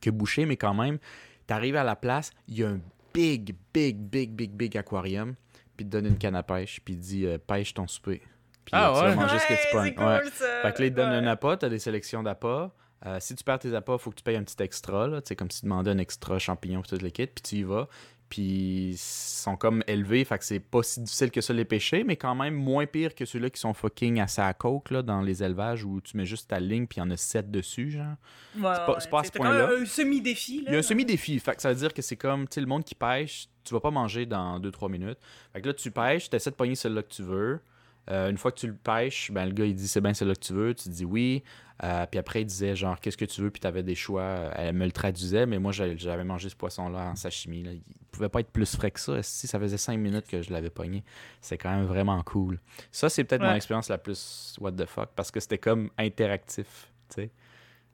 que 0.00 0.10
boucher, 0.10 0.46
mais 0.46 0.56
quand 0.56 0.74
même, 0.74 0.98
t'arrives 1.46 1.76
à 1.76 1.84
la 1.84 1.96
place, 1.96 2.30
il 2.46 2.58
y 2.58 2.64
a 2.64 2.68
un 2.68 2.80
big, 3.14 3.54
big, 3.74 3.96
big, 3.98 4.30
big, 4.32 4.50
big 4.52 4.76
aquarium, 4.76 5.34
puis 5.76 5.84
il 5.84 5.86
te 5.86 5.92
donne 5.92 6.06
une 6.06 6.18
canne 6.18 6.36
à 6.36 6.42
pêche, 6.42 6.80
puis 6.84 6.94
il 6.94 7.00
te 7.00 7.02
dit 7.04 7.26
euh, 7.26 7.38
pêche 7.38 7.74
ton 7.74 7.86
souper. 7.88 8.20
Puis 8.64 8.72
Ah 8.76 8.90
là, 8.92 9.10
tu 9.10 9.16
vas 9.16 9.22
manger 9.22 9.38
ce 9.38 9.46
que 9.46 9.54
tu 9.54 9.58
c'est 9.62 9.94
cool, 9.94 10.04
Ouais. 10.06 10.20
Fait 10.62 10.72
que 10.74 10.82
là, 10.82 10.86
il 10.86 10.90
te 10.92 10.96
donne 10.96 11.12
un 11.12 11.26
appât, 11.26 11.56
t'as 11.56 11.68
des 11.70 11.78
sélections 11.78 12.22
d'appâts. 12.22 12.70
Euh, 13.06 13.18
si 13.20 13.34
tu 13.36 13.44
perds 13.44 13.60
tes 13.60 13.74
appâts, 13.74 13.94
il 13.94 13.98
faut 14.00 14.10
que 14.10 14.16
tu 14.16 14.22
payes 14.24 14.36
un 14.36 14.42
petit 14.44 14.60
extra, 14.62 15.08
sais, 15.24 15.36
comme 15.36 15.50
si 15.50 15.60
tu 15.60 15.66
demandais 15.66 15.90
un 15.90 15.98
extra 15.98 16.38
champignon 16.38 16.80
pour 16.80 16.88
toute 16.88 17.02
l'équipe, 17.02 17.32
puis 17.34 17.42
tu 17.42 17.56
y 17.56 17.62
vas. 17.62 17.88
Puis 18.28 18.90
ils 18.90 18.98
sont 18.98 19.56
comme 19.56 19.82
élevés, 19.86 20.22
fait 20.24 20.36
que 20.38 20.44
c'est 20.44 20.60
pas 20.60 20.82
si 20.82 21.00
difficile 21.00 21.30
que 21.30 21.40
ça 21.40 21.54
les 21.54 21.64
pêcher, 21.64 22.04
mais 22.04 22.16
quand 22.16 22.34
même 22.34 22.54
moins 22.54 22.84
pire 22.84 23.14
que 23.14 23.24
ceux-là 23.24 23.48
qui 23.48 23.58
sont 23.58 23.72
fucking 23.72 24.20
à 24.20 24.26
sa 24.26 24.52
coke 24.52 24.90
là, 24.90 25.00
dans 25.02 25.22
les 25.22 25.42
élevages 25.42 25.82
où 25.84 26.02
tu 26.02 26.14
mets 26.18 26.26
juste 26.26 26.50
ta 26.50 26.60
ligne 26.60 26.86
puis 26.86 26.98
il 26.98 27.00
y 27.00 27.02
en 27.06 27.10
a 27.10 27.16
7 27.16 27.50
dessus, 27.50 27.90
genre. 27.90 28.16
Ouais, 28.56 28.62
pas- 28.62 28.86
ouais, 28.90 28.94
c'est 28.98 29.08
pas 29.08 29.20
à 29.20 29.24
ce 29.24 29.30
point-là. 29.32 29.70
un 29.80 29.86
semi-défi. 29.86 30.64
Il 30.66 30.72
y 30.72 30.76
a 30.76 30.78
un 30.78 30.82
semi-défi, 30.82 31.38
fait 31.38 31.54
que 31.56 31.62
ça 31.62 31.70
veut 31.72 31.78
dire 31.78 31.94
que 31.94 32.02
c'est 32.02 32.16
comme, 32.16 32.46
le 32.54 32.66
monde 32.66 32.84
qui 32.84 32.94
pêche, 32.94 33.48
tu 33.64 33.72
vas 33.72 33.80
pas 33.80 33.90
manger 33.90 34.26
dans 34.26 34.60
2-3 34.60 34.90
minutes. 34.90 35.18
Fait 35.54 35.62
que 35.62 35.68
là, 35.68 35.72
tu 35.74 35.90
pêches, 35.90 36.28
tu 36.28 36.36
essaies 36.36 36.50
de 36.50 36.56
pogner 36.56 36.74
celle-là 36.74 37.02
que 37.02 37.14
tu 37.14 37.22
veux. 37.22 37.60
Euh, 38.10 38.30
une 38.30 38.38
fois 38.38 38.52
que 38.52 38.58
tu 38.58 38.66
le 38.66 38.74
pêches, 38.74 39.30
ben, 39.30 39.44
le 39.46 39.52
gars, 39.52 39.64
il 39.66 39.74
dit 39.74 39.86
c'est 39.88 40.00
bien 40.00 40.14
celle-là 40.14 40.34
que 40.34 40.40
tu 40.40 40.52
veux. 40.54 40.74
Tu 40.74 40.88
dis 40.88 41.04
oui. 41.04 41.42
Euh, 41.84 42.06
puis 42.10 42.18
après, 42.18 42.40
il 42.42 42.44
disait 42.46 42.74
genre 42.74 42.98
qu'est-ce 42.98 43.16
que 43.16 43.24
tu 43.24 43.40
veux, 43.40 43.50
puis 43.50 43.60
tu 43.60 43.66
avais 43.66 43.82
des 43.84 43.94
choix. 43.94 44.50
Elle 44.56 44.74
me 44.74 44.84
le 44.84 44.90
traduisait, 44.92 45.46
mais 45.46 45.58
moi, 45.58 45.70
j'avais 45.72 46.24
mangé 46.24 46.48
ce 46.48 46.56
poisson-là 46.56 47.10
en 47.10 47.14
sashimi. 47.16 47.62
Là. 47.62 47.72
Il 47.72 47.82
pouvait 48.10 48.28
pas 48.28 48.40
être 48.40 48.50
plus 48.50 48.74
frais 48.76 48.90
que 48.90 48.98
ça. 48.98 49.22
Si 49.22 49.46
ça 49.46 49.60
faisait 49.60 49.76
5 49.76 49.96
minutes 49.98 50.26
que 50.26 50.42
je 50.42 50.50
l'avais 50.52 50.70
pogné, 50.70 51.04
c'est 51.40 51.56
quand 51.58 51.70
même 51.70 51.84
vraiment 51.84 52.20
cool. 52.24 52.58
Ça, 52.90 53.08
c'est 53.08 53.22
peut-être 53.24 53.42
mon 53.42 53.52
expérience 53.54 53.88
la 53.90 53.98
plus 53.98 54.56
what 54.60 54.72
the 54.72 54.86
fuck, 54.86 55.10
parce 55.14 55.30
que 55.30 55.38
c'était 55.38 55.58
comme 55.58 55.90
interactif. 55.98 56.90
tu 57.10 57.22
sais. 57.22 57.30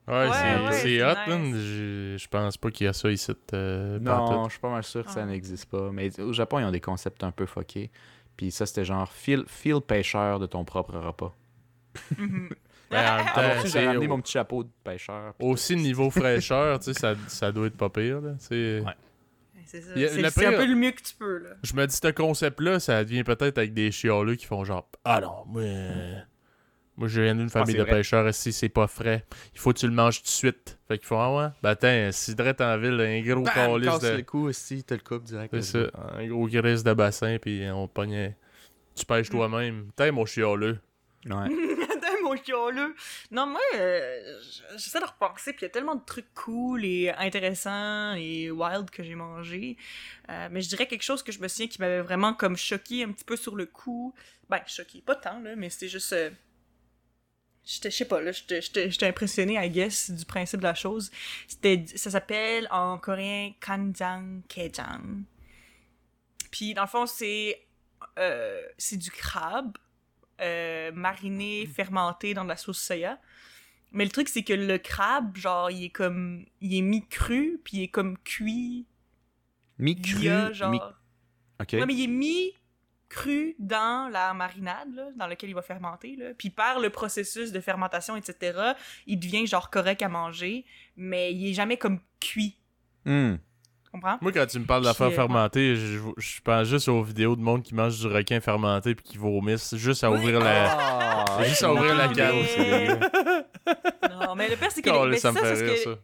Ouais, 0.07 0.13
Ouais, 0.29 0.71
c'est 0.73 1.03
ouais, 1.03 1.11
hot, 1.11 1.35
nice. 1.37 1.55
Je 1.55 2.15
je 2.19 2.27
pense 2.27 2.57
pas 2.57 2.69
qu'il 2.71 2.85
y 2.85 2.87
a 2.87 2.93
ça 2.93 3.09
ici. 3.11 3.31
Euh, 3.53 3.97
Non, 3.99 4.45
je 4.45 4.51
suis 4.51 4.59
pas 4.59 4.69
mal 4.69 4.83
sûr 4.83 5.03
que 5.03 5.11
ça 5.11 5.21
Ah. 5.23 5.25
n'existe 5.25 5.65
pas. 5.69 5.91
Mais 5.91 6.19
au 6.21 6.31
Japon, 6.33 6.59
ils 6.59 6.63
ont 6.65 6.71
des 6.71 6.79
concepts 6.81 7.23
un 7.23 7.31
peu 7.31 7.45
fuckés. 7.45 7.89
Puis 8.37 8.51
ça, 8.51 8.65
c'était 8.65 8.85
genre 8.85 9.09
feel, 9.11 9.43
feel 9.47 9.81
pêcheur 9.81 10.39
de 10.39 10.45
ton 10.45 10.65
propre 10.65 10.97
repas. 10.97 11.33
Mais 12.91 12.99
en 12.99 13.15
même 13.17 13.25
temps, 13.25 13.41
bon, 13.41 13.41
tu 13.41 13.61
sais, 13.61 13.67
c'est 13.67 13.79
j'ai 13.79 13.87
ramené 13.87 14.07
mon 14.07 14.21
petit 14.21 14.33
chapeau 14.33 14.63
de 14.63 14.69
pêcheur. 14.83 15.33
Aussi, 15.39 15.75
niveau 15.75 16.09
fraîcheur, 16.11 16.79
tu 16.79 16.93
sais, 16.93 16.99
ça, 16.99 17.15
ça 17.27 17.51
doit 17.51 17.67
être 17.67 17.77
pas 17.77 17.89
pire. 17.89 18.21
Là. 18.21 18.35
Ouais. 18.51 18.83
C'est 19.65 20.45
un 20.45 20.51
peu 20.51 20.65
le 20.65 20.75
mieux 20.75 20.91
que 20.91 21.01
tu 21.01 21.15
peux, 21.15 21.39
là. 21.39 21.49
Je 21.63 21.73
me 21.73 21.85
dis, 21.87 21.95
ce 21.95 22.11
concept-là, 22.11 22.79
ça 22.79 23.03
devient 23.03 23.23
peut-être 23.23 23.57
avec 23.57 23.73
des 23.73 23.91
chialeux 23.91 24.35
qui 24.35 24.45
font 24.45 24.63
genre 24.63 24.87
Ah 25.03 25.19
non, 25.19 25.45
euh, 25.57 26.19
moi 26.97 27.07
je 27.07 27.21
viens 27.21 27.35
d'une 27.35 27.49
famille 27.49 27.73
c'est 27.73 27.77
de 27.79 27.83
vrai. 27.83 27.91
pêcheurs 27.97 28.27
ici, 28.29 28.53
c'est 28.53 28.69
pas 28.69 28.87
frais. 28.87 29.25
Il 29.53 29.59
faut 29.59 29.73
que 29.73 29.79
tu 29.79 29.87
le 29.87 29.93
manges 29.93 30.17
tout 30.19 30.23
de 30.23 30.27
suite. 30.29 30.77
Fait 30.87 30.97
qu'ils 30.97 31.07
font 31.07 31.19
Ah 31.19 31.33
ouais, 31.35 31.47
ben 31.61 31.69
attends, 31.71 32.09
si 32.11 32.35
direct 32.35 32.61
en 32.61 32.77
ville, 32.77 32.99
un 33.01 33.21
gros 33.21 33.43
calice 33.43 33.99
de. 33.99 34.17
le 34.17 34.23
cou 34.23 34.47
aussi, 34.47 34.83
t'as 34.83 34.95
le 34.95 35.01
coupe 35.01 35.23
direct. 35.23 35.53
C'est 35.61 35.61
ça, 35.61 35.91
un 36.17 36.27
gros 36.27 36.47
gris 36.47 36.83
de 36.83 36.93
bassin, 36.93 37.37
puis 37.41 37.63
on 37.71 37.87
pogne. 37.87 38.33
Tu 38.95 39.05
pêches 39.05 39.29
toi-même. 39.29 39.89
T'es 39.95 40.11
mon 40.11 40.25
chialeux. 40.25 40.79
Ouais. 41.25 41.31
Attends, 41.83 42.21
mon 42.23 42.35
chialeux. 42.37 42.95
Non, 43.31 43.45
moi, 43.47 43.59
euh, 43.75 44.39
j'essaie 44.77 44.99
de 45.01 45.05
repenser, 45.05 45.51
puis 45.51 45.61
il 45.61 45.63
y 45.63 45.65
a 45.65 45.69
tellement 45.69 45.95
de 45.95 46.05
trucs 46.05 46.33
cool 46.33 46.85
et 46.85 47.11
intéressants 47.17 48.13
et 48.13 48.51
wild 48.51 48.89
que 48.89 49.03
j'ai 49.03 49.15
mangé. 49.15 49.75
Euh, 50.29 50.47
mais 50.51 50.61
je 50.61 50.69
dirais 50.69 50.87
quelque 50.87 51.03
chose 51.03 51.23
que 51.23 51.31
je 51.33 51.39
me 51.41 51.47
souviens 51.49 51.67
qui 51.67 51.81
m'avait 51.81 52.01
vraiment 52.01 52.33
comme 52.33 52.55
choqué 52.55 53.03
un 53.03 53.11
petit 53.11 53.25
peu 53.25 53.35
sur 53.35 53.55
le 53.57 53.65
coup. 53.65 54.13
Ben, 54.49 54.59
choqué, 54.67 55.01
pas 55.05 55.15
tant, 55.15 55.39
là, 55.39 55.55
mais 55.57 55.69
c'était 55.69 55.87
juste. 55.89 56.13
euh, 56.13 56.29
je 57.65 57.89
sais 57.89 58.05
pas, 58.05 58.21
là, 58.21 58.31
j'étais- 58.31 59.07
impressionné, 59.07 59.55
I 59.55 59.69
guess, 59.69 60.11
du 60.11 60.25
principe 60.25 60.59
de 60.59 60.65
la 60.65 60.75
chose. 60.75 61.09
Ça 61.95 62.11
s'appelle 62.11 62.67
en 62.71 62.97
coréen 62.99 63.53
kanjang 63.59 64.41
kejang. 64.47 65.23
Puis, 66.51 66.73
dans 66.73 66.83
le 66.83 66.87
fond, 66.87 67.05
c'est, 67.05 67.65
euh, 68.19 68.61
du 68.91 69.11
crabe 69.11 69.77
euh, 70.41 70.91
mariné, 70.91 71.65
fermenté 71.65 72.33
dans 72.33 72.43
de 72.43 72.49
la 72.49 72.57
sauce 72.57 72.79
soya. 72.79 73.19
Mais 73.91 74.03
le 74.03 74.11
truc, 74.11 74.27
c'est 74.29 74.43
que 74.43 74.53
le 74.53 74.77
crabe, 74.77 75.35
genre, 75.37 75.71
il 75.71 75.85
est 75.85 75.89
comme. 75.89 76.45
Il 76.59 76.75
est 76.77 76.81
mi-cru, 76.81 77.61
puis 77.63 77.77
il 77.77 77.83
est 77.83 77.87
comme 77.87 78.17
cuit 78.19 78.85
Mi-cru. 79.79 80.53
genre. 80.53 80.71
mi-. 80.71 80.79
Non, 81.79 81.85
mais 81.85 81.93
il 81.93 82.03
est 82.03 82.07
mi-cru 83.09 83.55
dans 83.59 84.09
la 84.11 84.33
marinade, 84.33 84.93
là, 84.93 85.03
dans 85.15 85.27
laquelle 85.27 85.49
il 85.49 85.55
va 85.55 85.61
fermenter, 85.61 86.15
là. 86.15 86.27
Puis 86.37 86.49
par 86.49 86.79
le 86.79 86.89
processus 86.89 87.51
de 87.51 87.59
fermentation, 87.59 88.15
etc., 88.15 88.73
il 89.07 89.19
devient, 89.19 89.45
genre, 89.47 89.69
correct 89.69 90.01
à 90.01 90.09
manger, 90.09 90.65
mais 90.97 91.33
il 91.33 91.49
est 91.49 91.53
jamais 91.53 91.77
comme 91.77 91.99
cuit. 92.19 92.57
Tu 93.05 93.91
comprends? 93.91 94.17
Moi, 94.21 94.31
quand 94.31 94.45
tu 94.47 94.59
me 94.59 94.65
parles 94.65 94.83
d'affaires 94.83 95.07
euh, 95.07 95.11
fermentées, 95.11 95.75
je, 95.75 95.99
je 96.17 96.41
pense 96.41 96.67
juste 96.67 96.89
aux 96.89 97.01
vidéos 97.03 97.35
de 97.35 97.41
monde 97.41 97.63
qui 97.63 97.73
mange 97.75 97.97
du 97.99 98.07
requin 98.07 98.41
fermenté 98.41 98.93
puis 98.95 99.05
qui 99.05 99.17
vomissent 99.17 99.75
juste 99.75 100.03
à 100.03 100.11
Oui. 100.11 100.17
ouvrir 100.19 100.39
la. 100.39 100.71
Ah, 100.77 101.43
Juste 101.43 101.63
à 101.63 101.71
ouvrir 101.73 101.95
la 101.95 102.07
Non, 102.07 102.13
cave, 102.13 102.35
mais-. 102.57 102.87
Non, 104.25 104.35
mais 104.35 104.49
le 104.49 104.55
pire, 104.55 104.71
c'est 104.71 104.81
que. 104.81 105.07
Mais 105.09 105.17
ça 105.17 105.31
me 105.31 105.37
c'est 105.37 105.43
fait 105.45 105.55
c'est 105.55 105.63
rire, 105.63 105.71
parce 105.71 105.83
ça. 105.83 105.89
que 105.95 105.99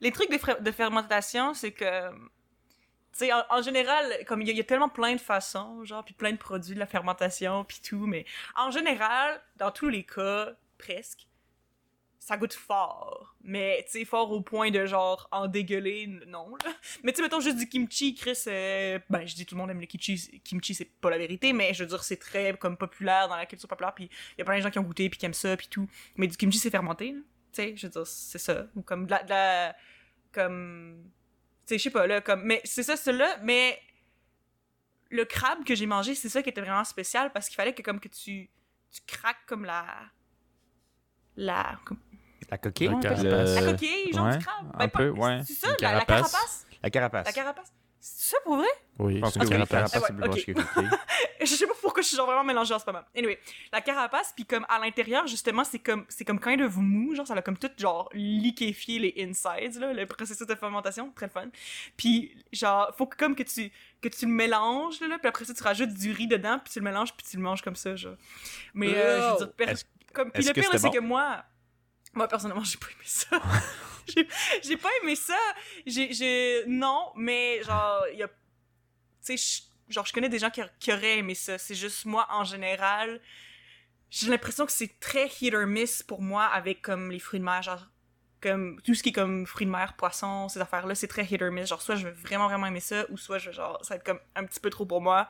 les 0.00 0.12
trucs 0.12 0.30
de, 0.30 0.62
de 0.62 0.70
fermentation, 0.70 1.54
c'est 1.54 1.72
que. 1.72 2.10
Tu 3.16 3.32
en, 3.32 3.44
en 3.50 3.62
général, 3.62 4.24
comme 4.26 4.42
il 4.42 4.48
y, 4.56 4.60
a- 4.60 4.64
tellement 4.64 4.88
plein 4.88 5.14
de 5.14 5.20
façons, 5.20 5.84
genre, 5.84 6.04
puis 6.04 6.14
plein 6.14 6.32
de 6.32 6.36
produits 6.38 6.74
de 6.74 6.78
la 6.80 6.86
fermentation, 6.86 7.64
puis 7.64 7.78
tout, 7.86 8.06
mais 8.06 8.24
en 8.56 8.70
général, 8.70 9.40
dans 9.56 9.70
tous 9.70 9.88
les 9.88 10.04
cas, 10.04 10.52
presque, 10.78 11.26
ça 12.18 12.36
goûte 12.38 12.54
fort. 12.54 13.36
Mais, 13.42 13.84
tu 13.86 13.98
sais, 13.98 14.04
fort 14.06 14.32
au 14.32 14.40
point 14.40 14.70
de, 14.70 14.86
genre, 14.86 15.28
en 15.30 15.46
dégueuler, 15.46 16.06
non, 16.26 16.56
là. 16.64 16.72
Mais, 17.02 17.12
tu 17.12 17.16
sais, 17.18 17.22
mettons 17.22 17.40
juste 17.40 17.58
du 17.58 17.68
kimchi, 17.68 18.14
Chris, 18.14 18.38
euh, 18.46 18.98
ben, 19.10 19.26
je 19.26 19.34
dis 19.34 19.44
tout 19.44 19.54
le 19.54 19.60
monde 19.60 19.70
aime 19.70 19.80
le 19.80 19.86
kimchi, 19.86 20.40
kimchi, 20.42 20.74
c'est 20.74 20.86
pas 20.86 21.10
la 21.10 21.18
vérité, 21.18 21.52
mais 21.52 21.74
je 21.74 21.84
veux 21.84 21.88
dire, 21.90 22.02
c'est 22.02 22.16
très, 22.16 22.56
comme, 22.56 22.76
populaire 22.78 23.28
dans 23.28 23.36
la 23.36 23.44
culture 23.46 23.68
populaire, 23.68 23.94
puis 23.94 24.04
il 24.32 24.38
y 24.38 24.42
a 24.42 24.44
plein 24.46 24.56
de 24.56 24.62
gens 24.62 24.70
qui 24.70 24.78
ont 24.78 24.82
goûté, 24.84 25.08
puis 25.10 25.18
qui 25.18 25.26
aiment 25.26 25.34
ça, 25.34 25.54
puis 25.56 25.68
tout. 25.68 25.86
Mais 26.16 26.26
du 26.26 26.36
kimchi, 26.36 26.58
c'est 26.58 26.70
fermenté. 26.70 27.12
Tu 27.12 27.22
sais, 27.52 27.76
je 27.76 27.86
veux 27.86 27.90
dire, 27.92 28.06
c'est 28.06 28.38
ça. 28.38 28.66
Ou 28.74 28.80
comme 28.82 29.04
de 29.06 29.10
la. 29.10 29.22
de 29.22 29.28
la- 29.30 29.76
comme. 30.32 31.04
Tu 31.66 31.74
sais, 31.74 31.78
je 31.78 31.82
sais 31.84 31.90
pas, 31.90 32.06
là, 32.06 32.20
comme. 32.20 32.42
Mais 32.44 32.60
c'est 32.64 32.82
ça, 32.82 32.96
celui-là, 32.96 33.38
mais. 33.42 33.80
Le 35.10 35.24
crabe 35.24 35.64
que 35.64 35.74
j'ai 35.74 35.86
mangé, 35.86 36.14
c'est 36.14 36.28
ça 36.28 36.42
qui 36.42 36.48
était 36.48 36.60
vraiment 36.60 36.82
spécial 36.84 37.30
parce 37.32 37.46
qu'il 37.48 37.54
fallait 37.56 37.74
que, 37.74 37.82
comme, 37.82 38.00
que 38.00 38.08
tu. 38.08 38.50
Tu 38.90 39.00
craques 39.06 39.44
comme 39.46 39.64
la. 39.64 39.84
La. 41.36 41.78
comme- 41.84 41.98
La 42.50 42.58
coquille. 42.58 42.88
Carapace. 43.00 43.22
La 43.24 43.60
Le- 43.60 43.72
coquille, 43.72 44.12
genre 44.12 44.26
ouais, 44.26 44.36
du 44.38 44.44
crabe. 44.44 44.66
un 44.74 44.78
Ben, 44.78 44.88
pas- 44.88 44.98
peu, 44.98 45.08
ouais. 45.10 45.40
C'est 45.46 45.54
ça, 45.54 45.68
la, 45.68 45.76
carapace? 45.76 46.66
La 46.82 46.90
carapace. 46.90 47.26
La 47.26 47.32
carapace? 47.32 47.72
C'est 48.06 48.32
ça 48.32 48.36
pour 48.44 48.56
vrai? 48.58 48.66
Oui, 48.98 49.14
Je 49.16 49.20
pense 49.20 49.32
c'est 49.32 49.40
que 49.40 49.46
oui, 49.46 49.58
la 49.58 49.64
carapace. 49.66 49.94
Ah 49.94 50.26
c'est 50.34 50.44
plus 50.52 50.54
que 50.54 50.82
je 51.40 51.46
sais 51.46 51.66
pas 51.66 51.72
pourquoi 51.80 52.02
je 52.02 52.08
suis 52.08 52.16
genre 52.18 52.26
vraiment 52.26 52.44
mélangée 52.44 52.74
en 52.74 52.78
ce 52.78 52.84
moment. 52.84 53.00
Anyway, 53.16 53.40
la 53.72 53.80
carapace, 53.80 54.34
puis 54.36 54.44
comme 54.44 54.66
à 54.68 54.78
l'intérieur, 54.78 55.26
justement, 55.26 55.64
c'est 55.64 55.78
comme, 55.78 56.04
c'est 56.10 56.26
comme 56.26 56.38
kind 56.38 56.60
of 56.60 56.76
mou, 56.76 57.14
genre 57.14 57.26
ça 57.26 57.32
a 57.32 57.40
comme 57.40 57.56
tout 57.56 57.70
genre 57.78 58.10
liquéfié 58.12 58.98
les 58.98 59.14
insides, 59.26 59.80
là, 59.80 59.94
le 59.94 60.04
processus 60.04 60.46
de 60.46 60.54
fermentation, 60.54 61.10
très 61.12 61.30
fun. 61.30 61.46
Puis 61.96 62.36
genre, 62.52 62.94
faut 62.94 63.06
que 63.06 63.16
comme 63.16 63.34
que 63.34 63.42
tu, 63.42 63.72
que 64.02 64.08
tu 64.10 64.26
le 64.26 64.32
mélanges, 64.32 65.00
là, 65.00 65.18
puis 65.18 65.28
après 65.28 65.46
ça, 65.46 65.54
tu 65.54 65.62
rajoutes 65.62 65.94
du 65.94 66.12
riz 66.12 66.26
dedans, 66.26 66.58
puis 66.62 66.74
tu 66.74 66.80
le 66.80 66.84
mélanges, 66.84 67.16
puis 67.16 67.26
tu 67.26 67.38
le 67.38 67.42
manges 67.42 67.62
comme 67.62 67.76
ça, 67.76 67.96
genre. 67.96 68.16
Mais 68.74 68.94
euh, 68.94 69.28
je 69.28 69.32
veux 69.32 69.46
dire, 69.46 69.52
per- 69.54 69.72
comme, 70.12 70.30
puis 70.30 70.42
le 70.44 70.52
que 70.52 70.60
pire, 70.60 70.78
c'est 70.78 70.90
que 70.90 71.00
moi, 71.00 71.42
moi, 72.12 72.28
personnellement, 72.28 72.64
j'ai 72.64 72.76
pas 72.76 72.88
aimé 72.88 73.04
ça. 73.06 73.40
j'ai, 74.62 74.76
pas 74.76 74.88
aimé 75.02 75.16
ça. 75.16 75.38
J'ai, 75.86 76.64
non, 76.66 77.12
mais 77.16 77.62
genre, 77.62 78.04
il 78.12 78.18
y 78.18 78.22
a, 78.22 78.28
tu 78.28 79.36
sais, 79.36 79.64
genre, 79.88 80.06
je 80.06 80.12
connais 80.12 80.28
des 80.28 80.38
gens 80.38 80.50
qui, 80.50 80.62
qui 80.78 80.92
auraient 80.92 81.18
aimé 81.18 81.34
ça. 81.34 81.58
C'est 81.58 81.74
juste 81.74 82.04
moi, 82.04 82.26
en 82.30 82.44
général, 82.44 83.20
j'ai 84.10 84.28
l'impression 84.28 84.66
que 84.66 84.72
c'est 84.72 85.00
très 85.00 85.28
hit 85.40 85.54
or 85.54 85.66
miss 85.66 86.02
pour 86.02 86.22
moi 86.22 86.44
avec 86.44 86.82
comme 86.82 87.10
les 87.10 87.18
fruits 87.18 87.40
de 87.40 87.44
mer, 87.44 87.62
genre, 87.62 87.86
comme 88.40 88.80
tout 88.82 88.94
ce 88.94 89.02
qui 89.02 89.08
est 89.08 89.12
comme 89.12 89.46
fruits 89.46 89.66
de 89.66 89.72
mer, 89.72 89.94
poissons, 89.96 90.48
ces 90.48 90.60
affaires-là, 90.60 90.94
c'est 90.94 91.08
très 91.08 91.24
hit 91.24 91.42
or 91.42 91.50
miss. 91.50 91.68
Genre, 91.68 91.82
soit 91.82 91.96
je 91.96 92.08
vais 92.08 92.14
vraiment, 92.14 92.46
vraiment 92.46 92.66
aimer 92.66 92.80
ça, 92.80 93.06
ou 93.10 93.16
soit 93.16 93.38
je, 93.38 93.50
genre, 93.50 93.78
ça 93.82 93.94
va 93.94 93.96
être 93.96 94.04
comme 94.04 94.20
un 94.36 94.44
petit 94.44 94.60
peu 94.60 94.70
trop 94.70 94.86
pour 94.86 95.00
moi. 95.00 95.28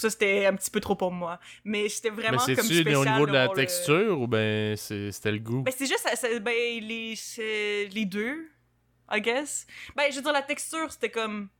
Puis 0.00 0.08
ça, 0.08 0.10
c'était 0.10 0.46
un 0.46 0.54
petit 0.56 0.70
peu 0.70 0.80
trop 0.80 0.94
pour 0.96 1.12
moi. 1.12 1.38
Mais 1.62 1.90
c'était 1.90 2.08
Mais 2.10 2.16
vraiment 2.22 2.38
comme 2.38 2.46
c'est-tu 2.46 2.80
spécial. 2.80 2.96
au 2.96 3.04
niveau 3.04 3.26
de 3.26 3.32
la 3.32 3.48
le- 3.48 3.52
texture 3.52 4.18
ou 4.18 4.26
ben 4.26 4.74
c'était 4.76 5.30
le 5.32 5.38
goût? 5.40 5.60
ben, 5.60 5.74
c'est 5.76 5.84
juste, 5.86 6.00
ça- 6.00 6.16
ça- 6.16 6.38
ben, 6.40 6.54
les, 6.82 7.14
les 7.92 8.04
deux, 8.06 8.48
I 9.10 9.20
guess. 9.20 9.66
Ben, 9.94 10.10
je 10.10 10.16
veux 10.16 10.22
dire, 10.22 10.32
la 10.32 10.40
texture, 10.40 10.90
c'était 10.90 11.10
comme... 11.10 11.50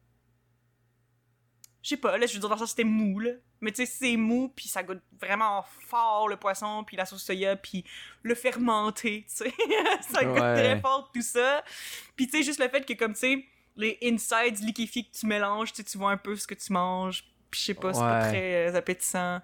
Je 1.82 1.90
sais 1.90 1.96
pas, 1.96 2.16
là, 2.18 2.26
je 2.26 2.34
veux 2.34 2.40
dire, 2.40 2.48
dans 2.48 2.56
sens, 2.56 2.70
c'était 2.70 2.84
mou, 2.84 3.18
là. 3.20 3.30
Mais 3.60 3.72
tu 3.72 3.84
sais, 3.84 3.86
c'est 3.86 4.16
mou, 4.16 4.50
puis 4.54 4.68
ça 4.68 4.82
goûte 4.82 5.02
vraiment 5.20 5.62
fort, 5.86 6.28
le 6.28 6.36
poisson, 6.36 6.82
puis 6.84 6.96
la 6.96 7.04
sauce 7.06 7.22
soya, 7.22 7.56
puis 7.56 7.84
le 8.22 8.34
fermenté, 8.34 9.26
tu 9.28 9.34
sais. 9.44 9.52
ça 10.10 10.24
goûte 10.24 10.40
Ouais. 10.40 10.54
très 10.54 10.80
fort, 10.80 11.10
tout 11.12 11.20
ça. 11.22 11.62
Puis 12.16 12.26
tu 12.26 12.38
sais, 12.38 12.42
juste 12.42 12.60
le 12.60 12.68
fait 12.68 12.84
que, 12.86 12.92
comme, 12.94 13.12
tu 13.12 13.18
sais, 13.20 13.44
les 13.76 13.98
insides 14.02 14.58
liquéfiés 14.64 15.04
que 15.04 15.18
tu 15.18 15.26
mélanges, 15.26 15.72
tu 15.72 15.82
vois 15.98 16.12
un 16.12 16.16
peu 16.16 16.36
ce 16.36 16.46
que 16.46 16.54
tu 16.54 16.72
manges, 16.72 17.24
puis 17.50 17.60
je 17.60 17.66
sais 17.66 17.74
pas, 17.74 17.92
c'est 17.94 18.00
pas 18.00 18.28
très 18.28 18.68
euh, 18.68 18.74
appétissant. 18.76 19.40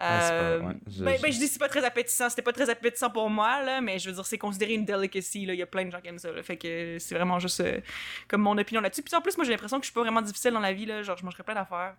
Ouais, 0.00 0.06
pas- 0.06 0.32
Euh, 0.42 0.60
ouais, 0.60 0.74
je- 0.86 1.04
ben, 1.04 1.16
je- 1.16 1.22
ben, 1.22 1.32
je 1.32 1.38
dis 1.38 1.48
c'est 1.48 1.58
pas 1.58 1.68
très 1.68 1.84
appétissant, 1.84 2.28
c'était 2.30 2.42
pas 2.42 2.52
très 2.52 2.70
appétissant 2.70 3.10
pour 3.10 3.28
moi, 3.30 3.62
là, 3.62 3.80
mais 3.80 3.98
je 3.98 4.08
veux 4.08 4.14
dire, 4.14 4.24
c'est 4.26 4.38
considéré 4.38 4.74
une 4.74 4.84
delicacy, 4.84 5.44
là, 5.44 5.54
il 5.54 5.58
y 5.58 5.62
a 5.62 5.66
plein 5.66 5.84
de 5.86 5.90
gens 5.90 6.00
qui 6.00 6.06
aiment 6.08 6.18
ça, 6.20 6.30
là, 6.30 6.40
fait 6.44 6.56
que 6.56 6.98
c'est 7.00 7.16
vraiment 7.16 7.40
juste 7.40 7.60
euh, 7.60 7.80
comme 8.28 8.42
mon 8.42 8.56
opinion 8.56 8.80
là-dessus. 8.80 9.02
Puis 9.02 9.14
en 9.16 9.20
plus, 9.20 9.36
moi 9.36 9.44
j'ai 9.44 9.50
l'impression 9.52 9.78
que 9.78 9.84
je 9.84 9.88
suis 9.88 9.94
pas 9.94 10.02
vraiment 10.02 10.22
difficile 10.22 10.52
dans 10.52 10.60
la 10.60 10.72
vie, 10.72 10.86
là, 10.86 11.02
genre 11.02 11.16
je 11.16 11.24
mangerais 11.24 11.42
plein 11.42 11.54
d'affaires. 11.54 11.96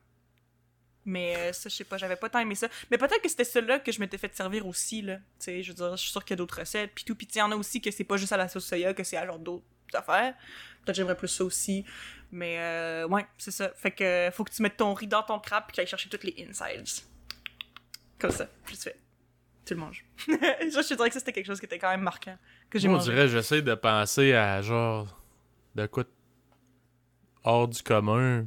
Mais 1.05 1.35
euh, 1.37 1.53
ça, 1.53 1.69
je 1.69 1.75
sais 1.75 1.83
pas, 1.85 1.97
j'avais 1.97 2.17
pas 2.17 2.29
tant 2.29 2.39
aimé 2.39 2.55
ça. 2.55 2.67
Mais 2.91 2.97
peut-être 2.97 3.21
que 3.21 3.29
c'était 3.29 3.43
celui-là 3.45 3.79
que 3.79 3.91
je 3.91 3.99
m'étais 3.99 4.17
fait 4.17 4.33
servir 4.35 4.67
aussi, 4.67 5.01
là. 5.01 5.15
Tu 5.15 5.21
sais, 5.39 5.63
je 5.63 5.69
veux 5.69 5.73
dire, 5.75 5.91
je 5.97 6.01
suis 6.01 6.11
sûre 6.11 6.23
qu'il 6.23 6.31
y 6.31 6.35
a 6.35 6.37
d'autres 6.37 6.59
recettes, 6.59 6.91
puis 6.93 7.03
tout. 7.03 7.15
Puis 7.15 7.27
il 7.33 7.37
y 7.37 7.41
en 7.41 7.51
a 7.51 7.55
aussi 7.55 7.81
que 7.81 7.89
c'est 7.89 8.03
pas 8.03 8.17
juste 8.17 8.31
à 8.33 8.37
la 8.37 8.47
sauce 8.47 8.65
soya, 8.65 8.93
que 8.93 9.03
c'est 9.03 9.17
à 9.17 9.25
genre 9.25 9.39
d'autres 9.39 9.63
affaires. 9.93 10.35
Peut-être 10.89 10.95
j'aimerais 10.97 11.15
plus 11.17 11.27
ça 11.27 11.43
aussi. 11.43 11.85
Mais 12.31 12.57
euh, 12.59 13.07
ouais, 13.07 13.25
c'est 13.37 13.51
ça. 13.51 13.69
Fait 13.75 13.91
que 13.91 14.29
faut 14.33 14.43
que 14.43 14.51
tu 14.51 14.61
mettes 14.63 14.77
ton 14.77 14.93
riz 14.93 15.07
dans 15.07 15.23
ton 15.23 15.39
crap 15.39 15.65
puis 15.67 15.71
que 15.71 15.75
tu 15.75 15.81
ailles 15.81 15.87
chercher 15.87 16.09
toutes 16.09 16.23
les 16.23 16.47
insides. 16.49 17.03
Comme 18.17 18.31
ça, 18.31 18.47
tu 18.65 18.75
fais. 18.75 18.99
Tu 19.65 19.73
le 19.75 19.79
manges. 19.79 20.03
je 20.27 20.87
te 20.87 20.93
dirais 20.95 21.09
que 21.09 21.13
ça, 21.13 21.19
c'était 21.19 21.31
quelque 21.33 21.45
chose 21.45 21.59
qui 21.59 21.65
était 21.65 21.77
quand 21.79 21.89
même 21.89 22.01
marquant. 22.01 22.37
Que 22.69 22.79
j'ai 22.79 22.87
Moi, 22.87 22.97
on 22.97 22.99
mangé. 23.01 23.11
dirait, 23.13 23.27
j'essaie 23.27 23.61
de 23.61 23.75
penser 23.75 24.33
à 24.33 24.61
genre. 24.61 25.07
de 25.75 25.85
quoi 25.85 26.03
hors 27.43 27.67
du 27.67 27.81
commun. 27.83 28.45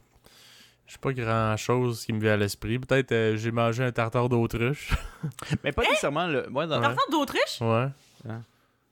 Je 0.87 0.93
sais 0.95 0.99
pas 0.99 1.13
grand 1.13 1.57
chose 1.57 2.05
qui 2.05 2.13
me 2.13 2.21
vient 2.21 2.33
à 2.35 2.37
l'esprit. 2.37 2.79
Peut-être 2.79 3.13
euh, 3.13 3.37
j'ai 3.37 3.51
mangé 3.53 3.83
un 3.85 3.93
tartare 3.93 4.29
d'autruche. 4.29 4.91
Mais 5.65 5.73
pas 5.73 5.83
nécessairement 5.83 6.27
le. 6.27 6.47
Moi, 6.49 6.67
dans 6.67 6.81
Tartare 6.81 7.09
d'Autriche? 7.11 7.61
ouais. 7.61 7.87
Ah. 8.29 8.41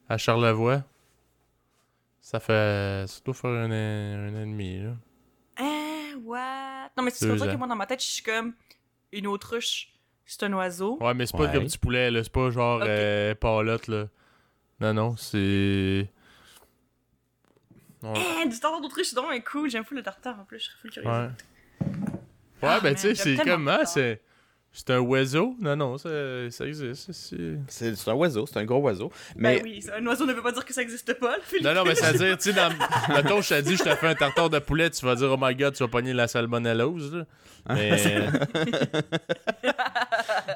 À 0.09 0.17
Charlevoix. 0.19 0.83
Ça 2.31 2.39
fait. 2.39 3.07
Ça 3.09 3.21
doit 3.25 3.35
faire 3.35 3.51
un, 3.51 3.67
an- 3.71 4.37
et 4.37 4.47
demi, 4.47 4.79
là. 4.83 4.91
Hein, 5.59 6.15
what? 6.25 6.91
Non, 6.97 7.03
mais 7.03 7.11
peux 7.27 7.35
dire 7.37 7.49
ans. 7.49 7.53
que 7.53 7.57
moi, 7.59 7.67
dans 7.67 7.75
ma 7.75 7.87
tête, 7.87 8.01
je 8.01 8.07
suis 8.07 8.23
comme 8.23 8.55
une 9.13 9.27
autruche, 9.27 9.89
c'est 10.25 10.45
un 10.45 10.53
oiseau. 10.53 10.97
Ouais, 11.01 11.13
mais 11.15 11.27
c'est 11.27 11.37
pas 11.37 11.45
Ouais. 11.47 11.53
comme 11.53 11.65
du 11.67 11.77
poulet, 11.79 12.09
là. 12.11 12.23
C'est 12.23 12.31
pas 12.33 12.51
genre 12.51 12.81
Ok. 12.81 12.87
euh, 12.87 13.35
palotte, 13.35 13.89
là. 13.89 14.07
Non, 14.81 14.95
non, 14.95 15.17
c'est. 15.17 16.09
Ouais. 18.03 18.13
Hein, 18.17 18.47
du 18.47 18.59
tartare 18.61 18.81
d'Autriche, 18.81 19.09
c'est 19.09 19.17
vraiment 19.17 19.39
cool. 19.41 19.69
J'aime 19.69 19.85
fou 19.85 19.95
le 19.95 20.03
tartare 20.03 20.39
en 20.41 20.45
plus, 20.45 20.59
je 20.59 20.65
suis 20.71 20.79
full 20.81 20.91
curieuse. 20.91 21.11
Ouais. 21.13 21.29
Ouais, 22.63 22.69
Ah, 22.69 22.79
ben 22.81 22.85
man, 22.91 22.95
tu 22.95 23.01
sais, 23.01 23.15
c'est 23.17 23.37
comme. 23.45 23.67
Ah, 23.69 23.79
tartare. 23.79 23.89
c'est. 23.89 24.23
C'est 24.73 24.91
un 24.91 25.01
oiseau? 25.01 25.57
Non, 25.61 25.75
non, 25.75 25.99
ça, 25.99 26.09
ça 26.51 26.65
existe. 26.65 27.11
c'est- 27.13 28.09
un 28.09 28.15
oiseau, 28.15 28.47
c'est 28.47 28.57
un 28.59 28.65
gros 28.65 28.79
oiseau. 28.81 29.11
Mais 29.35 29.57
Ben 29.57 29.65
oui, 29.65 29.85
un 29.93 30.07
oiseau 30.07 30.27
ne 30.27 30.33
veut 30.33 30.43
pas 30.43 30.53
dire 30.53 30.65
que 30.65 30.73
ça 30.73 30.81
existe 30.83 31.13
pas. 31.19 31.37
Philippe. 31.43 31.65
Non, 31.67 31.75
non, 31.75 31.85
mais 31.85 31.97
ça 31.97 32.13
veut 32.13 32.19
dire, 32.19 32.39
tu 32.39 32.53
sais, 32.53 32.53
dans... 32.53 32.69
mettons, 33.15 33.41
je 33.43 33.49
te 33.49 33.61
dis, 33.63 33.77
je 33.77 33.83
te 33.83 33.95
fais 33.97 34.07
un 34.07 34.15
tartare 34.15 34.49
de 34.49 34.61
poulet, 34.61 34.89
tu 34.91 35.05
vas 35.05 35.17
dire, 35.17 35.33
oh 35.33 35.37
my 35.41 35.57
god, 35.57 35.75
tu 35.75 35.83
vas 35.83 35.89
pogner 35.89 36.13
la 36.13 36.29
salmonellose, 36.29 37.15
là. 37.17 37.27
Mais. 37.75 37.91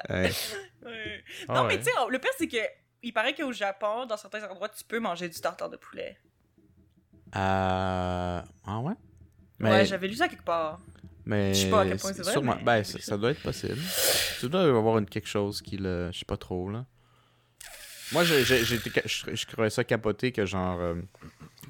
ouais. 0.09 0.31
Ouais. 0.85 1.23
Ah 1.47 1.53
Non, 1.53 1.61
ouais. 1.63 1.67
mais 1.67 1.77
tu 1.79 1.83
sais, 1.85 1.91
le 2.09 2.19
pire, 2.19 2.31
c'est 2.37 2.47
que 2.47 2.57
il 3.03 3.11
paraît 3.13 3.33
qu'au 3.35 3.51
Japon, 3.51 4.05
dans 4.07 4.17
certains 4.17 4.43
endroits, 4.49 4.69
tu 4.69 4.83
peux 4.83 4.99
manger 4.99 5.29
du 5.29 5.39
tartare 5.39 5.69
de 5.69 5.77
poulet. 5.77 6.17
Euh... 7.35 8.41
Ah 8.65 8.79
ouais? 8.79 8.93
Mais, 9.59 9.69
Ouais, 9.71 9.85
j'avais 9.85 10.07
lu 10.07 10.15
ça 10.15 10.27
quelque 10.27 10.43
part. 10.45 10.79
Mais 11.25 11.53
je 11.53 11.61
sais 11.61 11.69
pas 11.69 11.81
à 11.81 11.85
quel 11.87 11.97
point 11.97 12.13
c'est 12.13 12.21
vrai, 12.23 12.31
sûrement- 12.31 12.55
mais 12.57 12.63
Ben, 12.63 12.83
ça, 12.83 13.17
doit 13.17 13.31
être 13.31 13.41
possible. 13.41 13.77
Tu 14.39 14.49
dois 14.49 14.61
avoir 14.63 14.97
une, 14.99 15.05
quelque 15.05 15.27
chose 15.27 15.61
qui 15.61 15.77
le. 15.77 16.09
Je 16.11 16.19
sais 16.19 16.25
pas 16.25 16.37
trop, 16.37 16.69
là. 16.69 16.85
Moi, 18.11 18.23
j'ai, 18.23 18.43
je, 18.43 19.47
trouvais 19.47 19.71
ça 19.71 19.83
capoté 19.83 20.31
que, 20.31 20.45
genre, 20.45 20.79
euh, 20.79 20.93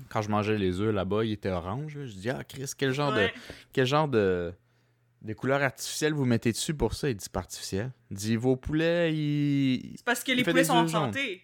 quand 0.09 0.21
je 0.21 0.29
mangeais 0.29 0.57
les 0.57 0.81
œufs 0.81 0.93
là-bas, 0.93 1.23
ils 1.23 1.31
étaient 1.31 1.49
oranges. 1.49 1.95
là. 1.95 2.05
Je 2.05 2.13
dis, 2.13 2.29
ah, 2.29 2.43
Chris, 2.43 2.69
quel 2.77 2.91
genre 2.91 3.13
Ouais. 3.13 3.27
de. 3.27 3.33
Quel 3.73 3.85
genre 3.85 4.07
de. 4.07 4.53
De 5.21 5.33
couleurs 5.33 5.63
artificielles 5.63 6.13
vous 6.13 6.25
mettez 6.25 6.51
dessus 6.51 6.75
pour 6.75 6.93
ça? 6.93 7.09
Il 7.09 7.15
dit 7.15 7.29
pas 7.29 7.39
artificiel. 7.39 7.91
Il 8.11 8.17
dit, 8.17 8.35
vos 8.35 8.57
poulets, 8.57 9.15
ils. 9.15 9.93
C'est 9.97 10.05
parce 10.05 10.23
que 10.23 10.31
les 10.33 10.43
poulets 10.43 10.53
des 10.61 10.63
sont 10.65 10.73
en 10.73 10.87
santé. 10.87 11.41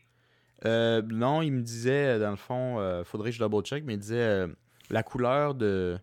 Euh, 0.66 1.02
non, 1.02 1.42
il 1.42 1.52
me 1.52 1.62
disait, 1.62 2.20
dans 2.20 2.30
le 2.30 2.36
fond, 2.36 2.80
euh, 2.80 3.04
faudrait 3.04 3.32
que 3.32 3.36
je 3.36 3.40
double 3.44 3.64
check, 3.64 3.84
mais 3.84 3.94
il 3.96 4.00
disait 4.00 4.18
euh, 4.18 4.48
la 4.92 5.02
couleur 5.02 5.56
de, 5.56 5.98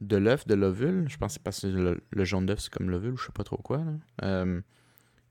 de 0.00 0.16
l'œuf, 0.16 0.46
de 0.46 0.54
l'ovule, 0.54 1.06
je 1.08 1.16
pense 1.18 1.32
que 1.32 1.34
c'est 1.34 1.42
parce 1.42 1.60
que 1.60 1.66
le, 1.66 2.00
le 2.10 2.24
jaune 2.24 2.46
d'œuf, 2.46 2.60
c'est 2.60 2.72
comme 2.72 2.88
l'ovule, 2.90 3.12
ou 3.12 3.16
je 3.16 3.26
sais 3.26 3.32
pas 3.32 3.44
trop 3.44 3.58
quoi. 3.58 3.78
là. 3.78 3.92
Euh, 4.24 4.60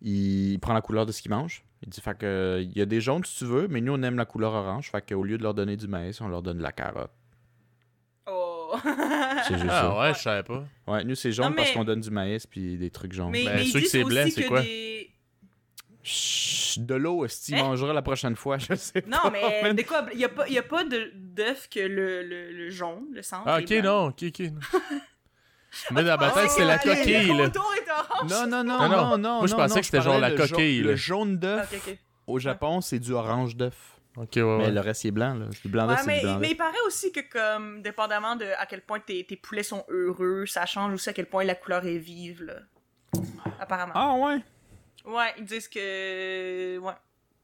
il 0.01 0.57
prend 0.61 0.73
la 0.73 0.81
couleur 0.81 1.05
de 1.05 1.11
ce 1.11 1.21
qu'il 1.21 1.31
mange. 1.31 1.63
Il 1.83 1.89
dit, 1.89 1.99
fait 2.01 2.17
que, 2.17 2.25
euh, 2.25 2.61
il 2.61 2.77
y 2.77 2.81
a 2.81 2.85
des 2.85 3.01
jaunes 3.01 3.23
si 3.25 3.37
tu 3.39 3.45
veux, 3.45 3.67
mais 3.67 3.81
nous, 3.81 3.93
on 3.93 4.01
aime 4.03 4.15
la 4.15 4.25
couleur 4.25 4.53
orange. 4.53 4.89
Fait 4.91 5.01
qu'au 5.07 5.23
lieu 5.23 5.37
de 5.37 5.43
leur 5.43 5.53
donner 5.53 5.75
du 5.75 5.87
maïs, 5.87 6.19
on 6.21 6.27
leur 6.29 6.41
donne 6.41 6.57
de 6.57 6.63
la 6.63 6.71
carotte. 6.71 7.11
Oh. 8.27 8.75
C'est 9.47 9.55
juste 9.55 9.65
Ah 9.69 9.81
ça. 9.81 9.99
ouais, 9.99 10.13
je 10.13 10.19
savais 10.19 10.43
pas. 10.43 10.63
Ouais, 10.87 11.03
nous, 11.03 11.15
c'est 11.15 11.31
jaune 11.31 11.49
Non, 11.49 11.55
parce 11.55 11.71
qu'on 11.71 11.83
donne 11.83 12.01
du 12.01 12.11
maïs 12.11 12.45
puis 12.45 12.77
des 12.77 12.91
trucs 12.91 13.11
jaunes. 13.13 13.31
mais, 13.31 13.43
Ben, 13.43 13.55
mais 13.55 13.65
ils 13.65 13.71
ceux 13.71 13.79
qui 13.79 13.87
c'est 13.87 14.03
c'est 14.29 14.43
quoi? 14.45 14.61
des... 14.61 15.09
Chut, 16.03 16.58
de 16.77 16.93
l'eau, 16.95 17.25
est-ce 17.25 17.45
qu'il 17.45 17.55
Hein? 17.55 17.63
mangera 17.63 17.93
la 17.93 18.01
prochaine 18.03 18.35
fois? 18.35 18.57
Je 18.59 18.75
sais 18.75 19.03
Non, 19.07 19.17
pas. 19.23 19.29
mais 19.31 19.61
man. 19.63 19.75
de 19.75 19.81
quoi? 19.81 20.05
Il 20.11 20.17
n'y 20.19 20.25
a 20.25 20.29
pas, 20.29 20.47
y 20.47 20.57
a 20.57 20.63
pas 20.63 20.83
de- 20.83 21.11
d'œuf 21.15 21.67
que 21.69 21.79
le, 21.79 22.21
le, 22.23 22.51
le 22.51 22.69
jaune, 22.69 23.05
le 23.13 23.21
centre. 23.23 23.43
Ah, 23.47 23.59
ok, 23.59 23.69
non, 23.83 24.05
ok, 24.07 24.23
ok. 24.27 24.39
non. 24.39 24.59
Mais 25.91 26.03
dans 26.03 26.17
ma 26.17 26.31
tête, 26.31 26.49
c'est 26.49 26.65
la 26.65 26.77
le- 26.77 26.89
le 26.91 26.95
coquille, 26.95 27.27
contour 27.37 27.73
est 27.75 27.91
orange. 27.91 28.31
Non, 28.31 28.47
non, 28.47 28.63
non, 28.63 28.77
Non, 28.79 28.89
non. 28.89 28.89
non, 28.89 29.17
non. 29.17 29.37
Moi, 29.39 29.47
je 29.47 29.51
non, 29.51 29.57
pensais 29.57 29.75
non, 29.75 29.79
que 29.81 29.85
c'était 29.85 30.01
genre 30.01 30.19
la 30.19 30.29
le 30.29 30.37
jaune- 30.37 30.49
coquille. 30.49 30.81
Le 30.81 30.95
jaune 30.95 31.37
d'œuf, 31.37 31.73
au 32.27 32.39
Japon, 32.39 32.81
c'est 32.81 32.99
du 32.99 33.11
orange 33.13 33.55
d'œuf. 33.55 33.75
Ok, 34.17 34.31
ouais, 34.35 34.41
Mais 34.43 34.65
ouais. 34.65 34.71
le 34.71 34.79
reste, 34.81 35.03
il 35.03 35.09
est 35.09 35.11
blanc, 35.11 35.35
là. 35.35 35.45
Du 35.63 35.69
blanc 35.69 35.87
Ouais, 35.87 35.95
c'est 35.97 36.07
mais, 36.07 36.19
du 36.19 36.25
blanc 36.25 36.39
mais 36.39 36.49
il 36.51 36.57
paraît 36.57 36.81
aussi 36.87 37.11
que, 37.11 37.19
comme, 37.31 37.81
dépendamment 37.83 38.35
de 38.35 38.45
à 38.57 38.65
quel 38.65 38.81
point 38.81 38.99
tes, 38.99 39.23
tes 39.25 39.37
poulets 39.37 39.63
sont 39.63 39.85
heureux, 39.89 40.45
ça 40.47 40.65
change 40.65 40.91
aussi 40.93 41.09
à 41.09 41.13
quel 41.13 41.27
point 41.27 41.43
la 41.43 41.55
couleur 41.55 41.85
est 41.85 41.97
vive, 41.99 42.43
là. 42.43 42.55
Apparemment. 43.59 43.93
Ah, 43.95 44.15
ouais. 44.15 44.39
Ouais, 45.09 45.33
ils 45.37 45.45
disent 45.45 45.67
que. 45.67 46.77
Ouais. 46.77 46.93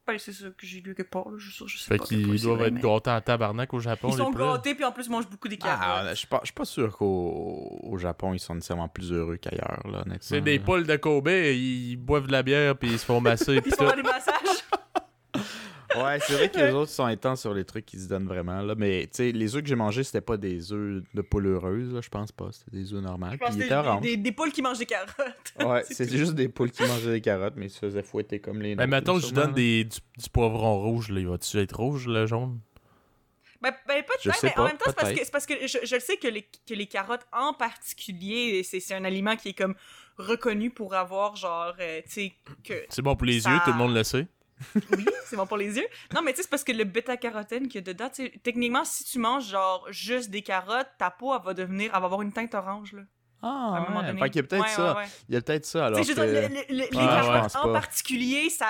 Ben, 0.06 0.16
c'est 0.20 0.32
ça 0.32 0.44
que 0.56 0.64
j'ai 0.64 0.80
lu 0.80 0.94
quelque 0.94 1.10
part, 1.10 1.28
là. 1.30 1.36
Je, 1.36 1.50
sais- 1.50 1.64
je 1.66 1.78
sais 1.78 1.88
Fait 1.88 1.98
qu'ils 1.98 2.40
doivent 2.40 2.62
être 2.62 2.74
mais- 2.74 2.80
gâtés 2.80 3.10
en 3.10 3.20
tabarnak 3.20 3.74
au 3.74 3.80
Japon, 3.80 4.06
Ils 4.10 4.12
les 4.12 4.16
sont 4.18 4.30
gâtés, 4.30 4.76
puis 4.76 4.84
en 4.84 4.92
plus, 4.92 5.06
ils 5.06 5.10
mangent 5.10 5.28
beaucoup 5.28 5.48
des 5.48 5.56
carottes. 5.58 5.80
Ah, 5.82 6.04
je 6.10 6.14
suis 6.14 6.28
pas, 6.28 6.40
pas 6.54 6.64
sûr 6.64 6.96
qu'au 6.96 7.80
au 7.82 7.98
Japon, 7.98 8.32
ils 8.32 8.38
sont 8.38 8.54
nécessairement 8.54 8.86
plus 8.88 9.10
heureux 9.12 9.36
qu'ailleurs, 9.36 9.80
là, 9.84 10.02
honnêtement. 10.02 10.16
C'est 10.20 10.40
des 10.40 10.60
poules 10.60 10.86
de 10.86 10.94
Kobe, 10.94 11.26
ils 11.28 11.96
boivent 11.96 12.28
de 12.28 12.32
la 12.32 12.44
bière 12.44 12.76
puis 12.76 12.88
ils 12.92 12.98
se 13.00 13.04
font 13.04 13.20
masser 13.20 13.60
ils 13.66 13.70
se 13.72 13.76
font 13.76 13.96
des 13.96 14.02
massages. 14.04 14.34
Ouais, 15.94 16.18
c'est 16.20 16.32
vrai 16.34 16.50
que 16.50 16.58
les 16.58 16.72
autres 16.72 16.90
sont 16.90 17.04
intenses 17.04 17.40
sur 17.42 17.54
les 17.54 17.64
trucs 17.64 17.86
qu'ils 17.86 18.00
se 18.00 18.08
donnent 18.08 18.26
vraiment, 18.26 18.60
là. 18.62 18.74
Mais, 18.76 19.02
tu 19.02 19.10
sais, 19.12 19.32
les 19.32 19.54
œufs 19.54 19.62
que 19.62 19.68
j'ai 19.68 19.74
mangés, 19.76 20.02
c'était 20.04 20.20
pas 20.20 20.36
des 20.36 20.72
œufs 20.72 21.02
de 21.14 21.22
poule 21.22 21.46
heureuse, 21.46 21.92
là, 21.92 22.00
je 22.02 22.08
pense 22.08 22.32
pas. 22.32 22.48
C'était 22.52 22.76
des 22.76 22.92
œufs 22.92 23.02
normaux. 23.02 23.26
Je 23.26 23.36
Puis 23.36 23.38
pense 23.38 23.56
des, 24.02 24.08
des, 24.10 24.16
des 24.16 24.32
poules 24.32 24.52
qui 24.52 24.62
mangent 24.62 24.78
des 24.78 24.86
carottes. 24.86 25.14
Ouais, 25.60 25.82
C'est 25.86 25.94
c'était 25.94 26.18
juste 26.18 26.34
des 26.34 26.48
poules 26.48 26.70
qui 26.70 26.82
mangeaient 26.82 27.12
des 27.12 27.20
carottes, 27.20 27.54
mais 27.56 27.66
ils 27.66 27.70
se 27.70 27.78
faisaient 27.78 28.02
fouetter 28.02 28.40
comme 28.40 28.60
les 28.60 28.74
Mais 28.74 28.86
nôtres, 28.86 28.90
mettons 28.90 29.18
je 29.18 29.32
donne 29.32 29.52
des, 29.52 29.84
du, 29.84 29.98
du 30.18 30.30
poivron 30.30 30.78
rouge, 30.80 31.08
là, 31.10 31.20
il 31.20 31.28
va-tu 31.28 31.58
être 31.58 31.76
rouge, 31.76 32.06
le 32.08 32.26
jaune? 32.26 32.60
Ben, 33.62 33.72
ben 33.88 34.02
peut-être, 34.04 34.42
mais 34.42 34.50
pas, 34.50 34.62
en 34.62 34.66
même 34.66 34.76
temps, 34.76 34.84
c'est 34.88 34.96
parce 34.96 35.12
que, 35.12 35.24
c'est 35.24 35.30
parce 35.32 35.46
que 35.46 35.54
je, 35.66 35.78
je 35.82 35.94
le 35.94 36.00
sais 36.00 36.18
que 36.18 36.28
les, 36.28 36.42
que 36.42 36.74
les 36.74 36.86
carottes 36.86 37.26
en 37.32 37.54
particulier, 37.54 38.62
c'est 38.62 38.80
c'est 38.80 38.94
un 38.94 39.04
aliment 39.04 39.34
qui 39.34 39.48
est 39.48 39.54
comme 39.58 39.74
reconnu 40.18 40.70
pour 40.70 40.94
avoir 40.94 41.36
genre, 41.36 41.74
euh, 41.80 42.00
tu 42.04 42.10
sais, 42.12 42.32
que 42.64 42.84
C'est 42.90 43.02
bon 43.02 43.16
pour 43.16 43.26
les 43.26 43.40
Ça- 43.40 43.50
yeux, 43.52 43.58
tout 43.64 43.70
le 43.72 43.78
monde 43.78 43.94
le 43.94 44.04
sait. 44.04 44.26
Oui, 44.96 45.06
c'est 45.24 45.36
bon 45.36 45.46
pour 45.46 45.56
les 45.56 45.76
yeux. 45.76 45.86
Non, 46.14 46.22
mais 46.22 46.32
tu 46.32 46.38
sais, 46.38 46.42
c'est 46.44 46.48
parce 46.50 46.64
que 46.64 46.72
le 46.72 46.84
bêta-carotène 46.84 47.68
qu'il 47.68 47.74
y 47.76 47.78
a 47.78 47.92
dedans, 47.92 48.08
tu 48.08 48.24
sais, 48.24 48.32
techniquement, 48.42 48.84
si 48.84 49.04
tu 49.04 49.18
manges 49.18 49.48
genre 49.48 49.86
juste 49.90 50.30
des 50.30 50.42
carottes, 50.42 50.88
ta 50.98 51.10
peau, 51.10 51.34
elle 51.36 51.42
va 51.44 51.52
devenir, 51.54 51.90
elle 51.94 52.00
va 52.00 52.06
avoir 52.06 52.22
une 52.22 52.32
teinte 52.32 52.54
orange, 52.54 52.92
là. 52.94 53.02
à 53.42 53.46
un 53.48 53.74
Ah, 53.74 53.80
moment 53.88 54.00
ouais. 54.00 54.06
donné. 54.06 54.20
Fait 54.20 54.30
qu'il 54.30 54.40
y 54.42 54.44
a 54.44 54.48
peut-être 54.48 54.62
Ouais, 54.62 54.68
ça. 54.70 54.92
ouais, 54.94 54.98
ouais. 55.02 55.08
Il 55.28 55.34
y 55.34 55.38
a 55.38 55.40
peut-être 55.42 55.66
ça, 55.66 55.86
alors 55.86 55.98
sais, 56.04 56.12
je 56.14 56.18
veux 56.20 56.26
dire, 56.32 56.48
que... 56.48 56.54
le- 56.72 56.78
le- 56.78 56.84
les 56.84 56.88
Ah, 56.94 57.00
ouais. 57.00 57.06
carottes 57.06 57.34
Je 57.34 57.40
pense 57.42 57.56
en 57.56 57.62
pas. 57.64 57.72
particulier, 57.74 58.48
ça. 58.50 58.66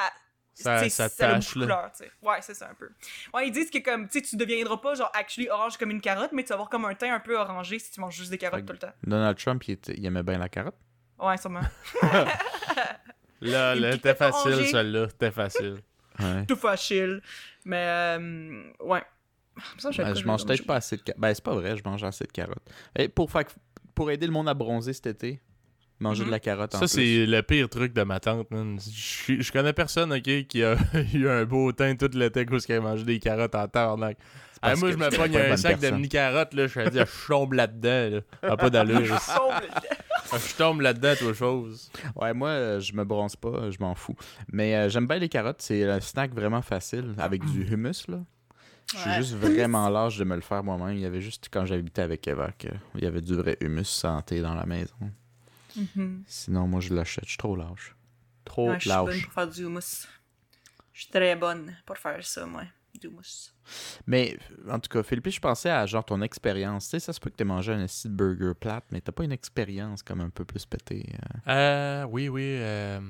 Ça- 0.54 0.88
ça 0.88 1.04
a 1.04 1.08
tache, 1.10 1.48
beaucoup 1.48 1.58
de 1.60 1.66
là. 1.66 1.74
couleurs, 1.76 1.92
tu 1.92 2.04
sais. 2.04 2.10
Ouais, 2.22 2.38
c'est 2.40 2.54
ça 2.54 2.70
un 2.70 2.74
peu. 2.74 2.88
Ouais, 3.34 3.46
ils 3.46 3.52
disent 3.52 3.70
que 3.70 3.76
comme, 3.78 4.08
tu 4.08 4.18
sais, 4.20 4.24
tu 4.24 4.36
deviendras 4.36 4.78
pas 4.78 4.94
genre 4.94 5.10
actually 5.14 5.50
orange 5.50 5.76
comme 5.76 5.90
une 5.90 6.00
carotte, 6.00 6.32
mais 6.32 6.42
tu 6.44 6.48
vas 6.48 6.54
avoir 6.54 6.70
comme 6.70 6.86
un 6.86 6.94
teint 6.94 7.12
un 7.14 7.20
peu 7.20 7.36
orangé 7.38 7.78
si 7.78 7.90
tu 7.90 8.00
manges 8.00 8.16
juste 8.16 8.30
des 8.30 8.38
carottes 8.38 8.60
Fait 8.60 8.66
tout 8.66 8.72
le 8.72 8.78
temps. 8.78 8.92
Donald 9.04 9.36
Trump, 9.38 9.62
il, 9.68 9.72
était- 9.72 9.94
il 9.96 10.04
aimait 10.06 10.22
bien 10.22 10.38
la 10.38 10.48
carotte. 10.48 10.74
Ouais, 11.18 11.36
sûrement. 11.36 11.60
Là, 13.40 13.74
là, 13.74 13.96
t'es 13.98 14.14
facile, 14.14 14.66
celle-là. 14.66 15.06
T'es 15.18 15.30
facile. 15.30 15.76
Ouais. 16.18 16.46
Tout 16.46 16.56
facile. 16.56 17.20
Mais, 17.66 17.84
euh, 17.86 18.62
ouais. 18.80 19.02
Ça, 19.76 19.90
Ben, 19.98 20.14
je 20.14 20.24
mange 20.24 20.46
peut-être 20.46 20.64
pas 20.66 20.76
assez 20.76 20.96
de 20.96 21.02
carottes. 21.02 21.20
Ben, 21.20 21.34
c'est 21.34 21.44
pas 21.44 21.54
vrai, 21.54 21.76
je 21.76 21.82
mange 21.84 22.02
assez 22.04 22.24
de 22.24 22.32
carottes. 22.32 22.66
Et 22.98 23.08
pour, 23.08 23.30
pour 23.94 24.10
aider 24.10 24.26
le 24.26 24.32
monde 24.32 24.48
à 24.48 24.54
bronzer 24.54 24.94
cet 24.94 25.06
été, 25.08 25.40
manger 26.00 26.22
Mhm. 26.22 26.26
de 26.28 26.30
la 26.30 26.40
carotte 26.40 26.74
en 26.74 26.78
Ça, 26.78 26.88
c'est 26.88 27.26
le 27.26 27.42
pire 27.42 27.68
truc 27.68 27.92
de 27.92 28.02
ma 28.02 28.18
tante, 28.18 28.50
man. 28.50 28.78
Je 28.80 29.40
je 29.42 29.52
connais 29.52 29.74
personne, 29.74 30.10
OK, 30.10 30.46
qui 30.46 30.62
a 30.64 30.74
eu 31.14 31.28
un 31.28 31.44
beau 31.44 31.70
teint 31.72 31.94
tout 31.96 32.08
l'été 32.14 32.46
parce 32.46 32.64
qu'elle 32.64 32.78
a 32.78 32.80
mangé 32.80 33.04
des 33.04 33.18
carottes 33.18 33.54
en 33.54 33.68
tabarnak. 33.68 34.16
Ben, 34.62 34.76
moi, 34.76 34.90
je 34.90 34.96
me 34.96 35.16
pogne 35.16 35.36
un 35.36 35.56
sac 35.56 35.78
de 35.80 35.90
mini-carottes, 35.90 36.54
là, 36.54 36.66
je 36.66 36.88
dis, 36.88 36.98
je 36.98 37.26
tombe 37.26 37.52
là-dedans, 37.52 38.16
là. 38.16 38.20
Ça 38.42 38.52
a 38.52 38.56
pas 38.56 38.70
d'allure. 38.70 39.04
je 39.04 40.54
tombe 40.56 40.80
là-dedans, 40.80 41.14
toi, 41.18 41.32
chose. 41.34 41.90
Ouais, 42.14 42.32
moi, 42.34 42.48
euh, 42.50 42.80
je 42.80 42.92
me 42.94 43.04
bronze 43.04 43.36
pas, 43.36 43.70
je 43.70 43.78
m'en 43.80 43.94
fous. 43.94 44.16
Mais 44.52 44.74
euh, 44.76 44.88
j'aime 44.88 45.06
bien 45.06 45.18
les 45.18 45.28
carottes, 45.28 45.60
c'est 45.62 45.84
un 45.88 46.00
snack 46.00 46.32
vraiment 46.34 46.62
facile, 46.62 47.14
avec 47.18 47.44
du 47.44 47.64
hummus, 47.72 48.06
là. 48.08 48.20
Je 48.92 48.98
suis 48.98 49.10
Ouais. 49.10 49.16
juste 49.16 49.34
vraiment 49.34 49.88
lâche 49.88 50.16
de 50.16 50.22
me 50.24 50.36
le 50.36 50.40
faire 50.42 50.62
moi-même. 50.62 50.96
Il 50.96 51.00
y 51.00 51.06
avait 51.06 51.20
juste 51.20 51.48
quand 51.50 51.64
j'habitais 51.64 52.02
avec 52.02 52.26
Eva 52.28 52.52
qu'il 52.56 52.70
y 52.94 53.04
avait 53.06 53.20
du 53.20 53.34
vrai 53.34 53.56
hummus 53.60 53.84
santé 53.88 54.40
dans 54.40 54.54
la 54.54 54.64
maison. 54.64 54.94
Mhm. 55.74 56.22
Sinon, 56.28 56.68
moi, 56.68 56.80
je 56.80 56.94
l'achète. 56.94 57.24
Je 57.24 57.30
suis 57.30 57.38
trop 57.38 57.56
lâche. 57.56 57.96
Trop 58.44 58.68
Ouais, 58.70 58.76
je 58.78 58.88
suis 58.88 58.96
bonne 58.96 59.08
lâche. 59.08 59.24
pour 59.24 59.32
faire 59.32 59.48
du 59.48 59.64
hummus. 59.64 60.06
Je 60.92 61.00
suis 61.02 61.10
très 61.10 61.34
bonne 61.34 61.74
pour 61.84 61.98
faire 61.98 62.24
ça, 62.24 62.46
moi. 62.46 62.62
Mais, 64.06 64.38
en 64.70 64.78
tout 64.78 64.88
cas, 64.88 65.02
Philippe, 65.02 65.28
je 65.28 65.40
pensais 65.40 65.70
à 65.70 65.84
genre 65.86 66.04
ton 66.04 66.22
expérience. 66.22 66.84
Tu 66.84 66.90
sais, 66.90 67.00
ça 67.00 67.12
se 67.12 67.20
peut 67.20 67.30
que 67.30 67.36
tu 67.36 67.44
mangé 67.44 67.72
un 67.72 67.82
esti 67.82 68.08
de 68.08 68.14
burger 68.14 68.52
plate, 68.58 68.84
mais 68.92 69.00
t'as 69.00 69.12
pas 69.12 69.24
une 69.24 69.32
expérience 69.32 70.02
comme 70.02 70.20
un 70.20 70.30
peu 70.30 70.44
plus 70.44 70.64
pétée. 70.66 71.06
euh? 71.48 71.50
Euh, 71.52 72.06
oui, 72.08 72.28
oui. 72.28 72.42
euh, 72.44 73.00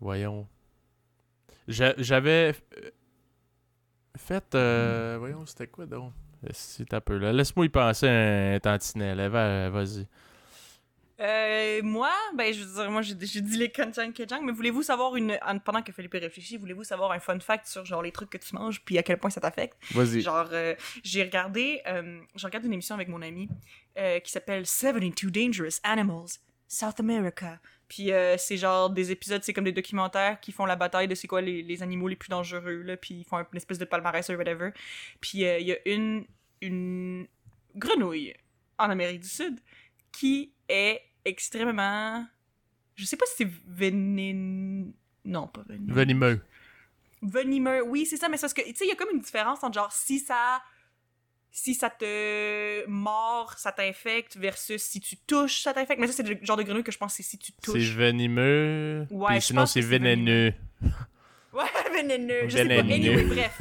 Voyons. 0.00 0.46
J'a- 1.66 1.94
J'avais. 1.98 2.54
euh, 2.84 2.90
euh, 4.54 5.16
voyons, 5.18 5.44
c'était 5.46 5.66
quoi 5.66 5.86
donc? 5.86 6.12
Si 6.52 6.84
t'as 6.86 7.00
peu 7.00 7.18
là. 7.18 7.32
Laisse-moi 7.32 7.66
y 7.66 7.68
penser 7.68 8.08
un 8.08 8.58
tantinet. 8.60 9.28
Vas-y. 9.28 10.06
Euh, 11.20 11.80
moi, 11.82 12.12
ben, 12.36 12.52
je 12.54 12.62
veux 12.62 12.74
dire, 12.82 12.90
moi, 12.90 13.02
j'ai 13.02 13.14
dit 13.14 13.56
les 13.56 13.70
Kanchang 13.72 14.12
Kejang, 14.12 14.42
mais 14.44 14.52
voulez-vous 14.52 14.82
savoir 14.82 15.16
une. 15.16 15.36
en- 15.44 15.58
Pendant 15.58 15.82
que 15.82 15.92
Philippe 15.92 16.12
réfléchit, 16.12 16.56
voulez-vous 16.56 16.84
savoir 16.84 17.10
un 17.12 17.18
fun 17.18 17.40
fact 17.40 17.66
sur, 17.66 17.84
genre, 17.84 18.02
les 18.02 18.12
trucs 18.12 18.30
que 18.30 18.38
tu 18.38 18.54
manges, 18.54 18.80
puis 18.84 18.98
à 18.98 19.02
quel 19.02 19.18
point 19.18 19.30
ça 19.30 19.40
t'affecte? 19.40 19.76
Vas-y. 19.92 20.20
Genre, 20.20 20.48
euh, 20.52 20.74
j'ai 21.02 21.22
regardé, 21.24 21.82
euh, 21.88 22.20
je 22.36 22.46
regarde 22.46 22.64
une 22.64 22.72
émission 22.72 22.94
avec 22.94 23.08
mon 23.08 23.20
ami 23.22 23.48
euh, 23.98 24.20
qui 24.20 24.30
s'appelle 24.30 24.64
72 24.64 25.32
Dangerous 25.32 25.80
Animals, 25.82 26.38
South 26.68 27.00
America. 27.00 27.58
Puis 27.88 28.12
euh, 28.12 28.36
c'est 28.38 28.58
genre 28.58 28.90
des 28.90 29.10
épisodes, 29.10 29.42
c'est 29.42 29.52
comme 29.54 29.64
des 29.64 29.72
documentaires 29.72 30.38
qui 30.40 30.52
font 30.52 30.66
la 30.66 30.76
bataille 30.76 31.08
de 31.08 31.14
c'est 31.14 31.26
quoi 31.26 31.40
les, 31.40 31.62
les 31.62 31.82
animaux 31.82 32.06
les 32.06 32.16
plus 32.16 32.28
dangereux, 32.28 32.82
là, 32.82 32.96
puis 32.98 33.14
ils 33.14 33.24
font 33.24 33.38
un- 33.38 33.46
une 33.50 33.56
espèce 33.56 33.78
de 33.78 33.86
palmarès 33.86 34.28
ou 34.28 34.34
whatever. 34.34 34.70
Puis 35.20 35.38
il 35.38 35.66
y 35.66 35.72
a 35.72 35.76
une, 35.86 36.26
une 36.60 37.26
grenouille 37.74 38.34
en 38.78 38.90
Amérique 38.90 39.20
du 39.20 39.28
Sud 39.28 39.58
qui 40.12 40.52
est 40.68 41.00
extrêmement... 41.28 42.26
Je 42.94 43.04
sais 43.04 43.16
pas 43.16 43.26
si 43.26 43.34
c'est 43.38 43.50
vénéneux... 43.66 44.92
Non, 45.24 45.46
pas 45.46 45.62
vénéneux 45.68 45.92
Venimeux. 45.94 46.40
venimeux. 47.22 47.82
Oui, 47.82 48.06
c'est 48.06 48.16
ça, 48.16 48.28
mais 48.28 48.36
c'est 48.36 48.42
parce 48.42 48.54
que, 48.54 48.62
tu 48.62 48.74
sais, 48.74 48.84
il 48.86 48.88
y 48.88 48.92
a 48.92 48.96
comme 48.96 49.10
une 49.12 49.20
différence 49.20 49.62
entre 49.62 49.74
genre 49.74 49.92
si 49.92 50.18
ça. 50.18 50.62
Si 51.50 51.74
ça 51.74 51.88
te 51.90 52.86
mord, 52.86 53.54
ça 53.58 53.72
t'infecte, 53.72 54.36
versus 54.36 54.82
si 54.82 55.00
tu 55.00 55.16
touches, 55.16 55.62
ça 55.62 55.72
t'infecte. 55.72 55.98
Mais 56.00 56.06
ça, 56.06 56.12
c'est 56.12 56.22
le 56.22 56.38
genre 56.44 56.58
de 56.58 56.62
grenouille 56.62 56.84
que 56.84 56.92
je 56.92 56.98
pense 56.98 57.12
que 57.16 57.22
c'est 57.22 57.28
si 57.30 57.38
tu 57.38 57.52
C'est 57.64 57.72
touches. 57.72 57.90
venimeux. 57.94 59.06
Ouais, 59.10 59.40
je 59.40 59.46
sinon, 59.46 59.64
c'est 59.64 59.80
c'est 59.80 59.88
vénéneux. 59.88 60.52
Ouais, 61.58 61.92
vénéneux. 61.92 62.48
Je 62.48 62.56
sais 62.56 62.68
pas. 62.68 62.80
Anyway, 62.80 63.24
bref. 63.24 63.60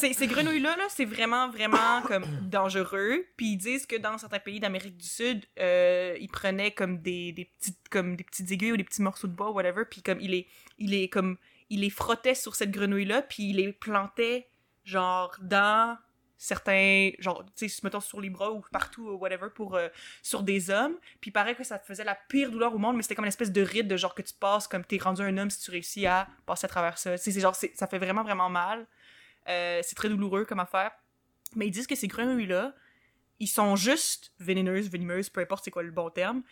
Ces, 0.00 0.12
ces 0.12 0.26
grenouilles-là, 0.26 0.76
là, 0.76 0.84
c'est 0.88 1.04
vraiment, 1.04 1.48
vraiment 1.48 2.02
comme 2.02 2.24
dangereux. 2.42 3.26
Puis 3.36 3.52
ils 3.52 3.56
disent 3.56 3.86
que 3.86 3.96
dans 3.96 4.18
certains 4.18 4.40
pays 4.40 4.58
d'Amérique 4.58 4.96
du 4.96 5.06
Sud, 5.06 5.46
euh, 5.60 6.16
ils 6.20 6.28
prenaient 6.28 6.72
comme 6.72 6.98
des, 6.98 7.32
des 7.32 7.44
petites 7.44 7.88
comme 7.90 8.16
des 8.16 8.24
petites 8.24 8.50
aiguilles 8.50 8.72
ou 8.72 8.76
des 8.76 8.84
petits 8.84 9.02
morceaux 9.02 9.28
de 9.28 9.34
bois, 9.34 9.52
whatever. 9.52 9.84
Puis 9.88 10.02
comme 10.02 10.20
il 10.20 10.32
les, 10.32 10.46
il 10.78 10.90
les 10.90 11.08
comme 11.08 11.36
il 11.68 11.80
les 11.82 11.90
frottait 11.90 12.34
sur 12.34 12.56
cette 12.56 12.72
grenouille-là, 12.72 13.22
puis 13.22 13.50
il 13.50 13.56
les 13.56 13.72
plantait 13.72 14.48
genre 14.84 15.36
dans 15.40 15.96
certains 16.40 17.10
genre 17.18 17.44
tu 17.54 17.68
sais 17.68 17.80
mettons 17.84 18.00
sur 18.00 18.18
les 18.18 18.30
bras 18.30 18.50
ou 18.50 18.64
partout 18.72 19.02
ou 19.02 19.18
whatever 19.18 19.48
pour 19.54 19.74
euh, 19.74 19.88
sur 20.22 20.42
des 20.42 20.70
hommes. 20.70 20.96
Puis 21.20 21.28
il 21.28 21.32
paraît 21.32 21.54
que 21.54 21.64
ça 21.64 21.78
te 21.78 21.84
faisait 21.84 22.02
la 22.02 22.14
pire 22.14 22.50
douleur 22.50 22.74
au 22.74 22.78
monde 22.78 22.96
mais 22.96 23.02
c'était 23.02 23.14
comme 23.14 23.26
une 23.26 23.28
espèce 23.28 23.52
de 23.52 23.60
rite 23.60 23.86
de 23.86 23.96
genre 23.98 24.14
que 24.14 24.22
tu 24.22 24.32
passes 24.32 24.66
comme 24.66 24.82
t'es 24.82 24.96
rendu 24.96 25.20
un 25.20 25.36
homme 25.36 25.50
si 25.50 25.60
tu 25.60 25.70
réussis 25.70 26.06
à 26.06 26.28
passer 26.46 26.64
à 26.64 26.68
travers 26.68 26.96
ça. 26.96 27.18
C'est 27.18 27.38
genre 27.38 27.54
ça 27.54 27.86
fait 27.86 27.98
vraiment 27.98 28.22
vraiment 28.22 28.48
mal. 28.48 28.86
Euh, 29.48 29.80
c'est 29.84 29.94
très 29.94 30.08
douloureux 30.08 30.46
comme 30.46 30.60
affaire. 30.60 30.92
Mais 31.56 31.66
ils 31.66 31.70
disent 31.70 31.86
que 31.86 31.94
ces 31.94 32.08
grenouilles 32.08 32.46
là 32.46 32.74
ils 33.38 33.46
sont 33.46 33.76
juste 33.76 34.32
vénéneuses 34.40 34.90
venimeuses 34.90 35.28
peu 35.28 35.42
importe 35.42 35.64
c'est 35.64 35.70
quoi 35.70 35.82
le 35.82 35.90
bon 35.90 36.08
terme 36.08 36.42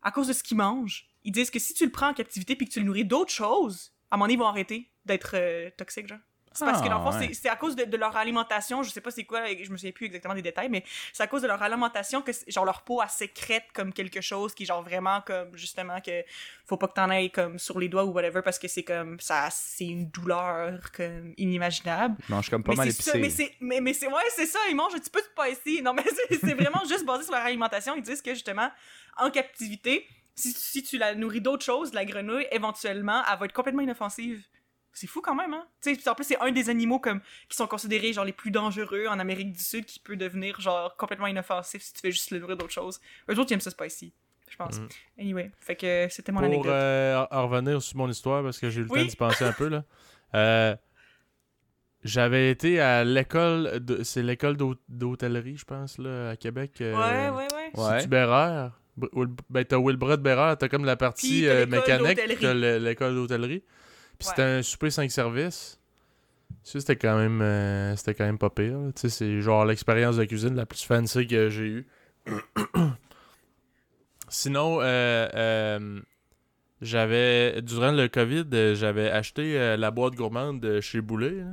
à 0.00 0.10
cause 0.10 0.28
de 0.28 0.32
ce 0.32 0.42
qu'ils 0.42 0.56
mangent. 0.56 1.06
Ils 1.22 1.32
disent 1.32 1.50
que 1.50 1.58
si 1.58 1.74
tu 1.74 1.84
le 1.84 1.92
prends 1.92 2.08
en 2.08 2.14
captivité 2.14 2.56
puis 2.56 2.66
que 2.66 2.72
tu 2.72 2.80
le 2.80 2.86
nourris 2.86 3.04
d'autres 3.04 3.32
choses 3.32 3.92
à 4.10 4.14
un 4.14 4.16
moment 4.16 4.24
donné 4.24 4.34
ils 4.34 4.38
vont 4.38 4.46
arrêter 4.46 4.90
d'être 5.04 5.32
euh, 5.34 5.68
toxiques 5.76 6.08
genre 6.08 6.18
c'est 6.54 6.64
parce 6.64 6.80
que 6.82 6.88
dans 6.88 6.98
le 6.98 7.04
fond, 7.04 7.10
Ah, 7.14 7.18
ouais. 7.20 7.34
c'est- 7.34 7.48
à 7.48 7.56
cause 7.56 7.76
de, 7.76 7.84
de 7.84 7.96
leur 7.96 8.16
alimentation, 8.16 8.82
je 8.82 8.90
sais 8.90 9.00
pas 9.00 9.10
c'est 9.10 9.24
quoi, 9.24 9.44
je 9.46 9.70
me 9.70 9.76
souviens 9.76 9.92
plus 9.92 10.06
exactement 10.06 10.34
des 10.34 10.42
détails, 10.42 10.68
mais 10.68 10.84
c'est 11.12 11.22
à 11.22 11.26
cause 11.26 11.42
de 11.42 11.46
leur 11.48 11.62
alimentation 11.62 12.22
que 12.22 12.30
genre 12.48 12.64
leur 12.64 12.82
peau 12.82 13.02
elle 13.02 13.08
sécrète 13.10 13.64
comme 13.74 13.92
quelque 13.92 14.20
chose 14.20 14.54
qui 14.54 14.64
genre 14.64 14.82
vraiment 14.82 15.20
comme 15.22 15.56
justement 15.56 16.00
que 16.00 16.22
faut 16.66 16.76
pas 16.76 16.88
que 16.88 16.94
t'en 16.94 17.10
ailles 17.10 17.30
comme 17.30 17.58
sur 17.58 17.78
les 17.78 17.88
doigts 17.88 18.04
ou 18.04 18.12
whatever 18.12 18.40
parce 18.42 18.58
que 18.58 18.68
c'est 18.68 18.84
comme 18.84 19.20
ça 19.20 19.48
c'est 19.50 19.84
une 19.86 20.08
douleur 20.10 20.80
comme 20.92 21.34
inimaginable. 21.36 22.16
Je 22.28 22.32
mange 22.34 22.48
comme 22.50 22.62
pas 22.62 22.72
mais 22.72 22.76
mal 22.76 22.92
c'est 22.92 23.02
ça, 23.02 23.18
épicé. 23.18 23.20
mais 23.20 23.30
c'est 23.30 23.54
mais, 23.60 23.80
mais 23.80 23.92
c'est 23.92 24.06
ouais, 24.08 24.22
c'est 24.30 24.46
ça, 24.46 24.58
ils 24.70 24.76
mangent 24.76 24.94
un 24.94 24.98
petit 24.98 25.10
peu 25.10 25.20
de 25.20 25.26
spicy. 25.54 25.82
Non 25.82 25.92
mais 25.92 26.04
c'est 26.04 26.38
c'est 26.38 26.54
vraiment 26.54 26.82
juste 26.88 27.04
basé 27.04 27.24
sur 27.24 27.32
leur 27.32 27.42
alimentation, 27.42 27.94
ils 27.96 28.02
disent 28.02 28.22
que 28.22 28.32
justement 28.32 28.70
en 29.16 29.30
captivité, 29.30 30.06
si, 30.34 30.52
si 30.52 30.82
tu 30.82 30.98
la 30.98 31.14
nourris 31.14 31.40
d'autres 31.40 31.64
choses, 31.64 31.92
la 31.94 32.04
grenouille 32.04 32.46
éventuellement, 32.50 33.22
elle 33.30 33.38
va 33.38 33.44
être 33.46 33.52
complètement 33.52 33.82
inoffensive. 33.82 34.42
C'est 34.94 35.06
fou 35.08 35.20
quand 35.20 35.34
même, 35.34 35.52
hein? 35.52 35.66
Tu 35.82 35.90
sais, 35.90 35.96
puis 36.00 36.08
en 36.08 36.14
plus, 36.14 36.24
c'est 36.24 36.38
un 36.40 36.52
des 36.52 36.70
animaux 36.70 37.00
comme, 37.00 37.20
qui 37.48 37.56
sont 37.56 37.66
considérés 37.66 38.12
genre 38.12 38.24
les 38.24 38.32
plus 38.32 38.50
dangereux 38.52 39.06
en 39.08 39.18
Amérique 39.18 39.52
du 39.52 39.58
Sud 39.62 39.84
qui 39.84 39.98
peut 39.98 40.16
devenir 40.16 40.60
genre 40.60 40.96
complètement 40.96 41.26
inoffensif 41.26 41.82
si 41.82 41.92
tu 41.92 42.00
fais 42.00 42.12
juste 42.12 42.30
le 42.30 42.38
nourrir 42.38 42.56
d'autres 42.56 42.72
choses. 42.72 43.00
Eux 43.28 43.34
autres, 43.38 43.50
ils 43.50 43.54
aiment 43.54 43.60
ça 43.60 43.70
spicy, 43.70 44.12
je 44.48 44.56
pense. 44.56 44.78
Mm. 44.78 44.88
Anyway, 45.18 45.50
fait 45.58 45.74
que 45.76 46.06
c'était 46.10 46.30
mon 46.32 46.38
Pour 46.40 46.48
anecdote. 46.48 46.72
euh, 46.72 47.26
en 47.30 47.48
revenir 47.48 47.82
sur 47.82 47.96
mon 47.96 48.08
histoire, 48.08 48.42
parce 48.44 48.58
que 48.58 48.70
j'ai 48.70 48.80
eu 48.82 48.84
le 48.84 48.90
Oui. 48.90 49.00
temps 49.00 49.06
d'y 49.06 49.16
penser 49.16 49.44
un 49.44 49.52
peu, 49.52 49.68
là. 49.68 49.84
Euh, 50.34 50.74
J'avais 52.02 52.50
été 52.50 52.80
à 52.80 53.02
l'école, 53.02 53.78
de- 53.82 54.02
c'est 54.02 54.22
l'école 54.22 54.56
d'hô- 54.58 54.74
d'hôtellerie, 54.90 55.56
je 55.56 55.64
pense, 55.64 55.96
là, 55.98 56.30
à 56.30 56.36
Québec. 56.36 56.72
euh, 56.82 56.92
Ouais, 56.92 57.30
ouais, 57.30 57.46
ouais. 57.54 57.80
Ouais. 57.80 58.06
Br- 58.06 59.08
Wil- 59.12 59.34
Ben, 59.48 59.64
t'as 59.64 59.78
Wilbrod 59.78 60.22
Bérard, 60.22 60.58
t'as 60.58 60.68
comme 60.68 60.84
la 60.84 60.96
partie 60.96 61.28
Puis 61.28 61.48
euh, 61.48 61.66
mécanique, 61.66 62.20
t'as 62.40 62.52
le- 62.54 62.78
l'école 62.78 63.14
d'hôtellerie. 63.14 63.62
Puis 64.18 64.28
c'était 64.28 64.42
un 64.42 64.62
souper 64.62 64.90
5 64.90 65.10
services. 65.10 65.80
Ça, 66.62 66.80
c'était 66.80 66.96
quand 66.96 67.16
même 67.16 67.42
euh, 67.42 67.94
c'était 67.96 68.14
quand 68.14 68.24
même 68.24 68.38
pas 68.38 68.50
pire. 68.50 68.78
Tu 68.94 69.02
sais, 69.02 69.08
c'est 69.08 69.40
genre 69.40 69.64
l'expérience 69.64 70.16
de 70.16 70.24
cuisine 70.24 70.54
la 70.54 70.66
plus 70.66 70.82
fancy 70.82 71.26
que 71.26 71.50
j'ai 71.50 71.64
eue. 71.64 71.86
Sinon, 74.28 74.80
euh, 74.80 75.28
euh, 75.34 76.00
j'avais 76.80 77.62
durant 77.62 77.92
le 77.92 78.08
COVID, 78.08 78.46
euh, 78.52 78.74
j'avais 78.74 79.10
acheté 79.10 79.76
la 79.76 79.90
boîte 79.90 80.14
gourmande 80.14 80.60
de 80.60 80.80
chez 80.80 81.00
Boulet. 81.00 81.36
là. 81.36 81.52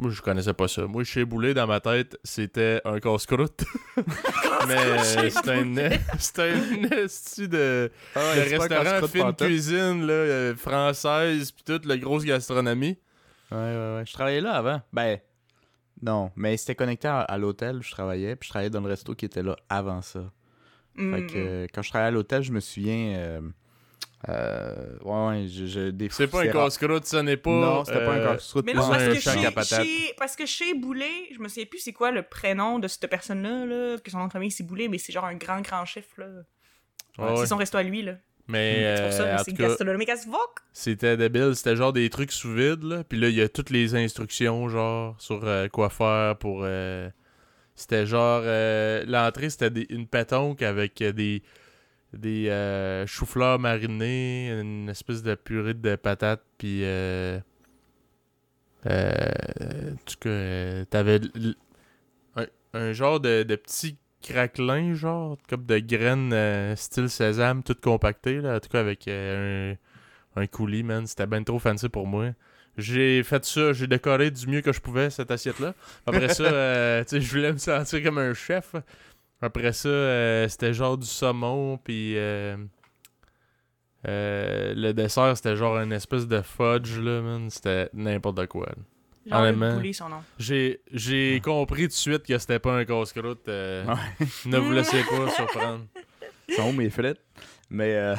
Moi, 0.00 0.10
je 0.12 0.22
connaissais 0.22 0.54
pas 0.54 0.66
ça. 0.66 0.86
Moi, 0.86 1.04
chez 1.04 1.24
Boulet, 1.26 1.52
dans 1.52 1.66
ma 1.66 1.78
tête, 1.80 2.18
c'était 2.24 2.80
un 2.86 2.98
casse-croûte. 3.00 3.64
Mais 4.66 4.74
euh, 4.76 4.98
c'était 5.28 5.50
un, 5.50 5.90
c'était 6.18 6.52
un 6.52 6.84
esti 7.04 7.48
de, 7.48 7.90
Ah 8.14 8.20
ouais, 8.34 8.50
de 8.50 8.58
restaurant 8.58 9.06
fine 9.08 9.22
pantoute. 9.22 9.46
cuisine 9.46 10.06
là, 10.06 10.12
euh, 10.12 10.56
française, 10.56 11.52
puis 11.52 11.64
toute 11.64 11.84
la 11.84 11.98
grosse 11.98 12.24
gastronomie. 12.24 12.98
Ouais, 13.50 13.58
ouais, 13.58 13.94
ouais. 13.96 14.02
Je 14.06 14.12
travaillais 14.14 14.40
là 14.40 14.52
avant. 14.54 14.80
Ben, 14.92 15.18
non, 16.02 16.30
mais 16.34 16.56
c'était 16.56 16.74
connecté 16.76 17.08
à, 17.08 17.20
à 17.20 17.36
l'hôtel 17.36 17.76
où 17.76 17.82
je 17.82 17.90
travaillais, 17.90 18.36
puis 18.36 18.46
je 18.46 18.50
travaillais 18.52 18.70
dans 18.70 18.80
le 18.80 18.88
resto 18.88 19.14
qui 19.14 19.26
était 19.26 19.42
là 19.42 19.54
avant 19.68 20.00
ça. 20.00 20.30
Mm, 20.94 21.14
Fait 21.14 21.26
que 21.26 21.32
euh, 21.36 21.66
quand 21.74 21.82
je 21.82 21.90
travaillais 21.90 22.08
à 22.08 22.12
l'hôtel, 22.12 22.42
je 22.42 22.52
me 22.52 22.60
souviens. 22.60 23.14
Euh, 23.18 23.40
euh, 24.28 24.74
ouais, 25.02 25.26
ouais, 25.42 25.48
je, 25.48 25.64
je, 25.66 25.90
des 25.90 26.08
C'est 26.10 26.26
pas 26.26 26.42
un 26.42 26.48
casse-croûte, 26.48 27.06
ça 27.06 27.22
n'est 27.22 27.36
pas. 27.38 27.50
Non, 27.50 27.84
c'était 27.84 28.04
pas 28.04 28.12
un 28.12 28.18
euh, 28.18 28.32
casse-croûte. 28.34 28.66
Mais 28.66 28.74
non, 28.74 28.88
parce 28.88 29.02
un 29.02 29.14
que, 29.14 29.20
chez, 29.20 30.14
parce 30.18 30.36
que 30.36 30.44
chez 30.46 30.74
Boulet, 30.74 31.28
je 31.34 31.38
me 31.40 31.48
souviens 31.48 31.64
plus 31.64 31.78
c'est 31.78 31.92
quoi 31.94 32.10
le 32.10 32.22
prénom 32.22 32.78
de 32.78 32.86
cette 32.86 33.08
personne-là, 33.08 33.64
là, 33.66 33.96
que 33.98 34.10
son 34.10 34.18
nom 34.18 34.26
de 34.26 34.32
famille 34.32 34.50
c'est 34.50 34.64
Boulet, 34.64 34.88
mais 34.88 34.98
c'est 34.98 35.12
genre 35.12 35.24
un 35.24 35.36
grand, 35.36 35.60
grand 35.62 35.84
chiffre, 35.86 36.08
là. 36.18 36.26
ouais, 37.18 37.30
ouais. 37.30 37.36
C'est 37.38 37.46
son 37.46 37.56
resto 37.56 37.78
à 37.78 37.82
lui, 37.82 38.02
là. 38.02 38.16
Mais 38.46 38.94
C'est 38.96 39.02
pour 39.04 39.12
ça, 39.12 39.22
euh, 39.22 39.38
c'est 39.44 39.50
tout 39.52 39.56
cas, 39.56 39.68
gastronomique 39.68 40.08
as 40.08 40.24
fuck. 40.24 40.58
c'était 40.72 41.16
débile. 41.16 41.54
C'était 41.54 41.76
genre 41.76 41.92
des 41.92 42.10
trucs 42.10 42.32
sous 42.32 42.52
vide, 42.52 42.82
là. 42.82 43.04
Puis 43.04 43.16
là, 43.18 43.28
il 43.28 43.36
y 43.36 43.40
a 43.42 43.48
toutes 43.48 43.70
les 43.70 43.94
instructions, 43.94 44.68
genre, 44.68 45.14
sur 45.20 45.44
euh, 45.44 45.68
quoi 45.68 45.88
faire 45.88 46.36
pour. 46.36 46.62
euh, 46.64 47.08
C'était 47.76 48.06
genre. 48.06 48.42
euh, 48.44 49.04
L'entrée, 49.06 49.50
c'était 49.50 49.70
des- 49.70 49.86
une 49.88 50.06
pétonque 50.08 50.62
avec 50.62 51.00
euh, 51.00 51.12
des. 51.12 51.42
Des 52.12 52.48
euh, 52.48 53.06
choux-fleurs 53.06 53.58
marinés, 53.58 54.50
une 54.50 54.88
espèce 54.88 55.22
de 55.22 55.34
purée 55.34 55.74
de 55.74 55.96
patates, 55.96 56.44
puis. 56.58 56.80
Euh, 56.84 57.38
euh, 58.86 59.92
en 59.92 59.96
tout 60.06 60.16
cas, 60.20 60.28
euh, 60.30 60.84
t'avais 60.86 61.20
un, 62.36 62.46
un 62.74 62.92
genre 62.92 63.20
de, 63.20 63.42
de 63.42 63.56
petit 63.56 63.96
craquelin, 64.22 64.94
genre, 64.94 65.36
comme 65.48 65.66
de 65.66 65.78
graines 65.78 66.76
style 66.76 67.08
sésame, 67.08 67.62
tout 67.62 67.76
compacté, 67.80 68.40
là, 68.40 68.56
en 68.56 68.60
tout 68.60 68.68
cas 68.70 68.80
avec 68.80 69.06
un, 69.06 69.74
un 70.36 70.46
coulis, 70.46 70.82
man. 70.82 71.06
C'était 71.06 71.26
bien 71.26 71.42
trop 71.42 71.58
fancy 71.58 71.88
pour 71.88 72.06
moi. 72.06 72.30
J'ai 72.76 73.22
fait 73.22 73.44
ça, 73.44 73.72
j'ai 73.72 73.86
décoré 73.86 74.30
du 74.30 74.46
mieux 74.46 74.60
que 74.62 74.72
je 74.72 74.80
pouvais 74.80 75.10
cette 75.10 75.30
assiette-là. 75.30 75.74
Après 76.06 76.28
ça, 76.32 76.42
euh, 76.52 77.02
tu 77.04 77.10
sais, 77.10 77.20
je 77.20 77.30
voulais 77.30 77.52
me 77.52 77.58
sentir 77.58 78.02
comme 78.02 78.18
un 78.18 78.32
chef. 78.32 78.74
Après 79.42 79.72
ça, 79.72 79.88
euh, 79.88 80.48
c'était 80.48 80.74
genre 80.74 80.98
du 80.98 81.06
saumon, 81.06 81.78
puis 81.78 82.16
euh, 82.16 82.56
euh, 84.06 84.72
le 84.76 84.92
dessert, 84.92 85.36
c'était 85.36 85.56
genre 85.56 85.78
une 85.78 85.92
espèce 85.92 86.26
de 86.26 86.40
fudge, 86.42 86.98
là, 86.98 87.20
man. 87.20 87.50
C'était 87.50 87.88
n'importe 87.92 88.46
quoi. 88.46 88.66
là. 88.66 88.82
Genre 89.26 89.40
Honnêtement. 89.42 89.68
le 89.70 89.74
Boulet, 89.76 89.92
son 89.92 90.08
nom. 90.08 90.22
J'ai, 90.38 90.80
j'ai 90.92 91.40
compris 91.44 91.82
tout 91.82 91.88
de 91.88 91.92
suite 91.92 92.22
que 92.26 92.38
c'était 92.38 92.58
pas 92.58 92.72
un 92.78 92.84
casse-croûte. 92.84 93.48
euh, 93.48 93.84
Ouais. 93.86 94.26
ne 94.46 94.58
vous 94.58 94.72
laissez 94.72 95.02
pas 95.04 95.28
surprendre. 95.30 95.84
sont 96.56 96.68
où 96.70 96.72
mes 96.72 96.88
frites? 96.90 97.20
Mais. 97.70 97.94
euh, 97.94 98.16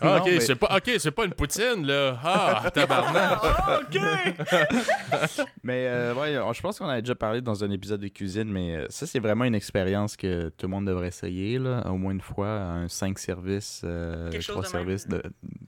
Ah, 0.00 0.04
non, 0.04 0.16
ok, 0.18 0.26
mais- 0.26 0.40
c'est 0.40 0.54
pas, 0.56 0.76
ok, 0.76 0.90
c'est 0.98 1.10
pas 1.10 1.24
une 1.24 1.32
poutine, 1.32 1.86
là. 1.86 2.18
Ah, 2.22 2.70
tabarnak. 2.74 3.38
Ah, 3.42 3.80
ok! 3.80 5.46
Mais 5.64 5.86
euh, 5.86 6.14
ouais, 6.14 6.34
je 6.54 6.60
pense 6.60 6.78
qu'on 6.78 6.88
a 6.88 7.00
déjà 7.00 7.14
parlé 7.14 7.40
dans 7.40 7.64
un 7.64 7.70
épisode 7.70 8.00
de 8.00 8.08
cuisine, 8.08 8.50
mais 8.50 8.76
euh, 8.76 8.86
ça, 8.90 9.06
c'est 9.06 9.18
vraiment 9.18 9.44
une 9.44 9.54
expérience 9.54 10.16
que 10.16 10.50
tout 10.50 10.66
le 10.66 10.70
monde 10.70 10.86
devrait 10.86 11.08
essayer, 11.08 11.58
là, 11.58 11.86
au 11.90 11.96
moins 11.96 12.12
une 12.12 12.20
fois, 12.20 12.48
un 12.48 12.88
5 12.88 13.18
services, 13.18 13.80
euh, 13.84 14.30
Quelque 14.30 14.42
chose 14.42 14.56
3 14.66 14.68
de 14.68 14.76
même. 14.76 14.98
services 14.98 15.08
de, 15.08 15.22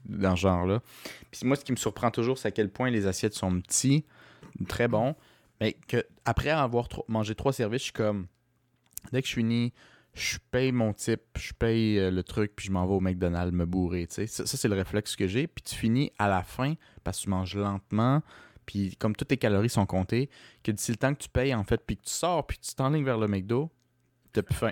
dans 0.05 0.35
ce 0.35 0.41
genre-là. 0.41 0.81
Puis 1.31 1.41
moi, 1.45 1.55
ce 1.55 1.63
qui 1.65 1.71
me 1.71 1.77
surprend 1.77 2.11
toujours, 2.11 2.37
c'est 2.37 2.49
à 2.49 2.51
quel 2.51 2.69
point 2.69 2.89
les 2.91 3.07
assiettes 3.07 3.33
sont 3.33 3.59
petits, 3.61 4.05
très 4.67 4.87
bons, 4.87 5.15
Mais 5.61 5.77
que 5.87 6.05
après 6.25 6.49
avoir 6.51 6.87
tro- 6.89 7.05
mangé 7.07 7.33
trois 7.33 7.53
services, 7.53 7.79
je 7.81 7.85
suis 7.85 7.93
comme. 7.93 8.27
Dès 9.11 9.21
que 9.21 9.27
je 9.27 9.33
finis, 9.33 9.73
je 10.15 10.37
paye 10.49 10.71
mon 10.71 10.93
type, 10.93 11.21
je 11.37 11.53
paye 11.53 11.99
euh, 11.99 12.09
le 12.09 12.23
truc, 12.23 12.53
puis 12.55 12.67
je 12.67 12.71
m'en 12.71 12.87
vais 12.87 12.93
au 12.93 13.01
McDonald's 13.01 13.53
me 13.53 13.65
bourrer. 13.65 14.07
tu 14.07 14.15
sais. 14.15 14.27
Ça, 14.27 14.45
ça, 14.45 14.57
c'est 14.57 14.67
le 14.69 14.75
réflexe 14.75 15.15
que 15.15 15.27
j'ai. 15.27 15.45
Puis 15.45 15.63
tu 15.63 15.75
finis 15.75 16.11
à 16.17 16.29
la 16.29 16.41
fin 16.41 16.75
parce 17.03 17.19
que 17.19 17.23
tu 17.23 17.29
manges 17.29 17.55
lentement. 17.55 18.21
Puis 18.65 18.95
comme 18.95 19.15
toutes 19.15 19.27
tes 19.27 19.37
calories 19.37 19.69
sont 19.69 19.85
comptées, 19.85 20.29
que 20.63 20.71
d'ici 20.71 20.91
le 20.91 20.97
temps 20.97 21.13
que 21.13 21.19
tu 21.19 21.29
payes, 21.29 21.53
en 21.53 21.63
fait, 21.63 21.81
puis 21.85 21.97
que 21.97 22.03
tu 22.03 22.11
sors, 22.11 22.47
puis 22.47 22.57
que 22.57 22.63
tu 22.63 22.73
t'enlignes 22.73 23.03
vers 23.03 23.17
le 23.17 23.27
McDo, 23.27 23.69
t'as 24.31 24.41
plus 24.41 24.55
faim. 24.55 24.71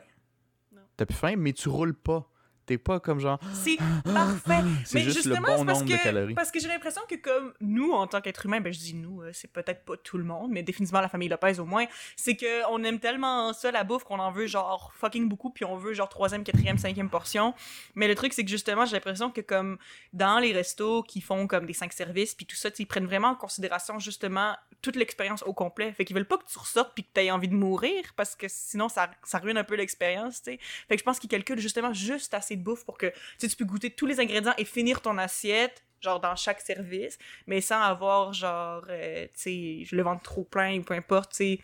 T'as 0.96 1.06
plus 1.06 1.16
faim, 1.16 1.36
mais 1.38 1.54
tu 1.54 1.70
roules 1.70 1.96
pas. 1.96 2.30
T'es 2.66 2.78
pas 2.78 3.00
comme 3.00 3.20
genre. 3.20 3.40
C'est 3.54 3.78
parfait. 4.06 4.62
C'est 4.86 5.00
Mais 5.00 5.04
juste 5.04 5.26
le 5.26 5.36
justement, 5.36 5.48
bon 5.48 5.58
c'est 5.60 5.66
parce 5.66 5.80
nombre 5.80 5.92
de 5.92 5.98
que- 5.98 6.04
calories. 6.04 6.34
Parce 6.34 6.52
que 6.52 6.60
j'ai 6.60 6.68
l'impression 6.68 7.02
que 7.10 7.16
comme 7.16 7.54
nous, 7.62 7.92
en 7.92 8.08
tant 8.08 8.22
qu'être 8.22 8.46
humain, 8.46 8.62
ben 8.62 8.72
je 8.74 8.80
dis 8.80 8.94
nous, 8.94 9.22
euh, 9.22 9.32
c'est 9.34 9.52
peut-être 9.52 9.84
pas 9.86 9.98
tout 9.98 10.18
le 10.18 10.24
monde, 10.24 10.52
mais 10.52 10.64
définitivement 10.64 11.02
la 11.02 11.10
famille 11.10 11.30
Lopez 11.30 11.60
au 11.60 11.66
moins, 11.66 11.86
c'est 12.16 12.36
que 12.36 12.66
on 12.70 12.84
aime 12.84 13.00
tellement 13.00 13.54
ça 13.54 13.72
la 13.72 13.84
bouffe 13.84 14.04
qu'on 14.04 14.20
en 14.20 14.32
veut 14.32 14.48
genre 14.48 14.92
fucking 14.96 15.28
beaucoup, 15.28 15.50
puis 15.50 15.66
on 15.66 15.76
veut 15.78 15.94
genre 15.94 16.10
troisième, 16.10 16.44
quatrième, 16.44 16.78
cinquième 16.78 17.10
portion. 17.10 17.54
Mais 17.96 18.08
le 18.08 18.16
truc 18.16 18.34
c'est 18.34 18.44
que 18.44 18.50
justement, 18.52 18.86
j'ai 18.86 18.94
l'impression 18.94 19.30
que 19.32 19.42
comme 19.42 19.78
dans 20.14 20.40
les 20.40 20.54
restos 20.54 21.04
qui 21.04 21.22
font 21.22 21.48
comme 21.48 21.66
des 21.66 21.74
cinq 21.74 21.94
services, 21.94 22.34
puis 22.36 22.46
tout 22.46 22.56
ça, 22.56 22.70
ils 22.80 22.86
prennent 22.88 23.06
vraiment 23.06 23.30
en 23.30 23.36
considération 23.36 24.00
justement 24.00 24.56
toute 24.82 24.96
l'expérience 24.98 25.44
au 25.44 25.54
complet. 25.54 25.94
Fait 25.94 26.04
qu'ils 26.06 26.16
veulent 26.16 26.28
pas 26.28 26.38
que 26.38 26.46
tu 26.46 26.58
ressortes 26.60 26.92
puis 26.94 27.04
que 27.06 27.10
t'aies 27.14 27.32
envie 27.32 27.48
de 27.48 27.54
mourir, 27.56 28.04
parce 28.16 28.36
que 28.36 28.48
sinon 28.50 28.90
ça, 28.90 29.10
ça 29.24 29.38
ruine 29.40 29.58
un 29.58 29.64
peu 29.64 29.76
l'expérience, 29.76 30.42
tu 30.42 30.52
sais. 30.52 30.60
Fait 30.88 30.96
que 30.96 31.00
je 31.00 31.04
pense 31.06 31.20
qu'ils 31.20 31.30
calculent 31.30 31.60
justement 31.60 31.94
juste 31.94 32.34
assez 32.34 32.53
de 32.58 32.64
bouffe 32.64 32.86
pour 32.86 32.98
que 32.98 33.12
tu 33.40 33.48
tu 33.48 33.56
peux 33.56 33.66
goûter 33.66 33.90
tous 33.92 34.06
les 34.06 34.20
ingrédients 34.20 34.54
et 34.58 34.66
finir 34.66 35.02
ton 35.02 35.18
assiette, 35.18 35.84
genre 36.02 36.20
dans 36.20 36.36
chaque 36.36 36.62
service, 36.62 37.18
mais 37.48 37.62
sans 37.62 37.82
avoir, 37.82 38.34
genre, 38.34 38.84
euh, 38.90 39.26
tu 39.34 39.86
sais, 39.88 39.96
le 39.96 40.04
ventre 40.04 40.24
trop 40.24 40.44
plein 40.44 40.80
ou 40.80 40.84
peu 40.84 40.94
importe, 40.94 41.32
tu 41.32 41.38
sais. 41.38 41.60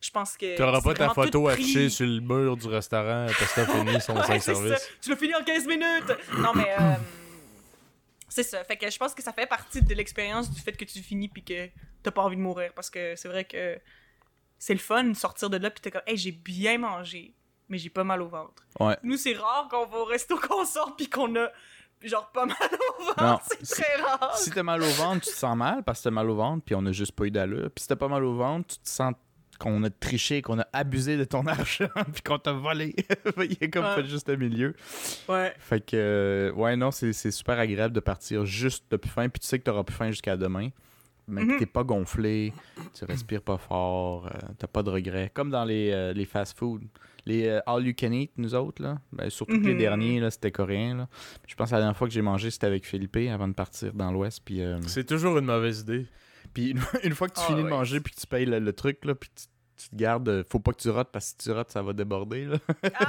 Je 0.00 0.10
pense 0.10 0.36
que. 0.36 0.54
T'auras 0.56 0.80
c'est 0.82 0.84
pas 0.84 0.94
ta 0.94 1.08
photo 1.14 1.48
affichée 1.48 1.88
sur 1.88 2.04
le 2.06 2.20
mur 2.20 2.56
du 2.58 2.66
restaurant 2.66 3.24
parce 3.26 3.54
que 3.54 3.60
t'as 3.62 3.66
fini 3.66 4.00
son 4.02 4.14
Ouais, 4.16 4.26
5 4.26 4.42
c'est 4.42 4.54
ça. 4.54 4.60
services. 4.62 4.88
Tu 5.00 5.08
l'as 5.10 5.16
fini 5.16 5.34
en 5.34 5.42
15 5.42 5.66
minutes! 5.66 6.12
Non, 6.38 6.52
mais. 6.54 6.70
euh, 6.78 6.92
c'est 8.28 8.42
ça. 8.42 8.62
Fait 8.64 8.76
que 8.76 8.90
je 8.90 8.98
pense 8.98 9.14
que 9.14 9.22
ça 9.22 9.32
fait 9.32 9.46
partie 9.46 9.80
de 9.80 9.94
l'expérience 9.94 10.50
du 10.50 10.60
fait 10.60 10.72
que 10.72 10.84
tu 10.84 10.98
finis 11.00 11.28
puis 11.28 11.42
que 11.42 11.68
t'as 12.02 12.10
pas 12.10 12.22
envie 12.22 12.36
de 12.36 12.40
mourir. 12.42 12.72
Parce 12.74 12.90
que 12.90 13.14
c'est 13.16 13.28
vrai 13.28 13.44
que 13.44 13.78
c'est 14.58 14.74
le 14.74 14.80
fun 14.80 15.04
de 15.04 15.14
sortir 15.14 15.48
de 15.50 15.56
là 15.56 15.70
puis 15.70 15.80
t'es 15.80 15.90
comme, 15.90 16.02
hey, 16.06 16.16
j'ai 16.16 16.32
bien 16.32 16.76
mangé, 16.78 17.32
mais 17.68 17.78
j'ai 17.78 17.90
pas 17.90 18.04
mal 18.04 18.22
au 18.22 18.28
ventre. 18.28 18.62
Ouais. 18.80 18.96
Nous, 19.02 19.16
c'est 19.16 19.34
rare 19.34 19.68
qu'on 19.70 19.86
va 19.86 19.98
au 19.98 20.04
resto 20.04 20.36
qu'on 20.38 20.64
sort 20.64 20.94
puis 20.96 21.08
qu'on 21.08 21.34
a 21.36 21.48
genre 22.02 22.30
pas 22.32 22.44
mal 22.46 22.56
au 23.00 23.04
ventre. 23.22 23.42
C'est 23.48 23.64
si- 23.64 23.80
très 23.82 24.02
rare. 24.02 24.36
Si 24.36 24.50
t'as 24.50 24.62
mal 24.62 24.82
au 24.82 24.88
ventre, 24.90 25.22
tu 25.26 25.30
te 25.32 25.36
sens 25.38 25.56
mal 25.56 25.82
parce 25.82 26.00
que 26.00 26.04
t'as 26.04 26.10
mal 26.10 26.28
au 26.28 26.34
ventre, 26.36 26.62
puis 26.64 26.74
on 26.74 26.84
a 26.84 26.92
juste 26.92 27.12
pas 27.12 27.24
eu 27.24 27.30
d'allure. 27.30 27.70
Puis 27.74 27.82
si 27.82 27.88
t'as 27.88 27.96
pas 27.96 28.08
mal 28.08 28.22
au 28.24 28.34
ventre, 28.34 28.74
tu 28.74 28.78
te 28.80 28.88
sens 28.88 29.14
qu'on 29.58 29.82
a 29.84 29.88
triché, 29.90 30.42
qu'on 30.42 30.58
a 30.58 30.66
abusé 30.72 31.16
de 31.16 31.24
ton 31.24 31.46
argent, 31.46 31.88
puis 32.12 32.20
qu'on 32.22 32.38
t'a 32.38 32.52
volé. 32.52 32.94
Il 33.38 33.56
y 33.58 33.64
a 33.64 33.68
comme 33.68 33.84
Ouais. 33.84 33.94
pas 33.94 34.02
juste 34.02 34.28
un 34.28 34.36
milieu. 34.36 34.74
Ouais. 35.28 35.54
Fait 35.58 35.80
que, 35.80 35.96
euh, 35.96 36.52
ouais, 36.52 36.76
non, 36.76 36.90
c'est 36.90 37.12
super 37.30 37.58
agréable 37.58 37.94
de 37.94 38.00
partir 38.00 38.44
juste 38.44 38.84
de 38.90 38.96
plus 38.98 39.10
faim, 39.10 39.28
puis 39.30 39.40
tu 39.40 39.46
sais 39.46 39.58
que 39.58 39.64
t'auras 39.64 39.84
plus 39.84 39.94
faim 39.96 40.10
jusqu'à 40.10 40.36
demain. 40.36 40.68
Mais 41.26 41.42
Mhm. 41.44 41.58
t'es 41.58 41.64
pas 41.66 41.84
gonflé, 41.84 42.52
tu 42.92 43.06
respires 43.06 43.40
pas 43.40 43.56
fort, 43.56 44.26
euh, 44.26 44.30
t'as 44.58 44.66
pas 44.66 44.82
de 44.82 44.90
regrets. 44.90 45.30
Comme 45.32 45.48
dans 45.48 45.64
les, 45.64 45.90
euh, 45.90 46.12
les 46.12 46.26
fast-food. 46.26 46.82
Les 47.26 47.46
euh, 47.48 47.60
all 47.66 47.86
you 47.86 47.94
can 47.98 48.12
eat, 48.12 48.32
nous 48.36 48.54
autres, 48.54 48.82
là. 48.82 48.98
Ben, 49.12 49.30
surtout 49.30 49.58
que 49.58 49.66
les 49.66 49.72
Mhm. 49.74 49.78
derniers, 49.78 50.20
là, 50.20 50.30
c'était 50.30 50.50
coréen, 50.50 50.96
là. 50.96 51.08
Je 51.46 51.54
pense 51.54 51.70
que 51.70 51.74
la 51.74 51.80
dernière 51.80 51.96
fois 51.96 52.06
que 52.06 52.12
j'ai 52.14 52.22
mangé, 52.22 52.50
c'était 52.50 52.66
avec 52.66 52.86
Philippe 52.86 53.16
avant 53.32 53.48
de 53.48 53.54
partir 53.54 53.92
dans 53.94 54.12
l'Ouest, 54.12 54.42
puis... 54.44 54.62
euh, 54.62 54.78
C'est 54.86 55.04
toujours 55.06 55.38
une 55.38 55.46
mauvaise 55.46 55.80
idée. 55.80 56.06
puis 56.52 56.70
une, 56.70 56.80
une 57.02 57.14
fois 57.14 57.28
que 57.28 57.34
tu 57.34 57.40
Ah 57.42 57.46
finis 57.48 57.62
de 57.64 57.68
manger 57.68 58.00
puis 58.00 58.12
que 58.14 58.20
tu 58.20 58.26
payes 58.26 58.44
le, 58.46 58.58
le 58.58 58.72
truc, 58.72 59.04
là, 59.06 59.14
puis 59.14 59.30
tu, 59.34 59.44
tu 59.76 59.88
te 59.88 59.96
gardes, 59.96 60.28
euh, 60.28 60.44
faut 60.48 60.60
pas 60.60 60.72
que 60.72 60.80
tu 60.80 60.88
rotes 60.90 61.10
parce 61.12 61.32
que 61.32 61.42
si 61.42 61.48
tu 61.48 61.52
rotes, 61.54 61.70
ça 61.70 61.82
va 61.82 61.92
déborder. 61.94 62.44
Là. 62.44 62.58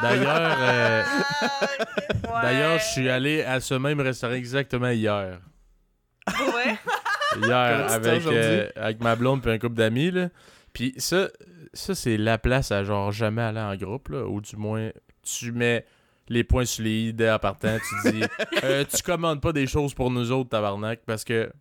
D'ailleurs, 0.01 0.57
euh, 0.59 1.03
Ouais. 2.23 2.41
D'ailleurs, 2.41 2.79
je 2.79 2.85
suis 2.85 3.09
allé 3.09 3.43
à 3.43 3.59
ce 3.59 3.75
même 3.75 3.99
restaurant 3.99 4.33
exactement 4.33 4.89
hier. 4.89 5.39
Ouais. 6.27 6.75
Hier, 7.43 7.91
avec, 7.91 8.25
euh, 8.25 8.67
avec 8.75 9.01
ma 9.03 9.15
blonde 9.15 9.41
puis 9.41 9.51
un 9.51 9.59
couple 9.59 9.75
d'amis. 9.75 10.09
là. 10.11 10.29
Puis 10.73 10.93
ça, 10.97 11.27
ça 11.75 11.93
c'est 11.93 12.17
la 12.17 12.37
place 12.37 12.71
à 12.71 12.83
genre 12.83 13.11
jamais 13.11 13.41
aller 13.41 13.59
en 13.59 13.75
groupe, 13.75 14.09
là, 14.09 14.25
ou 14.25 14.41
du 14.41 14.55
moins, 14.55 14.89
tu 15.21 15.51
mets 15.51 15.85
les 16.27 16.43
points 16.43 16.65
sur 16.65 16.83
les 16.83 17.09
i 17.09 17.13
dès 17.13 17.29
en 17.29 17.39
partant. 17.39 17.77
Tu 17.77 18.11
dis, 18.11 18.23
euh, 18.63 18.83
tu 18.85 19.03
commandes 19.03 19.41
pas 19.41 19.53
des 19.53 19.67
choses 19.67 19.93
pour 19.93 20.09
nous 20.11 20.31
autres, 20.31 20.49
tabarnak, 20.49 21.01
parce 21.05 21.23
que. 21.23 21.51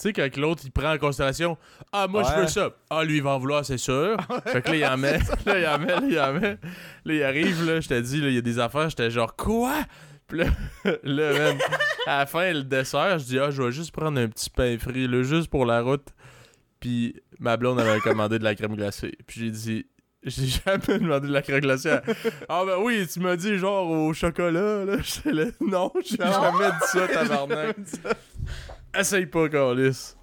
Tu 0.00 0.04
sais, 0.04 0.12
quand 0.12 0.36
l'autre, 0.36 0.62
il 0.64 0.70
prend 0.70 0.94
en 0.94 0.98
considération 0.98 1.58
Ah, 1.92 2.06
moi, 2.06 2.22
je 2.22 2.40
veux 2.40 2.46
ça. 2.46 2.70
Ah, 2.88 3.02
lui, 3.02 3.16
il 3.16 3.22
va 3.22 3.30
en 3.30 3.38
vouloir, 3.40 3.64
c'est 3.64 3.78
sûr. 3.78 4.16
fait 4.46 4.62
que 4.62 4.70
là, 4.70 4.76
il 4.76 4.86
en 4.86 4.96
met. 4.96 5.18
Là, 5.44 5.58
il 5.58 5.66
en 5.66 5.78
met. 5.80 5.86
Là, 5.86 6.02
il 6.08 6.20
en 6.20 6.32
met. 6.34 6.58
Là, 7.04 7.14
il 7.14 7.22
arrive, 7.24 7.66
là, 7.66 7.80
je 7.80 7.88
te 7.88 8.00
dis, 8.00 8.20
là, 8.20 8.28
il 8.28 8.34
y 8.34 8.38
a 8.38 8.42
des 8.42 8.60
affaires. 8.60 8.88
J'étais 8.90 9.10
genre, 9.10 9.34
quoi 9.34 9.74
Puis 10.28 10.38
là, 10.38 10.44
là 11.02 11.32
man, 11.32 11.58
à 12.06 12.18
la 12.18 12.26
fin, 12.26 12.52
le 12.52 12.62
dessert, 12.62 13.18
je 13.18 13.24
dis, 13.24 13.40
ah, 13.40 13.50
je 13.50 13.60
vais 13.60 13.72
juste 13.72 13.90
prendre 13.90 14.20
un 14.20 14.28
petit 14.28 14.50
pain 14.50 14.78
frit, 14.78 15.08
là, 15.08 15.24
juste 15.24 15.50
pour 15.50 15.66
la 15.66 15.80
route. 15.80 16.06
Puis 16.80 17.20
ma 17.40 17.56
blonde 17.56 17.80
avait 17.80 18.00
commandé 18.00 18.38
de 18.38 18.44
la 18.44 18.54
crème 18.54 18.76
glacée. 18.76 19.16
Puis 19.26 19.40
j'ai 19.40 19.50
dit, 19.50 19.86
j'ai 20.22 20.46
jamais 20.46 20.98
demandé 20.98 21.28
de 21.28 21.32
la 21.32 21.42
crème 21.42 21.60
glacée. 21.60 21.90
à- 21.90 22.02
Ah, 22.48 22.64
ben 22.64 22.76
oui, 22.78 23.06
tu 23.12 23.20
m'as 23.20 23.36
dit 23.36 23.58
genre 23.58 23.88
au 23.90 24.12
chocolat, 24.12 24.84
là. 24.84 24.96
Non, 25.60 25.92
j'ai 26.04 26.16
jamais 26.16 26.70
dit 26.70 26.86
ça, 26.86 27.08
tabarnak. 27.08 27.76
Essaye 28.94 29.26
pas, 29.26 29.48
Carlis. 29.48 30.14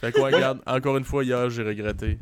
Fait 0.00 0.12
quoi, 0.12 0.26
regarde, 0.30 0.60
encore 0.66 0.96
une 0.96 1.04
fois, 1.04 1.24
hier, 1.24 1.48
j'ai 1.50 1.62
regretté. 1.62 2.18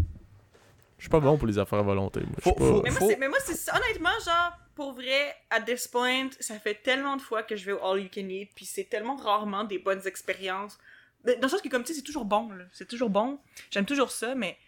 Je 0.99 1.05
suis 1.05 1.11
pas 1.11 1.21
bon 1.21 1.39
pour 1.39 1.47
les 1.47 1.59
affaires 1.59 1.79
à 1.79 1.83
volonté. 1.83 2.21
moi. 2.21 2.37
Faut- 2.41 2.53
pas- 2.53 2.64
Mais 2.85 2.91
moi, 2.91 3.01
c'est- 3.09 3.16
mais 3.16 3.29
moi, 3.29 3.39
c'est 3.43 3.73
honnêtement, 3.73 4.11
genre, 4.25 4.53
pour 4.75 4.93
vrai, 4.93 5.35
à 5.49 5.61
this 5.61 5.89
point, 5.89 6.29
ça 6.39 6.59
fait 6.59 6.75
tellement 6.83 7.16
de 7.16 7.23
fois 7.23 7.43
que 7.43 7.57
je 7.57 7.64
vais 7.64 7.73
au 7.73 7.83
All 7.83 8.01
You 8.01 8.09
Can 8.14 8.29
Eat, 8.29 8.51
puis 8.55 8.66
c'est 8.66 8.85
tellement 8.85 9.16
rarement 9.16 9.64
des 9.64 9.79
bonnes 9.79 10.03
expériences. 10.07 10.79
Dans 11.25 11.35
le 11.43 11.49
sens 11.49 11.61
que, 11.61 11.68
comme 11.68 11.83
tu 11.83 11.89
sais, 11.93 11.99
c'est 11.99 12.05
toujours 12.05 12.25
bon, 12.25 12.51
là. 12.51 12.64
C'est 12.73 12.89
toujours 12.89 13.11
bon. 13.11 13.39
J'aime 13.71 13.85
toujours 13.85 14.11
ça, 14.11 14.35
mais 14.35 14.59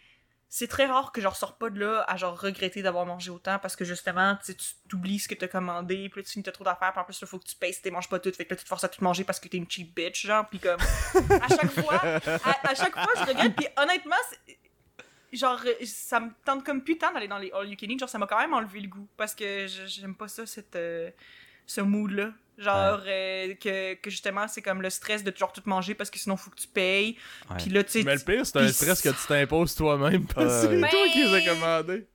c'est 0.54 0.68
très 0.68 0.84
rare 0.84 1.12
que 1.12 1.22
je 1.22 1.26
ressors 1.26 1.56
pas 1.56 1.70
de 1.70 1.80
là 1.80 2.04
à 2.06 2.18
genre 2.18 2.38
regretter 2.38 2.82
d'avoir 2.82 3.06
mangé 3.06 3.30
autant 3.30 3.58
parce 3.58 3.74
que 3.74 3.86
justement, 3.86 4.36
tu 4.44 4.54
t'oublies 4.86 5.18
ce 5.18 5.26
que 5.26 5.34
t'as 5.34 5.48
commandé, 5.48 6.10
puis 6.10 6.20
là, 6.20 6.24
tu 6.26 6.32
finis 6.32 6.42
t'as 6.42 6.52
trop 6.52 6.62
d'affaires, 6.62 6.92
puis 6.92 7.00
en 7.00 7.04
plus, 7.04 7.18
il 7.22 7.26
faut 7.26 7.38
que 7.38 7.46
tu 7.46 7.56
payes 7.56 7.72
si 7.72 7.80
tu 7.80 7.90
manges 7.90 8.10
pas 8.10 8.18
tout, 8.18 8.30
fait 8.32 8.44
que 8.44 8.50
là, 8.50 8.56
tu 8.56 8.64
te 8.64 8.68
forces 8.68 8.84
à 8.84 8.90
tout 8.90 9.02
manger 9.02 9.24
parce 9.24 9.40
que 9.40 9.48
t'es 9.48 9.56
une 9.56 9.70
cheap 9.70 9.94
bitch, 9.94 10.26
genre, 10.26 10.46
puis 10.46 10.58
comme, 10.58 10.78
à 10.78 11.48
chaque 11.48 11.70
fois, 11.80 11.94
à, 12.04 12.68
à 12.68 12.74
chaque 12.74 12.92
fois, 12.92 13.12
je 13.16 13.30
regrette, 13.30 13.56
puis 13.56 13.66
honnêtement, 13.78 14.14
genre, 15.32 15.58
ça 15.86 16.20
me 16.20 16.30
tente 16.44 16.64
comme 16.64 16.84
plus 16.84 16.98
tant 16.98 17.14
d'aller 17.14 17.28
dans 17.28 17.38
les 17.38 17.50
All 17.52 17.66
You 17.66 17.76
Can 17.80 17.86
Eat, 17.86 18.00
genre, 18.00 18.10
ça 18.10 18.18
m'a 18.18 18.26
quand 18.26 18.38
même 18.38 18.52
enlevé 18.52 18.80
le 18.80 18.88
goût, 18.88 19.08
parce 19.16 19.34
que 19.34 19.66
j'aime 19.66 20.14
pas 20.14 20.28
ça, 20.28 20.44
cette, 20.44 20.76
euh, 20.76 21.10
ce 21.66 21.80
mood-là. 21.80 22.30
Genre, 22.58 23.00
euh, 23.06 23.54
que, 23.54 23.94
que 23.94 24.10
justement, 24.10 24.46
c'est 24.46 24.62
comme 24.62 24.82
le 24.82 24.90
stress 24.90 25.24
de 25.24 25.30
toujours 25.30 25.52
tout 25.52 25.62
manger 25.64 25.94
parce 25.94 26.10
que 26.10 26.18
sinon, 26.18 26.36
faut 26.36 26.50
que 26.50 26.60
tu 26.60 26.68
payes. 26.68 27.16
Ouais. 27.50 27.56
Puis 27.58 27.70
là, 27.70 27.82
tu 27.82 27.90
sais, 27.92 28.02
Mais 28.04 28.14
le 28.14 28.20
pire, 28.20 28.44
c'est 28.46 28.58
un 28.58 28.68
stress 28.68 29.00
que 29.00 29.08
tu 29.08 29.26
t'imposes 29.26 29.74
toi-même 29.74 30.26
parce 30.26 30.66
que 30.66 30.68
Ouais. 30.68 30.80
c'est 30.82 30.90
toi 30.90 31.08
qui 31.12 31.24
les 31.24 31.34
as 31.34 31.40
Ben- 31.40 31.48
commandés. 31.54 32.06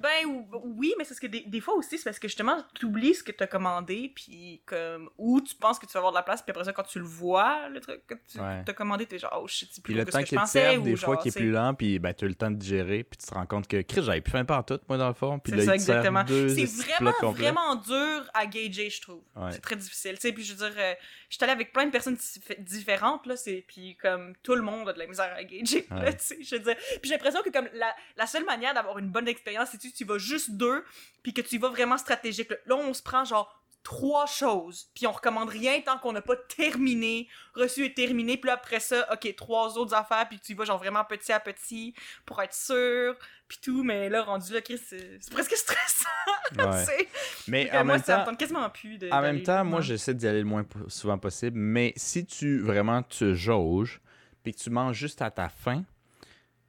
Ben 0.00 0.26
ou- 0.26 0.48
oui, 0.78 0.94
mais 0.98 1.04
c'est 1.04 1.10
parce 1.10 1.20
que 1.20 1.26
des, 1.26 1.40
des 1.40 1.60
fois 1.60 1.74
aussi, 1.74 1.98
c'est 1.98 2.04
parce 2.04 2.18
que 2.18 2.28
justement, 2.28 2.62
tu 2.74 2.86
oublies 2.86 3.14
ce 3.14 3.22
que 3.22 3.32
t'as 3.32 3.46
commandé, 3.46 4.12
puis 4.14 4.62
comme. 4.66 5.10
Ou 5.18 5.40
tu 5.40 5.54
penses 5.54 5.78
que 5.78 5.86
tu 5.86 5.92
vas 5.92 5.98
avoir 5.98 6.12
de 6.12 6.18
la 6.18 6.22
place, 6.22 6.42
puis 6.42 6.50
après 6.50 6.64
ça, 6.64 6.72
quand 6.72 6.82
tu 6.84 6.98
le 6.98 7.04
vois, 7.04 7.68
le 7.68 7.80
truc 7.80 8.06
que 8.06 8.14
tu 8.30 8.38
Ouais. 8.40 8.62
as 8.66 8.72
commandé, 8.72 9.06
t'es 9.06 9.18
genre, 9.18 9.40
oh 9.42 9.46
shit, 9.48 9.68
c'est 9.72 9.82
plus 9.82 9.92
Puis 9.94 9.98
le 9.98 10.04
que 10.04 10.10
ce 10.10 10.16
temps 10.16 10.22
que 10.22 10.26
je 10.28 10.30
te 10.34 10.36
pensais. 10.40 10.60
serve, 10.60 10.80
ou 10.82 10.84
des 10.84 10.96
fois, 10.96 11.16
qui 11.16 11.28
est 11.28 11.36
plus 11.36 11.50
lent, 11.50 11.74
puis 11.74 11.98
ben, 11.98 12.14
tu 12.14 12.24
as 12.24 12.28
le 12.28 12.34
temps 12.34 12.50
de 12.50 12.56
digérer, 12.56 13.04
puis 13.04 13.18
tu 13.18 13.26
te 13.26 13.34
rends 13.34 13.46
compte 13.46 13.66
que, 13.68 13.82
Chris, 13.82 14.02
j'avais 14.04 14.20
plus 14.20 14.32
faim 14.32 14.44
par 14.44 14.64
tout, 14.64 14.78
moi, 14.88 14.98
dans 14.98 15.08
le 15.08 15.14
fond. 15.14 15.38
Puis 15.38 15.52
C'est 15.52 15.58
là, 15.58 15.64
ça, 15.64 15.74
exactement. 15.74 16.24
C'est 16.26 16.64
vraiment, 16.64 17.32
vraiment 17.32 17.74
dur 17.76 18.30
à 18.34 18.46
gager, 18.46 18.90
je 18.90 19.00
trouve. 19.00 19.22
Ouais. 19.36 19.52
C'est 19.52 19.60
très 19.60 19.76
difficile. 19.76 20.14
Tu 20.16 20.20
sais, 20.22 20.32
puis 20.32 20.44
je 20.44 20.54
veux 20.54 20.68
dire, 20.68 20.76
euh, 20.78 20.94
je 21.28 21.36
suis 21.36 21.44
allée 21.44 21.52
avec 21.52 21.72
plein 21.72 21.86
de 21.86 21.90
personnes 21.90 22.14
dif- 22.14 22.60
différentes, 22.62 23.26
là, 23.26 23.34
puis 23.66 23.96
comme 24.00 24.34
tout 24.42 24.54
le 24.54 24.62
monde 24.62 24.88
a 24.88 24.92
de 24.92 24.98
la 24.98 25.06
misère 25.06 25.32
à 25.36 25.42
gager, 25.44 25.86
là, 25.90 25.96
Ouais. 26.04 26.16
tu 26.16 26.24
sais, 26.24 26.38
je 26.42 26.56
veux 26.56 26.62
dire. 26.62 26.76
Puis 26.76 27.00
j'ai 27.04 27.10
l'impression 27.14 27.40
que 27.42 27.50
comme 27.50 27.68
la, 27.74 27.94
la 28.16 28.26
seule 28.26 28.44
manière 28.44 28.74
d'avoir 28.74 28.98
une 28.98 29.08
bonne 29.10 29.28
expérience, 29.28 29.68
c'est 29.70 29.82
tu 29.92 30.04
vas 30.04 30.18
juste 30.18 30.52
deux, 30.52 30.84
puis 31.22 31.32
que 31.32 31.40
tu 31.40 31.56
y 31.56 31.58
vas 31.58 31.68
vraiment 31.68 31.98
stratégique. 31.98 32.50
Là, 32.66 32.76
on 32.76 32.94
se 32.94 33.02
prend 33.02 33.24
genre 33.24 33.54
trois 33.84 34.26
choses, 34.26 34.90
puis 34.94 35.06
on 35.06 35.12
recommande 35.12 35.48
rien 35.48 35.80
tant 35.80 35.98
qu'on 35.98 36.12
n'a 36.12 36.20
pas 36.20 36.36
terminé, 36.36 37.26
reçu 37.54 37.84
et 37.86 37.94
terminé, 37.94 38.36
puis 38.36 38.48
là, 38.48 38.54
après 38.54 38.80
ça, 38.80 39.08
ok, 39.12 39.34
trois 39.34 39.78
autres 39.78 39.94
affaires, 39.94 40.28
puis 40.28 40.38
tu 40.38 40.52
y 40.52 40.54
vas 40.54 40.64
genre 40.64 40.78
vraiment 40.78 41.04
petit 41.04 41.32
à 41.32 41.40
petit 41.40 41.94
pour 42.26 42.42
être 42.42 42.52
sûr, 42.52 43.16
puis 43.46 43.58
tout, 43.62 43.82
mais 43.84 44.10
là, 44.10 44.24
rendu 44.24 44.52
là, 44.52 44.60
c'est 44.66 45.18
presque 45.30 45.54
stressant, 45.54 46.04
Ouais. 46.58 46.84
tu 46.84 46.86
sais. 46.86 47.08
Mais 47.46 47.70
en 47.70 47.84
moi, 47.84 47.94
même 47.96 48.02
ça 48.02 48.18
me 48.18 48.18
temps, 48.24 48.30
tente 48.30 48.38
quasiment 48.38 48.68
plus 48.70 48.98
de. 48.98 49.10
en 49.10 49.22
même 49.22 49.42
temps, 49.42 49.64
moi, 49.64 49.80
j'essaie 49.80 50.14
d'y 50.14 50.26
aller 50.26 50.40
le 50.40 50.44
moins 50.46 50.66
souvent 50.88 51.18
possible. 51.18 51.58
Mais 51.58 51.92
si 51.96 52.26
tu 52.26 52.60
vraiment 52.60 53.02
te 53.02 53.34
jauges, 53.34 54.00
puis 54.42 54.52
que 54.52 54.58
tu 54.58 54.70
manges 54.70 54.96
juste 54.96 55.22
à 55.22 55.30
ta 55.30 55.48
faim, 55.48 55.84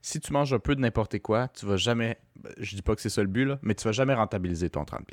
si 0.02 0.20
tu 0.20 0.34
manges 0.34 0.54
un 0.54 0.60
peu 0.60 0.76
de 0.76 0.82
n'importe 0.82 1.20
quoi, 1.20 1.48
tu 1.50 1.66
vas 1.66 1.78
jamais. 1.78 2.20
Je 2.58 2.76
dis 2.76 2.82
pas 2.82 2.96
que 2.96 3.02
c'est 3.02 3.10
ça 3.10 3.22
le 3.22 3.28
but, 3.28 3.52
mais 3.62 3.76
tu 3.76 3.84
vas 3.86 3.92
jamais 3.92 4.14
rentabiliser 4.14 4.70
ton 4.70 4.84
30$. 4.84 5.04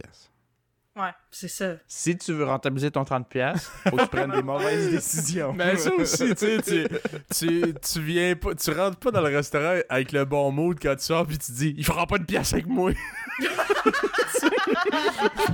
Ouais, 0.97 1.11
c'est 1.31 1.49
ça. 1.49 1.75
Si 1.87 2.17
tu 2.17 2.33
veux 2.33 2.45
rentabiliser 2.47 2.91
ton 2.91 3.03
30$, 3.03 3.59
faut 3.91 3.97
que 3.97 4.03
tu 4.03 4.09
prennes 4.09 4.31
des 4.31 4.43
mauvaises 4.43 4.91
décisions. 4.91 5.53
Mais 5.53 5.77
ça 5.77 5.93
aussi, 5.95 6.35
tu 6.35 6.37
sais, 6.37 6.63
tu, 6.63 6.87
tu, 7.35 7.75
tu 7.75 8.01
viens 8.01 8.35
pas, 8.35 8.55
tu 8.55 8.71
rentres 8.71 8.97
pas 8.97 9.11
dans 9.11 9.21
le 9.21 9.37
restaurant 9.37 9.79
avec 9.91 10.13
le 10.13 10.25
bon 10.25 10.51
mood 10.51 10.79
quand 10.81 10.97
tu 10.97 11.05
sors 11.05 11.27
puis 11.27 11.37
tu 11.37 11.53
dis, 11.53 11.75
il 11.77 11.85
fera 11.85 12.07
pas 12.07 12.17
de 12.17 12.25
pièce 12.25 12.55
avec 12.55 12.67
moi. 12.67 12.93
tu, 13.39 13.45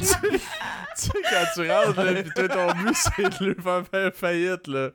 sais- 0.05 0.16
tu 0.30 0.38
sais, 0.95 1.11
quand 1.30 1.45
tu 1.55 1.70
rentres, 1.70 2.03
là, 2.05 2.22
pis 2.22 2.30
toi, 2.34 2.49
ton 2.49 2.66
but, 2.74 2.95
c'est 2.95 3.40
de 3.40 3.45
lui 3.47 3.55
faire 3.62 3.82
faire 3.90 4.12
faillite, 4.14 4.66
là. 4.68 4.90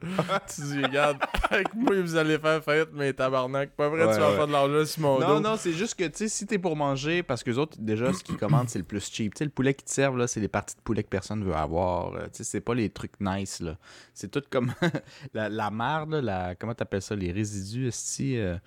tu 0.53 0.61
dis, 0.61 0.81
regarde, 0.83 1.17
avec 1.49 1.73
moi, 1.73 1.99
vous 2.01 2.15
allez 2.15 2.37
faire 2.39 2.63
faillite, 2.63 2.89
mais 2.93 3.11
tabarnak, 3.13 3.71
pas 3.71 3.89
vrai, 3.89 4.05
Ouais, 4.05 4.13
tu 4.13 4.19
vas 4.21 4.29
ouais. 4.29 4.35
faire 4.37 4.47
de 4.47 4.51
l'argent 4.53 4.85
sur 4.85 5.01
mon 5.01 5.19
Non, 5.19 5.27
dos. 5.27 5.39
non, 5.41 5.55
c'est 5.57 5.73
juste 5.73 5.95
que, 5.95 6.05
tu 6.05 6.11
sais, 6.19 6.27
si 6.29 6.45
t'es 6.45 6.59
pour 6.59 6.75
manger, 6.75 7.23
parce 7.23 7.43
que 7.43 7.49
les 7.49 7.57
autres, 7.57 7.75
déjà, 7.79 8.13
ce 8.13 8.23
qu'ils 8.23 8.37
commandent, 8.37 8.69
c'est 8.69 8.79
le 8.79 8.85
plus 8.85 9.09
cheap. 9.11 9.33
Tu 9.33 9.39
sais, 9.39 9.45
le 9.45 9.51
poulet 9.51 9.73
qu'ils 9.73 9.85
te 9.85 9.91
servent, 9.91 10.17
là, 10.17 10.27
c'est 10.37 10.41
des 10.41 10.47
parties 10.47 10.75
de 10.75 10.81
poulet 10.81 11.01
que 11.03 11.09
personne 11.09 11.43
veut 11.43 11.55
avoir. 11.55 12.13
euh, 12.15 12.25
Tu 12.25 12.37
sais, 12.37 12.43
c'est 12.43 12.61
pas 12.61 12.75
les 12.75 12.89
trucs 12.91 13.19
nice, 13.19 13.59
là. 13.59 13.75
C'est 14.13 14.29
tout 14.29 14.43
comme 14.49 14.71
la, 15.33 15.49
la 15.49 15.71
marde, 15.71 16.11
là, 16.11 16.21
la, 16.21 16.55
comment 16.55 16.73
t'appelles 16.75 17.01
ça, 17.01 17.15
les 17.15 17.31
résidus, 17.31 17.87
esti. 17.87 18.37
euh, 18.37 18.57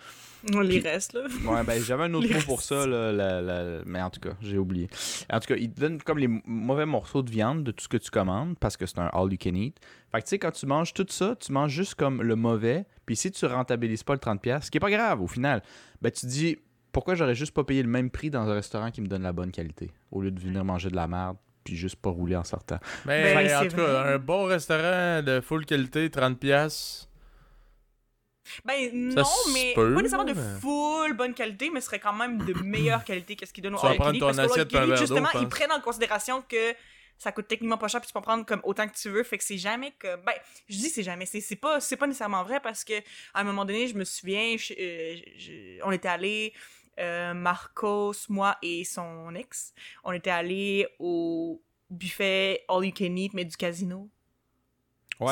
On 0.53 0.61
les 0.61 0.81
Puis- 0.81 0.89
reste, 0.89 1.12
là. 1.12 1.23
Ouais, 1.45 1.62
ben 1.64 1.81
j'avais 1.83 2.05
un 2.05 2.14
autre 2.14 2.27
Les 2.27 2.35
mot 2.35 2.41
pour 2.45 2.62
ça, 2.62 2.87
là, 2.87 3.12
la- 3.12 3.41
la- 3.41 3.83
mais 3.87 4.03
en 4.03 4.11
tout 4.11 4.21
cas, 4.21 4.31
j'ai 4.41 4.59
oublié. 4.59 4.89
En 5.33 5.39
tout 5.39 5.47
cas, 5.47 5.57
ils 5.57 5.71
te 5.73 5.81
donnent 5.81 6.03
comme 6.03 6.18
les 6.18 6.29
mauvais 6.45 6.87
morceaux 6.87 7.23
de 7.23 7.31
viande 7.31 7.62
de 7.64 7.71
tout 7.71 7.85
ce 7.85 7.89
que 7.89 7.97
tu 7.99 8.11
commandes 8.11 8.59
parce 8.59 8.77
que 8.77 8.87
c'est 8.87 8.99
un 8.99 9.11
all 9.12 9.31
you 9.33 9.39
can 9.41 9.55
eat. 9.55 9.77
Fait 10.11 10.18
que 10.18 10.25
tu 10.25 10.31
sais, 10.31 10.39
quand 10.41 10.51
tu 10.51 10.66
manges 10.66 10.93
tout 10.93 11.07
ça, 11.09 11.37
tu 11.37 11.53
manges 11.53 11.71
juste 11.73 11.95
comme 11.95 12.21
le 12.23 12.35
mauvais. 12.37 12.85
Puis 13.07 13.14
si 13.16 13.31
tu 13.31 13.47
rentabilises 13.47 14.03
pas 14.03 14.14
le 14.14 14.18
30$, 14.21 14.62
ce 14.64 14.71
qui 14.71 14.79
est 14.79 14.81
pas 14.81 14.91
grave 14.91 15.21
au 15.23 15.27
final, 15.29 15.62
ben 16.03 16.11
tu 16.11 16.23
te 16.23 16.27
dis 16.27 16.57
pourquoi 16.93 17.14
j'aurais 17.14 17.37
juste 17.37 17.53
pas 17.55 17.62
payé 17.62 17.85
le 17.85 17.89
même 17.89 18.11
prix 18.11 18.31
dans 18.31 18.49
un 18.49 18.55
restaurant 18.55 18.91
qui 18.91 19.01
me 19.01 19.07
donne 19.07 19.23
la 19.23 19.33
bonne 19.33 19.53
qualité 19.53 19.93
au 20.11 20.21
lieu 20.23 20.33
de 20.33 20.41
venir 20.41 20.64
manger 20.64 20.91
de 20.91 20.97
la 20.97 21.07
merde? 21.07 21.37
Puis 21.64 21.76
juste 21.76 21.96
pas 21.96 22.11
rouler 22.11 22.36
en 22.36 22.44
sortant. 22.44 22.78
Mais 23.06 23.34
Ben, 23.34 23.56
en 23.56 23.68
tout 23.68 23.76
cas, 23.76 24.02
un 24.02 24.18
bon 24.18 24.44
restaurant 24.44 25.22
de 25.22 25.40
full 25.40 25.64
qualité, 25.66 26.08
30$, 26.08 26.36
piastres, 26.36 27.08
Ben 28.64 29.12
Ça 29.12 29.20
non, 29.22 29.28
mais 29.52 29.72
peut, 29.74 29.94
pas 29.94 30.02
nécessairement 30.02 30.24
de 30.24 30.34
full 30.34 31.12
bonne 31.14 31.34
qualité, 31.34 31.70
mais 31.72 31.80
ce 31.80 31.86
serait 31.86 32.00
quand 32.00 32.12
même 32.14 32.38
de 32.44 32.52
meilleure 32.64 33.04
qualité 33.04 33.36
que 33.36 33.46
ce 33.46 33.52
qu'ils 33.52 33.62
donnent 33.62 33.74
au 33.74 33.78
Tu 33.78 33.86
vas 33.86 33.92
All 33.92 33.96
parce 33.98 34.36
d'eau, 34.36 34.96
justement, 34.96 35.28
ils 35.40 35.48
prennent 35.48 35.72
en 35.72 35.80
considération 35.80 36.42
que 36.48 36.74
ça 37.16 37.32
coûte 37.32 37.48
techniquement 37.48 37.76
pas 37.76 37.86
cher 37.86 38.00
puis 38.00 38.08
tu 38.08 38.14
peux 38.14 38.22
prendre 38.22 38.46
comme 38.46 38.62
autant 38.64 38.88
que 38.88 38.96
tu 38.96 39.11
veux. 39.11 39.22
Fait 39.22 39.36
que 39.36 39.44
c'est 39.44 39.58
jamais 39.58 39.92
que 39.98 40.16
ben 40.24 40.32
je 40.70 40.76
dis 40.76 40.88
c'est 40.88 41.02
jamais 41.02 41.26
c'est 41.26 41.54
pas 41.56 41.78
c'est 41.78 41.96
pas 41.98 42.06
nécessairement 42.06 42.42
vrai 42.44 42.61
parce 42.61 42.82
que 42.82 42.94
à 43.34 43.40
un 43.42 43.44
moment 43.44 43.66
donné 43.66 43.86
je 43.88 43.94
me 43.94 44.04
souviens 44.04 44.56
je- 44.56 44.72
euh, 44.72 45.16
je- 45.36 45.82
on 45.84 45.92
était 45.92 46.08
allé 46.08 46.54
Marcos 46.99 48.28
moi 48.28 48.57
et 48.62 48.84
son 48.84 49.34
ex 49.34 49.72
on 50.05 50.12
était 50.12 50.30
allé 50.30 50.86
au 50.99 51.62
buffet 51.88 52.64
all 52.68 52.84
you 52.84 52.93
can 52.97 53.16
eat 53.16 53.32
mais 53.34 53.45
du 53.45 53.57
casino. 53.57 54.09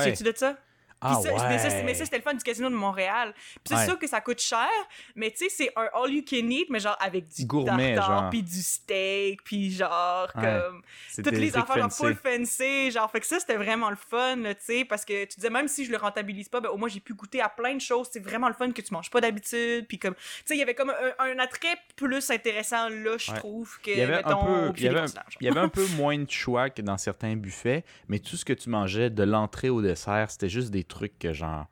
Sais-tu 0.03 0.25
de 0.25 0.33
ça? 0.35 0.59
Ah 1.01 1.15
ça, 1.23 1.49
mais 1.49 1.59
ça, 1.59 1.69
mais 1.85 1.95
c'était 1.95 2.17
le 2.17 2.23
fun 2.23 2.35
du 2.35 2.43
casino 2.43 2.69
de 2.69 2.75
Montréal. 2.75 3.33
Puis 3.35 3.61
c'est 3.67 3.75
Ouais. 3.77 3.85
sûr 3.85 3.99
que 3.99 4.07
ça 4.07 4.21
coûte 4.21 4.41
cher, 4.41 4.69
mais 5.15 5.31
tu 5.31 5.39
sais, 5.39 5.49
c'est 5.49 5.71
un 5.77 5.89
all 5.95 6.11
you 6.13 6.23
can 6.29 6.49
eat, 6.51 6.69
mais 6.71 6.81
genre 6.81 6.97
avec 7.01 7.29
du 7.29 7.45
Gourmet, 7.47 7.95
tartare, 7.95 8.21
genre. 8.23 8.31
puis 8.31 8.43
du 8.43 8.63
steak, 8.63 9.43
puis 9.45 9.71
genre 9.71 10.29
Ouais. 10.35 10.43
comme 10.43 10.83
toutes 11.15 11.33
les 11.33 11.57
affaires 11.57 11.89
full 11.93 12.17
fancy, 12.17 12.91
genre 12.91 13.11
fait 13.11 13.21
que 13.21 13.27
ça 13.27 13.39
c'était 13.41 13.57
vraiment 13.57 13.91
le 13.91 13.97
fun, 13.97 14.37
tu 14.43 14.55
sais, 14.61 14.85
parce 14.85 15.05
que 15.05 15.25
tu 15.25 15.37
disais 15.37 15.51
même 15.51 15.69
si 15.69 15.85
je 15.85 15.91
le 15.91 15.97
rentabilise 15.99 16.49
pas, 16.49 16.61
ben 16.61 16.71
au 16.71 16.77
moins 16.77 16.89
j'ai 16.89 17.01
pu 17.01 17.15
goûter 17.15 17.41
à 17.41 17.49
plein 17.49 17.75
de 17.75 17.81
choses, 17.81 18.09
c'est 18.11 18.21
vraiment 18.23 18.49
le 18.49 18.55
fun 18.55 18.71
que 18.73 18.83
tu 18.83 18.93
manges 18.93 19.11
pas 19.11 19.21
d'habitude, 19.21 19.87
puis 19.87 19.99
comme 19.99 20.15
tu 20.15 20.21
sais, 20.47 20.55
il 20.55 20.59
y 20.59 20.63
avait 20.63 20.75
comme 20.75 20.91
un, 20.91 21.25
un 21.25 21.39
attrait 21.39 21.77
plus 21.97 22.31
intéressant 22.31 22.89
là, 22.89 23.17
je 23.19 23.33
trouve 23.33 23.79
que 23.83 23.91
Il 23.91 23.99
y 23.99 24.03
avait 24.03 24.17
mettons, 24.17 24.41
un 24.43 24.45
peu, 24.45 24.69
au 24.71 24.73
il 24.77 24.83
y 24.83 24.89
avait, 24.89 25.01
un- 25.01 25.07
il 25.41 25.47
y 25.47 25.51
avait 25.51 25.61
un 25.61 25.69
peu 25.69 25.87
moins 25.97 26.19
de 26.19 26.31
choix 26.31 26.71
que 26.71 26.83
dans 26.83 26.99
certains 26.99 27.37
buffets, 27.37 27.85
mais 28.09 28.19
tout 28.19 28.37
ce 28.37 28.45
que 28.45 28.53
tu 28.53 28.69
mangeais 28.71 29.11
de 29.11 29.23
l'entrée 29.23 29.69
au 29.71 29.81
dessert, 29.83 30.31
c'était 30.31 30.49
juste 30.49 30.71
des 30.71 30.85
trucs 30.89 31.19
que 31.19 31.33
genre, 31.33 31.67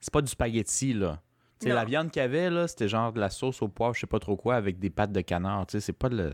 c'est 0.00 0.12
pas 0.12 0.22
du 0.22 0.28
spaghetti 0.28 0.94
là. 0.94 1.20
Tu 1.60 1.66
sais, 1.66 1.74
la 1.74 1.84
viande 1.84 2.10
qu'il 2.12 2.22
y 2.22 2.24
avait 2.24 2.50
là, 2.50 2.68
c'était 2.68 2.86
genre 2.88 3.12
de 3.12 3.18
la 3.18 3.30
sauce 3.30 3.62
au 3.62 3.68
poivre, 3.68 3.92
je 3.94 4.00
sais 4.00 4.06
pas 4.06 4.20
trop 4.20 4.36
quoi, 4.36 4.54
avec 4.54 4.78
des 4.78 4.90
pâtes 4.90 5.10
de 5.10 5.20
canard. 5.22 5.66
Tu 5.66 5.72
sais, 5.72 5.80
c'est 5.80 5.92
pas 5.92 6.08
le. 6.08 6.30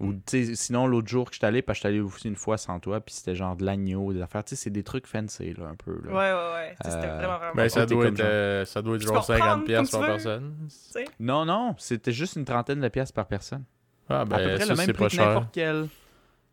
Ou 0.00 0.12
tu 0.12 0.44
sais, 0.46 0.54
sinon 0.54 0.86
l'autre 0.86 1.08
jour 1.08 1.26
que 1.28 1.34
je 1.34 1.38
suis 1.38 1.46
allé, 1.46 1.60
parce 1.60 1.78
que 1.80 1.88
je 1.88 1.88
suis 1.92 1.98
allé 1.98 2.00
aussi 2.00 2.28
une 2.28 2.36
fois 2.36 2.56
sans 2.56 2.78
toi, 2.78 3.00
puis 3.00 3.14
c'était 3.14 3.34
genre 3.34 3.56
de 3.56 3.64
l'agneau, 3.64 4.12
des 4.12 4.22
affaires. 4.22 4.44
Tu 4.44 4.50
sais, 4.50 4.62
c'est 4.62 4.70
des 4.70 4.84
trucs 4.84 5.06
fancy 5.08 5.54
là, 5.54 5.66
un 5.66 5.74
peu 5.74 5.92
là. 6.04 6.10
Ouais 6.12 6.14
ouais 6.14 6.52
ouais, 6.54 6.76
c'était 6.84 7.06
Euh, 7.06 7.16
vraiment 7.18 7.38
vraiment 7.38 7.54
Ben, 7.54 7.62
bon, 7.64 7.68
ça 7.68 7.86
doit, 7.86 8.06
être, 8.06 8.16
genre- 8.16 8.26
euh, 8.28 8.64
ça 8.64 8.82
doit 8.82 8.96
être 8.96 9.02
genre 9.02 9.26
peux 9.26 9.32
en 9.34 9.38
prendre 9.38 9.62
50$ 9.62 9.64
piastres 9.64 9.90
comme 9.90 10.00
par 10.06 10.08
personne. 10.14 10.54
tu 10.62 10.66
sais. 10.68 11.04
Non, 11.18 11.44
non, 11.44 11.74
c'était 11.78 12.12
juste 12.12 12.36
une 12.36 12.44
trentaine 12.44 12.80
de 12.80 12.88
pièces 12.88 13.10
par 13.12 13.26
personne. 13.26 13.64
Ah, 14.08 14.20
à 14.20 14.24
peu 14.24 14.36
ben, 14.36 14.54
près 14.56 14.66
ça, 14.66 14.72
le 14.72 14.76
même 14.76 14.86
prix 14.86 14.92
pas 15.04 15.08
que 15.08 15.14
cher. 15.16 15.26
n'importe 15.26 15.48
quel. 15.52 15.88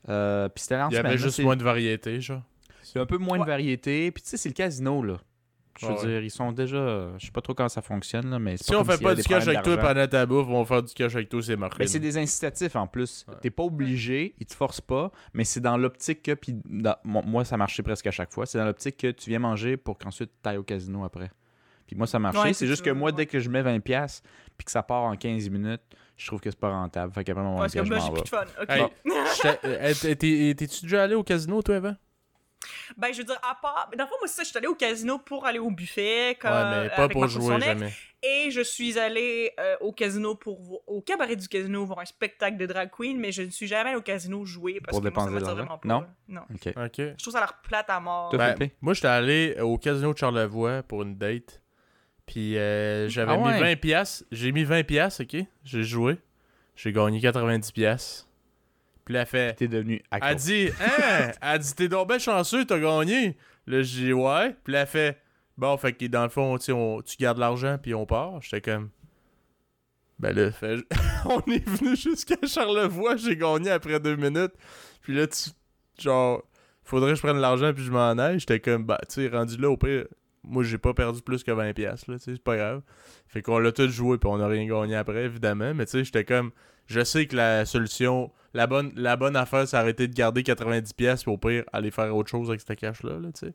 Euh, 0.10 0.50
puis 0.50 0.62
c'était 0.64 0.76
Il 0.90 0.94
y 0.94 0.98
avait 0.98 1.10
là, 1.10 1.18
juste 1.18 1.40
moins 1.42 1.56
de 1.56 1.64
variété, 1.64 2.22
genre. 2.22 2.42
C'est 2.86 3.00
un 3.00 3.06
peu 3.06 3.18
moins 3.18 3.40
de 3.40 3.46
variété. 3.46 4.12
Puis 4.12 4.24
tu 4.24 4.30
sais, 4.30 4.38
c'est 4.38 4.50
le 4.50 4.54
casino, 4.54 5.02
là. 5.04 5.18
Je 5.78 5.88
veux 5.88 5.92
Ouais, 5.94 6.06
dire, 6.06 6.22
ils 6.24 6.32
sont 6.32 6.54
déjà. 6.54 7.10
Je 7.18 7.26
sais 7.26 7.32
pas 7.34 7.42
trop 7.42 7.54
comment 7.54 7.68
ça 7.68 7.82
fonctionne, 7.82 8.30
là, 8.30 8.40
mais 8.40 8.56
c'est 8.56 8.64
Si 8.64 8.72
pas 8.72 8.80
on 8.80 8.86
fait 8.86 8.96
y 8.96 9.04
pas 9.04 9.14
du 9.14 9.24
cash 9.24 9.46
avec 9.46 9.62
toi 9.62 9.76
pendant 9.76 10.08
ta 10.08 10.26
bouffe, 10.26 10.48
on 10.48 10.60
va 10.64 10.66
faire 10.66 10.84
du 10.84 10.94
cash 10.94 11.14
avec 11.16 11.28
toi, 11.28 11.42
c'est 11.44 11.58
marqué. 11.58 11.80
Ben, 11.80 11.88
c'est 11.90 12.00
des 12.00 12.18
incitatifs 12.18 12.78
en 12.78 12.88
plus. 12.88 13.26
Ouais. 13.28 13.34
T'es 13.42 13.50
pas 13.50 13.64
obligé, 13.64 14.36
ils 14.40 14.46
te 14.46 14.54
forcent 14.54 14.80
pas, 14.80 15.12
mais 15.34 15.44
c'est 15.44 15.60
dans 15.60 15.76
l'optique 15.76 16.24
que. 16.24 16.34
Puis 16.34 16.56
dans- 16.64 16.96
moi, 17.04 17.44
ça 17.44 17.58
marchait 17.58 17.84
presque 17.84 18.08
à 18.08 18.12
chaque 18.12 18.32
fois. 18.32 18.46
C'est 18.46 18.58
dans 18.58 18.64
l'optique 18.64 18.96
que 18.96 19.12
tu 19.12 19.30
viens 19.30 19.40
manger 19.40 19.76
pour 19.76 19.98
qu'ensuite 19.98 20.32
tu 20.42 20.50
ailles 20.50 20.56
au 20.58 20.64
casino 20.64 21.04
après. 21.04 21.30
Puis 21.88 21.98
moi, 21.98 22.08
ça 22.08 22.20
marchait. 22.20 22.40
Ouais, 22.40 22.54
c'est 22.54 22.68
juste 22.68 22.84
que 22.86 22.90
moi, 22.92 23.12
dès 23.12 23.26
que 23.26 23.40
je 23.42 23.50
mets 23.50 23.62
20$ 23.62 24.22
puis 24.58 24.64
que 24.64 24.72
ça 24.72 24.82
part 24.82 25.04
en 25.04 25.18
15 25.18 25.50
minutes, 25.50 25.82
je 26.16 26.26
trouve 26.26 26.40
que 26.40 26.50
c'est 26.50 26.58
pas 26.60 26.70
rentable. 26.72 27.12
Fait 27.14 27.26
qu'après 27.26 27.44
mon 27.44 27.60
Ouais, 27.60 27.68
c'est 27.68 27.80
20$, 27.82 27.90
comme 27.90 28.00
je 28.00 28.00
m'en 28.00 28.16
j'ai 28.16 28.22
plus 28.22 28.32
vais. 28.32 28.46
de 28.46 28.50
fun. 28.50 28.64
OK. 28.64 28.70
Hey, 28.70 29.94
j'étais- 29.94 29.94
t'es- 29.94 30.16
t'es- 30.16 30.56
T'es-tu 30.56 30.82
déjà 30.86 31.04
allé 31.04 31.16
au 31.16 31.24
casino, 31.24 31.62
toi, 31.62 31.76
avant? 31.76 31.96
Ben, 32.98 33.12
je 33.14 33.18
veux 33.20 33.24
dire, 33.24 33.40
à 33.50 33.56
part. 33.56 33.90
Dans 33.98 34.04
le 34.04 34.10
fond, 34.10 34.16
moi, 34.20 34.28
c'est 34.28 34.36
ça, 34.38 34.44
je 34.44 34.50
suis 34.50 34.58
allée 34.58 34.68
au 34.68 34.76
casino 34.76 35.18
pour 35.20 35.46
aller 35.46 35.60
au 35.60 35.72
buffet. 35.72 36.38
Comme, 36.40 36.52
Ouais, 36.52 36.84
mais 36.84 36.90
pas 36.90 37.04
avec 37.04 37.12
pour 37.12 37.28
jouer 37.28 37.60
jamais. 37.62 37.92
Et 38.24 38.50
je 38.50 38.62
suis 38.62 38.98
allée 38.98 39.52
euh, 39.60 39.76
au 39.82 39.92
casino 39.92 40.34
pour 40.34 40.82
au 40.88 41.00
cabaret 41.02 41.36
du 41.36 41.48
casino 41.48 41.86
voir 41.86 42.00
un 42.00 42.06
spectacle 42.06 42.58
de 42.58 42.66
drag 42.66 42.90
queen, 42.90 43.20
mais 43.20 43.32
je 43.32 43.44
ne 43.44 43.50
suis 43.52 43.68
jamais 43.68 43.90
allée 43.92 44.00
au 44.00 44.02
casino 44.02 44.44
jouer 44.46 44.80
parce 44.84 44.98
Pour 44.98 45.04
que 45.04 45.14
moi, 45.14 45.24
ça 45.26 45.30
dépenser 45.30 45.30
de 45.30 45.34
m'attire 45.34 45.48
l'argent? 45.68 45.78
vraiment 45.78 45.78
pas. 45.78 45.88
Non? 46.30 46.42
Non. 46.42 46.56
Ok. 46.56 46.74
Ok. 46.86 47.14
Je 47.18 47.22
trouve 47.22 47.34
ça 47.34 47.40
a 47.40 47.42
l'air 47.42 47.60
plate 47.62 47.90
à 47.90 48.00
mort. 48.00 48.36
Ben, 48.36 48.56
moi, 48.82 48.94
j'étais 48.96 49.08
allé 49.08 49.60
au 49.62 49.78
casino 49.78 50.12
de 50.14 50.18
Charlevoix 50.18 50.82
pour 50.84 51.04
une 51.04 51.16
date. 51.16 51.62
Puis 52.26 52.58
euh, 52.58 53.08
j'avais 53.10 53.34
Ah 53.34 53.38
mis 53.38 53.44
ouais? 53.50 53.60
20 53.60 53.76
pièces. 53.80 54.26
J'ai 54.32 54.52
mis 54.52 54.64
20 54.64 54.84
pièces, 54.84 55.20
ok? 55.20 55.36
J'ai 55.64 55.84
joué. 55.84 56.18
J'ai 56.76 56.92
gagné 56.92 57.22
90 57.22 57.72
pièces. 57.72 58.28
Puis 59.06 59.16
elle 59.16 59.26
fait... 59.26 59.54
T'es 59.56 59.68
devenu 59.68 60.02
accro. 60.12 60.30
Elle 60.30 60.36
dit, 60.36 60.70
hein? 60.82 61.32
Elle 61.42 61.60
dit, 61.60 61.76
t'es 61.76 61.88
donc 61.88 62.08
bien 62.10 62.18
chanceux, 62.20 62.66
t'as 62.66 62.80
gagné. 62.80 63.38
Là, 63.68 63.82
j'ai 63.84 64.06
dit, 64.06 64.14
ouais. 64.14 64.56
Puis 64.64 64.74
elle 64.74 64.88
fait, 64.88 65.20
bon, 65.58 65.78
fait 65.78 65.94
que 65.94 66.06
dans 66.08 66.24
le 66.24 66.30
fond, 66.30 66.58
tu 66.58 66.66
sais, 66.66 66.72
on- 66.72 67.02
tu 67.02 67.16
gardes 67.18 67.38
l'argent, 67.38 67.78
puis 67.82 67.94
on 67.94 68.06
part. 68.06 68.42
J'étais 68.42 68.62
comme, 68.62 68.90
ben 70.20 70.36
là, 70.36 70.52
fait, 70.52 70.78
on 71.26 71.40
est 71.52 71.68
venu 71.68 71.96
jusqu'à 71.96 72.36
Charlevoix, 72.48 73.16
j'ai 73.18 73.36
gagné 73.38 73.70
après 73.70 74.00
deux 74.00 74.16
minutes. 74.16 74.54
Puis 75.02 75.14
là, 75.14 75.28
tu, 75.28 75.50
genre, 76.02 76.42
faudrait 76.84 77.12
que 77.12 77.16
je 77.18 77.22
prenne 77.22 77.38
l'argent, 77.38 77.74
puis 77.74 77.84
je 77.84 77.92
m'en 77.92 78.18
aille. 78.18 78.40
J'étais 78.40 78.60
comme, 78.60 78.86
bah, 78.86 79.00
tu 79.08 79.16
sais, 79.16 79.28
rendu 79.28 79.58
là, 79.58 79.70
au 79.70 79.78
pire, 79.78 80.06
moi, 80.44 80.64
j'ai 80.64 80.78
pas 80.78 80.94
perdu 80.94 81.22
plus 81.22 81.44
que 81.44 81.52
20$, 81.52 81.74
piastres, 81.74 82.10
là, 82.10 82.18
tu 82.18 82.26
sais, 82.26 82.32
c'est 82.34 82.44
pas 82.44 82.56
grave. 82.56 82.82
Fait 83.28 83.42
qu'on 83.42 83.60
l'a 83.60 83.72
tout 83.72 83.88
joué, 83.90 84.18
puis 84.18 84.30
on 84.32 84.40
a 84.40 84.48
rien 84.48 84.66
gagné 84.68 84.96
après, 84.96 85.26
évidemment. 85.26 85.74
Mais 85.74 85.86
tu 85.86 85.92
sais, 85.92 86.04
j'étais 86.04 86.24
comme, 86.24 86.52
je 86.88 87.04
sais 87.04 87.26
que 87.28 87.36
la 87.36 87.66
solution, 87.66 88.32
la 88.54 88.68
bonne, 88.68 88.92
la 88.96 89.16
bonne 89.16 89.36
affaire, 89.36 89.68
c'est 89.68 89.78
arrêter 89.78 90.08
de 90.08 90.14
garder 90.14 90.44
90$, 90.44 90.94
pièces 90.94 91.24
puis 91.24 91.32
au 91.32 91.38
pire, 91.38 91.64
aller 91.74 91.92
faire 91.92 92.16
autre 92.16 92.30
chose 92.30 92.50
avec 92.50 92.62
ce 92.62 92.74
cash-là, 92.74 93.20
là, 93.20 93.30
tu 93.34 93.48
sais. 93.48 93.54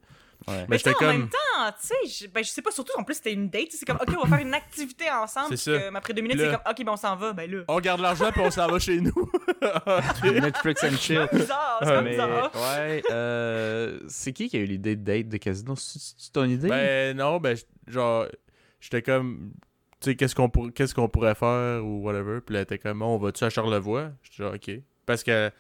Ouais. 0.49 0.55
Mais 0.61 0.67
Mais 0.71 0.79
tu 0.79 0.85
sais, 0.85 0.91
j'étais 0.91 1.05
en 1.05 1.09
comme- 1.11 1.19
même 1.21 1.29
temps, 1.29 1.73
tu 1.83 1.87
sais, 2.09 2.25
je, 2.25 2.31
ben, 2.31 2.43
je 2.43 2.49
sais 2.49 2.63
pas, 2.63 2.71
surtout 2.71 2.95
en 2.99 3.05
plus, 3.05 3.17
c'était 3.17 3.35
une 3.35 3.51
date. 3.51 3.67
C'est 3.73 3.85
comme, 3.85 3.99
OK, 4.01 4.09
on 4.17 4.27
va 4.27 4.37
faire 4.39 4.47
une 4.47 4.55
activité 4.55 5.05
ensemble. 5.11 5.55
C'est 5.59 5.79
ça. 5.79 5.89
après 5.95 6.15
deux 6.15 6.23
minutes, 6.23 6.39
c'est 6.39 6.47
là- 6.47 6.57
comme, 6.57 6.73
OK, 6.73 6.83
ben 6.87 6.93
on 6.93 6.97
s'en 6.97 7.15
va. 7.15 7.35
Ben 7.35 7.51
là. 7.51 7.59
On 7.69 7.79
garde 7.79 8.01
l'argent, 8.01 8.33
puis 8.33 8.41
on 8.41 8.51
s'en 8.51 8.67
va 8.67 8.79
chez 8.79 9.03
nous. 9.03 9.13
Netflix 10.25 10.83
and 10.85 10.97
chill. 10.97 11.29
C'est 11.31 11.39
bizarre, 11.41 11.79
c'est 11.83 11.89
comme 11.95 12.05
Mais, 12.05 12.11
bizarre. 12.13 12.51
ouais, 12.55 13.03
euh, 13.11 13.99
c'est 14.09 14.33
qui 14.33 14.49
qui 14.49 14.57
a 14.57 14.61
eu 14.61 14.65
l'idée 14.65 14.97
de 14.97 15.03
date 15.05 15.29
de 15.29 15.37
casino? 15.37 15.75
C'est 15.77 16.33
ton 16.33 16.45
idée? 16.45 16.69
Ben 16.69 17.15
non, 17.17 17.39
ben 17.39 17.55
genre 17.87 18.27
j'étais 18.81 19.03
comme 19.03 19.53
tu 20.01 20.11
sais 20.11 20.17
qu'est-ce 20.17 20.35
qu'on 20.35 20.49
pour- 20.49 20.73
qu'est-ce 20.73 20.95
qu'on 20.95 21.09
pourrait 21.09 21.35
faire 21.35 21.85
ou 21.85 22.03
whatever. 22.03 22.41
Puis 22.41 22.55
là 22.55 22.63
était 22.63 22.79
comme 22.79 23.03
on 23.03 23.19
va-tu 23.19 23.45
à 23.45 23.51
Charlevoix? 23.51 24.11
J'étais 24.23 24.43
genre 24.43 24.55
OK 24.55 24.71
parce 25.07 25.23
que 25.23 25.51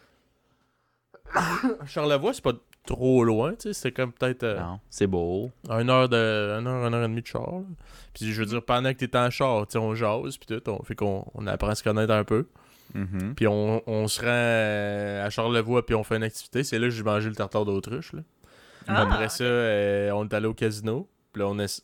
Charlevoix 1.86 2.32
c'est 2.34 2.42
pas 2.42 2.52
trop 2.86 3.24
loin, 3.24 3.52
tu 3.52 3.68
sais, 3.68 3.72
c'était 3.74 3.92
comme 3.92 4.12
peut-être 4.12 4.42
euh, 4.42 4.58
non, 4.60 4.80
c'est 4.88 5.06
beau. 5.06 5.50
une 5.68 5.90
heure 5.90 6.08
de 6.08 6.16
une 6.58 6.66
heure, 6.66 6.86
une 6.86 6.94
heure 6.94 7.04
et 7.04 7.08
demie 7.08 7.20
de 7.22 7.26
char. 7.26 7.42
là. 7.52 7.62
Puis 8.14 8.32
je 8.32 8.40
veux 8.40 8.46
dire 8.46 8.62
pendant 8.64 8.92
que 8.92 8.98
t'es 9.04 9.16
en 9.16 9.30
char, 9.30 9.66
tu 9.66 9.72
sais 9.72 9.78
on 9.78 9.94
jase 9.94 10.36
puis 10.38 10.46
tout, 10.58 10.70
on 10.70 10.82
fait 10.82 10.94
qu'on 10.94 11.24
on 11.34 11.46
apprend 11.46 11.68
à 11.68 11.74
se 11.74 11.82
connaître 11.82 12.12
un 12.12 12.24
peu. 12.24 12.46
Mhm. 12.94 13.34
Puis 13.36 13.46
on, 13.46 13.82
on 13.88 14.08
se 14.08 14.20
rend 14.20 14.26
euh, 14.28 15.24
à 15.24 15.30
Charlevoix 15.30 15.84
puis 15.86 15.94
on 15.94 16.02
fait 16.02 16.16
une 16.16 16.24
activité, 16.24 16.64
c'est 16.64 16.78
là 16.78 16.86
que 16.88 16.90
j'ai 16.94 17.02
mangé 17.04 17.28
le 17.28 17.36
tartare 17.36 17.64
d'autruche 17.64 18.12
là. 18.14 18.22
Ah, 18.88 19.02
Après 19.02 19.28
ça, 19.28 19.44
euh, 19.44 20.10
on 20.12 20.24
est 20.26 20.34
allé 20.34 20.46
au 20.46 20.54
casino. 20.54 21.06
Puis 21.32 21.42
là, 21.42 21.48
on 21.48 21.58
est. 21.60 21.80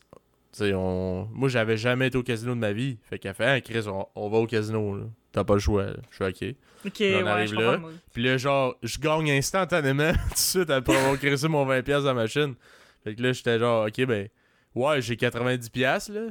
on... 0.61 1.27
Moi, 1.33 1.49
j'avais 1.49 1.77
jamais 1.77 2.07
été 2.07 2.17
au 2.17 2.23
casino 2.23 2.53
de 2.55 2.59
ma 2.59 2.73
vie. 2.73 2.97
Fait 3.03 3.19
qu'elle 3.19 3.33
fait, 3.33 3.45
ah, 3.45 3.61
Chris, 3.61 3.85
on, 3.87 4.07
on 4.15 4.29
va 4.29 4.37
au 4.37 4.47
casino. 4.47 4.95
là. 4.97 5.05
t'as 5.31 5.43
pas 5.43 5.53
le 5.55 5.59
choix. 5.59 5.85
là. 5.85 5.97
Je 6.09 6.15
suis 6.15 6.25
ok. 6.25 6.55
Ok, 6.85 6.95
On 6.99 7.03
ouais, 7.03 7.29
arrive 7.29 7.53
là. 7.55 7.79
Puis 8.13 8.23
là, 8.23 8.37
genre, 8.37 8.75
je 8.83 8.99
gagne 8.99 9.31
instantanément 9.31 10.11
tout 10.29 10.33
de 10.33 10.37
suite 10.37 10.69
après 10.69 10.95
avoir 10.95 11.17
crissé 11.17 11.47
mon 11.47 11.65
20$ 11.65 11.83
dans 11.83 12.03
la 12.03 12.13
machine. 12.13 12.55
Fait 13.03 13.15
que 13.15 13.21
là, 13.21 13.33
j'étais 13.33 13.59
genre, 13.59 13.87
ok, 13.87 14.05
ben, 14.05 14.27
ouais, 14.75 15.01
j'ai 15.01 15.15
90$, 15.15 16.11
là. 16.13 16.21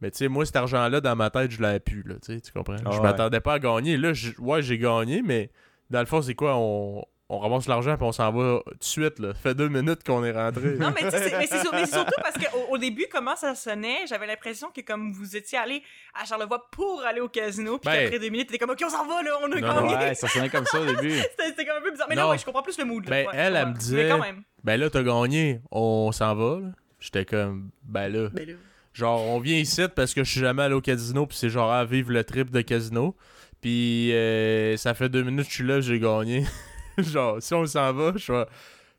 Mais 0.00 0.10
tu 0.10 0.18
sais, 0.18 0.28
moi, 0.28 0.44
cet 0.44 0.56
argent-là, 0.56 1.00
dans 1.00 1.16
ma 1.16 1.30
tête, 1.30 1.50
je 1.50 1.62
l'avais 1.62 1.80
plus, 1.80 2.02
là, 2.02 2.16
tu 2.20 2.38
comprends? 2.52 2.76
Ah 2.84 2.90
je 2.90 2.96
ouais. 2.96 3.02
m'attendais 3.02 3.40
pas 3.40 3.54
à 3.54 3.58
gagner. 3.58 3.96
Là, 3.96 4.12
ouais, 4.38 4.62
j'ai 4.62 4.78
gagné, 4.78 5.22
mais 5.22 5.50
dans 5.90 6.00
le 6.00 6.06
fond, 6.06 6.20
c'est 6.20 6.34
quoi? 6.34 6.56
On, 6.56 7.04
on 7.30 7.38
ramasse 7.38 7.66
l'argent 7.68 7.96
puis 7.96 8.04
on 8.06 8.12
s'en 8.12 8.30
va 8.32 8.60
tout 8.64 8.78
de 8.78 8.84
suite, 8.84 9.18
là. 9.18 9.32
Fait 9.34 9.54
deux 9.54 9.68
minutes 9.68 10.04
qu'on 10.04 10.22
est 10.24 10.30
rentré. 10.32 10.74
Non, 10.76 10.92
mais 10.94 11.02
tu 11.02 11.10
sais, 11.10 11.28
c'est- 11.30 11.38
mais 11.38 11.46
c'est 11.46 11.60
sur- 11.62 11.72
mais 11.72 11.86
c'est 11.86 11.92
surtout 11.94 12.12
parce 12.22 12.34
qu'au 12.36 12.58
au 12.70 12.78
début, 12.78 13.06
comment 13.10 13.34
ça 13.34 13.54
sonnait, 13.54 14.06
j'avais 14.06 14.26
l'impression 14.26 14.68
que 14.74 14.82
comme 14.82 15.12
vous 15.12 15.34
étiez 15.36 15.56
allé 15.58 15.82
à 16.20 16.24
Charlevoix 16.26 16.68
pour 16.70 17.02
aller 17.04 17.20
au 17.20 17.28
casino, 17.28 17.78
puis 17.78 17.90
Ben- 17.90 18.02
qu'après 18.04 18.18
deux 18.18 18.28
minutes, 18.28 18.48
t'étais 18.48 18.58
comme, 18.58 18.70
OK, 18.74 18.82
on 18.84 18.90
s'en 18.90 19.06
va, 19.06 19.22
là, 19.22 19.30
on 19.42 19.50
a 19.52 19.60
Non, 19.60 19.74
non, 19.80 19.86
gagné. 19.88 20.04
Ouais, 20.08 20.14
ça 20.14 20.28
sonnait 20.28 20.50
comme 20.50 20.66
ça 20.66 20.80
au 20.80 20.84
début. 20.84 21.10
C'était 21.38 21.64
comme 21.64 21.78
un 21.78 21.82
peu 21.82 21.90
bizarre. 21.92 22.08
Mais 22.10 22.14
Non. 22.16 22.28
ouais, 22.30 22.38
je 22.38 22.44
comprends 22.44 22.62
plus 22.62 22.78
le 22.78 22.84
mood. 22.84 23.04
là. 23.04 23.10
Ben, 23.10 23.26
Ouais, 23.26 23.32
elle, 23.34 23.52
je 23.54 23.58
elle 23.58 23.68
me 23.68 23.72
disait- 23.74 24.02
Mais 24.04 24.08
quand 24.10 24.18
même. 24.20 24.42
Ben 24.62 24.80
là, 24.80 24.90
t'as 24.90 25.02
gagné, 25.02 25.60
on 25.70 26.12
s'en 26.12 26.34
va. 26.34 26.58
J'étais 27.00 27.24
comme, 27.24 27.70
ben 27.84 28.08
là. 28.08 28.28
Ben 28.32 28.46
là. 28.48 28.54
Genre, 28.92 29.20
on 29.22 29.40
vient 29.40 29.56
ici 29.58 29.82
parce 29.94 30.14
que 30.14 30.22
je 30.24 30.30
suis 30.30 30.40
jamais 30.40 30.62
allé 30.62 30.74
au 30.74 30.80
casino, 30.80 31.26
puis 31.26 31.36
c'est 31.36 31.48
genre 31.50 31.72
à 31.72 31.84
vivre 31.84 32.12
le 32.12 32.22
trip 32.22 32.50
de 32.50 32.60
casino. 32.60 33.16
Puis 33.60 34.12
euh, 34.12 34.76
ça 34.76 34.94
fait 34.94 35.08
deux 35.08 35.22
minutes 35.22 35.46
que 35.46 35.50
je 35.50 35.54
suis 35.56 35.64
là, 35.66 35.80
j'ai 35.80 35.98
gagné. 35.98 36.44
genre, 37.02 37.42
si 37.42 37.54
on 37.54 37.66
s'en 37.66 37.92
va, 37.92 38.12
je 38.16 38.32
vais, 38.32 38.46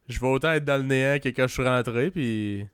je 0.09 0.19
vais 0.19 0.27
autant 0.27 0.51
être 0.51 0.65
dans 0.65 0.77
le 0.77 0.83
néant 0.87 1.19
que 1.19 1.29
quand 1.29 1.47
je 1.47 1.53
suis 1.53 1.63
rentré, 1.67 2.11
puis. 2.11 2.65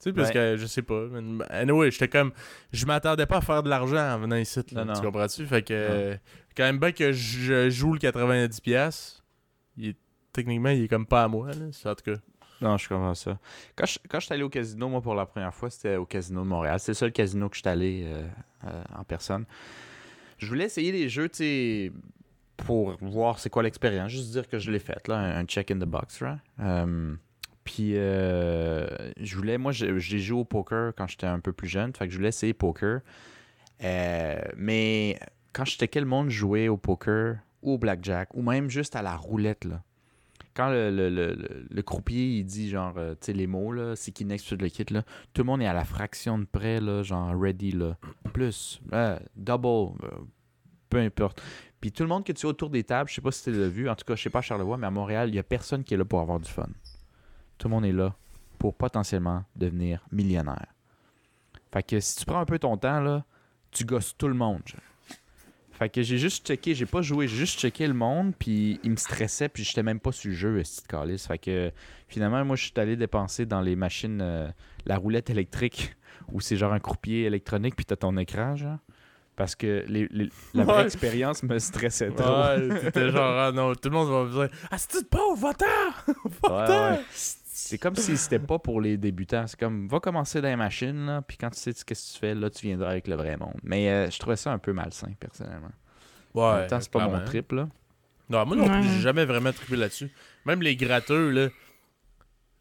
Tu 0.00 0.10
sais, 0.10 0.12
parce 0.12 0.28
Ouais. 0.28 0.34
que 0.34 0.56
je 0.56 0.66
sais 0.66 0.82
pas. 0.82 1.06
mais- 1.10 1.44
Anyway, 1.50 1.90
j'étais 1.92 2.08
comme. 2.08 2.32
Je 2.72 2.84
m'attendais 2.86 3.26
pas 3.26 3.36
à 3.36 3.40
faire 3.40 3.62
de 3.62 3.68
l'argent 3.68 3.96
en 4.14 4.18
venant 4.18 4.36
ici. 4.36 4.60
là, 4.72 4.84
Non, 4.84 4.94
tu 4.94 5.00
comprends-tu? 5.02 5.46
Fait 5.46 5.62
que. 5.62 5.72
euh, 5.72 6.16
quand 6.56 6.64
même 6.64 6.78
bien 6.78 6.90
que 6.92 7.12
je 7.12 7.70
joue 7.70 7.92
le 7.94 7.98
90$, 8.00 9.22
il 9.76 9.90
est- 9.90 9.96
techniquement, 10.32 10.70
il 10.70 10.84
est 10.84 10.88
comme 10.88 11.06
pas 11.06 11.22
à 11.24 11.28
moi, 11.28 11.48
là. 11.52 11.66
En 11.90 11.94
tout 11.94 12.04
cas. 12.04 12.18
Non, 12.60 12.76
je 12.78 12.88
comprends 12.88 13.14
ça. 13.14 13.38
Quand 13.74 13.86
je, 13.86 13.98
quand 14.08 14.20
je 14.20 14.26
suis 14.26 14.34
allé 14.34 14.42
au 14.44 14.48
casino, 14.48 14.88
moi, 14.88 15.00
pour 15.00 15.14
la 15.14 15.26
première 15.26 15.52
fois, 15.54 15.68
c'était 15.70 15.96
au 15.96 16.04
casino 16.06 16.42
de 16.42 16.46
Montréal. 16.48 16.78
C'est 16.80 16.92
le 16.92 16.96
seul 16.96 17.12
casino 17.12 17.48
que 17.48 17.56
je 17.56 17.60
suis 17.60 17.68
allé 17.68 18.02
euh, 18.06 18.26
euh, 18.66 18.82
en 18.96 19.02
personne. 19.04 19.44
Je 20.38 20.46
voulais 20.46 20.64
essayer 20.64 20.90
des 20.92 21.08
jeux, 21.08 21.28
tu 21.28 21.38
sais, 21.38 21.92
pour 22.56 22.96
voir 23.00 23.38
c'est 23.38 23.50
quoi 23.50 23.62
l'expérience. 23.62 24.10
Juste 24.10 24.30
dire 24.30 24.48
que 24.48 24.58
je 24.58 24.70
l'ai 24.70 24.78
fait, 24.78 25.06
là, 25.08 25.16
un, 25.16 25.44
check 25.44 25.70
in 25.70 25.78
the 25.78 25.84
box, 25.84 26.22
right? 26.22 26.38
Euh, 26.60 27.14
puis, 27.64 27.96
euh, 27.96 28.86
je 29.20 29.36
voulais, 29.36 29.58
moi, 29.58 29.72
j'ai 29.72 30.18
joué 30.18 30.40
au 30.40 30.44
poker 30.44 30.92
quand 30.96 31.06
j'étais 31.06 31.26
un 31.26 31.40
peu 31.40 31.52
plus 31.52 31.68
jeune, 31.68 31.92
fait 31.94 32.06
que 32.06 32.12
je 32.12 32.16
voulais 32.16 32.30
essayer 32.30 32.52
poker. 32.54 33.00
Euh, 33.84 34.40
mais 34.56 35.18
quand 35.52 35.64
checkais 35.64 36.00
le 36.00 36.06
monde 36.06 36.28
jouer 36.30 36.68
au 36.68 36.76
poker 36.76 37.36
ou 37.62 37.72
au 37.72 37.78
blackjack, 37.78 38.34
ou 38.34 38.42
même 38.42 38.68
juste 38.68 38.96
à 38.96 39.02
la 39.02 39.16
roulette, 39.16 39.66
quand 40.54 40.68
le, 40.70 41.80
croupier 41.82 42.38
il 42.38 42.44
dit 42.44 42.68
genre 42.68 42.94
tu 42.94 43.16
sais 43.20 43.32
les 43.32 43.46
mots 43.46 43.94
c'est 43.94 44.12
qui 44.12 44.26
next 44.26 44.46
tout 44.46 44.56
le 44.60 44.68
kit 44.68 44.84
tout 44.84 45.02
le 45.38 45.44
monde 45.44 45.62
est 45.62 45.66
à 45.66 45.72
la 45.72 45.86
fraction 45.86 46.38
de 46.38 46.44
près 46.44 46.78
là 46.78 47.02
genre 47.02 47.34
ready 47.34 47.72
là 47.72 47.96
plus 48.34 48.82
double 49.34 49.94
peu 50.90 50.98
importe 50.98 51.40
puis 51.82 51.92
tout 51.92 52.02
le 52.02 52.08
monde 52.08 52.24
que 52.24 52.32
tu 52.32 52.46
as 52.46 52.48
autour 52.48 52.70
des 52.70 52.84
tables 52.84 53.10
je 53.10 53.16
sais 53.16 53.20
pas 53.20 53.30
si 53.30 53.44
tu 53.44 53.52
l'as 53.52 53.68
vu 53.68 53.90
en 53.90 53.94
tout 53.94 54.06
cas 54.06 54.16
je 54.16 54.22
sais 54.22 54.30
pas 54.30 54.38
à 54.38 54.42
Charlevoix 54.42 54.78
mais 54.78 54.86
à 54.86 54.90
Montréal 54.90 55.28
il 55.28 55.34
y 55.34 55.38
a 55.38 55.42
personne 55.42 55.84
qui 55.84 55.92
est 55.92 55.98
là 55.98 56.06
pour 56.06 56.20
avoir 56.20 56.40
du 56.40 56.50
fun 56.50 56.68
tout 57.58 57.68
le 57.68 57.74
monde 57.74 57.84
est 57.84 57.92
là 57.92 58.14
pour 58.58 58.74
potentiellement 58.74 59.44
devenir 59.54 60.06
millionnaire 60.10 60.74
fait 61.70 61.82
que 61.82 62.00
si 62.00 62.16
tu 62.16 62.24
prends 62.24 62.40
un 62.40 62.46
peu 62.46 62.58
ton 62.58 62.78
temps 62.78 63.00
là 63.00 63.26
tu 63.72 63.84
gosses 63.84 64.14
tout 64.16 64.28
le 64.28 64.34
monde. 64.34 64.62
Fait 65.72 65.88
que 65.88 66.02
j'ai 66.02 66.18
juste 66.18 66.46
checké, 66.46 66.74
j'ai 66.74 66.86
pas 66.86 67.02
joué, 67.02 67.26
j'ai 67.26 67.38
juste 67.38 67.58
checké 67.58 67.88
le 67.88 67.94
monde, 67.94 68.34
puis 68.38 68.78
il 68.84 68.90
me 68.90 68.96
stressait, 68.96 69.48
puis 69.48 69.64
j'étais 69.64 69.82
même 69.82 69.98
pas 69.98 70.12
sur 70.12 70.30
le 70.30 70.36
jeu, 70.36 70.62
ce 70.62 70.82
calice. 70.82 71.26
Fait 71.26 71.38
que 71.38 71.72
finalement, 72.06 72.44
moi, 72.44 72.54
je 72.54 72.64
suis 72.64 72.72
allé 72.76 72.94
dépenser 72.94 73.46
dans 73.46 73.62
les 73.62 73.74
machines, 73.74 74.20
euh, 74.20 74.48
la 74.84 74.96
roulette 74.96 75.30
électrique, 75.30 75.96
où 76.30 76.40
c'est 76.40 76.56
genre 76.56 76.72
un 76.72 76.78
croupier 76.78 77.24
électronique, 77.24 77.74
puis 77.74 77.84
t'as 77.84 77.96
ton 77.96 78.16
écran, 78.16 78.54
genre. 78.54 78.78
Parce 79.36 79.54
que 79.54 79.84
les- 79.88 80.08
les- 80.10 80.28
la 80.52 80.64
vraie 80.64 80.76
Ouais. 80.78 80.84
expérience 80.84 81.42
me 81.42 81.58
stressait 81.58 82.10
trop. 82.10 82.30
Ouais, 82.42 82.80
t'étais 82.80 83.10
genre, 83.10 83.38
ah 83.38 83.50
non, 83.52 83.74
tout 83.74 83.88
le 83.88 83.94
monde 83.96 84.10
va 84.10 84.24
me 84.24 84.46
dire, 84.48 84.58
ah, 84.70 84.76
pauvre, 85.10 85.36
va-t'en! 85.40 86.50
Ouais, 86.50 86.68
ouais. 86.96 87.00
C'est 87.10 87.78
comme 87.78 87.96
si 87.96 88.16
c'était 88.18 88.38
pas 88.38 88.58
pour 88.58 88.80
les 88.80 88.96
débutants. 88.98 89.46
C'est 89.46 89.58
comme, 89.58 89.88
va 89.88 90.00
commencer 90.00 90.40
dans 90.42 90.48
les 90.48 90.56
machines, 90.56 91.06
là, 91.06 91.22
puis 91.22 91.36
quand 91.38 91.48
tu 91.50 91.58
sais 91.58 91.72
ce 91.72 91.84
que 91.84 91.94
tu 91.94 92.18
fais, 92.18 92.34
là, 92.34 92.50
tu 92.50 92.66
viendras 92.66 92.90
avec 92.90 93.08
le 93.08 93.14
vrai 93.16 93.36
monde. 93.38 93.54
Mais 93.62 93.88
euh, 93.90 94.10
je 94.10 94.18
trouvais 94.18 94.36
ça 94.36 94.52
un 94.52 94.58
peu 94.58 94.72
malsain, 94.72 95.12
personnellement. 95.18 95.70
Ouais. 96.34 96.42
en 96.44 96.56
même 96.58 96.66
temps, 96.66 96.80
c'est 96.80 96.90
pas 96.92 97.08
mon 97.08 97.24
trip, 97.24 97.52
là. 97.52 97.68
Non, 98.28 98.46
moi 98.46 98.56
non 98.56 98.68
plus, 98.68 98.82
j'ai 98.84 99.00
jamais 99.00 99.24
vraiment 99.24 99.52
trippé 99.52 99.76
là-dessus. 99.76 100.10
Même 100.44 100.60
les 100.62 100.76
gratteux, 100.76 101.30
là. 101.30 101.48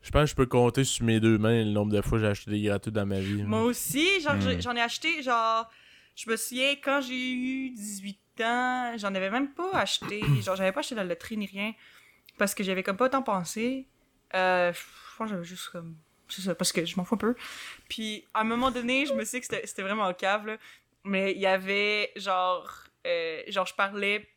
Je 0.01 0.09
pense 0.09 0.23
que 0.23 0.29
je 0.31 0.35
peux 0.35 0.45
compter 0.47 0.83
sur 0.83 1.05
mes 1.05 1.19
deux 1.19 1.37
mains 1.37 1.63
le 1.63 1.71
nombre 1.71 1.91
de 1.93 2.01
fois 2.01 2.17
que 2.17 2.23
j'ai 2.25 2.29
acheté 2.31 2.51
des 2.51 2.61
gratteux 2.61 2.91
dans 2.91 3.05
ma 3.05 3.19
vie. 3.19 3.43
Moi 3.43 3.61
aussi, 3.63 4.19
genre, 4.21 4.35
Hmm. 4.35 4.59
j'en 4.59 4.75
ai 4.75 4.81
acheté, 4.81 5.21
genre, 5.21 5.69
je 6.15 6.29
me 6.29 6.35
souviens, 6.35 6.71
quand 6.83 7.01
j'ai 7.01 7.31
eu 7.33 7.69
18 7.71 8.19
ans, 8.41 8.93
j'en 8.97 9.13
avais 9.15 9.29
même 9.29 9.53
pas 9.53 9.71
acheté, 9.73 10.21
genre, 10.41 10.55
j'avais 10.55 10.71
pas 10.71 10.79
acheté 10.81 10.95
la 10.95 11.03
loterie 11.03 11.37
ni 11.37 11.45
rien, 11.45 11.73
parce 12.37 12.53
que 12.55 12.63
j'avais 12.63 12.83
comme 12.83 12.97
pas 12.97 13.09
tant 13.09 13.21
pensé. 13.23 13.87
Euh, 14.33 14.71
je 14.73 15.17
pense 15.17 15.27
que 15.29 15.35
j'avais 15.35 15.45
juste 15.45 15.69
comme, 15.69 15.97
c'est 16.29 16.41
ça, 16.41 16.55
parce 16.55 16.71
que 16.71 16.85
je 16.85 16.95
m'en 16.95 17.03
fous 17.05 17.15
un 17.15 17.17
peu. 17.17 17.35
Puis, 17.89 18.25
à 18.33 18.41
un 18.41 18.43
moment 18.45 18.71
donné, 18.71 19.05
je 19.05 19.13
me 19.13 19.23
sais 19.25 19.41
que 19.41 19.45
c'était 19.47 19.81
vraiment 19.81 20.13
cave, 20.13 20.45
là, 20.47 20.57
mais 21.03 21.31
il 21.33 21.39
y 21.39 21.45
avait, 21.47 22.11
genre, 22.15 22.69
euh, 23.07 23.41
genre, 23.47 23.65
je 23.65 23.73
parlais 23.75 24.27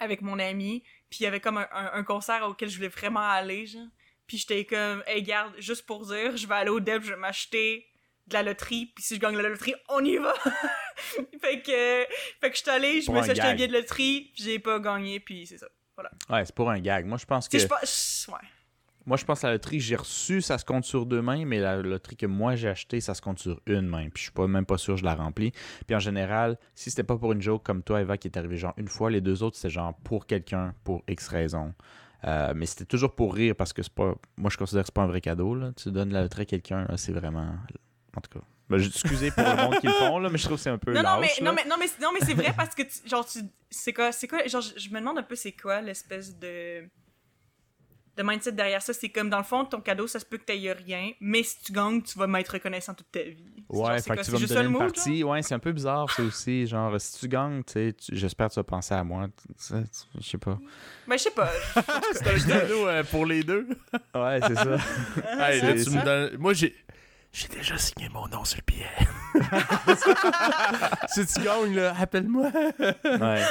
avec 0.00 0.22
mon 0.22 0.38
ami, 0.38 0.82
puis 1.10 1.20
il 1.20 1.22
y 1.24 1.26
avait 1.26 1.40
comme 1.40 1.58
un, 1.58 1.68
un- 1.72 1.90
un 1.92 2.02
concert 2.02 2.42
auquel 2.48 2.68
je 2.68 2.76
voulais 2.76 2.88
vraiment 2.88 3.20
aller, 3.20 3.66
genre. 3.66 3.86
Puis 4.26 4.38
j'étais 4.38 4.64
comme, 4.64 5.02
hey, 5.06 5.22
garde, 5.22 5.52
juste 5.58 5.84
pour 5.84 6.06
dire, 6.06 6.36
je 6.36 6.46
vais 6.46 6.54
aller 6.54 6.70
au 6.70 6.80
Deb, 6.80 7.02
je 7.02 7.10
vais 7.12 7.18
m'acheter 7.18 7.86
de 8.28 8.34
la 8.34 8.42
loterie, 8.42 8.92
puis 8.94 9.04
si 9.04 9.16
je 9.16 9.20
gagne 9.20 9.36
la 9.36 9.48
loterie, 9.48 9.74
on 9.88 10.04
y 10.04 10.16
va! 10.16 10.34
fait 11.40 11.60
que, 11.60 12.06
fait 12.40 12.50
que 12.50 12.56
je 12.56 12.62
suis 12.62 12.70
allée, 12.70 13.00
je 13.00 13.06
Pour 13.06 13.14
me 13.16 13.22
suis 13.22 13.32
acheté 13.32 13.46
un 13.46 13.54
billet 13.54 13.68
de 13.68 13.72
loterie, 13.72 14.30
puis 14.34 14.44
j'ai 14.44 14.58
pas 14.58 14.78
gagné, 14.78 15.20
puis 15.20 15.46
c'est 15.46 15.58
ça. 15.58 15.66
Ouais, 16.30 16.44
c'est 16.44 16.54
pour 16.54 16.70
un 16.70 16.80
gag. 16.80 17.06
Moi, 17.06 17.18
je 17.18 17.26
pense 17.26 17.48
que. 17.48 17.56
Tu 17.56 17.60
sais, 17.60 17.64
je 17.64 17.68
pense, 17.68 18.28
ouais. 18.32 18.48
Moi, 19.04 19.16
je 19.16 19.24
pense 19.24 19.40
que 19.40 19.46
la 19.46 19.54
loterie 19.54 19.80
j'ai 19.80 19.96
reçue, 19.96 20.40
ça 20.40 20.58
se 20.58 20.64
compte 20.64 20.84
sur 20.84 21.06
deux 21.06 21.22
mains, 21.22 21.44
mais 21.44 21.58
la 21.58 21.78
loterie 21.78 22.16
que 22.16 22.26
moi 22.26 22.54
j'ai 22.54 22.68
achetée, 22.68 23.00
ça 23.00 23.14
se 23.14 23.20
compte 23.20 23.40
sur 23.40 23.60
une 23.66 23.88
main. 23.88 24.08
Puis 24.10 24.18
je 24.18 24.22
suis 24.22 24.32
pas, 24.32 24.46
même 24.46 24.64
pas 24.64 24.78
sûr 24.78 24.94
que 24.94 25.00
je 25.00 25.04
la 25.04 25.16
remplis. 25.16 25.52
Puis 25.86 25.96
en 25.96 25.98
général, 25.98 26.56
si 26.76 26.90
c'était 26.90 27.02
pas 27.02 27.16
pour 27.16 27.32
une 27.32 27.42
joke 27.42 27.64
comme 27.64 27.82
toi, 27.82 28.00
Eva, 28.00 28.16
qui 28.16 28.28
est 28.28 28.38
arrivé 28.38 28.56
genre 28.56 28.74
une 28.76 28.86
fois, 28.86 29.10
les 29.10 29.20
deux 29.20 29.42
autres, 29.42 29.56
c'était 29.56 29.70
genre 29.70 29.94
pour 30.04 30.26
quelqu'un, 30.26 30.74
pour 30.84 31.02
X 31.08 31.26
raison. 31.28 31.74
Euh, 32.24 32.52
mais 32.54 32.66
c'était 32.66 32.84
toujours 32.84 33.16
pour 33.16 33.34
rire 33.34 33.56
parce 33.56 33.72
que 33.72 33.82
c'est 33.82 33.92
pas. 33.92 34.14
Moi, 34.36 34.50
je 34.50 34.56
considère 34.56 34.82
que 34.82 34.86
c'est 34.86 34.94
pas 34.94 35.02
un 35.02 35.08
vrai 35.08 35.20
cadeau. 35.20 35.56
Là. 35.56 35.72
Tu 35.72 35.90
donnes 35.90 36.12
la 36.12 36.22
loterie 36.22 36.42
à 36.42 36.46
quelqu'un, 36.46 36.86
c'est 36.96 37.12
vraiment. 37.12 37.56
En 38.16 38.20
tout 38.20 38.38
cas. 38.38 38.44
Ben, 38.68 38.78
j'ai- 38.78 38.88
excusez 38.88 39.30
pour 39.30 39.42
le 39.44 39.56
monde 39.56 39.78
qui 39.80 39.86
le 39.86 39.92
font, 39.92 40.18
là, 40.18 40.28
mais 40.30 40.38
je 40.38 40.44
trouve 40.44 40.56
que 40.56 40.62
c'est 40.62 40.70
un 40.70 40.78
peu. 40.78 40.92
Non, 40.92 41.02
non, 41.02 41.20
mais, 41.20 41.28
non, 41.42 41.52
mais, 41.52 41.64
non, 41.64 41.76
mais, 41.78 41.86
non, 42.00 42.10
mais 42.12 42.20
c'est 42.24 42.34
vrai 42.34 42.52
parce 42.56 42.74
que, 42.74 42.82
tu- 42.82 43.08
genre, 43.08 43.26
tu, 43.26 43.40
c'est 43.70 43.92
quoi, 43.92 44.12
c'est 44.12 44.28
quoi, 44.28 44.46
genre, 44.46 44.60
je, 44.62 44.78
je 44.78 44.88
me 44.90 44.98
demande 45.00 45.18
un 45.18 45.22
peu 45.22 45.34
c'est 45.36 45.52
quoi 45.52 45.80
l'espèce 45.80 46.38
de, 46.38 46.84
de 48.16 48.22
mindset 48.22 48.52
derrière 48.52 48.80
ça. 48.82 48.92
C'est 48.92 49.08
comme, 49.08 49.28
dans 49.30 49.38
le 49.38 49.44
fond, 49.44 49.64
ton 49.64 49.80
cadeau, 49.80 50.06
ça 50.06 50.18
se 50.20 50.24
peut 50.26 50.36
que 50.38 50.44
t'ailles 50.44 50.70
rien, 50.72 51.12
mais 51.20 51.42
si 51.42 51.58
tu 51.62 51.72
gagnes, 51.72 52.02
tu 52.02 52.18
vas 52.18 52.26
m'être 52.26 52.50
reconnaissant 52.50 52.92
toute 52.94 53.10
ta 53.10 53.22
vie. 53.22 53.36
Genre, 53.70 53.82
Ouais, 53.88 53.98
c'est 53.98 54.02
fait 54.04 54.08
quoi, 54.08 54.16
que 54.16 54.20
tu 54.20 54.24
c'est 54.26 54.32
vas 54.32 54.38
me 54.40 54.46
donner 54.46 54.60
le 54.60 54.66
une 54.66 54.72
mood, 54.72 54.80
genre? 54.82 54.92
partie. 54.92 55.24
Ouais, 55.24 55.42
c'est 55.42 55.54
un 55.54 55.58
peu 55.58 55.72
bizarre, 55.72 56.10
ça 56.10 56.22
aussi. 56.22 56.66
Genre, 56.66 57.00
si 57.00 57.18
tu 57.20 57.28
gagnes, 57.28 57.62
tu 57.64 57.72
sais, 57.72 57.92
tu- 57.94 58.14
j'espère 58.16 58.48
que 58.48 58.52
tu 58.54 58.60
vas 58.60 58.64
penser 58.64 58.94
à 58.94 59.02
moi. 59.04 59.28
Je 59.58 59.82
sais 60.22 60.38
pas. 60.38 60.58
Ben, 61.08 61.16
je 61.16 61.22
sais 61.22 61.30
pas. 61.30 61.50
C'est 62.12 62.26
un 62.26 62.38
cadeau 62.60 62.86
euh, 62.88 63.02
pour 63.04 63.24
les 63.26 63.42
deux. 63.42 63.66
Ouais, 64.14 64.40
c'est 64.46 64.54
ça. 64.56 64.76
Hey, 65.40 65.60
là, 65.62 65.72
tu 65.72 65.84
ça. 65.84 65.90
me 65.90 66.04
donnes- 66.04 66.36
Moi, 66.38 66.52
j'ai. 66.54 66.74
J'ai 67.34 67.48
déjà 67.48 67.78
signé 67.78 68.10
mon 68.10 68.28
nom 68.28 68.44
sur 68.44 68.58
le 68.58 68.64
billet. 68.70 68.86
si 71.08 71.26
tu 71.26 71.40
gagnes, 71.42 71.74
là, 71.74 71.94
appelle-moi. 71.98 72.50
Ouais. 73.04 73.42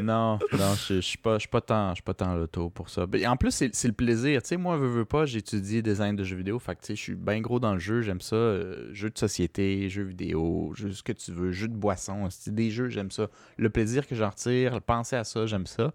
Non, 0.00 0.38
non, 0.52 0.74
je 0.88 1.00
suis 1.00 1.18
pas, 1.18 1.34
je 1.34 1.40
suis 1.40 1.48
pas 1.48 1.60
tant, 1.60 1.90
je 1.90 1.94
suis 1.96 2.02
pas 2.04 2.14
tant 2.14 2.32
l'auto 2.36 2.70
pour 2.70 2.90
ça. 2.90 3.06
Ben, 3.06 3.26
en 3.26 3.36
plus, 3.36 3.50
c'est 3.50 3.88
le 3.88 3.92
plaisir. 3.92 4.40
Tu 4.42 4.50
sais, 4.50 4.56
moi, 4.56 4.76
veux, 4.76 4.86
veux 4.86 5.04
pas, 5.04 5.26
j'ai 5.26 5.40
étudié 5.40 5.82
design 5.82 6.14
de 6.14 6.22
jeux 6.22 6.36
vidéo. 6.36 6.60
Fait 6.60 6.76
que, 6.76 6.80
tu 6.82 6.86
sais, 6.88 6.94
je 6.96 7.02
suis 7.02 7.14
bien 7.16 7.40
gros 7.40 7.58
dans 7.58 7.72
le 7.72 7.80
jeu. 7.80 8.02
J'aime 8.02 8.20
ça. 8.20 8.36
euh, 8.36 8.88
jeux 8.92 9.10
de 9.10 9.18
société, 9.18 9.88
jeux 9.88 10.04
vidéo, 10.04 10.72
jeux 10.76 10.92
ce 10.92 11.02
que 11.02 11.12
tu 11.12 11.32
veux, 11.32 11.50
jeux 11.50 11.68
de 11.68 11.74
boisson. 11.76 12.28
C'est 12.30 12.54
des 12.54 12.70
jeux, 12.70 12.88
j'aime 12.88 13.10
ça. 13.10 13.26
Le 13.56 13.68
plaisir 13.68 14.06
que 14.06 14.14
j'en 14.14 14.30
retire, 14.30 14.80
penser 14.80 15.16
à 15.16 15.24
ça, 15.24 15.46
j'aime 15.46 15.66
ça. 15.66 15.92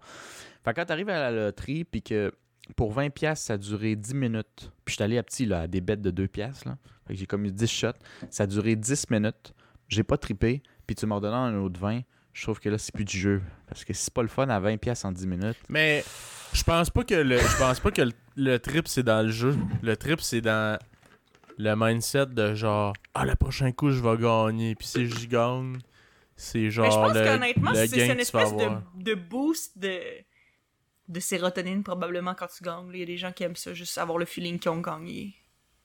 Fait 0.62 0.72
que 0.72 0.76
quand 0.80 0.84
t'arrives 0.84 1.08
à 1.08 1.30
la 1.30 1.46
loterie, 1.46 1.84
puis 1.84 2.02
que 2.02 2.32
pour 2.76 2.94
20$, 2.94 3.10
piastres, 3.10 3.46
ça 3.46 3.54
a 3.54 3.58
duré 3.58 3.96
10 3.96 4.14
minutes. 4.14 4.70
Puis 4.84 4.92
je 4.92 4.94
suis 4.94 5.02
allé 5.02 5.18
à 5.18 5.22
petit, 5.22 5.46
là, 5.46 5.62
à 5.62 5.66
des 5.66 5.80
bêtes 5.80 6.02
de 6.02 6.10
2$. 6.10 6.28
piastres, 6.28 6.68
Là. 6.68 6.78
Fait 7.06 7.14
que 7.14 7.18
j'ai 7.20 7.26
comme 7.26 7.44
eu 7.44 7.50
10 7.52 7.66
shots. 7.66 7.88
Ça 8.30 8.44
a 8.44 8.46
duré 8.46 8.76
10 8.76 9.10
minutes. 9.10 9.54
J'ai 9.88 10.02
pas 10.04 10.16
trippé. 10.18 10.62
Puis 10.86 10.94
tu 10.94 11.06
m'en 11.06 11.16
redonnes 11.16 11.34
un 11.34 11.56
autre 11.58 11.80
20. 11.80 12.00
Je 12.32 12.42
trouve 12.42 12.60
que 12.60 12.68
là, 12.68 12.78
c'est 12.78 12.94
plus 12.94 13.04
du 13.04 13.18
jeu. 13.18 13.42
Parce 13.66 13.84
que 13.84 13.92
c'est 13.92 14.12
pas 14.12 14.22
le 14.22 14.28
fun 14.28 14.48
à 14.48 14.60
20$ 14.60 14.78
piastres 14.78 15.06
en 15.06 15.12
10 15.12 15.26
minutes. 15.26 15.56
Mais 15.68 16.04
je 16.52 16.62
pense 16.62 16.90
pas 16.90 17.04
que 17.04 17.14
le 17.14 17.38
je 17.38 17.58
pense 17.58 17.80
pas 17.80 17.90
que 17.90 18.02
le, 18.02 18.12
le 18.36 18.58
trip 18.58 18.86
c'est 18.88 19.02
dans 19.02 19.22
le 19.24 19.30
jeu. 19.30 19.56
Le 19.82 19.96
trip 19.96 20.20
c'est 20.20 20.40
dans 20.40 20.78
le 21.56 21.74
mindset 21.76 22.26
de 22.26 22.54
genre 22.54 22.92
ah 23.14 23.24
le 23.24 23.34
prochain 23.34 23.72
coup 23.72 23.90
je 23.90 24.00
vais 24.00 24.16
gagner 24.16 24.74
puis 24.76 24.86
si 24.86 25.08
je 25.08 25.26
gagne 25.26 25.78
c'est 26.36 26.58
Mais 26.58 26.64
Ben, 26.64 26.70
je 26.70 26.76
genre 26.76 27.02
pense 27.02 27.14
le, 27.14 27.24
qu'honnêtement, 27.24 27.74
c'est 27.74 28.12
une 28.12 28.20
espèce 28.20 28.54
de, 28.54 28.62
avoir. 28.62 28.82
de 28.94 29.14
boost 29.14 29.76
de, 29.76 29.98
de 31.08 31.20
sérotonine 31.20 31.82
probablement 31.82 32.34
quand 32.34 32.48
tu 32.48 32.62
gagnes. 32.62 32.90
Il 32.92 33.00
y 33.00 33.02
a 33.02 33.06
des 33.06 33.16
gens 33.16 33.32
qui 33.32 33.42
aiment 33.44 33.56
ça, 33.56 33.72
juste 33.74 33.96
avoir 33.98 34.18
le 34.18 34.24
feeling 34.26 34.58
qu'ils 34.58 34.70
ont 34.70 34.80
gagné 34.80 35.34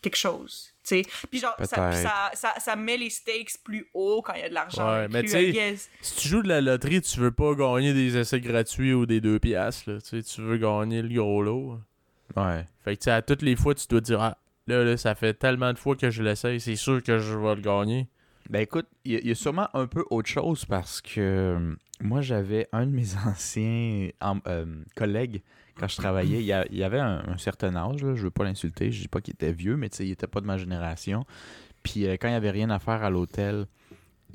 quelque 0.01 0.17
chose. 0.17 0.74
tu 0.84 1.01
sais. 1.01 1.01
Puis 1.32 1.39
genre, 1.39 1.55
ça, 1.63 1.88
puis 1.89 1.97
ça, 2.01 2.30
ça, 2.34 2.53
ça 2.59 2.76
met 2.76 2.97
les 2.97 3.09
stakes 3.09 3.55
plus 3.63 3.88
haut 3.93 4.21
quand 4.21 4.34
il 4.34 4.41
y 4.41 4.43
a 4.43 4.49
de 4.49 4.53
l'argent. 4.53 4.86
Ouais, 4.86 5.07
mais 5.07 5.24
tu. 5.24 5.30
Si 6.01 6.15
tu 6.17 6.28
joues 6.28 6.41
de 6.43 6.49
la 6.49 6.59
loterie, 6.59 7.01
tu 7.01 7.19
veux 7.21 7.32
pas 7.32 7.53
gagner 7.55 7.93
des 7.93 8.17
essais 8.17 8.41
gratuits 8.41 8.93
ou 8.93 9.05
des 9.05 9.21
2 9.21 9.39
piastres, 9.39 9.89
là. 9.91 9.97
Tu 10.01 10.41
veux 10.41 10.57
gagner 10.57 11.01
le 11.01 11.07
gros 11.07 11.41
lot. 11.41 11.80
Ouais. 12.36 12.65
Fait 12.84 12.97
que 12.97 13.09
à 13.09 13.21
toutes 13.21 13.43
les 13.43 13.55
fois, 13.55 13.76
tu 13.76 13.86
dois 13.88 14.01
te 14.01 14.05
dire 14.07 14.21
Ah, 14.21 14.38
là, 14.67 14.84
là, 14.84 14.97
ça 14.97 15.15
fait 15.15 15.34
tellement 15.36 15.71
de 15.71 15.78
fois 15.80 15.95
que 15.95 16.09
je 16.09 16.21
l'essaye, 16.21 16.59
c'est 16.59 16.76
sûr 16.76 17.01
que 17.01 17.17
je 17.19 17.38
vais 17.38 17.55
le 17.55 17.61
gagner. 17.61 18.07
Ben 18.49 18.59
écoute, 18.59 18.88
il 19.05 19.13
y, 19.13 19.15
a- 19.15 19.19
il 19.19 19.28
y 19.28 19.32
a 19.32 19.36
sûrement 19.36 19.69
un 19.74 19.88
peu 19.88 20.03
autre 20.09 20.28
chose 20.28 20.65
parce 20.65 20.99
que 20.99 21.21
euh, 21.21 21.76
moi 22.04 22.22
j'avais 22.22 22.68
un 22.72 22.86
de 22.86 22.91
mes 22.91 23.16
anciens 23.26 24.10
euh, 24.47 24.66
collègues 24.95 25.41
quand 25.76 25.88
je 25.88 25.95
travaillais, 25.97 26.38
il, 26.39 26.45
y 26.45 26.54
a- 26.54 26.68
il 26.70 26.84
avait 26.84 26.99
un, 26.99 27.24
un 27.28 27.38
certain 27.38 27.76
âge, 27.76 28.04
là, 28.04 28.14
je 28.14 28.22
veux 28.24 28.32
pas 28.32 28.43
l'insulter, 28.43 28.91
je 28.91 29.01
dis 29.01 29.08
pas 29.08 29.22
qu'il 29.22 29.34
était 29.34 29.51
vieux, 29.51 29.76
mais 29.76 29.88
il 29.88 30.12
était 30.12 30.28
pas 30.28 30.39
de 30.39 30.45
ma 30.45 30.58
génération. 30.58 31.26
Puis 31.82 32.06
euh, 32.06 32.14
quand 32.14 32.28
il 32.30 32.34
avait 32.36 32.51
rien 32.51 32.70
à 32.70 32.78
faire 32.78 33.04
à 33.04 33.10
l'hôtel, 33.10 33.66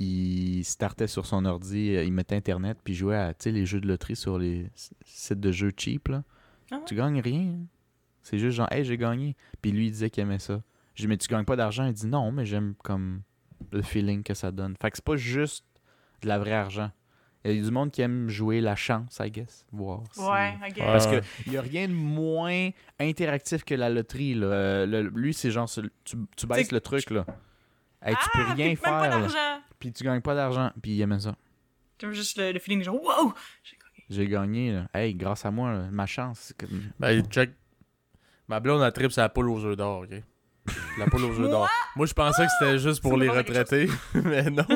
il 0.01 0.65
startait 0.65 1.07
sur 1.07 1.27
son 1.27 1.45
ordi, 1.45 1.95
euh, 1.97 2.05
il 2.05 2.13
mettait 2.13 2.37
internet 2.37 2.79
puis 2.83 2.93
il 2.93 2.97
jouait 2.97 3.17
à 3.17 3.35
les 3.47 3.67
jeux 3.67 3.81
de 3.81 3.87
loterie 3.89 4.17
sur 4.17 4.39
les 4.39 4.71
sites 5.05 5.41
de 5.41 5.51
jeux 5.53 5.73
cheap 5.77 6.09
là. 6.09 6.25
Ah 6.71 6.77
ouais? 6.77 6.83
Tu 6.87 6.95
gagnes 6.95 7.21
rien. 7.21 7.41
hein. 7.55 7.67
C'est 8.23 8.39
juste 8.39 8.57
genre 8.57 8.69
hey, 8.73 8.85
j'ai 8.85 8.97
gagné. 8.99 9.37
Puis 9.63 9.73
lui 9.73 9.87
il 9.87 9.91
disait 9.91 10.11
qu'il 10.11 10.23
aimait 10.23 10.39
ça. 10.39 10.63
J'ai 10.95 11.05
dit 11.05 11.09
mais 11.09 11.17
tu 11.17 11.29
gagnes 11.29 11.45
pas 11.45 11.57
d'argent, 11.57 11.87
il 11.87 11.93
dit 11.93 12.07
non, 12.07 12.31
mais 12.33 12.45
j'aime 12.47 12.75
comme 12.83 13.23
le 13.73 13.83
feeling 13.83 14.23
que 14.23 14.35
ça 14.35 14.51
donne. 14.53 14.75
Fait 14.81 14.91
que 14.91 14.97
c'est 14.99 15.05
pas 15.05 15.17
juste 15.17 15.65
de 16.23 16.29
la 16.29 16.39
vraie 16.39 16.53
argent. 16.53 16.91
Il 17.45 17.57
y 17.57 17.61
a 17.61 17.63
du 17.65 17.71
monde 17.71 17.91
qui 17.91 18.03
aime 18.03 18.29
jouer 18.29 18.61
la 18.61 18.75
chance, 18.77 19.19
I 19.23 19.31
guess. 19.31 19.65
Voir 19.73 20.03
si- 20.13 20.21
Ouais, 20.21 20.55
I 20.67 20.73
guess. 20.73 20.85
Parce 20.85 21.07
Ouais. 21.07 21.21
que 21.21 21.27
il 21.47 21.53
y 21.53 21.57
a 21.57 21.63
rien 21.63 21.89
de 21.89 21.93
moins 21.95 22.71
interactif 22.99 23.65
que 23.65 23.75
la 23.75 23.89
loterie. 23.89 24.35
Là. 24.35 24.47
Euh, 24.47 24.87
le- 24.87 25.03
lui, 25.09 25.33
c'est 25.33 25.51
genre, 25.51 25.71
tu, 26.05 26.17
tu 26.37 26.47
baisses 26.47 26.73
le 26.73 26.81
truc, 26.81 27.11
là. 27.11 27.25
Hey, 28.03 28.15
tu 28.15 28.21
ah, 28.23 28.29
peux 28.33 28.45
puis 28.45 28.53
rien 28.55 28.67
même 28.69 28.77
pas 28.77 29.11
faire, 29.29 29.61
puis 29.79 29.93
tu 29.93 30.05
gagnes 30.05 30.21
pas 30.21 30.35
d'argent, 30.35 30.71
puis 30.83 30.93
il 30.93 31.01
aimait 31.01 31.19
ça. 31.21 31.35
T'as 31.99 32.11
juste 32.13 32.39
le, 32.39 32.53
le 32.53 32.59
feeling 32.59 32.83
genre, 32.83 33.03
wow! 33.03 33.35
J'ai 33.65 33.77
gagné. 33.77 34.05
J'ai 34.11 34.27
gagné, 34.29 34.73
là. 34.73 34.89
Hey, 34.95 35.15
grâce 35.15 35.45
à 35.45 35.51
moi, 35.51 35.73
là, 35.73 35.89
ma 35.91 36.07
chance. 36.07 36.39
c'est 36.57 36.57
comme- 36.57 36.91
Ben, 37.01 37.23
check. 37.27 37.51
Ma 38.47 38.61
blonde 38.61 38.83
a 38.83 38.91
trip, 38.93 39.11
c'est 39.13 39.21
la 39.21 39.29
poule 39.29 39.51
aux 39.51 39.65
œufs 39.65 39.77
d'or, 39.77 40.03
ok? 40.03 40.23
La 40.99 41.07
poule 41.07 41.25
aux 41.25 41.41
œufs 41.41 41.51
d'or. 41.51 41.69
Moi, 41.97 42.07
je 42.07 42.15
pensais 42.15 42.45
que 42.47 42.51
c'était 42.59 42.79
juste 42.79 43.01
pour 43.03 43.17
les 43.17 43.29
retraités, 43.29 43.89
mais 44.15 44.45
non. 44.51 44.67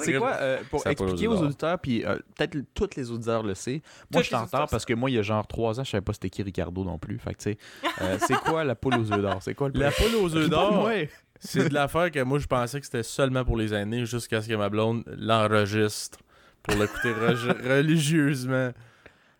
Trip. 0.00 0.18
quoi, 0.18 0.32
euh, 0.34 0.58
pour 0.70 0.86
expliquer 0.86 1.26
aux 1.28 1.36
auditeurs. 1.42 1.78
puis 1.78 2.04
euh, 2.04 2.16
peut-être 2.36 2.58
tous 2.74 2.90
les 2.96 3.10
auditeurs 3.10 3.42
le 3.42 3.54
savent. 3.54 3.80
Moi, 4.12 4.20
je 4.22 4.26
suis 4.26 4.34
les 4.34 4.40
en 4.40 4.44
retard 4.44 4.60
auditeurs 4.60 4.68
parce 4.68 4.84
que 4.84 4.94
moi, 4.94 5.10
il 5.10 5.14
y 5.14 5.18
a 5.18 5.22
genre 5.22 5.46
trois 5.46 5.80
ans, 5.80 5.84
je 5.84 5.90
savais 5.90 6.00
pas 6.02 6.12
c'était 6.12 6.30
qui 6.30 6.42
Ricardo 6.42 6.84
non 6.84 6.98
plus. 6.98 7.18
Fait 7.18 7.34
que, 7.34 7.38
tu 7.42 7.52
sais, 7.52 7.58
euh, 8.02 8.18
c'est 8.26 8.34
quoi 8.36 8.64
la 8.64 8.74
poule 8.74 8.94
aux 8.94 9.12
œufs 9.12 9.20
d'or? 9.22 9.42
C'est 9.42 9.54
quoi 9.54 9.68
le 9.70 9.78
La 9.80 9.90
poule 9.90 10.14
aux 10.16 10.36
œufs 10.36 10.48
d'or, 10.50 10.84
Ouais. 10.84 11.08
c'est 11.38 11.68
de 11.68 11.74
l'affaire 11.74 12.10
que 12.10 12.22
moi, 12.22 12.38
je 12.38 12.46
pensais 12.46 12.78
que 12.80 12.84
c'était 12.86 13.02
seulement 13.02 13.44
pour 13.44 13.56
les 13.56 13.72
aînés 13.72 14.04
jusqu'à 14.04 14.42
ce 14.42 14.48
que 14.48 14.54
ma 14.54 14.68
blonde 14.68 15.04
l'enregistre 15.16 16.18
pour 16.62 16.74
l'écouter 16.78 17.12
re- 17.12 17.68
religieusement. 17.78 18.70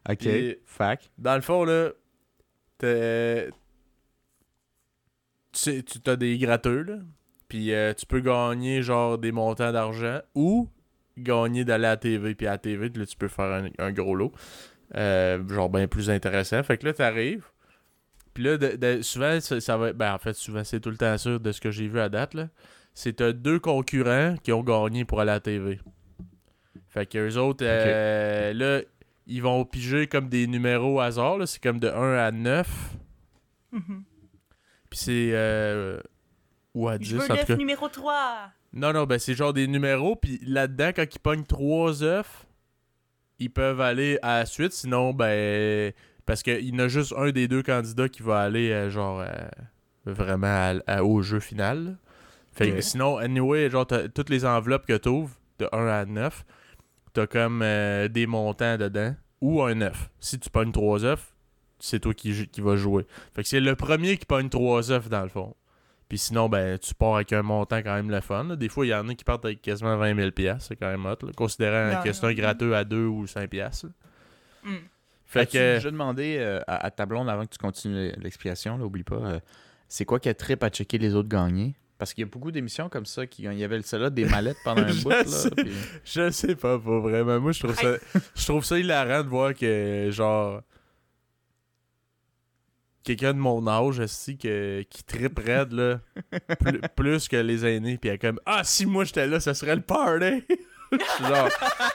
Ok. 0.09 0.17
Puis- 0.19 0.57
Fac. 0.65 1.11
Dans 1.19 1.35
le 1.35 1.43
fond, 1.43 1.65
là, 1.65 1.91
t'es- 2.79 3.51
tu 5.53 5.59
sais, 5.61 5.83
tu 5.83 5.99
as 6.09 6.17
des 6.17 6.39
gratteux, 6.39 6.83
là. 6.83 6.95
Puis 7.51 7.75
euh, 7.75 7.93
tu 7.93 8.07
peux 8.07 8.21
gagner, 8.21 8.83
genre, 8.83 9.19
des 9.19 9.33
montants 9.33 9.73
d'argent 9.73 10.21
ou 10.35 10.69
gagner 11.19 11.67
d'aller 11.67 11.85
à 11.87 11.91
la 11.91 11.97
TV. 11.99 12.35
Puis 12.35 12.47
à 12.47 12.53
la 12.53 12.59
TV, 12.59 12.89
là, 12.95 13.05
tu 13.05 13.17
peux 13.17 13.29
faire 13.29 13.45
un, 13.65 13.69
un 13.79 13.93
gros 13.93 14.15
lot. 14.15 14.33
Euh, 14.97 15.47
genre, 15.49 15.69
bien 15.69 15.87
plus 15.87 16.09
intéressant. 16.09 16.63
Fait 16.63 16.79
que 16.79 16.87
là, 16.87 16.93
t'arrives. 16.95 17.45
Puis 18.33 18.45
là, 18.45 18.57
de- 18.57 18.77
de- 18.77 19.03
souvent, 19.03 19.39
ça, 19.41 19.61
ça 19.61 19.77
va... 19.77 19.93
Ben, 19.93 20.15
en 20.15 20.19
fait, 20.19 20.33
souvent, 20.35 20.65
c'est 20.65 20.81
tout 20.81 20.91
le 20.91 20.97
temps 20.97 21.19
sûr 21.19 21.39
de 21.41 21.53
ce 21.53 21.61
que 21.61 21.71
j'ai 21.71 21.89
vu 21.89 22.01
à 22.01 22.09
date, 22.09 22.33
là. 22.35 22.49
C'est 22.95 23.15
t'as 23.17 23.33
deux 23.33 23.59
concurrents 23.61 24.37
qui 24.43 24.53
ont 24.53 24.63
gagné 24.63 25.05
pour 25.05 25.21
aller 25.21 25.31
à 25.31 25.35
la 25.35 25.41
TV. 25.41 25.79
Fait 26.89 27.07
que 27.07 27.19
eux 27.19 27.37
autres, 27.39 27.65
euh, 27.67 28.53
là, 28.53 28.81
ils 29.27 29.43
vont 29.43 29.65
piger 29.65 30.07
comme 30.09 30.29
des 30.29 30.47
numéros 30.49 30.97
au 30.97 31.01
hasard. 31.01 31.39
là. 31.39 31.47
C'est 31.47 31.63
comme 31.63 31.79
de 31.79 31.89
1 31.89 32.15
à 32.19 32.31
9. 32.33 32.69
Mhm. 33.73 34.03
Puis 34.91 34.99
c'est. 34.99 35.31
euh, 35.33 36.01
ou 36.75 36.89
à 36.89 36.99
10 36.99 37.09
Je 37.09 37.17
veux 37.17 37.29
l'œuf 37.29 37.49
numéro 37.59 37.89
3. 37.89 38.51
Non, 38.73 38.93
non, 38.93 39.05
ben 39.05 39.19
c'est 39.19 39.35
genre 39.35 39.53
des 39.53 39.67
numéros. 39.67 40.17
Puis 40.17 40.41
là-dedans, 40.47 40.91
quand 40.95 41.05
ils 41.13 41.19
pognent 41.19 41.45
3 41.45 42.03
œufs, 42.03 42.47
ils 43.39 43.51
peuvent 43.51 43.81
aller 43.81 44.19
à 44.23 44.39
la 44.41 44.47
suite. 44.47 44.73
Sinon, 44.73 45.13
ben. 45.13 45.93
Parce 46.27 46.43
qu'il 46.45 46.65
y 46.69 46.73
en 46.73 46.79
a 46.81 46.89
juste 46.89 47.13
un 47.17 47.31
des 47.31 47.49
deux 47.49 47.63
candidats 47.63 48.09
qui 48.09 48.23
va 48.23 48.41
aller, 48.41 48.71
euh, 48.71 48.89
genre, 48.91 49.21
euh, 49.21 49.27
vraiment 50.07 50.47
à- 50.47 50.75
à- 50.87 51.03
au 51.03 51.23
jeu 51.23 51.41
final. 51.41 51.97
Fait 52.53 52.71
que 52.73 52.81
sinon, 52.83 53.17
anyway, 53.17 53.69
genre, 53.71 53.87
toutes 54.15 54.31
les 54.31 54.45
enveloppes 54.45 54.87
que 54.87 54.97
t'ouvres, 54.97 55.35
de 55.59 55.69
1 55.73 55.87
à 55.89 56.05
9, 56.05 56.45
t'as 57.15 57.27
comme 57.27 57.63
euh, 57.63 58.07
des 58.09 58.27
montants 58.27 58.77
dedans. 58.77 59.15
Ou 59.41 59.63
un 59.63 59.81
œuf. 59.81 60.11
Si 60.21 60.39
tu 60.39 60.51
pognes 60.51 60.71
3 60.73 61.05
œufs, 61.05 61.33
c'est 61.79 61.99
toi 62.01 62.13
qui, 62.15 62.47
qui 62.49 62.61
vas 62.61 62.77
jouer. 62.77 63.07
Fait 63.35 63.43
que 63.43 63.49
c'est 63.49 63.61
le 63.61 63.75
premier 63.75 64.17
qui 64.19 64.27
pogne 64.27 64.51
3 64.51 64.93
œufs 64.93 65.09
dans 65.09 65.23
le 65.23 65.29
fond. 65.31 65.57
Puis 66.11 66.19
sinon, 66.19 66.49
ben, 66.51 66.77
tu 66.79 66.93
pars 66.95 67.15
avec 67.15 67.33
un 67.33 67.41
montant 67.43 67.79
quand 67.79 67.95
même 67.95 68.11
le 68.11 68.21
fun. 68.21 68.45
là. 68.45 68.57
Des 68.57 68.69
fois, 68.69 68.85
il 68.85 68.89
y 68.91 68.95
en 68.95 69.09
a 69.09 69.15
qui 69.15 69.25
partent 69.25 69.45
avec 69.47 69.63
quasiment 69.63 69.97
20 69.97 70.15
000 70.17 70.31
piastres, 70.33 70.67
C'est 70.69 70.77
quand 70.77 70.91
même 70.91 71.07
hot. 71.07 71.17
là, 71.25 71.33
considérant 71.35 71.97
Non, 71.97 72.03
que 72.03 72.13
c'est 72.13 72.27
un 72.27 72.35
gratteux 72.35 72.75
à 72.77 72.85
2 72.85 73.07
ou 73.07 73.27
5 73.27 73.49
piastres, 73.49 73.87
là. 73.87 73.93
Hmm. 74.71 74.77
Fait 75.25 75.41
As-tu 75.43 75.53
que... 75.59 75.75
déjà 75.77 75.91
demandé 75.93 76.37
euh, 76.41 76.61
à, 76.67 76.85
à 76.87 76.91
ta 76.91 77.07
blonde 77.07 77.31
avant 77.31 77.45
que 77.47 77.51
tu 77.53 77.59
continues 77.59 78.13
l'explication, 78.21 78.77
là, 78.77 78.85
oublie 78.85 79.05
pas, 79.05 79.15
euh, 79.15 79.41
c'est 79.89 80.05
quoi 80.05 80.19
qu'elle 80.21 80.35
tripe 80.35 80.63
à 80.65 80.69
checker 80.69 80.99
les 80.99 81.15
autres 81.15 81.29
gagner? 81.29 81.77
Parce 81.99 82.13
qu'il 82.13 82.23
y 82.23 82.27
a 82.27 82.31
beaucoup 82.31 82.51
d'émissions 82.51 82.89
comme 82.89 83.07
ça 83.07 83.27
qui 83.29 83.45
il 83.45 83.53
y 83.59 83.63
avait 83.63 83.81
celle-là 83.83 84.11
des 84.11 84.25
mallettes 84.25 84.57
pendant 84.65 84.83
un 84.83 84.89
Je 84.93 85.03
bout. 85.05 85.11
Là, 85.11 85.25
sais. 85.25 85.51
puis- 85.51 85.71
Je 86.05 86.31
sais 86.31 86.57
pas, 86.57 86.79
pas 86.81 86.99
vraiment. 86.99 87.39
Moi, 87.39 87.53
je 87.53 87.61
trouve 87.63 87.77
ça, 87.77 87.95
je 88.35 88.45
trouve 88.47 88.65
ça 88.65 88.77
hilarant 88.79 89.23
de 89.23 89.29
voir 89.29 89.55
que, 89.55 90.09
genre, 90.11 90.63
quelqu'un 93.05 93.35
de 93.35 93.39
mon 93.39 93.67
âge, 93.67 93.99
aussi, 93.99 94.37
que, 94.37 94.83
qui 94.83 95.05
tripe 95.05 95.39
raide, 95.39 95.73
là, 95.73 96.01
plus, 96.61 96.81
plus 96.97 97.29
que 97.29 97.37
les 97.37 97.65
aînés, 97.67 97.99
puis 97.99 98.09
elle 98.09 98.17
est 98.17 98.19
comme, 98.19 98.41
ah, 98.47 98.63
si 98.65 98.87
moi 98.87 99.05
j'étais 99.05 99.27
là, 99.27 99.41
ça 99.41 99.55
serait 99.55 99.77
le 99.77 99.83
party! 99.83 100.45
Je 100.93 100.97
suis 100.99 101.25
genre, 101.25 101.49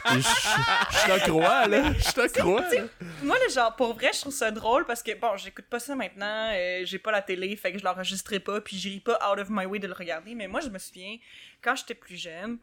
je 0.09 1.19
te 1.19 1.29
crois, 1.29 1.67
là, 1.67 1.91
je 1.97 2.11
te 2.13 2.39
crois. 2.39 2.61
là. 2.61 2.83
Moi, 3.23 3.35
genre, 3.53 3.75
pour 3.75 3.93
vrai, 3.93 4.11
je 4.13 4.21
trouve 4.21 4.33
ça 4.33 4.51
drôle 4.51 4.85
parce 4.85 5.03
que, 5.03 5.11
bon, 5.19 5.35
j'écoute 5.35 5.65
pas 5.69 5.79
ça 5.79 5.95
maintenant, 5.95 6.51
euh, 6.53 6.83
j'ai 6.85 6.97
pas 6.97 7.11
la 7.11 7.21
télé, 7.21 7.57
fait 7.57 7.73
que 7.73 7.79
je 7.79 7.83
l'enregistrerai 7.83 8.39
pas, 8.39 8.61
puis 8.61 8.77
j'irai 8.77 9.01
pas 9.01 9.19
out 9.29 9.37
of 9.37 9.49
my 9.49 9.65
way 9.65 9.79
de 9.79 9.87
le 9.87 9.93
regarder. 9.93 10.33
Mais 10.33 10.47
moi, 10.47 10.61
je 10.61 10.69
me 10.69 10.79
souviens, 10.79 11.17
quand 11.61 11.75
j'étais 11.75 11.93
plus 11.93 12.15
jeune, 12.15 12.57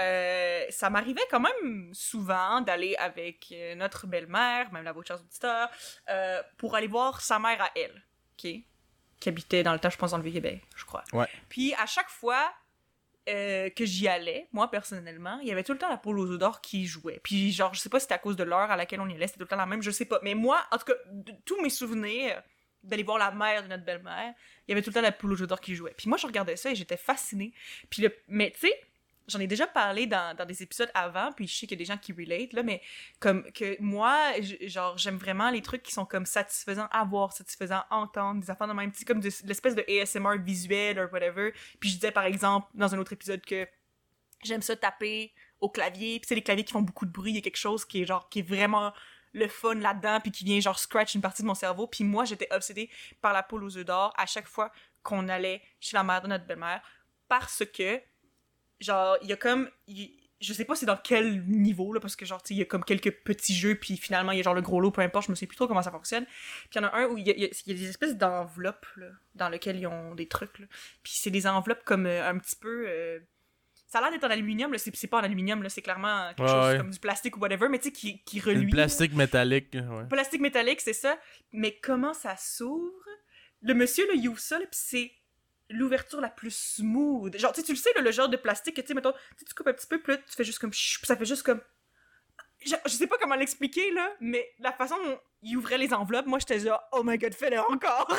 euh, 0.00 0.64
ça 0.70 0.90
m'arrivait 0.90 1.22
quand 1.30 1.40
même 1.40 1.90
souvent 1.92 2.60
d'aller 2.60 2.96
avec 2.96 3.48
euh, 3.52 3.74
notre 3.74 4.06
belle-mère, 4.06 4.72
même 4.72 4.84
la 4.84 4.92
vôtre 4.92 5.08
chers 5.08 5.20
auditeurs, 5.20 5.70
euh, 6.08 6.42
pour 6.58 6.74
aller 6.74 6.88
voir 6.88 7.20
sa 7.20 7.38
mère 7.38 7.60
à 7.62 7.70
elle, 7.76 8.02
ok? 8.32 8.52
Qui 9.20 9.28
habitait 9.28 9.62
dans 9.62 9.72
le 9.72 9.78
temps, 9.78 9.90
je 9.90 9.96
pense, 9.96 10.10
dans 10.10 10.18
le 10.18 10.24
Vieux-Québec, 10.24 10.62
je 10.76 10.84
crois. 10.84 11.04
Ouais. 11.12 11.26
Puis 11.48 11.74
à 11.74 11.86
chaque 11.86 12.10
fois 12.10 12.52
euh, 13.28 13.70
que 13.70 13.86
j'y 13.86 14.06
allais, 14.08 14.48
moi 14.52 14.70
personnellement, 14.70 15.38
il 15.40 15.48
y 15.48 15.52
avait 15.52 15.62
tout 15.62 15.72
le 15.72 15.78
temps 15.78 15.88
la 15.88 15.96
poule 15.96 16.18
aux 16.18 16.36
d'or 16.36 16.60
qui 16.60 16.86
jouait. 16.86 17.20
Puis 17.22 17.52
genre, 17.52 17.72
je 17.72 17.80
sais 17.80 17.88
pas 17.88 17.98
si 17.98 18.04
c'était 18.04 18.14
à 18.14 18.18
cause 18.18 18.36
de 18.36 18.44
l'heure 18.44 18.70
à 18.70 18.76
laquelle 18.76 19.00
on 19.00 19.08
y 19.08 19.14
allait, 19.14 19.26
c'était 19.26 19.38
tout 19.38 19.44
le 19.44 19.48
temps 19.48 19.56
la 19.56 19.66
même, 19.66 19.82
je 19.82 19.90
sais 19.90 20.04
pas. 20.04 20.18
Mais 20.22 20.34
moi, 20.34 20.60
en 20.70 20.78
tout 20.78 20.84
cas, 20.84 20.94
de 21.10 21.32
tous 21.44 21.60
mes 21.62 21.70
souvenirs 21.70 22.42
d'aller 22.82 23.02
voir 23.02 23.16
la 23.16 23.30
mère 23.30 23.62
de 23.62 23.68
notre 23.68 23.84
belle-mère, 23.84 24.34
il 24.66 24.70
y 24.70 24.72
avait 24.72 24.82
tout 24.82 24.90
le 24.90 24.94
temps 24.94 25.00
la 25.00 25.10
poule 25.10 25.32
aux 25.32 25.46
d'or 25.46 25.60
qui 25.60 25.74
jouait. 25.74 25.94
Puis 25.96 26.06
moi, 26.08 26.18
je 26.18 26.26
regardais 26.26 26.56
ça 26.56 26.70
et 26.70 26.74
j'étais 26.74 26.98
fascinée. 26.98 27.54
Puis 27.88 28.02
le... 28.02 28.14
Mais 28.28 28.50
tu 28.50 28.60
sais, 28.66 28.80
j'en 29.28 29.40
ai 29.40 29.46
déjà 29.46 29.66
parlé 29.66 30.06
dans, 30.06 30.36
dans 30.36 30.44
des 30.44 30.62
épisodes 30.62 30.90
avant, 30.94 31.32
puis 31.32 31.46
je 31.46 31.54
sais 31.54 31.66
qu'il 31.66 31.78
y 31.78 31.82
a 31.82 31.84
des 31.84 31.84
gens 31.84 31.96
qui 31.98 32.12
relate, 32.12 32.52
là, 32.52 32.62
mais 32.62 32.82
comme 33.20 33.50
que 33.52 33.76
moi, 33.80 34.32
genre, 34.62 34.98
j'aime 34.98 35.16
vraiment 35.16 35.50
les 35.50 35.62
trucs 35.62 35.82
qui 35.82 35.92
sont 35.92 36.04
comme 36.04 36.26
satisfaisants 36.26 36.88
à 36.90 37.04
voir, 37.04 37.32
satisfaisants 37.32 37.84
à 37.90 37.96
entendre, 37.96 38.40
des 38.40 38.50
affaires 38.50 38.68
de 38.68 38.72
même, 38.72 38.92
sais, 38.92 39.04
comme 39.04 39.20
de- 39.20 39.30
l'espèce 39.44 39.74
de 39.74 39.84
ASMR 39.88 40.38
visuel 40.38 40.98
ou 40.98 41.12
whatever. 41.12 41.52
Puis 41.80 41.90
je 41.90 41.94
disais, 41.94 42.12
par 42.12 42.24
exemple, 42.24 42.68
dans 42.74 42.94
un 42.94 42.98
autre 42.98 43.12
épisode 43.14 43.40
que 43.44 43.66
j'aime 44.42 44.62
ça 44.62 44.76
taper 44.76 45.32
au 45.60 45.70
clavier, 45.70 46.20
puis 46.20 46.28
c'est 46.28 46.34
les 46.34 46.42
claviers 46.42 46.64
qui 46.64 46.72
font 46.72 46.82
beaucoup 46.82 47.06
de 47.06 47.10
bruit, 47.12 47.32
il 47.32 47.36
y 47.36 47.38
a 47.38 47.40
quelque 47.40 47.56
chose 47.56 47.84
qui 47.84 48.02
est 48.02 48.06
genre, 48.06 48.28
qui 48.28 48.40
est 48.40 48.48
vraiment 48.48 48.92
le 49.32 49.48
fun 49.48 49.74
là-dedans, 49.74 50.20
puis 50.20 50.30
qui 50.30 50.44
vient 50.44 50.60
genre 50.60 50.78
scratch 50.78 51.14
une 51.14 51.22
partie 51.22 51.42
de 51.42 51.46
mon 51.46 51.54
cerveau. 51.54 51.86
Puis 51.86 52.04
moi, 52.04 52.24
j'étais 52.24 52.46
obsédée 52.52 52.90
par 53.20 53.32
la 53.32 53.42
poule 53.42 53.64
aux 53.64 53.76
œufs 53.76 53.84
d'or 53.84 54.12
à 54.16 54.26
chaque 54.26 54.46
fois 54.46 54.70
qu'on 55.02 55.28
allait 55.28 55.62
chez 55.80 55.96
la 55.96 56.04
mère 56.04 56.22
de 56.22 56.28
notre 56.28 56.46
belle-mère, 56.46 56.82
parce 57.28 57.64
que 57.64 58.00
genre, 58.80 59.16
il 59.22 59.28
y 59.28 59.32
a 59.32 59.36
comme. 59.36 59.70
je 60.40 60.52
sais 60.52 60.64
pas 60.66 60.74
c'est 60.74 60.84
dans 60.86 60.96
quel 60.96 61.42
niveau, 61.46 61.92
là, 61.92 62.00
parce 62.00 62.16
que 62.16 62.26
genre, 62.26 62.42
il 62.50 62.56
y 62.58 62.62
a 62.62 62.64
comme 62.66 62.84
quelques 62.84 63.12
petits 63.22 63.54
jeux, 63.54 63.76
puis 63.76 63.96
finalement, 63.96 64.32
il 64.32 64.36
y 64.38 64.40
a 64.40 64.42
genre 64.42 64.54
le 64.54 64.60
gros 64.62 64.80
lot, 64.80 64.90
peu 64.90 65.00
importe, 65.00 65.26
je 65.26 65.30
me 65.32 65.36
sais 65.36 65.46
plus 65.46 65.56
trop 65.56 65.66
comment 65.66 65.82
ça 65.82 65.90
fonctionne. 65.90 66.24
Puis 66.26 66.68
il 66.74 66.76
y 66.76 66.80
en 66.80 66.88
a 66.88 66.94
un 66.96 67.06
où 67.06 67.16
il 67.18 67.26
y 67.26 67.30
a, 67.30 67.34
y 67.36 67.50
y 67.66 67.74
des 67.74 67.88
espèces 67.88 68.16
d'enveloppes, 68.16 68.86
là, 68.96 69.06
dans 69.34 69.48
lesquelles 69.48 69.78
ils 69.78 69.86
ont 69.86 70.14
des 70.14 70.28
trucs, 70.28 70.58
là. 70.58 70.66
Puis 71.02 71.12
c'est 71.16 71.30
des 71.30 71.46
enveloppes 71.46 71.84
comme 71.84 72.06
euh, 72.06 72.28
un 72.28 72.38
petit 72.38 72.56
peu. 72.56 72.84
euh, 72.88 73.20
ça 73.86 73.98
a 73.98 74.02
l'air 74.02 74.10
d'être 74.10 74.24
en 74.24 74.30
aluminium, 74.30 74.72
là. 74.72 74.78
C'est 74.78 74.94
c'est 74.96 75.06
pas 75.06 75.20
en 75.20 75.22
aluminium, 75.24 75.62
là. 75.62 75.68
C'est 75.70 75.80
clairement 75.82 76.28
quelque 76.36 76.42
Ouais, 76.42 76.48
chose 76.48 76.72
ouais. 76.72 76.76
comme 76.78 76.90
du 76.90 76.98
plastique 76.98 77.36
ou 77.36 77.40
whatever, 77.40 77.68
mais 77.68 77.78
tu 77.78 77.84
sais, 77.84 77.92
qui, 77.92 78.22
qui 78.24 78.40
reluit. 78.40 78.70
plastique 78.70 79.14
métallique. 79.14 79.72
Ouais. 79.74 80.04
Plastique 80.10 80.40
métallique, 80.40 80.80
c'est 80.80 80.92
ça. 80.92 81.16
Mais 81.52 81.78
comment 81.80 82.12
ça 82.12 82.36
s'ouvre? 82.36 82.90
Le 83.62 83.72
monsieur, 83.72 84.06
là, 84.08 84.12
il 84.14 84.28
ouvre 84.28 84.40
ça, 84.40 84.58
là, 84.58 84.66
c'est 84.72 85.10
l'ouverture 85.74 86.20
la 86.20 86.28
plus 86.28 86.54
smooth. 86.54 87.36
Genre, 87.38 87.52
tu 87.52 87.60
sais, 87.60 87.66
tu 87.66 87.72
le 87.72 87.78
sais, 87.78 87.90
là, 87.94 88.00
le 88.02 88.10
genre 88.12 88.28
de 88.28 88.36
plastique 88.36 88.76
que, 88.76 88.80
tu 88.80 88.88
sais, 88.88 88.94
mettons, 88.94 89.12
tu 89.38 89.54
coupes 89.54 89.68
un 89.68 89.72
petit 89.72 89.86
peu, 89.86 89.98
puis 90.00 90.12
là, 90.12 90.18
tu 90.18 90.34
fais 90.36 90.44
juste 90.44 90.58
comme... 90.58 90.72
ça 90.72 91.16
fait 91.16 91.24
juste 91.24 91.42
comme... 91.42 91.60
Je, 92.64 92.74
je 92.86 92.90
sais 92.92 93.06
pas 93.06 93.16
comment 93.20 93.34
l'expliquer, 93.34 93.90
là, 93.90 94.08
mais 94.20 94.48
la 94.58 94.72
façon 94.72 94.96
dont 95.04 95.18
il 95.42 95.54
ouvrait 95.58 95.76
les 95.76 95.92
enveloppes, 95.92 96.24
moi, 96.24 96.38
j'étais 96.38 96.58
genre, 96.60 96.80
oh 96.92 97.02
my 97.04 97.18
god, 97.18 97.34
fais-le 97.34 97.58
encore! 97.60 98.08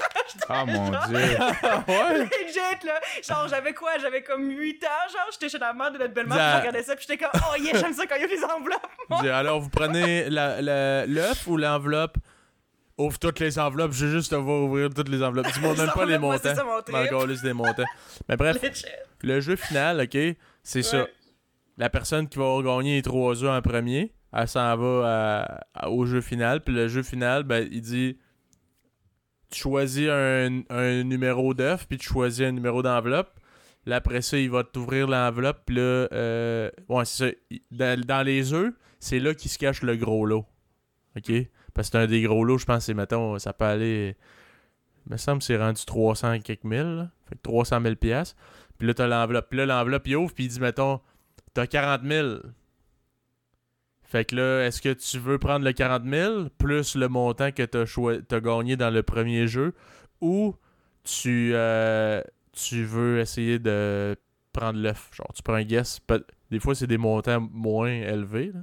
Ah 0.50 0.66
mon 0.66 0.90
dieu. 0.90 1.18
ouais. 1.88 2.24
Legit, 2.26 2.86
là! 2.86 3.00
Genre, 3.28 3.48
j'avais 3.48 3.74
quoi? 3.74 3.98
J'avais 3.98 4.22
comme 4.22 4.48
8 4.50 4.84
ans, 4.84 4.88
genre, 5.12 5.30
j'étais 5.32 5.50
chez 5.50 5.58
la 5.58 5.74
mère 5.74 5.92
de 5.92 5.98
notre 5.98 6.14
belle-mère, 6.14 6.38
je 6.38 6.60
regardais 6.60 6.84
ça, 6.84 6.96
puis 6.96 7.06
j'étais 7.08 7.24
comme, 7.26 7.42
oh 7.50 7.56
yeah, 7.62 7.78
j'aime 7.80 7.94
ça 7.94 8.06
quand 8.06 8.16
il 8.16 8.22
y 8.22 8.26
a 8.26 8.28
les 8.28 8.44
enveloppes! 8.44 8.88
Dis, 9.22 9.30
alors, 9.30 9.60
vous 9.62 9.70
prenez 9.70 10.30
la- 10.30 10.62
la- 10.62 11.06
l'œuf 11.08 11.48
ou 11.48 11.58
l'enveloppe? 11.58 12.18
Ouvre 12.98 13.20
toutes 13.20 13.40
les 13.40 13.60
enveloppes. 13.60 13.92
Je 13.92 14.06
veux 14.06 14.12
juste 14.20 14.32
te 14.32 14.36
voir 14.36 14.64
ouvrir 14.64 14.90
toutes 14.90 15.10
les 15.10 15.22
enveloppes. 15.22 15.48
Dis-moi 15.54 15.76
même 15.76 15.90
pas 15.96 16.06
les 16.06 16.18
montants. 16.18 16.54
encore 17.06 17.28
liste 17.28 17.44
des 17.44 17.54
montants. 17.54 17.84
Mais 18.30 18.38
bref, 18.38 18.58
le 19.22 19.42
jeu 19.42 19.56
final, 19.58 20.00
OK, 20.02 20.18
c'est 20.64 20.82
ça. 20.82 21.06
La 21.78 21.90
personne 21.90 22.30
qui 22.30 22.38
va 22.40 22.46
avoir 22.46 22.78
gagné 22.78 22.96
les 22.96 23.02
trois 23.02 23.44
œufs 23.44 23.50
en 23.50 23.62
premier, 23.62 24.14
elle 24.32 24.48
s'en 24.48 24.78
va 24.78 25.04
à- 25.74 25.86
à- 25.86 25.90
au 25.90 26.06
jeu 26.06 26.22
final. 26.22 26.62
Puis 26.62 26.74
le 26.74 26.88
jeu 26.88 27.04
final, 27.04 27.44
ben, 27.44 27.68
il 27.70 27.82
dit 27.82 28.18
tu 29.52 29.60
choisis 29.60 30.08
un, 30.10 30.62
un 30.70 31.04
numéro 31.04 31.54
d'œuf, 31.54 31.88
puis 31.88 31.98
tu 31.98 32.08
choisis 32.08 32.46
un 32.46 32.52
numéro 32.52 32.82
d'enveloppe. 32.82 33.40
Là, 33.86 33.98
après 33.98 34.22
ça, 34.22 34.38
il 34.38 34.50
va 34.50 34.64
t'ouvrir 34.64 35.08
l'enveloppe. 35.08 35.60
Puis 35.66 35.76
là, 35.76 35.82
euh, 35.82 36.72
ouais, 36.90 37.06
c'est 37.06 37.30
ça. 37.30 37.58
Dans, 37.72 38.00
dans 38.02 38.24
les 38.26 38.54
œufs, 38.54 38.74
c'est 39.00 39.20
là 39.20 39.34
qu'il 39.34 39.52
se 39.52 39.58
cache 39.58 39.82
le 39.84 39.96
gros 39.98 40.26
lot. 40.26 40.46
OK? 41.18 41.32
Parce 41.76 41.90
que 41.90 41.98
c'est 42.00 42.04
un 42.04 42.08
des 42.08 42.24
gros 42.24 42.44
lots, 42.44 42.58
je 42.58 42.66
pense, 42.66 42.86
c'est, 42.86 42.96
mettons, 42.96 43.38
ça 43.38 43.54
peut 43.54 43.66
aller. 43.66 44.16
Il 45.06 45.12
me 45.12 45.18
semble 45.18 45.40
que 45.40 45.46
c'est 45.46 45.58
rendu 45.58 45.86
300 45.86 46.34
et 46.34 46.40
quelques 46.40 46.64
mille. 46.64 47.12
Fait 47.30 47.36
que 47.36 47.42
300 47.44 47.80
000 47.84 47.96
piastres. 47.96 48.36
Puis 48.80 48.88
là, 48.88 48.94
t'as 48.96 49.06
l'enveloppe. 49.08 49.50
Puis 49.50 49.60
là, 49.60 49.68
l'enveloppe, 49.68 50.08
il 50.08 50.16
ouvre, 50.16 50.34
puis 50.34 50.46
il 50.46 50.48
dit, 50.48 50.60
mettons, 50.60 51.00
t'as 51.54 51.68
40 51.68 52.02
000. 52.04 52.38
Fait 54.04 54.24
que 54.26 54.36
là, 54.36 54.66
est-ce 54.66 54.82
que 54.82 54.94
tu 54.94 55.20
veux 55.20 55.38
prendre 55.40 55.66
le 55.66 55.74
40 55.74 56.04
000 56.06 56.46
plus 56.58 56.96
le 56.96 57.08
montant 57.10 57.52
que 57.52 57.64
t'as 57.64 57.86
choi- 57.86 58.22
t'as 58.22 58.40
gagné 58.40 58.78
dans 58.78 58.90
le 58.92 59.04
premier 59.04 59.48
jeu? 59.48 59.74
Ou 60.22 60.56
tu, 61.04 61.52
euh, 61.54 62.22
tu 62.54 62.84
veux 62.86 63.20
essayer 63.20 63.60
de 63.60 64.16
prendre 64.54 64.80
l'œuf? 64.80 65.10
Genre, 65.14 65.32
tu 65.36 65.42
prends 65.44 65.56
un 65.56 65.64
guess. 65.64 66.00
Des 66.52 66.60
fois, 66.60 66.76
c'est 66.76 66.88
des 66.88 66.98
montants 66.98 67.42
moins 67.52 67.90
élevés. 67.92 68.52
là. 68.54 68.62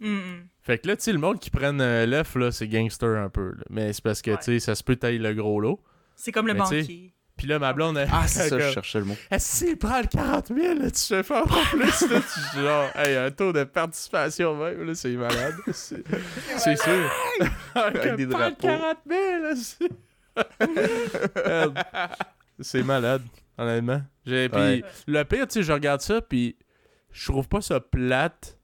Mm, 0.00 0.08
mm. 0.14 0.48
Fait 0.70 0.78
que 0.78 0.86
là, 0.86 0.94
tu 0.96 1.02
sais, 1.02 1.12
le 1.12 1.18
monde 1.18 1.40
qui 1.40 1.50
prennent 1.50 1.80
euh, 1.80 2.06
l'œuf, 2.06 2.36
là, 2.36 2.52
c'est 2.52 2.68
gangster 2.68 3.18
un 3.18 3.28
peu. 3.28 3.48
là. 3.56 3.64
Mais 3.70 3.92
c'est 3.92 4.04
parce 4.04 4.22
que, 4.22 4.30
Ouais. 4.30 4.36
tu 4.38 4.44
sais, 4.44 4.60
ça 4.60 4.76
se 4.76 4.84
peut 4.84 4.94
tailler 4.94 5.18
le 5.18 5.34
gros 5.34 5.60
lot. 5.60 5.80
C'est 6.14 6.30
comme 6.30 6.46
le 6.46 6.54
Mais 6.54 6.60
tu 6.60 6.66
sais, 6.68 6.80
banquier. 6.82 7.14
Puis 7.36 7.48
là, 7.48 7.58
ma 7.58 7.72
blonde, 7.72 7.96
elle- 7.98 8.08
Ah, 8.12 8.28
c'est 8.28 8.48
ça, 8.50 8.58
je 8.60 8.70
cherchais 8.70 9.00
le 9.00 9.06
mot. 9.06 9.16
est-ce 9.32 9.64
qu'il 9.64 9.76
prend 9.78 9.98
le 10.00 10.06
40 10.06 10.46
000, 10.54 10.74
là, 10.78 10.90
tu 10.92 11.00
fais 11.06 11.22
faire 11.24 11.38
encore 11.42 11.64
plus, 11.70 11.80
là, 12.08 12.20
tu 12.20 12.40
dis 12.56 12.62
genre, 12.62 12.90
hey, 12.94 13.16
un 13.16 13.30
taux 13.32 13.52
de 13.52 13.64
participation 13.64 14.54
même, 14.62 14.84
là, 14.86 14.94
c'est 14.94 15.10
malade, 15.16 15.54
c'est 15.72 16.04
c'est 16.58 16.76
sûr. 16.76 17.10
Avec 17.74 18.14
des 18.14 18.26
Prends 18.28 18.38
le 18.38 18.50
drapeaux. 18.52 18.66
40 18.68 18.98
000, 19.08 19.20
là, 19.42 19.54
c'est... 19.56 21.44
Merde. 21.46 21.78
c'est 22.60 22.82
malade, 22.82 23.22
honnêtement. 23.58 24.02
J'ai- 24.26 24.48
Puis 24.48 24.60
Ouais. 24.60 24.84
le 25.06 25.24
pire, 25.24 25.46
tu 25.46 25.54
sais, 25.54 25.62
je 25.62 25.72
regarde 25.72 26.00
ça, 26.00 26.20
puis 26.20 26.56
je 27.10 27.26
trouve 27.32 27.48
pas 27.48 27.60
ça 27.60 27.80
plate, 27.80 28.58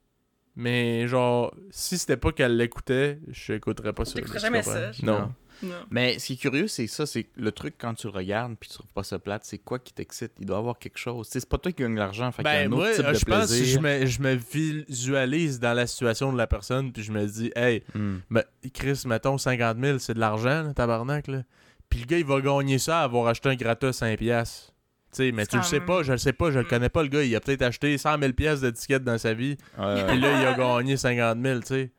mais 0.56 1.06
genre, 1.06 1.54
si 1.70 1.98
c'était 1.98 2.16
pas 2.16 2.32
qu'elle 2.32 2.56
l'écoutait, 2.56 3.18
je 3.28 3.52
écouterais 3.52 3.92
pas 3.92 4.04
ça. 4.04 4.20
Tu 4.20 4.38
jamais 4.38 4.62
ça, 4.62 4.92
je 4.92 5.04
Non. 5.04 5.18
Non. 5.20 5.32
Non. 5.62 5.74
Mais 5.90 6.18
ce 6.18 6.26
qui 6.26 6.32
est 6.34 6.36
curieux, 6.36 6.68
c'est 6.68 6.86
ça, 6.86 7.06
c'est 7.06 7.28
le 7.34 7.50
truc 7.50 7.76
quand 7.78 7.94
tu 7.94 8.08
le 8.08 8.12
regardes 8.12 8.56
puis 8.60 8.68
tu 8.68 8.74
trouves 8.74 8.90
pas 8.92 9.02
ça 9.02 9.18
plate, 9.18 9.42
c'est 9.46 9.56
quoi 9.56 9.78
qui 9.78 9.94
t'excite? 9.94 10.32
Il 10.38 10.44
doit 10.44 10.56
y 10.56 10.58
avoir 10.58 10.78
quelque 10.78 10.98
chose. 10.98 11.28
C'est 11.30 11.48
pas 11.48 11.56
toi 11.56 11.72
qui 11.72 11.82
gagne 11.82 11.96
l'argent, 11.96 12.30
fait 12.30 12.42
qu'il 12.42 12.52
y 12.52 12.56
a 12.56 12.68
Ben, 12.68 12.72
un 12.74 12.76
autre 12.76 12.82
moi, 12.84 12.92
type 12.94 13.06
de 13.06 13.14
je 13.14 13.24
pense 13.24 13.42
que 13.44 13.46
plaisir. 13.56 13.66
je 13.66 13.78
me, 13.80 14.04
je 14.06 14.20
me 14.20 14.34
visualise 14.34 15.58
dans 15.58 15.72
la 15.72 15.86
situation 15.86 16.30
de 16.30 16.36
la 16.36 16.46
personne, 16.46 16.92
puis 16.92 17.02
je 17.02 17.10
me 17.12 17.26
dis, 17.26 17.50
hey, 17.56 17.82
ben, 18.30 18.42
Chris, 18.74 19.02
mettons 19.06 19.38
50 19.38 19.78
000, 19.80 19.98
c'est 19.98 20.12
de 20.12 20.20
l'argent, 20.20 20.62
là, 20.62 20.74
tabarnak, 20.74 21.26
là. 21.28 21.42
Puis 21.88 22.00
le 22.00 22.04
gars, 22.06 22.18
il 22.18 22.26
va 22.26 22.40
gagner 22.42 22.78
ça 22.78 23.00
à 23.00 23.04
avoir 23.04 23.26
acheté 23.28 23.48
un 23.48 23.54
gratos 23.54 23.96
5 23.96 24.18
mais 25.32 25.46
tu 25.46 25.56
le 25.56 25.62
sais 25.62 25.80
pas, 25.80 26.02
je 26.02 26.12
le 26.12 26.18
sais 26.18 26.32
pas, 26.32 26.50
je 26.50 26.58
le 26.58 26.64
Mm. 26.64 26.68
connais 26.68 26.88
pas, 26.88 27.02
le 27.02 27.08
gars. 27.08 27.22
Il 27.22 27.34
a 27.36 27.40
peut-être 27.40 27.62
acheté 27.62 27.96
100 27.98 28.18
000 28.18 28.32
piastres 28.32 28.62
d'étiquettes 28.66 29.04
dans 29.04 29.18
sa 29.18 29.34
vie, 29.34 29.56
Ouais, 29.78 30.04
puis 30.06 30.18
là, 30.20 30.40
il 30.40 30.46
a 30.46 30.54
gagné 30.54 30.96
50 30.96 31.38
000, 31.42 31.60
tu 31.60 31.66
sais. 31.66 31.90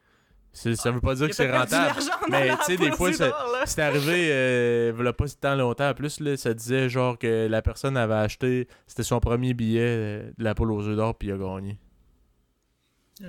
Ça 0.75 0.89
veut 0.91 1.01
pas 1.01 1.13
dire 1.13 1.25
Il 1.25 1.29
que 1.29 1.33
a 1.33 1.35
c'est 1.35 1.51
rentable. 1.55 1.99
Mais 2.31 2.49
tu 2.49 2.63
sais, 2.63 2.77
des 2.77 2.91
fois, 2.91 3.13
c'est- 3.13 3.79
arrivé, 3.81 4.29
euh, 4.31 4.91
il 4.97 5.13
pas 5.13 5.27
si 5.27 5.37
tant 5.37 5.55
longtemps, 5.55 5.89
en 5.89 5.93
plus, 5.93 6.19
là, 6.19 6.35
ça 6.35 6.53
disait 6.55 6.89
genre 6.89 7.17
que 7.19 7.47
la 7.47 7.61
personne 7.61 7.95
avait 7.95 8.15
acheté, 8.15 8.67
c'était 8.87 9.03
son 9.03 9.19
premier 9.19 9.53
billet 9.53 9.81
euh, 9.85 10.31
de 10.37 10.43
la 10.43 10.55
poule 10.55 10.71
aux 10.71 10.87
œufs 10.87 10.95
d'or, 10.95 11.15
puis 11.15 11.27
il 11.27 11.33
a 11.33 11.37
gagné. 11.37 11.77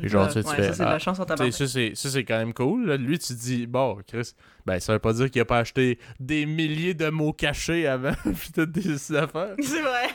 Et 0.03 0.09
genre, 0.09 0.27
tu 0.27 0.35
sais, 0.35 0.43
tu 0.43 0.49
Ouais, 0.51 0.57
fais, 0.57 0.63
ça, 0.65 0.73
c'est 0.75 0.85
de 0.85 0.89
la 0.89 0.99
chance 0.99 1.19
en 1.19 1.25
Tu 1.25 1.31
sais, 1.31 1.37
tabac. 1.37 1.95
ça, 1.95 2.11
c'est, 2.11 2.25
quand 2.25 2.39
même 2.39 2.53
cool. 2.53 2.87
là. 2.87 2.97
Lui, 2.97 3.19
tu 3.19 3.29
te 3.29 3.33
dis, 3.41 3.67
bon, 3.67 3.99
Chris, 4.07 4.33
ben, 4.67 4.79
ça 4.81 4.93
veut 4.93 4.99
pas 4.99 5.13
dire 5.13 5.31
qu'il 5.31 5.41
a 5.41 5.45
pas 5.45 5.59
acheté 5.59 5.99
des 6.21 6.45
milliers 6.47 6.95
de 6.95 7.09
mots 7.09 7.33
cachés 7.33 7.87
avant, 7.87 8.13
puis 8.23 8.51
toutes 8.55 8.73
des 8.73 9.15
affaires. 9.15 9.55
C'est 9.63 9.81
vrai. 9.83 10.09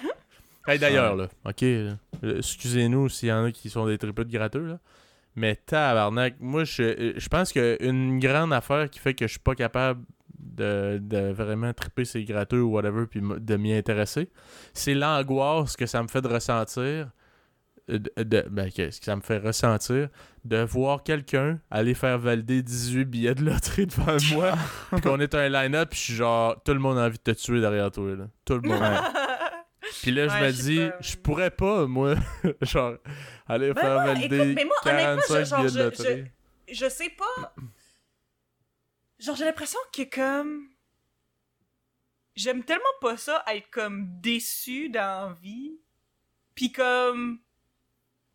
Hey, 0.68 0.80
d'ailleurs, 0.80 1.16
là, 1.16 1.28
ok, 1.46 1.64
excusez-nous 2.24 3.10
s'il 3.10 3.30
y 3.30 3.32
en 3.32 3.46
a 3.46 3.52
qui 3.52 3.70
sont 3.70 3.86
des 3.86 3.98
triples 3.98 4.26
de 4.26 4.32
gratteux, 4.32 4.66
là. 4.66 4.80
Mais 5.36 5.56
tabarnak, 5.56 6.36
moi, 6.40 6.64
je, 6.64 6.84
euh, 6.84 7.14
je 7.18 7.28
pense 7.28 7.52
qu'une 7.52 8.20
grande 8.20 8.54
affaire 8.54 8.90
qui 8.90 9.00
fait 9.00 9.16
que 9.16 9.26
je 9.26 9.32
suis 9.32 9.40
pas 9.40 9.56
capable 9.56 10.04
de, 10.40 11.00
de 11.02 11.32
vraiment 11.32 11.74
triper 11.74 12.06
ces 12.06 12.24
gratteux 12.24 12.62
ou 12.62 12.70
whatever, 12.72 13.08
puis 13.08 13.20
de 13.22 13.56
m'y 13.58 13.74
intéresser, 13.74 14.30
c'est 14.74 14.94
l'angoisse 14.94 15.76
que 15.76 15.88
ça 15.88 16.04
me 16.04 16.08
fait 16.08 16.22
de 16.22 16.28
ressentir. 16.28 17.10
De, 17.90 18.46
ben, 18.50 18.72
que, 18.72 18.92
ce 18.92 19.00
que 19.00 19.06
ça 19.06 19.16
me 19.18 19.22
fait 19.22 19.40
ressentir 19.40 20.08
de 20.46 20.58
voir 20.64 21.04
quelqu'un 21.04 21.60
aller 21.70 21.94
faire 21.94 22.18
valider 22.18 22.62
18 22.64 23.04
billets 23.04 23.36
de 23.36 23.44
loterie 23.44 23.88
devant 23.88 24.16
moi, 24.34 24.54
puis 24.92 25.02
qu'on 25.02 25.20
est 25.20 25.36
un 25.36 25.50
line-up, 25.50 25.90
puis 25.90 26.00
je 26.00 26.04
suis 26.06 26.14
genre, 26.16 26.62
tout 26.64 26.74
le 26.74 26.80
monde 26.80 26.98
a 26.98 27.02
envie 27.08 27.18
de 27.18 27.24
te 27.24 27.32
tuer 27.32 27.60
derrière 27.60 27.92
toi, 27.92 28.16
là. 28.16 28.28
Tout 28.46 28.58
le 28.60 28.70
monde. 28.70 28.82
Puis 30.02 30.12
là, 30.12 30.28
je 30.30 30.34
Ouais, 30.34 30.42
me 30.48 30.52
je 30.52 30.62
dis, 30.62 30.78
pas. 30.90 30.98
je 31.02 31.18
pourrais 31.18 31.52
pas, 31.52 31.86
moi, 31.86 32.16
genre, 32.62 32.96
aller 33.48 33.74
Ben 33.74 33.82
faire 33.82 33.94
moi, 33.96 34.06
valider 34.06 34.36
écoute, 34.38 34.56
mais 34.56 34.66
moi, 34.66 34.76
45 34.84 35.40
je- 35.40 35.44
genre, 35.46 35.60
billets 35.60 35.70
de 35.72 35.78
je- 35.78 35.84
loterie. 35.84 36.24
je 36.72 36.90
sais 36.90 37.10
pas. 37.10 37.54
Genre, 39.20 39.36
j'ai 39.36 39.46
l'impression 39.46 39.80
que 39.94 40.04
comme. 40.04 40.68
J'aime 42.36 42.64
tellement 42.64 42.84
pas 43.02 43.18
ça 43.18 43.44
être 43.54 43.70
comme 43.70 44.08
déçu 44.22 44.90
dans 44.90 45.28
la 45.30 45.34
vie. 45.42 45.74
Pis 46.56 46.72
comme. 46.72 47.40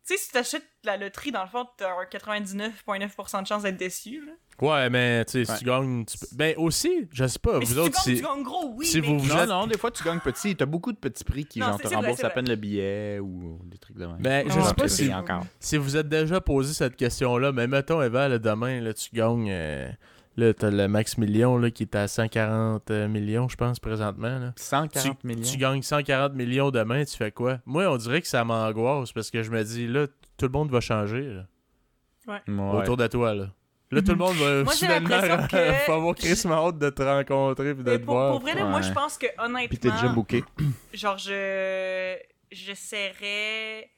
Tu 0.09 0.17
sais, 0.17 0.23
si 0.23 0.31
t'achètes 0.31 0.65
la 0.85 0.97
loterie, 0.97 1.31
dans 1.31 1.43
le 1.43 1.49
fond, 1.49 1.67
t'as 1.77 1.91
un 1.91 2.03
99,9% 2.05 3.41
de 3.43 3.47
chance 3.47 3.61
d'être 3.63 3.77
déçu, 3.77 4.25
là. 4.25 4.31
Ouais, 4.67 4.89
mais 4.89 5.23
tu 5.25 5.31
sais, 5.33 5.45
si 5.45 5.51
Ouais. 5.51 5.57
tu 5.59 5.65
gagnes, 5.65 6.03
tu 6.05 6.17
Ben 6.33 6.53
aussi, 6.57 7.07
je 7.13 7.27
sais 7.27 7.39
pas, 7.39 7.59
Mais 7.59 7.65
vous 7.65 7.73
si 7.73 7.79
autres, 7.79 8.01
tu 8.03 8.09
gagnes, 8.09 8.17
tu 8.17 8.23
gagnes 8.23 8.43
gros, 8.43 8.73
oui. 8.75 8.85
si 8.85 8.99
mais... 9.01 9.07
vous 9.07 9.19
vous 9.19 9.27
Non, 9.33 9.39
êtes- 9.43 9.49
non, 9.49 9.67
des 9.67 9.77
fois 9.77 9.91
tu 9.91 10.03
gagnes 10.03 10.19
petit. 10.19 10.55
T'as 10.55 10.65
beaucoup 10.65 10.91
de 10.91 10.97
petits 10.97 11.23
prix 11.23 11.45
qui 11.45 11.59
Non, 11.59 11.67
genre, 11.67 11.77
te 11.79 11.87
vrai, 11.87 11.95
remboursent 11.95 12.23
à 12.23 12.29
peine 12.31 12.49
le 12.49 12.55
billet 12.55 13.19
ou 13.19 13.59
des 13.65 13.77
trucs 13.77 13.97
de 13.97 14.05
même. 14.05 14.17
Ben, 14.19 14.45
je 14.49 14.59
sais 14.59 14.73
pas 14.73 14.87
si, 14.89 15.13
encore. 15.13 15.45
si 15.59 15.77
vous 15.77 15.95
êtes 15.95 16.09
déjà 16.09 16.41
posé 16.41 16.73
cette 16.73 16.95
question-là, 16.97 17.51
mais 17.53 17.67
mettons, 17.67 18.01
Eva, 18.01 18.27
là, 18.27 18.37
demain, 18.39 18.81
là, 18.81 18.93
tu 18.93 19.09
gagnes... 19.13 19.49
euh, 19.51 19.89
Là, 20.37 20.53
t'as 20.53 20.69
le 20.69 20.87
max 20.87 21.17
million, 21.17 21.57
là, 21.57 21.69
qui 21.69 21.83
est 21.83 21.95
à 21.95 22.07
140 22.07 22.91
euh, 22.91 23.07
millions, 23.07 23.49
je 23.49 23.57
pense, 23.57 23.79
présentement, 23.79 24.39
là. 24.39 24.53
140 24.55 25.19
tu, 25.19 25.27
millions. 25.27 25.41
tu 25.41 25.57
gagnes 25.57 25.81
140 25.81 26.33
millions 26.33 26.71
demain, 26.71 27.03
tu 27.03 27.17
fais 27.17 27.31
quoi? 27.31 27.59
Moi, 27.65 27.87
on 27.87 27.97
dirait 27.97 28.21
que 28.21 28.27
ça 28.27 28.43
m'angoisse 28.45 29.11
parce 29.11 29.31
que 29.31 29.43
je 29.43 29.51
me 29.51 29.61
dis, 29.63 29.87
là, 29.87 30.07
tout 30.37 30.45
le 30.45 30.51
monde 30.51 30.71
va 30.71 30.79
changer 30.79 31.21
là, 31.21 31.45
Ouais. 32.27 32.41
autour 32.47 32.95
de 32.95 33.07
toi. 33.07 33.33
Là, 33.33 33.49
là 33.91 34.01
tout 34.01 34.11
le 34.11 34.17
monde 34.17 34.35
va 34.35 34.63
Moi, 34.63 34.73
soudainement 34.73 35.09
que- 35.09 35.91
avoir 35.91 36.15
Chris 36.15 36.41
hâte 36.45 36.77
de 36.77 36.89
te 36.89 37.01
rencontrer 37.01 37.69
et 37.71 37.73
de 37.73 37.97
te 37.97 37.97
pour, 38.03 38.13
voir. 38.13 38.31
pour 38.31 38.41
vrai, 38.41 38.53
là, 38.55 38.65
moi, 38.65 38.81
je 38.81 38.93
pense 38.93 39.17
que, 39.17 39.25
Puis 39.67 39.77
t'es 39.77 39.89
déjà 39.89 39.95
honnêtement, 40.05 40.13
booké. 40.13 40.43
genre, 40.93 41.17
je. 41.17 42.15
J'essaierais. 42.51 43.89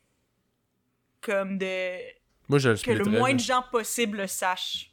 Comme 1.22 1.58
de. 1.58 1.98
Moi, 2.50 2.60
je 2.60 2.70
le 2.70 2.76
que 2.78 2.92
le 2.92 3.06
moins 3.06 3.30
là. 3.30 3.36
de 3.36 3.40
gens 3.40 3.64
possible 3.72 4.18
le 4.18 4.28
sachent. 4.28 4.91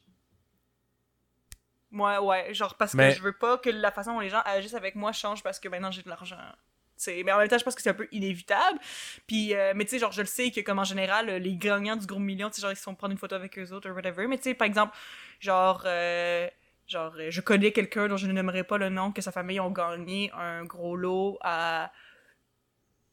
Moi, 1.91 2.21
ouais, 2.23 2.53
genre 2.55 2.75
parce 2.77 2.95
Mais- 2.95 3.11
que 3.11 3.17
je 3.17 3.23
veux 3.23 3.33
pas 3.33 3.57
que 3.59 3.71
la 3.71 3.91
façon 3.91 4.13
dont 4.15 4.21
les 4.21 4.29
gens 4.29 4.43
agissent 4.45 4.75
avec 4.75 4.95
moi 4.95 5.13
change 5.13 5.43
parce 5.43 5.59
que 5.59 5.69
maintenant 5.69 5.91
j'ai 5.91 6.03
de 6.03 6.09
l'argent. 6.09 6.37
T'sais, 6.97 7.23
mais 7.25 7.31
en 7.31 7.39
même 7.39 7.47
temps, 7.49 7.57
je 7.59 7.63
pense 7.65 7.77
que 7.77 7.81
c'est 7.83 7.91
un 7.91 7.95
peu 7.95 8.09
inévitable. 8.11 8.77
Puis, 9.29 9.55
euh, 9.55 9.73
mais 9.77 9.85
tu 9.85 9.91
sais, 9.91 9.99
genre, 10.01 10.11
je 10.11 10.21
le 10.21 10.27
sais 10.27 10.51
que 10.51 10.61
comme 10.61 10.81
en 10.81 10.85
général, 10.85 11.29
euh, 11.31 11.39
les 11.39 11.55
gagnants 11.57 11.95
du 11.95 12.07
gros 12.07 12.19
million, 12.19 12.49
tu 12.51 12.57
sais, 12.57 12.63
genre, 12.63 12.73
ils 12.73 12.77
se 12.77 12.83
font 12.83 12.97
prendre 12.97 13.13
une 13.13 13.19
photo 13.19 13.37
avec 13.37 13.57
eux 13.57 13.71
autres 13.73 13.89
ou 13.89 13.95
whatever. 13.95 14.27
Mais 14.27 14.37
tu 14.37 14.43
sais, 14.45 14.55
par 14.55 14.67
exemple, 14.67 14.97
genre, 15.39 15.83
euh, 15.87 16.49
genre, 16.89 17.15
je 17.29 17.41
connais 17.41 17.71
quelqu'un 17.71 18.09
dont 18.09 18.17
je 18.17 18.27
ne 18.27 18.33
nommerai 18.33 18.65
pas 18.65 18.79
le 18.79 18.89
nom, 18.89 19.13
que 19.13 19.23
sa 19.23 19.31
famille 19.31 19.61
ont 19.61 19.71
gagné 19.71 20.33
un 20.35 20.65
gros 20.65 20.97
lot 20.97 21.39
à 21.41 21.93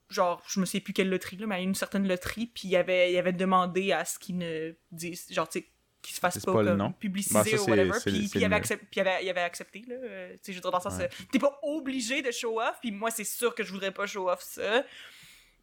genre, 0.09 0.41
je 0.47 0.59
me 0.59 0.65
sais 0.65 0.79
plus 0.79 0.93
quelle 0.93 1.09
loterie, 1.09 1.37
là, 1.37 1.45
mais 1.47 1.55
à 1.55 1.59
une 1.59 1.75
certaine 1.75 2.07
loterie, 2.07 2.47
puis 2.47 2.67
il 2.69 2.75
avait, 2.75 3.11
il 3.11 3.17
avait 3.17 3.33
demandé 3.33 3.91
à 3.91 4.05
ce 4.05 4.17
qu'il 4.19 4.37
ne 4.37 4.73
dise, 4.91 5.27
genre, 5.31 5.47
tu 5.49 5.59
sais, 5.59 5.67
qu'il 6.05 6.15
se 6.15 6.19
fasse 6.19 6.39
pas, 6.39 6.53
pas 6.53 6.63
comme 6.63 6.93
publiciser 6.93 7.57
ça, 7.57 7.63
ou 7.63 7.69
whatever, 7.69 7.91
puis, 8.05 8.29
il, 8.35 8.45
avait 8.45 8.55
accepté, 8.55 8.85
puis 8.89 8.99
il, 8.99 9.07
avait, 9.07 9.25
il 9.25 9.29
avait 9.29 9.41
accepté, 9.41 9.83
là, 9.87 9.95
euh, 9.95 10.33
tu 10.33 10.37
sais, 10.41 10.51
je 10.53 10.57
veux 10.57 10.61
dire, 10.61 10.71
dans 10.71 10.77
le 10.77 10.83
sens, 10.83 10.97
Ouais. 10.97 11.05
euh, 11.05 11.23
t'es 11.31 11.39
pas 11.39 11.59
obligé 11.63 12.21
de 12.21 12.31
show 12.31 12.59
off, 12.61 12.75
puis 12.81 12.91
moi, 12.91 13.11
c'est 13.11 13.23
sûr 13.23 13.53
que 13.55 13.63
je 13.63 13.71
voudrais 13.71 13.91
pas 13.91 14.05
show 14.05 14.29
off 14.29 14.41
ça. 14.41 14.83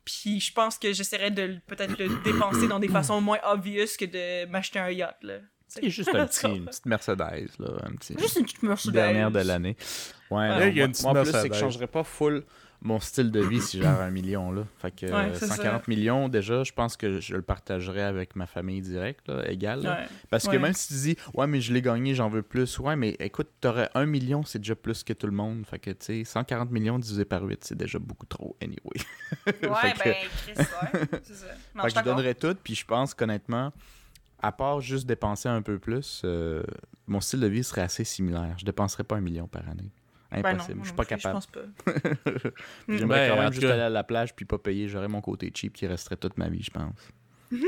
Puis 0.04 0.40
je 0.40 0.52
pense 0.52 0.78
que 0.78 0.92
j'essaierais 0.92 1.30
de 1.30 1.58
peut-être 1.66 1.96
le 1.98 2.08
dépenser 2.24 2.66
dans 2.66 2.80
des 2.80 2.88
façons 2.88 3.20
moins 3.20 3.38
obvious 3.44 3.86
que 3.98 4.04
de 4.04 4.46
m'acheter 4.46 4.78
un 4.80 4.90
yacht, 4.90 5.16
là. 5.22 5.38
C'est 5.68 5.88
juste 5.88 6.14
un 6.14 6.26
petit, 6.26 6.44
une 6.56 6.66
petite 6.66 6.86
Mercedes, 6.86 7.48
là. 7.58 7.68
Un 7.84 7.92
petit... 7.96 8.14
Juste 8.18 8.36
une 8.36 8.44
petite 8.44 8.62
Mercedes. 8.62 8.92
dernière 8.92 9.30
de 9.30 9.40
l'année. 9.40 9.76
Ouais, 10.30 10.48
Ouais, 10.50 10.70
il 10.70 10.76
y 10.76 10.82
a 10.82 10.84
une 10.86 10.90
petite 10.92 11.04
moi, 11.04 11.12
en 11.12 11.22
plus, 11.22 11.26
c'est 11.26 11.32
que 11.32 11.36
Mercedes. 11.36 11.54
je 11.54 11.60
changerais 11.60 11.86
pas 11.86 12.02
full 12.04 12.44
mon 12.84 12.98
style 12.98 13.30
de 13.30 13.40
vie 13.40 13.60
si 13.60 13.80
j'avais 13.80 14.02
un 14.02 14.10
million, 14.10 14.50
là. 14.50 14.64
Fait 14.78 14.90
que 14.90 15.06
Ouais, 15.06 15.12
euh, 15.12 15.34
c'est 15.34 15.46
140 15.46 15.86
millions, 15.88 16.28
déjà, 16.28 16.64
je 16.64 16.72
pense 16.72 16.96
que 16.96 17.20
je 17.20 17.36
le 17.36 17.42
partagerais 17.42 18.02
avec 18.02 18.34
ma 18.34 18.46
famille 18.46 18.80
directe, 18.80 19.28
là, 19.28 19.48
égale. 19.48 19.80
Ouais. 19.86 20.06
Parce 20.30 20.48
que 20.48 20.56
même 20.56 20.72
si 20.74 20.88
tu 20.88 20.94
dis, 20.94 21.16
ouais, 21.34 21.46
mais 21.46 21.60
je 21.60 21.72
l'ai 21.72 21.80
gagné, 21.80 22.14
j'en 22.14 22.28
veux 22.28 22.42
plus, 22.42 22.78
ouais, 22.80 22.96
mais 22.96 23.16
écoute, 23.20 23.48
t'aurais 23.60 23.88
un 23.94 24.04
million, 24.06 24.42
c'est 24.44 24.58
déjà 24.58 24.74
plus 24.74 25.04
que 25.04 25.12
tout 25.12 25.26
le 25.26 25.32
monde. 25.32 25.64
Fait 25.64 25.78
que, 25.78 25.90
tu 25.90 25.96
sais, 26.00 26.24
140 26.24 26.70
millions 26.72 26.98
divisé 26.98 27.24
par 27.24 27.42
8, 27.44 27.64
c'est 27.64 27.78
déjà 27.78 27.98
beaucoup 28.00 28.26
trop, 28.26 28.56
anyway. 28.60 28.78
Ouais, 29.46 29.92
que- 29.92 30.04
ben, 30.04 30.14
Chris, 30.44 30.54
ouais. 30.56 31.00
C'est 31.22 31.34
ça. 31.34 31.46
Non, 31.74 31.82
fait 31.84 31.88
que 31.88 31.88
je 31.88 31.88
suis 31.90 31.98
je 32.00 32.04
donnerais 32.04 32.34
tout, 32.34 32.56
puis 32.62 32.74
je 32.74 32.84
pense 32.84 33.14
qu'honnêtement, 33.14 33.72
à 34.40 34.50
part 34.52 34.80
juste 34.80 35.06
dépenser 35.06 35.48
un 35.48 35.62
peu 35.62 35.78
plus, 35.78 36.22
euh, 36.24 36.62
mon 37.06 37.20
style 37.20 37.40
de 37.40 37.46
vie 37.46 37.62
serait 37.62 37.82
assez 37.82 38.02
similaire. 38.04 38.54
Je 38.58 38.64
dépenserais 38.64 39.04
pas 39.04 39.16
un 39.16 39.20
million 39.20 39.46
par 39.46 39.68
année. 39.68 39.90
Ben 40.32 40.42
non, 40.42 40.48
Impossible. 40.50 40.74
moi 40.76 40.82
je 40.84 40.88
suis 40.88 40.96
pas 40.96 41.04
capable. 41.04 41.38
Je 41.42 41.46
pense 41.46 41.46
pas. 41.46 42.50
J'aimerais 42.88 43.28
Ben, 43.28 43.34
quand 43.36 43.42
même 43.42 43.52
juste 43.52 43.66
cas- 43.66 43.72
aller 43.74 43.82
à 43.82 43.90
la 43.90 44.04
plage 44.04 44.34
puis 44.34 44.44
pas 44.44 44.58
payer. 44.58 44.88
J'aurais 44.88 45.08
mon 45.08 45.20
côté 45.20 45.52
cheap 45.54 45.72
qui 45.74 45.86
resterait 45.86 46.16
toute 46.16 46.38
ma 46.38 46.48
vie, 46.48 46.62
je 46.62 46.70
pense. 46.70 47.08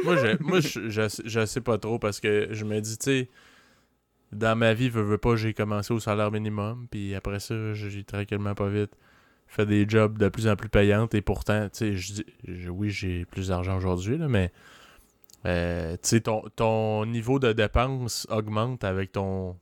moi, 0.04 0.16
je, 0.16 0.42
moi 0.42 0.60
je, 0.60 0.88
je, 0.88 1.08
sais- 1.08 1.22
je 1.26 1.44
sais 1.46 1.60
pas 1.60 1.76
trop 1.78 1.98
parce 1.98 2.20
que 2.20 2.48
je 2.52 2.64
me 2.64 2.80
dis, 2.80 2.96
tu 2.96 3.04
sais, 3.04 3.28
dans 4.32 4.56
ma 4.56 4.72
vie, 4.74 4.88
veux, 4.88 5.02
veux 5.02 5.18
pas, 5.18 5.36
j'ai 5.36 5.52
commencé 5.54 5.92
au 5.92 6.00
salaire 6.00 6.30
minimum, 6.32 6.86
puis 6.90 7.14
après 7.14 7.38
ça, 7.38 7.72
j'ai 7.74 8.02
tranquillement 8.04 8.54
pas 8.54 8.68
vite 8.68 8.90
fait 9.46 9.66
des 9.66 9.86
jobs 9.88 10.18
de 10.18 10.28
plus 10.30 10.48
en 10.48 10.56
plus 10.56 10.68
payantes, 10.70 11.14
et 11.14 11.20
pourtant, 11.20 11.64
tu 11.68 11.78
sais, 11.78 11.96
je 11.96 12.12
dis- 12.14 12.26
je- 12.48 12.70
oui, 12.70 12.90
j'ai 12.90 13.24
plus 13.26 13.48
d'argent 13.48 13.76
aujourd'hui, 13.76 14.16
là, 14.18 14.26
mais 14.26 14.50
euh, 15.46 15.92
tu 15.94 15.98
sais, 16.08 16.20
ton, 16.22 16.42
ton 16.56 17.04
niveau 17.06 17.38
de 17.38 17.52
dépense 17.52 18.26
augmente 18.30 18.82
avec 18.84 19.12
ton. 19.12 19.56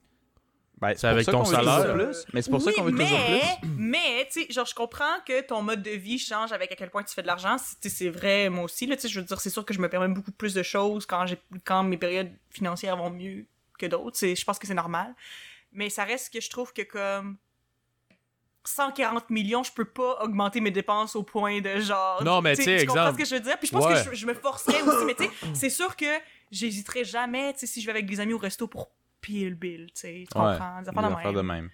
Ben, 0.83 0.95
C'est 0.97 1.07
avec 1.07 1.25
ton 1.27 1.45
salaire. 1.45 1.95
plus. 1.95 2.27
Mais 2.33 2.43
c'est 2.43 2.51
pour 2.51 2.61
ça 2.61 2.73
qu'on 2.73 2.83
veut 2.83 2.91
toujours 2.91 3.07
mais, 3.31 3.41
plus. 3.61 3.69
Mais, 3.79 4.29
tu 4.31 4.43
sais, 4.43 4.53
genre, 4.53 4.67
je 4.67 4.75
comprends 4.75 5.15
que 5.27 5.41
ton 5.41 5.63
mode 5.63 5.83
de 5.83 5.93
vie 5.93 6.19
change 6.19 6.51
avec 6.53 6.73
à 6.73 6.77
quel 6.77 6.91
point 6.91 7.03
tu 7.05 7.15
fais 7.15 7.23
de 7.23 7.27
l'argent. 7.29 7.57
C'est- 7.81 8.09
vrai, 8.11 8.49
moi 8.51 8.65
aussi, 8.65 8.87
là, 8.87 8.97
tu 8.97 9.03
sais, 9.03 9.09
je 9.09 9.21
veux 9.21 9.25
dire, 9.27 9.41
c'est 9.41 9.49
sûr 9.51 9.65
que 9.65 9.73
je 9.73 9.79
me 9.81 9.89
permets 9.89 10.09
beaucoup 10.13 10.33
plus 10.33 10.55
de 10.55 10.63
choses 10.65 11.07
quand, 11.07 11.83
mes 11.85 11.97
périodes 11.97 12.33
financières 12.51 12.97
vont 12.97 13.11
mieux 13.11 13.47
que 13.79 13.87
d'autres. 13.87 14.19
Je 14.21 14.45
pense 14.45 14.59
que 14.59 14.67
c'est 14.67 14.75
normal. 14.75 15.15
Mais 15.73 15.89
ça 15.89 16.05
reste 16.05 16.33
que 16.33 16.41
je 16.41 16.51
trouve 16.51 16.73
que 16.73 16.83
comme 16.83 17.39
140 18.65 19.31
millions, 19.31 19.63
je 19.65 19.73
peux 19.73 19.85
pas 19.85 20.19
augmenter 20.23 20.61
mes 20.61 20.71
dépenses 20.71 21.17
au 21.17 21.23
point 21.23 21.61
de 21.61 21.81
genre... 21.81 22.23
Non, 22.23 22.41
mais 22.41 22.55
tu 22.57 22.63
sais, 22.63 22.79
Tu 22.81 22.87
comprends 22.87 23.07
exemple- 23.09 23.19
ce 23.19 23.23
que 23.25 23.29
je 23.31 23.35
veux 23.37 23.41
dire? 23.49 23.59
Puis 23.59 23.69
je 23.69 23.73
pense 23.73 23.87
Ouais. 23.87 24.05
que 24.05 24.11
je, 24.11 24.15
je 24.21 24.27
me 24.27 24.35
forcerais 24.35 24.83
aussi, 24.83 25.05
mais 25.05 25.15
tu 25.15 25.25
sais, 25.25 25.31
c'est 25.55 25.71
sûr 25.71 25.97
que 25.97 26.07
j'hésiterais 26.51 27.05
jamais, 27.05 27.53
tu 27.55 27.61
sais, 27.61 27.67
si 27.67 27.81
je 27.81 27.87
vais 27.87 27.93
avec 27.93 28.07
des 28.07 28.21
amis 28.21 28.35
au 28.35 28.39
resto 28.39 28.67
pour 28.69 28.91
payer 29.23 29.49
le 29.49 29.55
bill, 29.57 29.87
tu 29.87 29.93
sais, 30.03 30.25
tu 30.29 30.35
Ouais, 30.35 30.59
comprends? 30.59 30.83
Des 30.83 30.91
Des 30.91 30.99
affaires 30.99 31.03
de 31.05 31.15
affaires 31.15 31.33
même. 31.33 31.35
de 31.35 31.41
même. 31.43 31.71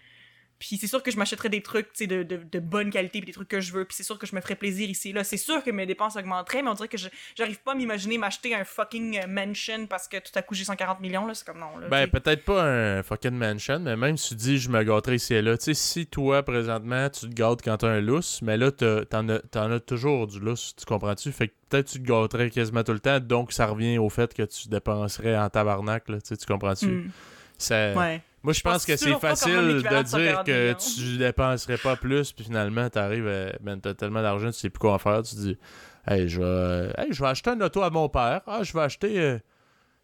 Puis 0.58 0.76
c'est 0.76 0.88
sûr 0.88 1.04
que 1.04 1.12
je 1.12 1.16
m'achèterais 1.16 1.50
des 1.50 1.62
trucs, 1.62 1.86
tu 1.92 1.98
sais, 1.98 2.06
de, 2.08 2.24
de, 2.24 2.36
de 2.38 2.58
bonne 2.58 2.90
qualité, 2.90 3.20
puis 3.20 3.26
des 3.26 3.32
trucs 3.32 3.46
que 3.48 3.60
je 3.60 3.72
veux. 3.72 3.84
Puis 3.84 3.94
c'est 3.96 4.02
sûr 4.02 4.18
que 4.18 4.26
je 4.26 4.34
me 4.34 4.40
ferais 4.40 4.56
plaisir 4.56 4.90
ici, 4.90 5.12
là. 5.12 5.22
C'est 5.22 5.36
sûr 5.36 5.62
que 5.62 5.70
mes 5.70 5.86
dépenses 5.86 6.16
augmenteraient, 6.16 6.62
mais 6.62 6.68
on 6.70 6.74
dirait 6.74 6.88
que 6.88 6.98
je- 6.98 7.08
j'arrive 7.36 7.60
pas 7.60 7.72
à 7.72 7.74
m'imaginer 7.76 8.18
m'acheter 8.18 8.56
un 8.56 8.64
fucking 8.64 9.20
euh, 9.20 9.26
mansion 9.28 9.86
parce 9.86 10.08
que 10.08 10.16
tout 10.16 10.32
à 10.34 10.42
coup 10.42 10.54
j'ai 10.54 10.64
140 10.64 10.98
millions, 10.98 11.26
là. 11.28 11.34
C'est 11.34 11.46
comme 11.46 11.60
non, 11.60 11.78
là. 11.78 11.86
Ben, 11.88 12.08
peut-être 12.08 12.44
pas 12.44 12.64
un 12.64 13.02
fucking 13.04 13.30
mansion, 13.38 13.78
mais 13.78 13.96
même 13.96 14.16
si 14.16 14.30
tu 14.30 14.34
dis 14.34 14.58
je 14.58 14.68
me 14.68 14.82
gâterais 14.82 15.14
ici 15.16 15.34
et 15.34 15.42
là, 15.42 15.56
tu 15.56 15.64
sais, 15.66 15.74
si 15.74 16.06
toi, 16.08 16.42
présentement, 16.42 17.08
tu 17.08 17.28
te 17.30 17.34
gâtes 17.34 17.62
quand 17.62 17.76
t'as 17.76 17.88
un 17.90 18.00
lousse, 18.00 18.42
mais 18.42 18.56
là, 18.56 18.72
t'en 18.72 19.28
as, 19.28 19.38
t'en 19.38 19.70
as 19.70 19.78
toujours 19.78 20.26
du 20.26 20.40
lousse, 20.40 20.74
tu 20.76 20.84
comprends-tu? 20.86 21.30
Fait 21.30 21.46
que 21.48 21.54
peut-être 21.68 21.86
tu 21.86 22.02
te 22.02 22.04
gâterais 22.08 22.50
quasiment 22.50 22.82
tout 22.82 22.92
le 22.92 22.98
temps, 23.00 23.20
donc 23.20 23.52
ça 23.52 23.66
revient 23.66 23.98
au 23.98 24.08
fait 24.08 24.34
que 24.34 24.42
tu 24.42 24.68
dépenserais 24.68 25.38
en 25.38 25.48
tabarnak, 25.50 26.08
là, 26.08 26.18
tu 26.20 26.34
comprends-tu? 26.48 26.86
Hmm. 26.86 27.10
Ça- 27.58 27.92
Ouais. 27.94 28.22
Moi, 28.42 28.52
je 28.52 28.60
pense 28.60 28.86
que 28.86 28.96
c'est 28.96 29.18
facile 29.18 29.52
de 29.56 29.80
dire 29.80 29.90
140 30.06 30.46
que 30.46 30.52
millions. 30.52 30.76
tu 31.12 31.18
dépenserais 31.18 31.76
pas 31.76 31.96
plus, 31.96 32.32
puis 32.32 32.44
finalement, 32.44 32.88
t'arrives, 32.88 33.26
à- 33.26 33.52
ben, 33.60 33.80
t'as 33.80 33.94
tellement 33.94 34.22
d'argent, 34.22 34.46
tu 34.52 34.58
sais 34.58 34.70
plus 34.70 34.78
quoi 34.78 34.92
en 34.94 34.98
faire, 34.98 35.22
tu 35.22 35.34
dis, 35.34 35.58
hey, 36.06 36.28
je 36.28 36.38
vais, 36.38 36.46
euh, 36.46 36.92
hey, 36.98 37.08
je 37.12 37.20
vais 37.20 37.28
acheter 37.28 37.50
un 37.50 37.60
auto 37.60 37.82
à 37.82 37.90
mon 37.90 38.08
père, 38.08 38.40
ah, 38.46 38.62
je 38.62 38.72
vais 38.72 38.80
acheter. 38.82 39.18
euh, 39.20 39.38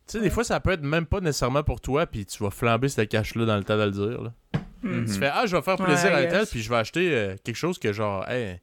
Tu 0.07 0.13
sais, 0.13 0.19
des 0.19 0.25
Ouais. 0.25 0.31
fois, 0.31 0.45
ça 0.45 0.61
peut 0.61 0.73
être 0.73 0.83
même 0.83 1.07
pas 1.07 1.21
nécessairement 1.21 1.63
pour 1.63 1.81
toi, 1.81 2.05
puis 2.07 2.27
tu 2.27 2.43
vas 2.45 2.51
flamber 2.51 2.91
ce 2.91 3.01
cash-là 3.01 3.47
dans 3.47 3.57
le 3.57 3.65
temps 3.65 3.79
de 3.79 3.85
le 3.85 3.91
dire. 3.91 4.21
Là. 4.21 4.33
Hmm. 4.83 5.05
Tu 5.07 5.13
Mhm. 5.13 5.19
fais, 5.19 5.31
ah, 5.33 5.47
je 5.47 5.57
vais 5.57 5.63
faire 5.63 5.77
plaisir 5.77 6.11
Ouais, 6.11 6.17
à 6.17 6.23
yes. 6.25 6.31
tel, 6.33 6.47
puis 6.47 6.61
je 6.61 6.69
vais 6.69 6.77
acheter 6.77 7.11
euh, 7.15 7.37
quelque 7.43 7.57
chose 7.57 7.79
que 7.79 7.91
genre, 7.91 8.29
hey, 8.29 8.61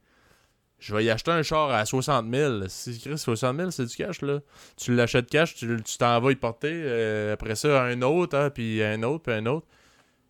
je 0.81 0.95
vais 0.95 1.05
y 1.05 1.09
acheter 1.11 1.29
un 1.31 1.43
char 1.43 1.69
à 1.69 1.85
60 1.85 2.25
000. 2.33 2.63
Si 2.67 2.99
Chris, 2.99 3.17
60 3.17 3.55
000, 3.55 3.69
c'est 3.71 3.85
du 3.85 3.95
cash, 3.95 4.21
là. 4.21 4.39
Tu 4.75 4.95
l'achètes 4.95 5.29
cash, 5.29 5.53
tu 5.53 5.77
tu 5.83 5.97
t'en 5.97 6.19
vas 6.19 6.31
y 6.31 6.35
porter, 6.35 6.71
euh, 6.73 7.33
après 7.33 7.55
ça, 7.55 7.83
un 7.83 8.01
autre, 8.01 8.35
hein, 8.35 8.49
puis 8.49 8.83
un 8.83 9.03
autre, 9.03 9.23
puis 9.23 9.33
un 9.33 9.45
autre. 9.45 9.67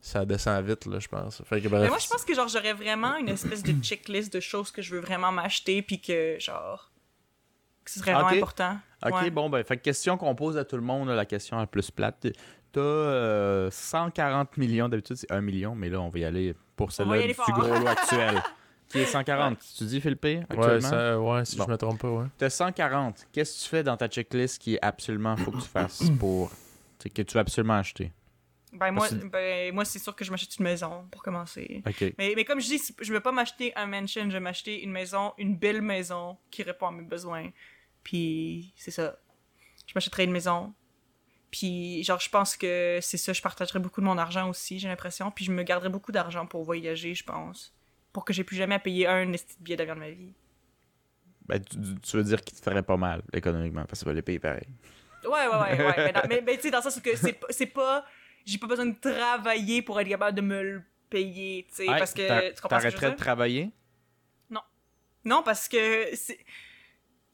Ça 0.01 0.25
descend 0.25 0.65
vite, 0.65 0.85
là, 0.87 0.99
je 0.99 1.07
pense. 1.07 1.41
Fait 1.45 1.61
que, 1.61 1.67
bref, 1.69 1.83
Mais 1.83 1.87
moi, 1.87 1.99
je 1.99 2.07
pense 2.07 2.25
que 2.25 2.33
genre 2.33 2.47
j'aurais 2.49 2.73
vraiment 2.73 3.15
une 3.17 3.29
espèce 3.29 3.63
de 3.63 3.71
checklist 3.81 4.33
de 4.33 4.39
choses 4.41 4.71
que 4.71 4.81
je 4.81 4.93
veux 4.93 4.99
vraiment 5.01 5.31
m'acheter, 5.31 5.81
puis 5.81 6.01
que 6.01 6.37
genre. 6.39 6.91
que 7.85 7.91
ce 7.91 7.99
serait 7.99 8.13
vraiment 8.13 8.27
important. 8.29 8.77
Ok, 9.05 9.13
Ouais. 9.13 9.29
bon, 9.29 9.49
ben, 9.49 9.63
fait 9.63 9.77
que 9.77 9.83
question 9.83 10.17
qu'on 10.17 10.35
pose 10.35 10.57
à 10.57 10.65
tout 10.65 10.75
le 10.75 10.81
monde, 10.83 11.07
la 11.09 11.25
question 11.25 11.57
la 11.57 11.65
plus 11.67 11.89
plate. 11.91 12.27
T'as 12.73 12.81
euh, 12.81 13.69
140 13.71 14.57
millions, 14.57 14.89
d'habitude 14.89 15.15
c'est 15.15 15.31
1 15.31 15.41
million, 15.41 15.75
mais 15.75 15.89
là, 15.89 16.01
on 16.01 16.09
va 16.09 16.19
y 16.19 16.25
aller 16.25 16.55
pour 16.75 16.91
celle-là 16.91 17.17
du 17.17 17.23
aller 17.23 17.33
gros 17.33 17.67
lot 17.67 17.87
actuel. 17.87 18.41
Qui 18.91 18.99
est 18.99 19.05
140. 19.05 19.59
Tu 19.77 19.83
dis, 19.85 20.01
Philippe, 20.01 20.25
actuellement? 20.49 20.67
ouais, 20.73 20.81
ça, 20.81 21.19
ouais, 21.19 21.45
si 21.45 21.55
Bon. 21.57 21.65
je 21.65 21.71
me 21.71 21.77
trompe 21.77 21.99
pas, 21.99 22.09
ouais. 22.09 22.25
T'as 22.37 22.49
140. 22.49 23.27
Qu'est-ce 23.31 23.57
que 23.59 23.63
tu 23.63 23.69
fais 23.69 23.83
dans 23.83 23.97
ta 23.97 24.07
checklist 24.07 24.59
qui 24.61 24.75
est 24.75 24.79
absolument 24.81 25.35
faut 25.37 25.51
que 25.51 25.61
tu 25.61 25.67
fasses 25.67 26.09
pour. 26.19 26.49
tu 26.49 26.55
sais, 27.03 27.09
que 27.09 27.21
tu 27.21 27.33
veux 27.33 27.39
absolument 27.39 27.75
acheter? 27.75 28.11
Ben, 28.73 28.91
moi, 28.91 29.07
ben, 29.31 29.73
moi 29.73 29.83
c'est 29.83 29.99
sûr 29.99 30.15
que 30.15 30.23
je 30.23 30.31
m'achète 30.31 30.57
une 30.57 30.63
maison 30.63 31.05
pour 31.11 31.21
commencer. 31.21 31.83
Ok. 31.85 32.13
Mais, 32.17 32.33
mais 32.35 32.45
comme 32.45 32.61
je 32.61 32.67
dis, 32.67 32.81
je 33.01 33.11
veux 33.13 33.19
pas 33.19 33.33
m'acheter 33.33 33.73
un 33.75 33.85
mansion, 33.85 34.23
je 34.29 34.33
vais 34.33 34.39
m'acheter 34.39 34.81
une 34.83 34.91
maison, 34.91 35.33
une 35.37 35.57
belle 35.57 35.81
maison 35.81 36.37
qui 36.49 36.63
répond 36.63 36.87
à 36.87 36.91
mes 36.91 37.03
besoins. 37.03 37.49
Puis 38.03 38.73
c'est 38.77 38.91
ça. 38.91 39.17
Je 39.87 39.91
m'achèterais 39.93 40.23
une 40.23 40.31
maison. 40.31 40.73
Puis 41.51 42.01
genre, 42.03 42.21
je 42.21 42.29
pense 42.29 42.55
que 42.55 42.99
c'est 43.01 43.17
ça, 43.17 43.33
je 43.33 43.41
partagerais 43.41 43.79
beaucoup 43.79 43.99
de 43.99 44.05
mon 44.05 44.17
argent 44.17 44.49
aussi, 44.49 44.79
j'ai 44.79 44.87
l'impression. 44.87 45.31
Puis 45.31 45.43
je 45.43 45.51
me 45.51 45.63
garderais 45.63 45.89
beaucoup 45.89 46.13
d'argent 46.13 46.45
pour 46.45 46.63
voyager, 46.63 47.13
je 47.13 47.25
pense. 47.25 47.73
Pour 48.13 48.25
que 48.25 48.33
j'ai 48.33 48.43
plus 48.43 48.55
jamais 48.57 48.75
à 48.75 48.79
payer 48.79 49.07
un 49.07 49.31
esti 49.33 49.55
de 49.57 49.63
billet 49.63 49.77
d'avion 49.77 49.95
de 49.95 49.99
ma 49.99 50.09
vie. 50.09 50.33
Ben, 51.47 51.59
tu, 51.63 51.77
tu 52.01 52.17
veux 52.17 52.23
dire 52.23 52.41
qu'il 52.41 52.57
te 52.57 52.63
ferait 52.63 52.83
pas 52.83 52.97
mal 52.97 53.21
économiquement, 53.33 53.81
parce 53.85 53.91
que 53.91 53.97
ça 53.99 54.05
va 54.05 54.13
les 54.13 54.21
payer 54.21 54.39
pareil. 54.39 54.67
Ouais, 55.23 55.29
ouais, 55.31 55.47
ouais. 55.47 55.85
ouais. 55.85 55.95
mais 55.97 56.13
dans- 56.13 56.21
mais 56.29 56.41
mais 56.45 56.55
tu 56.57 56.63
sais, 56.63 56.71
dans 56.71 56.77
le 56.79 56.83
sens 56.83 56.99
que 56.99 57.15
c'est 57.15 57.33
pas- 57.33 57.47
c'est 57.49 57.65
pas. 57.67 58.05
J'ai 58.45 58.57
pas 58.57 58.67
besoin 58.67 58.87
de 58.87 58.95
travailler 58.99 59.81
pour 59.81 59.99
être 59.99 60.07
capable 60.09 60.35
de 60.35 60.41
me 60.41 60.61
le 60.63 60.83
payer, 61.09 61.65
tu 61.69 61.75
sais. 61.75 61.83
Hey, 61.83 61.99
parce 61.99 62.13
que. 62.13 62.27
t'a- 62.27 62.51
Tu 62.51 62.61
comprends 62.61 62.79
ce 62.79 62.83
que 62.85 62.89
je 62.89 62.95
veux 62.95 62.99
T'arrêterais 62.99 63.11
de 63.11 63.15
travailler? 63.17 63.71
Non, 65.23 65.43
parce 65.43 65.67
que 65.67 66.15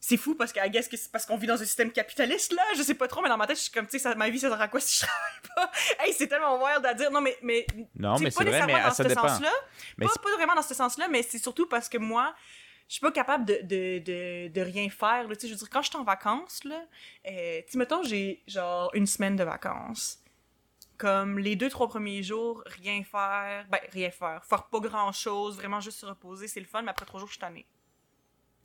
c'est 0.07 0.17
fou 0.17 0.35
parce 0.35 0.53
que 0.53 0.65
I 0.65 0.69
guess 0.69 0.87
que 0.87 0.95
c'est 0.95 1.11
parce 1.11 1.25
qu'on 1.25 1.35
vit 1.37 1.47
dans 1.47 1.61
un 1.61 1.65
système 1.65 1.91
capitaliste 1.91 2.53
là, 2.53 2.61
je 2.77 2.81
sais 2.81 2.93
pas 2.95 3.07
trop 3.07 3.21
mais 3.21 3.27
dans 3.29 3.35
ma 3.37 3.45
tête 3.45 3.57
je 3.57 3.63
suis 3.63 3.71
comme 3.71 3.87
tu 3.87 3.99
sais 3.99 4.15
ma 4.15 4.29
vie 4.29 4.39
ça 4.39 4.47
sert 4.49 4.61
à 4.61 4.67
quoi 4.69 4.79
si 4.79 4.99
je 5.01 5.05
travaille 5.05 5.41
pas? 5.55 5.71
Hey, 6.03 6.13
c'est 6.13 6.27
tellement 6.27 6.63
wild 6.63 6.85
à 6.85 6.93
dire. 6.93 7.11
Non 7.11 7.19
mais 7.21 7.37
mais 7.41 7.65
Non, 7.95 8.17
mais 8.19 8.31
pas 8.31 8.43
c'est 8.43 8.43
vrai, 8.45 8.65
mais 8.65 8.81
dans 8.81 8.91
ça 8.91 9.03
ce 9.03 9.09
dépend. 9.09 9.27
sens-là. 9.27 9.51
Mais 9.97 10.05
Pas, 10.05 10.13
pas 10.23 10.35
vraiment 10.35 10.55
dans 10.55 10.61
ce 10.61 10.73
sens-là, 10.73 11.07
mais 11.09 11.23
c'est 11.23 11.39
surtout 11.39 11.67
parce 11.67 11.89
que 11.89 11.97
moi 11.97 12.33
je 12.87 12.93
suis 12.93 13.01
pas 13.01 13.11
capable 13.11 13.43
de, 13.43 13.59
de, 13.63 13.99
de, 13.99 14.47
de 14.47 14.61
rien 14.61 14.89
faire. 14.89 15.27
là. 15.27 15.35
Tu 15.35 15.41
sais, 15.41 15.47
je 15.47 15.53
veux 15.53 15.57
dire, 15.59 15.69
quand 15.69 15.81
je 15.81 15.89
suis 15.89 15.97
en 15.97 16.05
vacances, 16.05 16.63
là, 16.63 16.81
euh, 17.29 17.61
tu 17.69 17.77
mettons, 17.77 18.01
j'ai 18.01 18.41
genre 18.47 18.89
une 18.93 19.05
semaine 19.05 19.35
de 19.35 19.43
vacances. 19.43 20.19
Comme 20.97 21.37
les 21.37 21.57
deux, 21.57 21.69
trois 21.69 21.89
premiers 21.89 22.23
jours, 22.23 22.63
rien 22.65 23.03
faire. 23.03 23.65
Ben, 23.69 23.79
rien 23.91 24.09
faire. 24.09 24.41
Faire 24.45 24.63
pas 24.69 24.79
grand-chose, 24.79 25.57
vraiment 25.57 25.81
juste 25.81 25.99
se 25.99 26.05
reposer, 26.05 26.47
c'est 26.47 26.61
le 26.61 26.65
fun, 26.65 26.81
mais 26.81 26.91
après 26.91 27.05
trois 27.05 27.19
jours, 27.19 27.27
je 27.27 27.33
suis 27.33 27.41
tannée. 27.41 27.67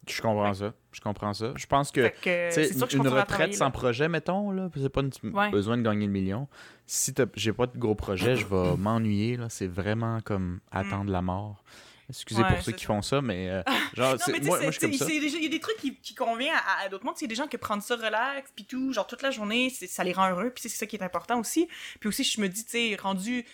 Je 0.09 0.21
comprends 0.21 0.53
ça. 0.55 0.75
Je 0.93 1.01
comprends 1.01 1.33
ça. 1.33 1.53
Je 1.57 1.67
pense 1.67 1.91
que. 1.93 2.09
Que, 2.21 2.51
je 2.51 2.97
une 2.97 3.09
retraite 3.09 3.55
sans 3.55 3.71
projet, 3.71 4.09
mettons, 4.09 4.51
là, 4.51 4.69
c'est 4.77 4.89
pas 4.89 5.03
une- 5.03 5.31
Ouais. 5.33 5.51
besoin 5.51 5.77
de 5.79 5.83
gagner 5.83 6.07
le 6.07 6.13
million. 6.13 6.49
Si 6.87 7.15
j'ai 7.37 7.53
pas 7.53 7.67
de 7.67 7.79
gros 7.79 7.95
projet, 7.95 8.37
je 8.37 8.47
vais 8.47 8.77
m'ennuyer, 8.79 9.37
là. 9.37 9.47
C'est 9.49 9.69
vraiment 9.69 10.21
comme 10.21 10.61
attendre 10.71 11.11
la 11.11 11.23
mort. 11.23 11.63
Excusez 12.09 12.43
Mm. 12.43 12.45
Ouais, 12.45 12.55
pour 12.55 12.63
ceux 12.65 12.73
qui 12.73 12.85
font 12.85 13.01
ça, 13.01 13.23
mais 13.23 13.49
euh, 13.49 13.63
genre, 13.97 14.15
Non, 14.15 14.19
mais 14.33 14.41
moi, 14.41 14.59
je 14.67 14.71
suis 14.73 14.81
comme 14.81 14.93
ça. 14.93 15.07
il 15.09 15.43
y 15.43 15.47
a 15.47 15.49
des 15.49 15.61
trucs 15.61 15.77
qui, 15.79 15.95
qui 15.97 16.15
conviennent 16.15 16.53
à, 16.53 16.85
à 16.85 16.89
d'autres 16.91 17.07
mondes. 17.07 17.15
Il 17.21 17.23
y 17.23 17.25
a 17.25 17.29
des 17.29 17.35
gens 17.37 17.47
qui 17.47 17.57
prennent 17.57 17.81
ça 17.81 17.95
relax, 17.97 18.51
puis 18.55 18.67
tout, 18.67 18.93
genre 18.93 19.07
toute 19.07 19.23
la 19.23 19.31
journée, 19.31 19.71
ça 19.71 20.05
les 20.05 20.13
rend 20.13 20.29
heureux, 20.31 20.51
puis 20.51 20.63
c'est 20.63 20.69
ça 20.69 20.85
qui 20.85 20.97
est 20.97 21.03
important 21.03 21.39
aussi. 21.39 21.69
Puis 22.01 22.09
aussi, 22.09 22.25
je 22.25 22.41
me 22.41 22.49
dis, 22.49 22.65
tu 22.65 22.71
sais, 22.73 22.97
rendu 23.01 23.47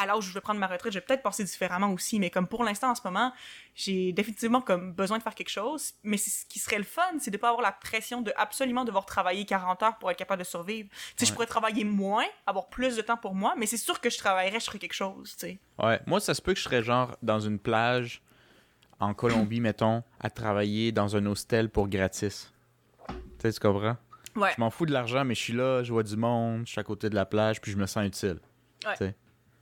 à 0.00 0.06
l'âge 0.06 0.18
où 0.18 0.28
je 0.28 0.32
vais 0.34 0.40
prendre 0.40 0.58
ma 0.60 0.66
retraite, 0.66 0.92
je 0.92 0.98
vais 0.98 1.04
peut-être 1.04 1.22
penser 1.22 1.44
différemment 1.44 1.92
aussi. 1.92 2.18
Mais 2.18 2.30
comme 2.30 2.46
pour 2.46 2.64
l'instant, 2.64 2.90
en 2.90 2.94
ce 2.94 3.02
moment, 3.04 3.32
j'ai 3.74 4.12
définitivement 4.12 4.60
comme 4.60 4.92
besoin 4.92 5.18
de 5.18 5.22
faire 5.22 5.34
quelque 5.34 5.50
chose. 5.50 5.92
Mais 6.02 6.16
ce 6.16 6.44
qui 6.46 6.58
serait 6.58 6.78
le 6.78 6.84
fun, 6.84 7.02
c'est 7.18 7.30
de 7.30 7.36
pas 7.36 7.48
avoir 7.48 7.62
la 7.62 7.72
pression 7.72 8.22
de 8.22 8.32
absolument 8.36 8.84
devoir 8.84 9.04
travailler 9.06 9.44
40 9.44 9.82
heures 9.82 9.98
pour 9.98 10.10
être 10.10 10.16
capable 10.18 10.40
de 10.42 10.46
survivre. 10.46 10.88
Tu 10.90 10.96
sais, 10.96 11.26
je 11.26 11.30
Ouais. 11.30 11.34
pourrais 11.34 11.46
travailler 11.46 11.84
moins, 11.84 12.24
avoir 12.46 12.68
plus 12.68 12.96
de 12.96 13.02
temps 13.02 13.16
pour 13.16 13.34
moi, 13.34 13.54
mais 13.56 13.66
c'est 13.66 13.76
sûr 13.76 14.00
que 14.00 14.10
je 14.10 14.18
travaillerais, 14.18 14.60
je 14.60 14.64
ferais 14.66 14.78
quelque 14.78 14.92
chose, 14.94 15.36
tu 15.38 15.46
sais. 15.46 15.58
Ouais, 15.78 16.00
moi, 16.06 16.20
ça 16.20 16.34
se 16.34 16.42
peut 16.42 16.52
que 16.52 16.58
je 16.58 16.64
serais 16.64 16.82
genre 16.82 17.16
dans 17.22 17.40
une 17.40 17.58
plage 17.58 18.22
en 18.98 19.14
Colombie, 19.14 19.60
mettons, 19.60 20.02
à 20.18 20.30
travailler 20.30 20.92
dans 20.92 21.16
un 21.16 21.24
hostel 21.26 21.68
pour 21.70 21.88
gratis. 21.88 22.52
Tu 23.08 23.14
sais, 23.42 23.52
tu 23.52 23.60
comprends? 23.60 23.96
Ouais. 24.36 24.52
Je 24.54 24.60
m'en 24.60 24.70
fous 24.70 24.86
de 24.86 24.92
l'argent, 24.92 25.24
mais 25.24 25.34
je 25.34 25.40
suis 25.40 25.52
là, 25.52 25.82
je 25.82 25.92
vois 25.92 26.02
du 26.04 26.16
monde, 26.16 26.62
je 26.66 26.70
suis 26.72 26.80
à 26.80 26.84
côté 26.84 27.10
de 27.10 27.14
la 27.16 27.26
plage, 27.26 27.60
puis 27.60 27.72
je 27.72 27.76
me 27.76 27.86
sens 27.86 28.06
utile. 28.06 28.38
Ouais. 28.86 29.14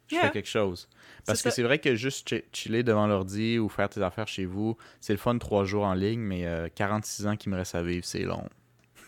Je 0.09 0.14
Yeah. 0.14 0.24
fais 0.26 0.30
quelque 0.32 0.48
chose. 0.48 0.89
Parce 1.26 1.43
que 1.43 1.51
c'est 1.51 1.62
vrai 1.62 1.78
que 1.78 1.94
juste 1.94 2.28
chi- 2.28 2.43
chiller 2.52 2.82
devant 2.82 3.06
l'ordi 3.06 3.59
ou 3.59 3.68
faire 3.68 3.89
tes 3.89 4.02
affaires 4.02 4.26
chez 4.28 4.44
vous, 4.47 4.76
c'est 5.01 5.12
le 5.12 5.18
fun 5.18 5.36
trois 5.39 5.64
jours 5.64 5.85
en 5.85 5.94
ligne, 5.94 6.20
mais 6.20 6.47
euh, 6.47 6.68
46 6.74 7.26
ans 7.26 7.36
qui 7.36 7.48
me 7.48 7.56
reste 7.56 7.74
à 7.74 7.82
vivre, 7.82 8.05
c'est 8.05 8.22
long. 8.22 8.48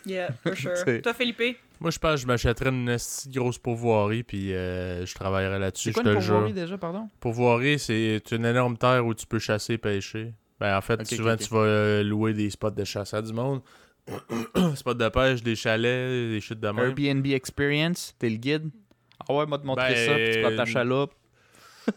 Yeah, 0.06 0.32
for 0.43 0.55
sure. 0.56 1.01
Toi, 1.02 1.14
Philippe? 1.14 1.59
Moi, 1.81 1.90
je 1.90 1.98
pense 1.98 2.16
que 2.16 2.20
je 2.20 2.27
m'achèterais 2.27 2.68
une 2.70 2.94
grosse 3.28 3.56
pourvoirie, 3.59 4.22
puis 4.22 4.52
euh, 4.55 5.06
je 5.06 5.14
travaillerais 5.14 5.59
là-dessus, 5.59 5.93
C'est 5.94 6.02
quoi 6.02 6.12
une 6.12 6.18
pourvoirie 6.18 6.52
déjà, 6.52 6.77
pardon? 6.77 7.09
Pourvoirie, 7.20 7.78
c'est 7.78 8.22
une 8.32 8.44
énorme 8.44 8.77
terre 8.77 9.06
où 9.06 9.14
tu 9.14 9.27
peux 9.27 9.39
chasser 9.39 9.74
et 9.74 9.78
pêcher. 9.78 10.35
Ben, 10.59 10.77
en 10.77 10.82
fait, 10.82 11.02
souvent, 11.06 11.36
tu 11.36 11.48
vas 11.48 11.60
euh, 11.60 12.02
louer 12.02 12.35
des 12.35 12.51
spots 12.51 12.70
de 12.70 12.85
chasse 12.85 13.14
à 13.14 13.22
du 13.22 13.32
monde. 13.32 13.62
spots 14.74 14.94
de 14.94 15.09
pêche, 15.09 15.43
des 15.43 15.56
chalets, 15.56 16.31
des 16.31 16.40
chutes 16.43 16.60
de 16.60 16.68
même. 16.68 16.94
Airbnb 16.98 17.27
Experience, 17.28 18.14
t'es 18.18 18.28
le 18.28 18.36
guide? 18.36 18.70
Ah 19.28 19.32
ouais, 19.34 19.47
moi 19.47 19.59
te 19.59 19.66
montrer 19.66 19.94
Ben, 19.94 20.06
ça, 20.09 20.14
puis 20.14 20.30
tu 20.32 20.42
prends 20.42 20.56
ta 20.56 20.64
chaloupe. 20.64 21.12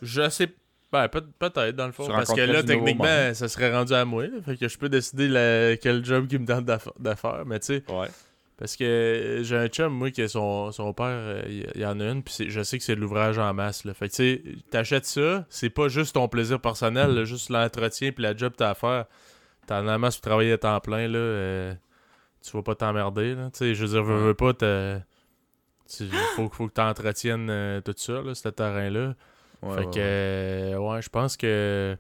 Je 0.01 0.29
sais 0.29 0.49
ben, 0.91 1.07
peut- 1.07 1.25
peut-être, 1.39 1.75
dans 1.75 1.87
le 1.87 1.91
fond. 1.91 2.05
Tu 2.05 2.11
Parce 2.11 2.31
que 2.33 2.41
là, 2.41 2.61
techniquement, 2.61 3.33
ça 3.33 3.47
serait 3.47 3.73
rendu 3.73 3.93
à 3.93 4.05
moi. 4.05 4.27
là. 4.27 4.37
fait 4.45 4.57
que 4.57 4.67
je 4.67 4.77
peux 4.77 4.89
décider 4.89 5.27
la- 5.27 5.75
quel 5.77 6.05
job 6.05 6.27
qui 6.27 6.37
me 6.37 6.45
tente 6.45 6.65
d'aff- 6.65 6.93
de 6.99 7.15
faire. 7.15 7.43
Mais 7.47 7.59
tu 7.59 7.65
sais, 7.65 7.83
Ouais. 7.91 8.07
parce 8.57 8.75
que 8.75 9.39
j'ai 9.41 9.57
un 9.57 9.67
chum, 9.69 9.91
moi, 9.91 10.11
qui 10.11 10.29
son, 10.29 10.71
son 10.71 10.93
père, 10.93 11.07
euh, 11.07 11.41
il 11.47 11.65
il 11.73 11.81
y 11.81 11.85
en 11.87 11.99
a 11.99 12.03
une, 12.11 12.21
puis 12.21 12.47
je 12.47 12.61
sais 12.61 12.77
que 12.77 12.83
c'est 12.83 12.95
de 12.95 13.01
l'ouvrage 13.01 13.39
en 13.39 13.51
masse. 13.55 13.85
Là. 13.85 13.95
Fait 13.95 14.07
que 14.07 14.13
tu 14.13 14.17
sais, 14.17 14.43
t'achètes 14.69 15.05
ça, 15.07 15.45
c'est 15.49 15.71
pas 15.71 15.87
juste 15.87 16.13
ton 16.13 16.27
plaisir 16.27 16.59
personnel, 16.59 17.09
là, 17.15 17.23
juste 17.23 17.49
l'entretien 17.49 18.11
puis 18.11 18.21
la 18.21 18.35
job 18.37 18.51
que 18.51 18.57
t'as 18.57 18.69
à 18.69 18.75
faire. 18.75 19.05
T'en 19.65 19.87
as 19.87 19.95
en 19.95 19.99
masse 19.99 20.17
pour 20.17 20.29
travailler 20.29 20.51
à 20.51 20.57
temps 20.59 20.79
plein, 20.79 21.07
là. 21.07 21.17
euh, 21.17 21.73
tu 22.45 22.51
vas 22.55 22.61
pas 22.61 22.75
t'emmerder, 22.75 23.33
là. 23.33 23.45
Tu 23.51 23.57
sais, 23.59 23.73
je 23.73 23.83
veux 23.83 23.89
dire, 23.93 24.03
veux, 24.03 24.27
veux 24.27 24.33
pas, 24.35 24.53
tu- 25.97 26.09
faut, 26.35 26.49
faut 26.49 26.67
que 26.67 26.73
t'entretiennes 26.73 27.49
euh, 27.49 27.81
tout 27.81 27.93
ça, 27.97 28.21
là, 28.21 28.33
ce 28.35 28.49
terrain-là. 28.49 29.15
Ouais, 29.61 29.75
fait 29.75 29.85
ouais, 29.85 29.85
que, 29.85 29.89
ouais. 29.97 30.73
euh, 30.75 30.77
ouais, 30.77 31.01
je 31.01 31.09
pense 31.09 31.37
que. 31.37 31.97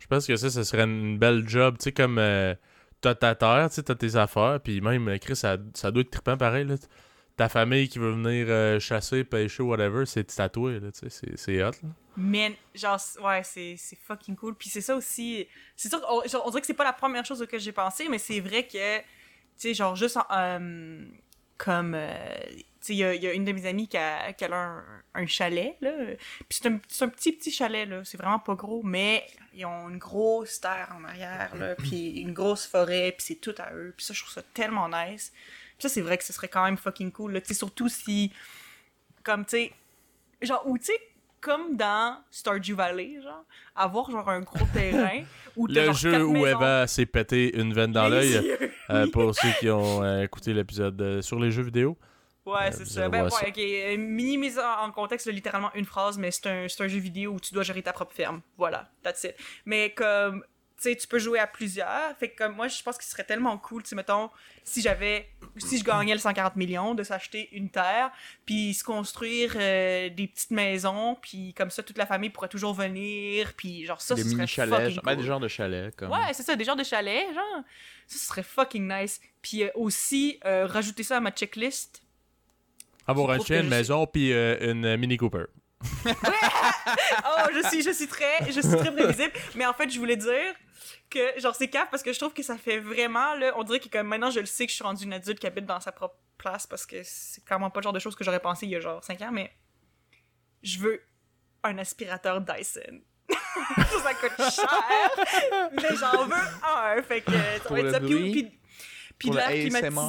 Je 0.00 0.06
pense 0.08 0.26
que 0.26 0.34
ça, 0.36 0.50
ce 0.50 0.64
serait 0.64 0.82
une 0.84 1.18
belle 1.18 1.48
job. 1.48 1.76
Tu 1.78 1.84
sais, 1.84 1.92
comme 1.92 2.18
euh, 2.18 2.54
t'as 3.00 3.14
ta 3.14 3.34
terre, 3.34 3.66
tu 3.68 3.76
sais, 3.76 3.82
t'as 3.84 3.94
tes 3.94 4.16
affaires, 4.16 4.58
puis 4.62 4.80
même, 4.80 5.08
euh, 5.08 5.18
Chris, 5.18 5.36
ça, 5.36 5.56
ça 5.74 5.90
doit 5.90 6.00
être 6.02 6.10
trippant 6.10 6.36
pareil, 6.36 6.64
là. 6.66 6.74
Ta 7.36 7.48
famille 7.48 7.88
qui 7.88 7.98
veut 7.98 8.10
venir 8.12 8.46
euh, 8.50 8.78
chasser, 8.78 9.24
pêcher, 9.24 9.62
whatever, 9.62 10.04
c'est 10.04 10.24
tatoué, 10.24 10.80
là, 10.80 10.92
tu 10.92 10.98
sais, 10.98 11.08
c'est- 11.08 11.36
c'est 11.36 11.62
hot, 11.64 11.70
là. 11.82 11.88
Mais, 12.16 12.56
genre, 12.74 13.00
ouais, 13.24 13.40
c'est 13.42 13.74
c'est 13.78 13.96
fucking 13.96 14.36
cool. 14.36 14.54
Puis 14.54 14.68
c'est 14.68 14.82
ça 14.82 14.94
aussi. 14.94 15.46
C'est 15.76 15.88
sûr 15.88 15.98
qu'on 16.02 16.20
on 16.44 16.50
dirait 16.50 16.60
que 16.60 16.66
c'est 16.66 16.74
pas 16.74 16.84
la 16.84 16.92
première 16.92 17.24
chose 17.24 17.40
auquel 17.40 17.58
j'ai 17.60 17.72
pensé, 17.72 18.06
mais 18.10 18.18
c'est 18.18 18.38
vrai 18.40 18.66
que, 18.66 18.98
tu 18.98 19.04
sais, 19.56 19.72
genre, 19.74 19.96
juste 19.96 20.16
en, 20.18 20.24
euh, 20.30 21.04
comme. 21.56 21.94
euh, 21.94 22.18
tu 22.50 22.64
il 22.88 22.96
y, 22.96 23.04
a- 23.04 23.14
il 23.14 23.22
y 23.22 23.26
a 23.26 23.32
une 23.32 23.44
de 23.44 23.52
mes 23.52 23.66
amies 23.66 23.88
qui 23.88 23.96
a, 23.96 24.32
qui 24.32 24.44
a 24.44 24.54
un, 24.54 24.84
un 25.14 25.26
chalet, 25.26 25.76
là. 25.80 25.90
Puis 26.48 26.58
c'est 26.62 26.66
un, 26.68 26.78
c'est 26.88 27.04
un 27.04 27.08
petit, 27.08 27.32
petit 27.32 27.50
chalet, 27.50 27.88
là. 27.88 28.02
C'est 28.04 28.16
vraiment 28.16 28.38
pas 28.38 28.54
gros, 28.54 28.82
mais 28.82 29.24
ils 29.54 29.64
ont 29.66 29.88
une 29.88 29.98
grosse 29.98 30.60
terre 30.60 30.94
en 30.98 31.04
arrière, 31.04 31.54
là. 31.56 31.74
Puis 31.76 32.20
une 32.20 32.32
grosse 32.32 32.66
forêt, 32.66 33.14
puis 33.16 33.26
c'est 33.26 33.34
tout 33.40 33.54
à 33.58 33.72
eux. 33.74 33.92
Puis 33.96 34.06
ça, 34.06 34.14
je 34.14 34.20
trouve 34.22 34.32
ça 34.34 34.42
tellement 34.54 34.88
nice. 34.88 35.32
Puis 35.78 35.88
ça, 35.88 35.88
c'est 35.88 36.00
vrai 36.00 36.18
que 36.18 36.24
ce 36.24 36.32
serait 36.32 36.48
quand 36.48 36.64
même 36.64 36.76
fucking 36.76 37.12
cool, 37.12 37.32
là. 37.32 37.40
Tu 37.40 37.48
sais, 37.48 37.54
surtout 37.54 37.88
si. 37.88 38.32
Comme, 39.22 39.44
tu 39.44 39.50
sais. 39.56 39.72
Genre, 40.42 40.62
ou 40.66 40.76
tu 40.78 40.86
sais, 40.86 40.98
comme 41.40 41.76
dans 41.76 42.18
Stardew 42.30 42.74
Valley, 42.74 43.20
genre, 43.22 43.44
avoir 43.76 44.10
genre 44.10 44.28
un 44.28 44.40
gros 44.40 44.64
terrain 44.72 45.22
où 45.56 45.66
Le 45.66 45.84
genre 45.86 45.94
jeu 45.94 46.24
où 46.24 46.46
Eva 46.46 46.86
s'est 46.86 47.06
pété 47.06 47.56
une 47.58 47.72
veine 47.74 47.92
dans 47.92 48.08
l'œil, 48.08 48.56
euh, 48.90 49.06
pour 49.12 49.34
ceux 49.34 49.48
qui 49.60 49.68
ont 49.70 50.02
euh, 50.02 50.22
écouté 50.22 50.52
l'épisode 50.54 51.00
euh, 51.00 51.22
sur 51.22 51.38
les 51.38 51.50
jeux 51.50 51.62
vidéo. 51.62 51.96
Ouais, 52.44 52.72
c'est 52.72 52.84
vous 52.84 52.90
ça. 52.90 53.08
Ben, 53.08 53.26
voir 53.26 53.42
ouais, 53.42 53.48
ok. 53.50 53.58
euh, 53.58 53.96
Minimise 53.96 54.58
en 54.58 54.90
contexte, 54.90 55.26
là, 55.26 55.32
littéralement 55.32 55.72
une 55.74 55.84
phrase, 55.84 56.18
mais 56.18 56.30
c'est 56.30 56.46
un, 56.46 56.66
c'est 56.68 56.82
un 56.82 56.88
jeu 56.88 56.98
vidéo 56.98 57.32
où 57.32 57.40
tu 57.40 57.54
dois 57.54 57.62
gérer 57.62 57.82
ta 57.82 57.92
propre 57.92 58.14
ferme. 58.14 58.40
Voilà, 58.58 58.90
that's 59.02 59.22
it. 59.24 59.34
Mais 59.64 59.92
comme, 59.92 60.44
tu 60.76 60.90
sais, 60.90 60.96
tu 60.96 61.06
peux 61.06 61.20
jouer 61.20 61.38
à 61.38 61.46
plusieurs. 61.46 62.16
Fait 62.18 62.30
que 62.30 62.38
comme 62.38 62.56
moi, 62.56 62.66
je 62.66 62.82
pense 62.82 62.98
que 62.98 63.04
ce 63.04 63.10
serait 63.10 63.22
tellement 63.22 63.56
cool, 63.58 63.84
tu 63.84 63.90
sais, 63.90 63.94
mettons, 63.94 64.28
si 64.64 64.82
j'avais, 64.82 65.28
si 65.56 65.78
je 65.78 65.84
gagnais 65.84 66.14
le 66.14 66.18
140 66.18 66.56
millions, 66.56 66.94
de 66.96 67.04
s'acheter 67.04 67.48
une 67.52 67.70
terre, 67.70 68.10
puis 68.44 68.74
se 68.74 68.82
construire 68.82 69.52
euh, 69.54 70.08
des 70.08 70.26
petites 70.26 70.50
maisons, 70.50 71.16
puis 71.22 71.54
comme 71.54 71.70
ça, 71.70 71.84
toute 71.84 71.98
la 71.98 72.06
famille 72.06 72.30
pourrait 72.30 72.48
toujours 72.48 72.74
venir, 72.74 73.52
puis 73.56 73.86
genre 73.86 74.00
ça, 74.00 74.16
des 74.16 74.22
ce 74.22 74.30
serait 74.30 74.38
mini 74.38 74.48
chalets, 74.48 74.74
fucking 74.74 74.94
genre, 74.94 75.04
ben, 75.04 75.14
cool. 75.14 75.22
des 75.22 75.26
genres 75.28 75.40
de 75.40 75.48
chalets. 75.48 75.94
Comme... 75.94 76.10
Ouais, 76.10 76.32
c'est 76.32 76.42
ça, 76.42 76.56
des 76.56 76.64
genres 76.64 76.74
de 76.74 76.82
chalets, 76.84 77.32
genre. 77.32 77.62
Ça, 78.08 78.18
ce 78.18 78.26
serait 78.26 78.42
fucking 78.42 78.92
nice. 78.92 79.20
Puis 79.40 79.62
euh, 79.62 79.70
aussi, 79.76 80.40
euh, 80.44 80.66
rajouter 80.66 81.04
ça 81.04 81.18
à 81.18 81.20
ma 81.20 81.30
checklist. 81.30 82.01
Avoir 83.06 83.28
Je 83.28 83.32
un 83.32 83.36
trouve 83.36 83.46
chien, 83.46 83.58
que 83.58 83.62
une 83.64 83.70
maison, 83.70 84.06
puis 84.06 84.32
euh, 84.32 84.70
une 84.72 84.96
Mini 84.96 85.16
Cooper. 85.16 85.44
Oh, 87.24 87.48
je 87.54 87.68
suis, 87.68 87.82
je 87.82 87.90
suis 87.90 88.06
très, 88.06 88.46
je 88.46 88.60
suis 88.60 88.76
très 88.76 88.92
prévisible. 88.92 89.32
Mais 89.54 89.66
en 89.66 89.72
fait, 89.72 89.88
je 89.90 89.98
voulais 89.98 90.16
dire 90.16 90.54
que, 91.10 91.40
genre, 91.40 91.54
c'est 91.54 91.68
cap 91.68 91.90
parce 91.90 92.02
que 92.02 92.12
je 92.12 92.18
trouve 92.18 92.32
que 92.32 92.42
ça 92.42 92.56
fait 92.56 92.78
vraiment, 92.78 93.34
là, 93.34 93.52
on 93.56 93.62
dirait 93.64 93.80
que 93.80 93.88
comme 93.88 94.06
maintenant, 94.08 94.30
je 94.30 94.40
le 94.40 94.46
sais 94.46 94.66
que 94.66 94.70
je 94.70 94.76
suis 94.76 94.84
rendue 94.84 95.04
une 95.04 95.12
adulte 95.12 95.38
qui 95.38 95.46
habite 95.46 95.66
dans 95.66 95.80
sa 95.80 95.92
propre 95.92 96.16
place 96.38 96.66
parce 96.66 96.86
que 96.86 96.96
c'est 97.02 97.44
clairement 97.44 97.70
pas 97.70 97.80
le 97.80 97.84
genre 97.84 97.92
de 97.92 97.98
choses 97.98 98.14
que 98.14 98.24
j'aurais 98.24 98.40
pensé 98.40 98.66
il 98.66 98.70
y 98.70 98.76
a 98.76 98.80
genre 98.80 99.02
5 99.02 99.20
ans, 99.22 99.30
mais 99.32 99.50
je 100.62 100.78
veux 100.78 101.00
un 101.62 101.78
aspirateur 101.78 102.40
Dyson. 102.40 103.00
ça 103.28 104.14
coûte 104.14 104.50
cher, 104.52 105.70
mais 105.72 105.96
j'en 105.96 106.26
veux 106.26 106.34
un. 106.34 107.02
Fait 107.02 107.20
que 107.20 107.32
ça 107.32 107.68
va 107.70 107.80
être 107.80 107.90
ça. 107.92 108.00
Puis, 108.00 108.32
puis, 108.32 108.58
puis 109.18 109.30
de 109.30 109.36
l'air 109.36 109.48
climatisé. 109.48 110.00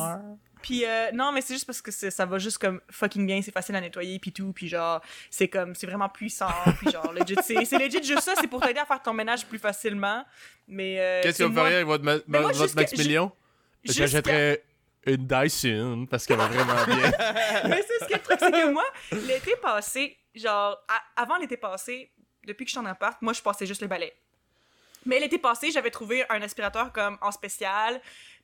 Puis 0.64 0.84
euh, 0.86 1.12
non, 1.14 1.32
mais 1.32 1.42
c'est 1.42 1.54
juste 1.54 1.66
parce 1.68 1.82
que 1.82 1.92
ça 1.92 2.26
va 2.26 2.40
juste 2.40 2.58
comme 2.58 2.82
fucking 2.90 3.28
bien, 3.28 3.42
c'est 3.44 3.52
facile 3.52 3.76
à 3.76 3.82
nettoyer 3.82 4.18
puis 4.18 4.32
tout, 4.32 4.52
puis 4.54 4.68
genre 4.68 5.02
c'est 5.30 5.48
comme 5.50 5.76
c'est 5.76 5.86
vraiment 5.86 6.10
puissant, 6.10 6.48
puis 6.80 6.90
genre 6.90 7.14
legit 7.14 7.36
c'est 7.44 7.64
c'est 7.66 7.78
legit 7.78 8.02
juste 8.04 8.22
ça, 8.22 8.34
c'est 8.40 8.48
pour 8.48 8.62
t'aider 8.62 8.80
à 8.80 8.86
faire 8.86 9.02
ton 9.04 9.14
ménage 9.14 9.46
plus 9.46 9.60
facilement. 9.60 10.26
Mais 10.68 11.00
euh, 11.00 11.22
Qu'est-ce 11.22 11.40
que 11.40 11.44
vous 11.44 11.54
feriez 11.54 11.76
avec 11.76 11.86
votre, 11.86 12.04
ma- 12.04 12.18
moi, 12.26 12.52
votre 12.54 12.76
Maximilian? 12.76 13.32
jusqu'à- 13.84 14.08
J'achèterais 14.08 14.64
une 15.06 15.28
Dyson 15.28 16.08
parce 16.10 16.26
qu'elle 16.26 16.38
va 16.38 16.48
vraiment 16.48 16.74
bien. 16.88 17.12
Mais 17.68 17.84
c'est 17.86 18.06
ce 18.06 18.10
que 18.10 18.14
le 18.14 18.20
truc, 18.20 18.38
c'est 18.40 18.52
que 18.52 18.72
moi, 18.72 18.86
l'été 19.12 19.56
passé, 19.62 20.18
genre, 20.34 20.82
à- 20.88 21.22
avant 21.22 21.36
l'été 21.36 21.58
passé, 21.58 22.10
depuis 22.48 22.64
que 22.64 22.70
je 22.70 22.74
suis 22.78 22.80
en 22.80 22.86
appart, 22.86 23.22
moi, 23.22 23.34
je 23.34 23.42
passais 23.42 23.66
juste 23.66 23.82
les 23.82 23.88
balais. 23.90 24.14
Mais 25.06 25.20
l'été 25.20 25.38
passé, 25.38 25.70
j'avais 25.72 25.92
trouvé 25.92 26.24
un 26.30 26.42
aspirateur 26.42 26.94
comme 26.94 27.18
en 27.20 27.32
spécial, 27.32 28.00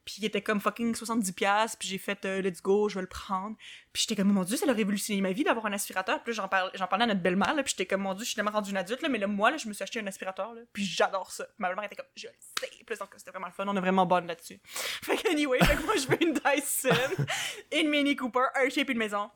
puis 0.10 0.24
il 0.24 0.26
était 0.26 0.42
comme 0.42 0.60
fucking 0.60 0.96
70$, 0.96 1.76
puis 1.78 1.88
j'ai 1.88 2.00
fait 2.00 2.26
euh, 2.26 2.42
let's 2.42 2.64
go, 2.64 2.90
je 2.90 2.96
vais 2.96 3.02
le 3.02 3.08
prendre. 3.08 3.56
Puis 3.94 4.02
j'étais 4.08 4.16
comme, 4.16 4.34
mon 4.34 4.44
dieu, 4.44 4.58
ça 4.58 4.68
a 4.68 4.74
révolutionné 4.74 5.22
ma 5.22 5.32
vie 5.34 5.44
d'avoir 5.44 5.68
un 5.68 5.74
aspirateur. 5.74 6.24
Puis 6.24 6.34
j'en 6.34 6.48
parle- 6.48 6.72
j'en 6.74 6.88
parlais 6.88 7.04
à 7.04 7.08
notre 7.08 7.22
belle-mère, 7.22 7.54
là, 7.54 7.62
puis 7.62 7.76
j'étais 7.78 7.86
comme, 7.86 8.02
mon 8.02 8.16
dieu, 8.16 8.24
je 8.24 8.30
suis 8.30 8.36
tellement 8.36 8.50
rendue 8.50 8.72
une 8.72 8.78
adulte, 8.78 9.04
là, 9.04 9.10
mais 9.10 9.20
là, 9.20 9.28
moi, 9.28 9.52
là, 9.52 9.58
je 9.58 9.68
me 9.68 9.74
suis 9.74 9.84
acheté 9.84 10.00
un 10.00 10.08
aspirateur, 10.08 10.56
là, 10.56 10.62
puis 10.74 10.84
j'adore 10.84 11.30
ça. 11.30 11.46
Ma 11.60 11.68
belle-mère 11.68 11.86
était 11.86 11.96
comme, 11.96 12.08
je 12.16 12.26
le 12.26 12.34
sais. 12.40 12.68
Puis 12.84 12.98
donc, 12.98 13.10
c'était 13.18 13.30
vraiment 13.30 13.46
le 13.46 13.54
fun, 13.54 13.66
on 13.68 13.78
est 13.78 13.80
vraiment 13.82 14.08
bonne 14.08 14.26
là-dessus. 14.26 14.60
Fait 15.04 15.16
que, 15.16 15.30
anyway, 15.30 15.60
fait 15.60 15.76
que 15.76 15.84
moi, 15.84 15.94
je 15.96 16.08
veux 16.08 16.24
une 16.24 16.34
Dyson, 16.34 17.24
une 17.80 17.90
Mini 17.90 18.16
Cooper, 18.16 18.48
un 18.56 18.68
chien, 18.70 18.86
puis 18.86 18.94
une 18.94 19.00
maison. 19.00 19.30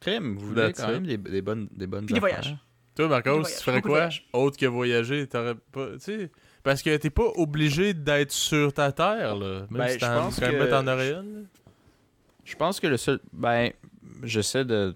Crème, 0.00 0.36
vous 0.36 0.48
voulez 0.48 0.72
quand 0.74 0.88
même 0.88 1.06
des, 1.06 1.16
des 1.16 1.42
bonnes 1.42 1.66
des 1.72 1.88
bonnes 1.88 2.06
Puis 2.06 2.14
des 2.14 2.20
voyages. 2.20 2.54
Toi, 2.94 3.06
voyages, 3.06 3.56
tu 3.56 3.64
ferais 3.64 3.80
quoi? 3.80 3.90
voyages. 3.90 4.28
autre 4.34 4.58
que 4.58 4.66
voyager? 4.66 5.26
T'aurais 5.26 5.54
pas. 5.54 5.92
Tu 5.94 6.00
sais. 6.00 6.30
Parce 6.62 6.82
que 6.82 6.96
t'es 6.96 7.10
pas 7.10 7.26
obligé 7.36 7.92
d'être 7.94 8.30
sur 8.32 8.72
ta 8.72 8.92
terre, 8.92 9.34
là. 9.36 9.60
Même 9.70 9.80
Ben, 9.80 9.88
si 9.88 9.94
je 9.94 9.98
t'en 10.00 10.14
pense 10.22 10.38
quand 10.40 10.46
même 10.46 10.58
que- 10.58 11.20
une. 11.20 11.34
là. 11.34 11.40
Je 12.44 12.56
pense 12.56 12.80
que 12.80 12.86
le 12.86 12.96
seul. 12.96 13.20
Ben, 13.32 13.70
j'essaie 14.22 14.64
de, 14.64 14.94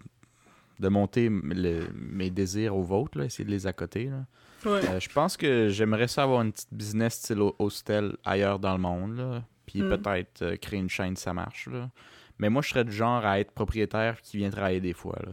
de 0.78 0.88
monter 0.88 1.28
le- 1.28 1.88
mes 1.94 2.30
désirs 2.30 2.76
aux 2.76 2.82
vôtres, 2.82 3.18
là, 3.18 3.24
essayer 3.24 3.44
de 3.44 3.50
les 3.50 3.66
accoter. 3.66 4.04
Là. 4.06 4.24
Ouais. 4.64 4.80
Euh, 4.88 5.00
je 5.00 5.08
pense 5.08 5.36
que 5.36 5.68
j'aimerais 5.68 6.08
ça 6.08 6.22
avoir 6.24 6.42
une 6.42 6.52
petite 6.52 6.72
business 6.72 7.14
style 7.14 7.40
ho- 7.40 7.54
hostel 7.58 8.16
ailleurs 8.24 8.58
dans 8.58 8.72
le 8.72 8.80
monde. 8.80 9.16
Là. 9.16 9.42
Puis 9.66 9.82
Mm. 9.82 9.88
peut-être 9.96 10.42
euh, 10.42 10.56
créer 10.56 10.78
une 10.80 10.88
chaîne, 10.90 11.16
ça 11.16 11.32
marche. 11.32 11.68
Là. 11.68 11.90
Mais 12.38 12.48
moi, 12.48 12.62
je 12.62 12.68
serais 12.70 12.84
du 12.84 12.92
genre 12.92 13.24
à 13.24 13.38
être 13.40 13.52
propriétaire 13.52 14.20
qui 14.22 14.36
vient 14.38 14.50
travailler 14.50 14.80
des 14.80 14.92
fois. 14.92 15.18
Là. 15.24 15.32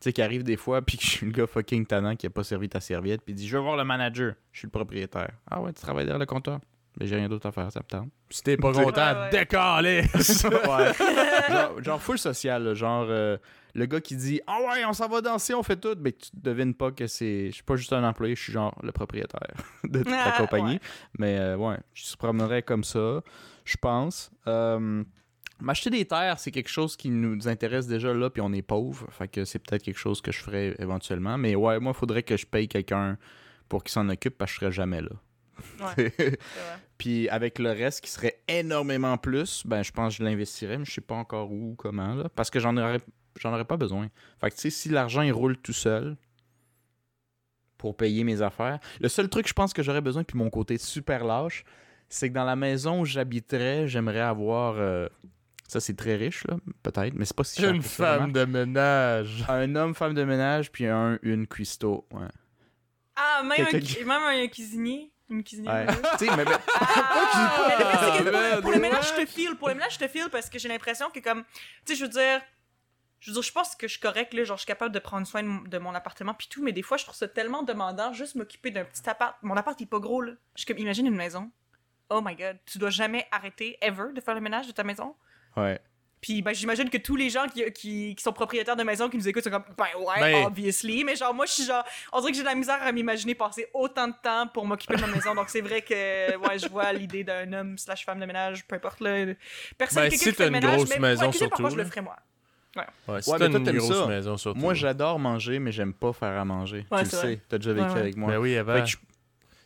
Tu 0.00 0.04
sais, 0.04 0.12
qui 0.12 0.22
arrive 0.22 0.44
des 0.44 0.56
fois, 0.56 0.80
puis 0.86 0.96
que 0.96 1.02
je 1.04 1.10
suis 1.10 1.26
le 1.26 1.32
gars 1.32 1.46
fucking 1.46 1.84
tannant 1.86 2.14
qui 2.16 2.26
a 2.26 2.30
pas 2.30 2.44
servi 2.44 2.68
ta 2.68 2.80
serviette, 2.80 3.22
puis 3.22 3.32
il 3.32 3.36
dit 3.36 3.48
Je 3.48 3.56
veux 3.56 3.62
voir 3.62 3.76
le 3.76 3.84
manager, 3.84 4.34
je 4.52 4.58
suis 4.60 4.66
le 4.66 4.70
propriétaire. 4.70 5.32
Ah 5.50 5.60
ouais, 5.60 5.72
tu 5.72 5.80
travailles 5.80 6.04
derrière 6.06 6.20
le 6.20 6.26
comptoir 6.26 6.60
Mais 7.00 7.06
j'ai 7.06 7.16
rien 7.16 7.28
d'autre 7.28 7.46
à 7.46 7.52
faire, 7.52 7.70
ça 7.72 7.80
me 7.80 7.88
tente. 7.88 8.08
Si 8.30 8.42
t'es 8.42 8.56
pas 8.56 8.72
content, 8.72 9.12
Ouais, 9.14 9.20
ouais. 9.22 9.30
décalé! 9.30 10.02
Ouais. 10.14 10.92
genre, 11.50 11.82
genre 11.82 12.00
full 12.02 12.18
social, 12.18 12.62
là, 12.62 12.74
genre 12.74 13.06
euh, 13.08 13.36
le 13.74 13.86
gars 13.86 14.00
qui 14.00 14.14
dit 14.16 14.40
Ah 14.46 14.58
ouais, 14.60 14.84
on 14.84 14.92
s'en 14.92 15.08
va 15.08 15.20
danser, 15.20 15.54
on 15.54 15.62
fait 15.62 15.76
tout, 15.76 15.96
mais 16.00 16.12
que 16.12 16.22
tu 16.22 16.30
devines 16.34 16.74
pas 16.74 16.90
que 16.92 17.06
c'est. 17.06 17.46
Je 17.48 17.54
suis 17.54 17.62
pas 17.64 17.76
juste 17.76 17.92
un 17.92 18.04
employé, 18.04 18.34
je 18.36 18.42
suis 18.42 18.52
genre 18.52 18.76
le 18.82 18.92
propriétaire 18.92 19.40
de 19.84 19.98
toute 19.98 20.10
la 20.10 20.34
Ah, 20.34 20.38
compagnie. 20.38 20.74
ouais. 20.74 20.80
Mais 21.18 21.38
euh, 21.38 21.56
ouais, 21.56 21.76
je 21.94 22.04
se 22.04 22.16
promènerais 22.16 22.62
comme 22.62 22.84
ça, 22.84 23.20
je 23.64 23.76
pense. 23.76 24.30
Euh, 24.46 25.02
M'acheter 25.60 25.90
des 25.90 26.04
terres, 26.04 26.38
c'est 26.38 26.52
quelque 26.52 26.68
chose 26.68 26.96
qui 26.96 27.10
nous 27.10 27.48
intéresse 27.48 27.86
déjà 27.88 28.14
là, 28.14 28.30
puis 28.30 28.40
on 28.40 28.52
est 28.52 28.62
pauvre. 28.62 29.08
Fait 29.10 29.26
que 29.26 29.44
c'est 29.44 29.58
peut-être 29.58 29.82
quelque 29.82 29.98
chose 29.98 30.20
que 30.20 30.30
je 30.30 30.38
ferais 30.38 30.76
éventuellement. 30.78 31.36
Mais 31.36 31.56
ouais, 31.56 31.80
moi, 31.80 31.92
il 31.94 31.98
faudrait 31.98 32.22
que 32.22 32.36
je 32.36 32.46
paye 32.46 32.68
quelqu'un 32.68 33.18
pour 33.68 33.82
qu'il 33.82 33.90
s'en 33.92 34.08
occupe 34.08 34.38
parce 34.38 34.52
que 34.52 34.54
je 34.54 34.60
serais 34.60 34.72
jamais 34.72 35.00
là. 35.00 35.10
Ouais, 35.80 36.12
c'est 36.16 36.30
vrai. 36.30 36.38
Puis 36.96 37.28
avec 37.28 37.58
le 37.58 37.70
reste 37.70 38.02
qui 38.02 38.10
serait 38.10 38.38
énormément 38.46 39.18
plus, 39.18 39.64
ben 39.66 39.82
je 39.82 39.90
pense 39.90 40.14
que 40.16 40.18
je 40.18 40.28
l'investirais, 40.28 40.78
mais 40.78 40.84
je 40.84 40.92
sais 40.92 41.00
pas 41.00 41.16
encore 41.16 41.50
où, 41.50 41.74
comment, 41.76 42.14
là. 42.14 42.28
Parce 42.28 42.50
que 42.50 42.60
j'en 42.60 42.76
aurais, 42.76 43.00
j'en 43.40 43.52
aurais 43.52 43.64
pas 43.64 43.76
besoin. 43.76 44.08
Fait 44.40 44.50
que 44.50 44.54
tu 44.54 44.62
sais, 44.62 44.70
si 44.70 44.88
l'argent 44.88 45.22
il 45.22 45.32
roule 45.32 45.56
tout 45.56 45.72
seul 45.72 46.16
pour 47.76 47.96
payer 47.96 48.22
mes 48.24 48.42
affaires, 48.42 48.78
le 49.00 49.08
seul 49.08 49.28
truc 49.28 49.48
je 49.48 49.52
pense 49.52 49.72
que 49.72 49.82
j'aurais 49.82 50.00
besoin, 50.00 50.22
puis 50.22 50.38
mon 50.38 50.50
côté 50.50 50.78
super 50.78 51.24
lâche, 51.24 51.64
c'est 52.08 52.28
que 52.28 52.34
dans 52.34 52.44
la 52.44 52.56
maison 52.56 53.00
où 53.00 53.04
j'habiterais, 53.04 53.88
j'aimerais 53.88 54.20
avoir. 54.20 54.76
euh, 54.78 55.08
ça 55.68 55.78
c'est 55.80 55.94
très 55.94 56.16
riche, 56.16 56.44
là, 56.48 56.56
peut-être, 56.82 57.14
mais 57.14 57.24
c'est 57.24 57.36
pas 57.36 57.44
si 57.44 57.60
cher. 57.60 57.70
Une 57.70 57.82
femme 57.82 58.32
de 58.32 58.44
ménage. 58.44 59.44
Un 59.48 59.76
homme, 59.76 59.94
femme 59.94 60.14
de 60.14 60.24
ménage, 60.24 60.72
puis 60.72 60.86
un, 60.86 61.18
une 61.22 61.46
cuistot. 61.46 62.06
Ouais. 62.12 62.26
Ah, 63.14 63.42
même 63.44 63.66
un, 63.72 63.78
qui- 63.80 64.04
même 64.04 64.22
un 64.22 64.46
cuisinier. 64.48 65.12
Une 65.30 65.44
cuisinière. 65.44 65.74
Ouais. 65.74 65.86
ouais. 65.94 66.02
tu 66.18 66.26
sais, 66.26 66.36
mais, 66.36 66.44
mais- 66.44 66.52
Ah, 66.80 67.66
mais 67.68 67.84
le 67.84 67.90
pire, 67.90 68.00
c'est 68.00 68.24
que 68.24 68.52
pour, 68.54 68.62
pour 68.62 68.72
le 68.72 68.78
ménage, 68.80 69.08
je 69.14 69.20
te 69.22 69.26
file. 69.26 69.54
Pour 69.56 69.68
le 69.68 69.74
ménage, 69.74 69.94
je 69.94 69.98
te 69.98 70.08
file 70.08 70.28
parce 70.32 70.48
que 70.48 70.58
j'ai 70.58 70.68
l'impression 70.68 71.10
que, 71.10 71.20
comme. 71.20 71.44
Tu 71.84 71.92
sais, 71.92 71.94
je 71.96 72.04
veux 72.04 72.10
dire. 72.10 72.40
Je 73.20 73.30
veux 73.30 73.34
dire, 73.34 73.42
je 73.42 73.50
pense 73.52 73.74
que 73.74 73.88
je 73.88 73.92
suis 73.92 74.00
correct, 74.00 74.32
là. 74.32 74.44
Genre, 74.44 74.56
je 74.56 74.60
suis 74.62 74.66
capable 74.68 74.94
de 74.94 75.00
prendre 75.00 75.26
soin 75.26 75.42
de 75.42 75.48
mon, 75.48 75.62
de 75.62 75.78
mon 75.78 75.92
appartement, 75.94 76.34
puis 76.34 76.46
tout. 76.48 76.62
Mais 76.62 76.72
des 76.72 76.82
fois, 76.82 76.96
je 76.96 77.04
trouve 77.04 77.16
ça 77.16 77.26
tellement 77.28 77.64
demandant, 77.64 78.12
juste 78.12 78.36
m'occuper 78.36 78.70
d'un 78.70 78.84
petit 78.84 79.06
appart. 79.10 79.36
Mon 79.42 79.56
appart, 79.56 79.78
il 79.80 79.84
est 79.84 79.86
pas 79.88 79.98
gros, 79.98 80.22
là. 80.22 80.32
Je 80.54 80.62
suis 80.62 80.66
comme, 80.72 80.78
imagine 80.78 81.06
une 81.06 81.16
maison. 81.16 81.50
Oh 82.10 82.22
my 82.24 82.34
god. 82.36 82.56
Tu 82.64 82.78
dois 82.78 82.90
jamais 82.90 83.26
arrêter, 83.32 83.76
ever, 83.82 84.12
de 84.14 84.20
faire 84.20 84.34
le 84.36 84.40
ménage 84.40 84.66
de 84.68 84.72
ta 84.72 84.84
maison? 84.84 85.14
Ouais. 85.56 85.78
Puis 86.20 86.42
ben, 86.42 86.52
j'imagine 86.52 86.90
que 86.90 86.98
tous 86.98 87.14
les 87.14 87.30
gens 87.30 87.46
qui, 87.46 87.62
qui, 87.70 88.16
qui 88.16 88.22
sont 88.24 88.32
propriétaires 88.32 88.74
de 88.74 88.82
maisons 88.82 89.08
qui 89.08 89.16
nous 89.16 89.28
écoutent 89.28 89.44
sont 89.44 89.50
comme 89.50 89.62
ben 89.76 89.84
ouais, 90.00 90.20
Ben- 90.32 90.46
obviously. 90.46 91.04
Mais 91.04 91.14
genre 91.14 91.32
moi 91.32 91.46
je 91.46 91.52
suis 91.52 91.64
genre 91.64 91.84
on 92.12 92.18
dirait 92.18 92.32
que 92.32 92.36
j'ai 92.38 92.42
de 92.42 92.48
la 92.48 92.56
misère 92.56 92.82
à 92.82 92.90
m'imaginer 92.90 93.36
passer 93.36 93.68
autant 93.72 94.08
de 94.08 94.14
temps 94.20 94.48
pour 94.48 94.66
m'occuper 94.66 94.96
de 94.96 95.00
ma 95.02 95.06
maison. 95.06 95.36
Donc 95.36 95.48
c'est 95.48 95.60
vrai 95.60 95.80
que 95.80 96.36
ouais 96.36 96.58
je 96.58 96.68
vois 96.68 96.92
l'idée 96.92 97.22
d'un 97.22 97.52
homme 97.52 97.78
slash 97.78 98.04
femme 98.04 98.18
de 98.18 98.26
ménage, 98.26 98.66
peu 98.66 98.74
importe 98.74 98.98
là. 99.00 99.26
Personne 99.78 100.02
Ben, 100.04 100.10
si 100.10 100.18
qui 100.18 100.24
t'as 100.24 100.32
fait 100.32 100.42
le 100.42 100.46
une 100.48 100.52
ménage, 100.54 100.76
grosse 100.76 100.88
mais 100.90 100.98
maison, 100.98 101.20
pour 101.20 101.28
accuser, 101.28 101.48
parfois 101.48 101.70
surtout, 101.70 101.72
je 101.72 101.76
le 101.76 101.82
là. 101.84 101.88
ferai 101.88 102.00
moi? 102.00 102.16
Ouais, 102.76 103.22
si 103.22 103.30
Ouais, 103.30 103.38
t'as 103.38 103.48
mais 103.48 103.60
toi, 103.60 103.72
une 103.72 103.78
grosse 103.78 103.98
ça. 103.98 104.06
maison, 104.06 104.36
surtout. 104.36 104.58
Moi, 104.60 104.74
j'adore 104.74 105.18
manger, 105.18 105.58
mais 105.60 105.72
j'aime 105.72 105.94
pas 105.94 106.12
faire 106.12 106.38
à 106.38 106.44
manger. 106.44 106.84
Ouais, 106.90 106.98
tu 107.04 107.10
le 107.12 107.20
sais, 107.20 107.40
t'as 107.48 107.58
déjà 107.58 107.72
vécu 107.72 107.86
Ouais, 107.88 107.92
ouais. 107.94 108.00
avec 108.00 108.16
moi. 108.16 108.30
Ben 108.32 108.38
oui, 108.38 108.56
avant. 108.56 108.74
Fait 108.74 108.80
que 108.82 108.86
je- 108.86 108.96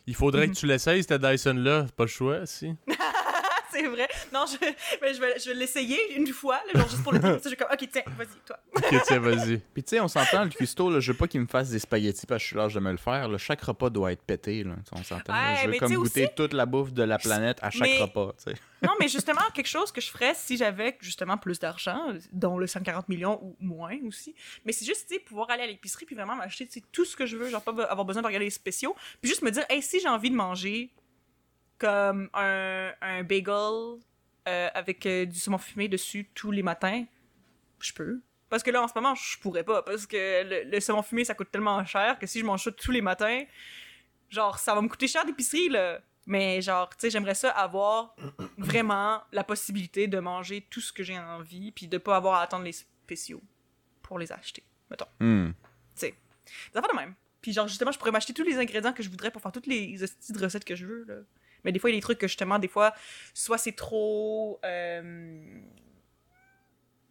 Il 0.05 0.15
faudrait 0.15 0.47
Mhm. 0.47 0.53
que 0.53 0.59
tu 0.59 0.65
l'essayes, 0.67 1.01
cette 1.03 1.21
Dyson-là. 1.21 1.85
Pas 1.95 2.03
le 2.03 2.09
choix, 2.09 2.45
si. 2.45 2.75
c'est 3.73 3.87
vrai. 3.87 4.07
Non, 4.31 4.45
je, 4.47 4.55
je 5.13 5.19
vais, 5.19 5.39
je 5.39 5.49
vais 5.49 5.55
l'essayer 5.55 6.15
une 6.15 6.27
fois, 6.27 6.59
là, 6.73 6.79
genre 6.79 6.89
juste 6.89 7.03
pour 7.03 7.11
le 7.13 7.19
dire. 7.19 7.39
Je 7.43 7.47
suis 7.47 7.57
comme 7.57 7.67
ok 7.71 7.89
tiens, 7.91 8.03
vas-y 8.17 8.27
toi. 8.45 8.57
Ok, 8.75 9.01
tiens, 9.05 9.19
vas-y. 9.19 9.57
Puis 9.73 9.83
tu 9.83 9.89
sais, 9.89 9.99
on 9.99 10.07
s'entend, 10.07 10.43
le 10.43 10.49
cuistot, 10.49 10.89
là, 10.89 10.99
je 10.99 11.11
veux 11.11 11.17
pas 11.17 11.27
qu'il 11.27 11.41
me 11.41 11.47
fasse 11.47 11.69
des 11.69 11.79
spaghettis 11.79 12.25
parce 12.25 12.39
que 12.39 12.43
je 12.43 12.47
suis 12.47 12.55
l'âge 12.55 12.73
de 12.73 12.79
me 12.79 12.91
le 12.91 12.97
faire. 12.97 13.27
là. 13.27 13.37
Chaque 13.37 13.61
repas 13.61 13.89
doit 13.89 14.11
être 14.11 14.23
pété. 14.23 14.63
Là. 14.63 14.75
On 14.91 15.03
s'entend. 15.03 15.33
Ouais, 15.33 15.57
je 15.63 15.69
veux 15.69 15.77
comme 15.77 15.93
goûter 15.93 16.25
aussi- 16.25 16.35
toute 16.35 16.53
la 16.53 16.65
bouffe 16.65 16.93
de 16.93 17.03
la 17.03 17.17
planète 17.17 17.57
à 17.61 17.69
chaque 17.69 17.81
Mais- 17.81 18.01
repas. 18.01 18.33
tu 18.37 18.51
sais. 18.51 18.57
Non, 18.83 18.91
mais 18.99 19.07
justement, 19.07 19.39
quelque 19.53 19.67
chose 19.69 19.93
que 19.93 20.01
je 20.01 20.09
ferais 20.09 20.33
si 20.35 20.57
j'avais 20.57 20.97
justement 20.99 21.37
plus 21.37 21.57
d'argent, 21.57 22.07
dont 22.33 22.57
le 22.57 22.67
140 22.67 23.07
millions 23.07 23.39
ou 23.41 23.55
moins 23.61 23.95
aussi. 24.05 24.35
Mais 24.65 24.73
c'est 24.73 24.83
juste, 24.83 25.07
tu 25.07 25.13
sais, 25.15 25.19
pouvoir 25.21 25.49
aller 25.51 25.63
à 25.63 25.67
l'épicerie 25.67 26.05
puis 26.05 26.15
vraiment 26.17 26.35
m'acheter 26.35 26.67
tout 26.91 27.05
ce 27.05 27.15
que 27.15 27.25
je 27.25 27.37
veux, 27.37 27.49
genre 27.49 27.61
pas 27.61 27.71
avoir 27.85 28.03
besoin 28.03 28.21
de 28.21 28.27
regarder 28.27 28.43
les 28.43 28.51
spéciaux. 28.51 28.93
Puis 29.21 29.29
juste 29.29 29.41
me 29.41 29.51
dire, 29.51 29.63
hey, 29.69 29.81
si 29.81 30.01
j'ai 30.01 30.09
envie 30.09 30.29
de 30.29 30.35
manger 30.35 30.89
comme 31.77 32.29
un, 32.33 32.91
un 33.01 33.23
bagel 33.23 33.99
euh, 34.47 34.69
avec 34.73 35.05
euh, 35.05 35.25
du 35.25 35.39
saumon 35.39 35.57
fumé 35.57 35.87
dessus 35.87 36.29
tous 36.33 36.51
les 36.51 36.63
matins, 36.63 37.05
je 37.79 37.93
peux. 37.93 38.21
Parce 38.49 38.61
que 38.61 38.71
là, 38.71 38.83
en 38.83 38.87
ce 38.87 38.93
moment, 38.95 39.15
je 39.15 39.39
pourrais 39.39 39.63
pas. 39.63 39.81
Parce 39.81 40.05
que 40.05 40.43
le, 40.43 40.69
le 40.69 40.79
saumon 40.79 41.01
fumé, 41.01 41.25
ça 41.25 41.33
coûte 41.33 41.51
tellement 41.51 41.83
cher 41.85 42.19
que 42.19 42.27
si 42.27 42.39
je 42.39 42.45
mange 42.45 42.63
ça 42.63 42.71
tous 42.71 42.91
les 42.91 43.01
matins, 43.01 43.43
genre, 44.29 44.59
ça 44.59 44.75
va 44.75 44.81
me 44.81 44.87
coûter 44.87 45.07
cher 45.07 45.25
d'épicerie, 45.25 45.69
là. 45.69 45.99
Mais 46.25 46.61
genre, 46.61 46.89
tu 46.89 46.95
sais, 46.99 47.09
j'aimerais 47.09 47.35
ça 47.35 47.49
avoir 47.49 48.15
vraiment 48.57 49.21
la 49.31 49.43
possibilité 49.43 50.07
de 50.07 50.19
manger 50.19 50.65
tout 50.69 50.81
ce 50.81 50.93
que 50.93 51.03
j'ai 51.03 51.17
envie, 51.17 51.71
puis 51.71 51.87
de 51.87 51.97
pas 51.97 52.15
avoir 52.15 52.35
à 52.35 52.41
attendre 52.43 52.63
les 52.63 52.71
spéciaux 52.71 53.41
pour 54.01 54.19
les 54.19 54.31
acheter, 54.31 54.63
mettons. 54.89 55.07
Hmm. 55.19 55.51
Des 56.71 56.77
affaires 56.77 56.91
de 56.91 56.97
même. 56.97 57.15
Puis 57.41 57.53
genre, 57.53 57.67
justement, 57.67 57.91
je 57.91 57.99
pourrais 57.99 58.11
m'acheter 58.11 58.33
tous 58.33 58.43
les 58.43 58.57
ingrédients 58.57 58.93
que 58.93 59.03
je 59.03 59.09
voudrais 59.09 59.31
pour 59.31 59.41
faire 59.41 59.51
toutes 59.51 59.67
les 59.67 60.01
hosties 60.01 60.31
de 60.31 60.39
recettes 60.39 60.65
que 60.65 60.75
je 60.75 60.85
veux, 60.85 61.03
là. 61.05 61.15
Mais 61.63 61.71
des 61.71 61.79
fois, 61.79 61.89
il 61.89 61.93
y 61.93 61.97
a 61.97 61.99
des 61.99 62.03
trucs 62.03 62.19
que 62.19 62.27
justement, 62.27 62.59
des 62.59 62.67
fois, 62.67 62.93
soit 63.33 63.57
c'est 63.57 63.71
trop... 63.73 64.59
euh, 64.65 65.61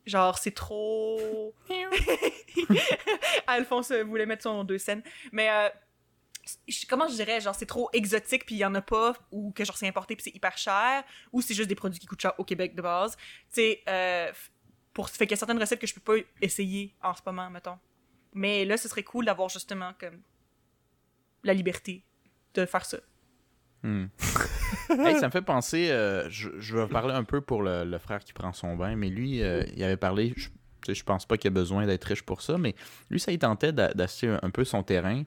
Genre, 0.05 0.37
c'est 0.39 0.51
trop... 0.55 1.55
Alphonse 3.47 3.93
euh, 3.93 4.03
voulait 4.03 4.27
mettre 4.27 4.43
son 4.43 4.65
deux 4.65 4.79
scènes. 4.79 5.03
Mais 5.31 5.49
euh, 5.49 5.69
comment 6.89 7.09
je 7.09 7.15
dirais, 7.15 7.41
genre 7.41 7.55
c'est 7.55 7.67
trop 7.67 7.89
exotique 7.93 8.45
puis 8.47 8.57
il 8.57 8.59
y 8.59 8.65
en 8.65 8.75
a 8.75 8.83
pas 8.83 9.15
ou 9.31 9.53
que 9.53 9.65
genre 9.65 9.77
c'est 9.77 9.87
importé 9.87 10.17
puis 10.17 10.25
c'est 10.25 10.35
hyper 10.35 10.59
cher 10.59 11.05
ou 11.33 11.41
c'est 11.41 11.55
juste 11.55 11.69
des 11.69 11.75
produits 11.75 12.01
qui 12.01 12.07
coûtent 12.07 12.21
cher 12.21 12.35
au 12.39 12.45
Québec 12.45 12.75
de 12.75 12.83
base. 12.83 13.17
Tu 13.17 13.23
sais 13.51 13.83
euh, 13.89 14.33
pour 14.93 15.09
fait 15.09 15.27
qu'il 15.27 15.33
y 15.33 15.35
a 15.35 15.37
certaines 15.37 15.59
recettes 15.59 15.79
que 15.79 15.87
je 15.87 15.95
peux 15.95 16.01
pas 16.01 16.27
essayer 16.41 16.95
en 17.03 17.15
ce 17.15 17.21
moment 17.25 17.49
mettons. 17.49 17.79
Mais 18.35 18.65
là 18.65 18.77
ce 18.77 18.89
serait 18.89 19.05
cool 19.05 19.25
d'avoir 19.25 19.49
justement 19.49 19.93
comme 20.01 20.21
la 21.45 21.55
liberté 21.55 22.05
de 22.55 22.67
faire 22.67 22.85
ça. 22.85 22.99
Hmm. 23.83 24.07
Hey, 24.91 25.19
ça 25.19 25.27
me 25.27 25.33
fait 25.33 25.43
penser, 25.43 25.91
euh, 25.91 26.29
je, 26.29 26.77
vais 26.77 26.87
parler 26.87 27.15
un 27.15 27.25
peu 27.25 27.41
pour 27.41 27.63
le, 27.63 27.97
frère 27.99 28.21
qui 28.21 28.33
prend 28.33 28.53
son 28.53 28.77
bain, 28.77 28.95
mais 28.95 29.09
lui, 29.09 29.43
euh, 29.43 29.65
il 29.75 29.83
avait 29.83 29.97
parlé, 29.97 30.35
je, 30.37 30.49
je 30.93 31.03
pense 31.03 31.25
pas 31.25 31.39
qu'il 31.39 31.49
a 31.49 31.51
besoin 31.55 31.87
d'être 31.87 32.05
riche 32.05 32.23
pour 32.23 32.43
ça, 32.43 32.59
mais 32.59 32.75
lui, 33.11 33.19
ça 33.19 33.33
il 33.33 33.39
tentait 33.39 33.73
d'a- 33.73 33.95
d'acheter 33.95 34.37
un, 34.43 34.51
peu 34.51 34.65
son 34.65 34.83
terrain, 34.83 35.23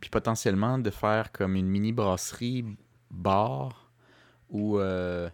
puis 0.00 0.08
potentiellement 0.10 0.78
de 0.78 0.90
faire 0.90 1.32
comme 1.32 1.56
une 1.56 1.66
mini 1.66 1.92
brasserie 1.92 2.64
bar, 3.10 3.90
où 4.50 4.78
euh, 4.78 5.28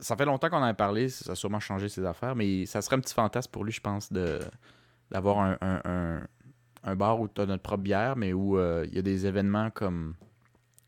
ça 0.00 0.16
fait 0.16 0.24
longtemps 0.24 0.48
qu'on 0.50 0.56
en 0.58 0.62
a 0.64 0.74
parlé, 0.74 1.08
ça 1.08 1.32
a 1.32 1.34
sûrement 1.36 1.60
changé 1.60 1.88
ses 1.88 2.04
affaires, 2.04 2.34
mais 2.34 2.66
ça 2.66 2.82
serait 2.82 2.96
un 2.96 3.00
petit 3.00 3.14
fantasme 3.14 3.50
pour 3.52 3.64
lui, 3.64 3.72
je 3.72 3.80
pense, 3.80 4.12
de 4.12 4.40
d'avoir 5.10 5.38
un, 5.40 5.58
un, 5.60 5.80
un- 5.84 6.26
un 6.82 6.96
bar 6.96 7.20
où 7.20 7.28
tu 7.28 7.40
as 7.40 7.46
notre 7.46 7.62
propre 7.62 7.82
bière, 7.82 8.16
mais 8.16 8.32
où 8.32 8.58
euh, 8.58 8.86
il 8.88 8.94
y 8.94 8.98
a 8.98 9.02
des 9.02 9.26
événements 9.26 9.70
comme 9.70 10.14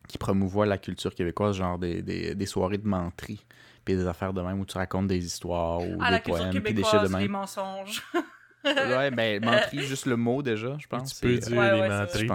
qui 0.09 0.19
promouvoient 0.19 0.67
la 0.67 0.79
culture 0.79 1.15
québécoise, 1.15 1.57
genre 1.57 1.79
des, 1.79 2.03
des, 2.03 2.35
des 2.35 2.47
soirées 2.47 2.79
de 2.79 2.87
menterie, 2.87 3.45
puis 3.85 3.95
des 3.97 4.07
affaires 4.07 4.33
de 4.33 4.41
même 4.43 4.61
où 4.61 4.65
tu 4.67 4.77
racontes 4.77 5.07
des 5.09 5.25
histoires 5.25 5.81
ou 5.81 5.97
Ah 6.01 6.07
des 6.07 6.13
la 6.13 6.21
poèmes, 6.21 6.63
puis 6.63 6.75
des 6.75 6.85
shit 6.85 7.01
de 7.01 7.07
les 7.07 7.13
même. 7.13 7.29
mensonges. 7.31 8.03
Ouais, 8.65 9.11
ben 9.11 9.41
menterie, 9.45 9.81
juste 9.81 10.07
le 10.07 10.17
mot 10.17 10.43
déjà, 10.43 10.77
je 10.79 10.87
pense. 10.87 11.15
Tu 11.15 11.21
peux 11.21 11.37
dire 11.39 11.59
Ouais, 11.59 11.73
les 11.75 11.81
ouais, 11.81 11.89
menteries. 11.89 12.29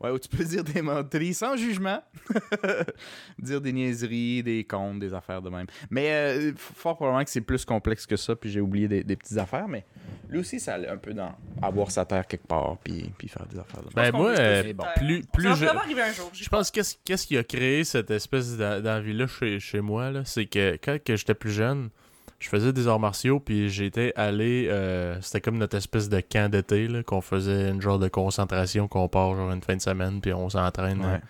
Ouais, 0.00 0.10
où 0.10 0.18
tu 0.18 0.28
peux 0.28 0.44
dire 0.44 0.64
des 0.64 0.82
menteries 0.82 1.34
sans 1.34 1.56
jugement. 1.56 2.02
dire 3.38 3.60
des 3.60 3.72
niaiseries, 3.72 4.42
des 4.42 4.64
contes, 4.64 4.98
des 4.98 5.14
affaires 5.14 5.42
de 5.42 5.50
même. 5.50 5.66
Mais 5.90 6.10
euh, 6.10 6.52
fort 6.56 6.96
probablement 6.96 7.24
que 7.24 7.30
c'est 7.30 7.40
plus 7.40 7.64
complexe 7.64 8.06
que 8.06 8.16
ça, 8.16 8.34
puis 8.36 8.50
j'ai 8.50 8.60
oublié 8.60 8.88
des, 8.88 9.04
des 9.04 9.16
petites 9.16 9.38
affaires, 9.38 9.68
mais 9.68 9.84
lui 10.28 10.40
aussi, 10.40 10.60
ça 10.60 10.74
allait 10.74 10.88
un 10.88 10.96
peu 10.96 11.14
dans 11.14 11.34
avoir 11.62 11.90
sa 11.90 12.04
terre 12.04 12.26
quelque 12.26 12.46
part, 12.46 12.76
puis, 12.82 13.10
puis 13.16 13.28
faire 13.28 13.46
des 13.46 13.58
affaires 13.58 13.80
de 13.82 13.86
même. 13.86 13.94
Ben, 13.94 14.04
Je 14.06 14.10
pense 14.10 14.20
qu'on 14.20 14.22
moi, 14.22 14.38
euh, 14.38 14.72
bon, 14.74 14.84
plus- 14.96 15.22
Ça 15.22 15.28
plus 15.32 15.48
va 15.48 15.54
je- 15.54 16.00
un 16.00 16.12
jour. 16.12 16.30
Je 16.32 16.48
pense 16.48 16.70
qu'est-ce 16.70 16.96
qu'est-ce 17.04 17.26
qui 17.26 17.36
a 17.36 17.44
créé 17.44 17.84
cette 17.84 18.10
espèce 18.10 18.56
d'en- 18.56 18.80
d'envie-là 18.80 19.26
chez, 19.26 19.58
chez 19.60 19.80
moi, 19.80 20.10
là, 20.10 20.22
c'est 20.24 20.46
que 20.46 20.78
quand 20.82 20.98
que 21.02 21.16
j'étais 21.16 21.34
plus 21.34 21.52
jeune, 21.52 21.90
je 22.38 22.48
faisais 22.48 22.72
des 22.72 22.86
arts 22.88 23.00
martiaux, 23.00 23.40
puis 23.40 23.68
j'étais 23.68 24.12
allé... 24.16 24.68
euh, 24.70 25.20
C'était 25.22 25.40
comme 25.40 25.58
notre 25.58 25.76
espèce 25.76 26.08
de 26.08 26.20
camp 26.20 26.50
d'été, 26.50 26.86
là, 26.88 27.02
qu'on 27.02 27.20
faisait 27.20 27.70
une 27.70 27.80
genre 27.80 27.98
de 27.98 28.08
concentration, 28.08 28.86
qu'on 28.88 29.08
part 29.08 29.34
genre 29.34 29.50
une 29.52 29.62
fin 29.62 29.76
de 29.76 29.80
semaine, 29.82 30.20
puis 30.20 30.32
on 30.32 30.48
s'entraîne 30.48 31.02
euh, 31.04 31.14
Ouais. 31.14 31.20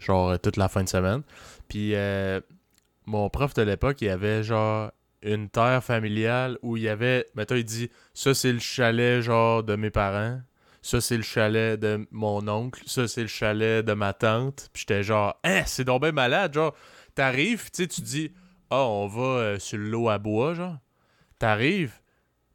genre 0.00 0.30
euh, 0.30 0.36
toute 0.38 0.56
la 0.56 0.68
fin 0.68 0.82
de 0.82 0.88
semaine. 0.88 1.22
Puis 1.68 1.94
euh, 1.94 2.40
mon 3.06 3.28
prof 3.30 3.54
de 3.54 3.62
l'époque, 3.62 4.00
il 4.02 4.08
avait 4.08 4.42
genre 4.42 4.90
une 5.22 5.48
terre 5.48 5.82
familiale 5.82 6.58
où 6.62 6.76
il 6.76 6.84
y 6.84 6.88
avait... 6.88 7.26
Mettons, 7.34 7.54
il 7.56 7.64
dit, 7.64 7.90
ça 8.14 8.34
c'est 8.34 8.52
le 8.52 8.58
chalet 8.58 9.20
genre 9.22 9.62
de 9.62 9.76
mes 9.76 9.90
parents. 9.90 10.40
Ça, 10.82 11.00
c'est 11.00 11.16
le 11.16 11.24
chalet 11.24 11.80
de 11.80 12.06
mon 12.12 12.46
oncle. 12.46 12.80
Ça, 12.86 13.08
c'est 13.08 13.22
le 13.22 13.26
chalet 13.26 13.84
de 13.84 13.92
ma 13.92 14.12
tante. 14.12 14.70
Puis 14.72 14.82
j'étais 14.82 15.02
genre, 15.02 15.34
hein, 15.42 15.62
c'est 15.66 15.82
donc 15.82 16.02
bien 16.02 16.12
malade. 16.12 16.54
Genre, 16.54 16.76
t'arrives, 17.16 17.64
tu 17.72 17.82
sais, 17.82 17.88
tu 17.88 18.02
dis, 18.02 18.30
ah, 18.70 18.84
on 18.84 19.06
va 19.06 19.22
euh, 19.22 19.58
sur 19.58 19.78
le 19.78 19.88
lot 19.88 20.08
à 20.08 20.18
bois, 20.18 20.54
genre. 20.54 20.78
T'arrives, 21.38 22.00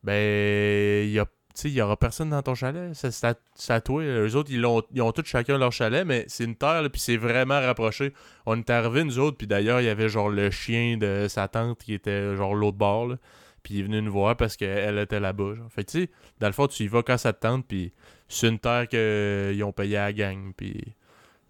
ben, 0.03 1.05
il 1.05 1.11
y 1.11 1.19
a, 1.19 1.25
sais, 1.53 1.69
il 1.69 1.73
y 1.73 1.81
aura 1.81 1.97
personne 1.97 2.29
dans 2.29 2.41
ton 2.41 2.55
chalet. 2.55 2.91
C'est 2.93 3.71
à, 3.71 3.81
toi. 3.81 4.03
Eux 4.03 4.35
autres, 4.35 4.51
ils, 4.51 4.65
ont 4.65 5.11
tous 5.11 5.25
chacun 5.25 5.57
leur 5.57 5.71
chalet, 5.71 6.05
mais 6.05 6.25
c'est 6.27 6.43
une 6.43 6.55
terre, 6.55 6.83
puis 6.91 6.99
c'est 6.99 7.17
vraiment 7.17 7.59
rapproché. 7.61 8.13
On 8.45 8.57
est 8.57 8.69
arrivés, 8.69 9.03
nous 9.03 9.19
autres, 9.19 9.37
puis 9.37 9.47
d'ailleurs, 9.47 9.81
il 9.81 9.85
y 9.85 9.89
avait 9.89 10.09
genre 10.09 10.29
le 10.29 10.49
chien 10.49 10.97
de 10.97 11.27
sa 11.29 11.47
tante 11.47 11.79
qui 11.79 11.93
était 11.93 12.35
genre 12.35 12.55
l'autre 12.55 12.77
bord. 12.77 13.15
Puis 13.63 13.75
il 13.75 13.79
est 13.81 13.83
venu 13.83 14.01
nous 14.01 14.11
voir 14.11 14.35
parce 14.35 14.57
qu'elle 14.57 14.97
était 14.97 15.19
là-bas. 15.19 15.53
Fait 15.69 15.83
tu 15.83 16.01
sais, 16.01 16.09
dans 16.39 16.47
le 16.47 16.53
fond, 16.53 16.67
tu 16.67 16.83
y 16.83 16.87
vas 16.87 17.03
quand 17.03 17.17
ça 17.17 17.31
te 17.31 17.41
tente, 17.41 17.67
puis 17.67 17.93
c'est 18.27 18.47
une 18.47 18.57
terre 18.59 18.87
qu'ils 18.87 19.63
ont 19.63 19.71
payé 19.71 19.97
à 19.97 20.05
la 20.05 20.13
gang, 20.13 20.53
puis... 20.55 20.95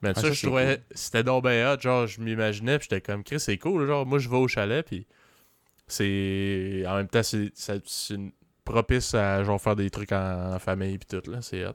Mais 0.02 0.10
Ah, 0.10 0.16
ça, 0.16 0.22
ça, 0.22 0.32
je 0.34 0.46
trouvais... 0.48 0.78
cool. 0.78 0.86
C'était 0.96 1.24
donc 1.24 1.44
ben 1.44 1.68
hot, 1.68 1.80
genre, 1.80 2.08
je 2.08 2.20
m'imaginais, 2.22 2.80
puis 2.80 2.88
j'étais 2.90 3.02
comme, 3.02 3.24
Chris, 3.24 3.40
c'est 3.40 3.58
cool, 3.58 3.86
genre, 3.86 4.06
moi, 4.06 4.18
je 4.20 4.30
vais 4.30 4.38
au 4.38 4.48
chalet, 4.48 4.86
puis 4.86 5.06
c'est... 5.88 6.84
En 6.88 6.96
même 6.98 7.08
temps, 7.08 7.24
c'est 7.24 7.52
ça- 7.56 7.76
c'est 7.86 8.16
une- 8.16 8.32
propice 8.64 9.14
à, 9.16 9.44
genre, 9.44 9.60
faire 9.62 9.76
des 9.76 9.90
trucs 9.90 10.12
en, 10.12 10.54
en 10.54 10.60
famille, 10.60 10.98
puis 10.98 11.08
tout, 11.20 11.30
là, 11.30 11.42
c'est 11.42 11.66
hot. 11.66 11.74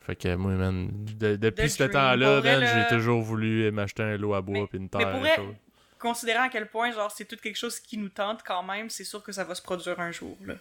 Fait 0.00 0.16
que 0.16 0.34
moi, 0.34 0.52
man, 0.52 0.88
de- 0.92 1.36
depuis 1.36 1.70
ce 1.70 1.84
temps-là, 1.84 2.36
Pour 2.40 2.44
man, 2.44 2.60
j'ai 2.66 2.80
le- 2.80 2.88
toujours 2.98 3.22
voulu 3.22 3.70
m'acheter 3.70 4.02
un 4.02 4.16
lot 4.16 4.34
à 4.34 4.42
bois, 4.42 4.60
Mais- 4.60 4.66
puis 4.66 4.78
une 4.78 4.84
mais 4.84 4.88
terre. 4.98 5.10
pour 5.12 5.26
et 5.26 5.36
vrai. 5.36 5.60
Considérant 5.98 6.42
à 6.44 6.48
quel 6.48 6.66
point, 6.68 6.90
genre, 6.90 7.10
c'est 7.12 7.24
tout 7.24 7.36
quelque 7.36 7.56
chose 7.56 7.78
qui 7.78 7.96
nous 7.98 8.08
tente 8.08 8.42
quand 8.44 8.64
même, 8.64 8.90
c'est 8.90 9.04
sûr 9.04 9.22
que 9.22 9.30
ça 9.30 9.44
va 9.44 9.54
se 9.54 9.62
produire 9.62 10.00
un 10.00 10.10
jour, 10.10 10.36
là. 10.44 10.54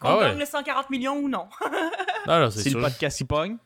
Qu'on 0.00 0.08
Ah 0.08 0.16
ouais. 0.18 0.24
gagne 0.30 0.38
le 0.38 0.44
140 0.46 0.90
millions 0.90 1.16
ou 1.16 1.28
non. 1.28 1.48
Non, 2.26 2.40
non, 2.40 2.50
c'est 2.50 2.60
Si 2.62 2.70
le 2.70 2.80
sûr. 2.80 2.80
podcast 2.80 3.20
y 3.20 3.24
pogne, 3.24 3.56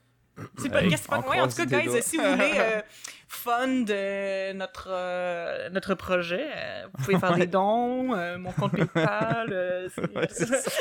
C'est 0.59 0.71
pas 0.71 0.81
c'est 0.91 1.07
pas 1.09 1.21
loin. 1.21 1.43
En 1.45 1.49
tout 1.49 1.57
cas, 1.57 1.65
guys, 1.67 1.87
doigts. 1.87 2.01
si 2.03 2.17
vous 2.17 2.25
voulez 2.25 2.53
euh, 2.57 2.81
fund 3.29 3.87
euh, 3.91 4.53
notre, 4.53 4.89
euh, 4.91 5.69
notre 5.71 5.95
projet, 5.95 6.47
euh, 6.57 6.87
vous 6.95 7.05
pouvez 7.05 7.19
faire 7.19 7.35
des 7.37 7.47
dons, 7.47 8.15
euh, 8.15 8.39
mon 8.39 8.53
compte 8.53 8.73
PayPal. 8.77 9.49
euh, 9.53 9.89
c'est- 10.31 10.69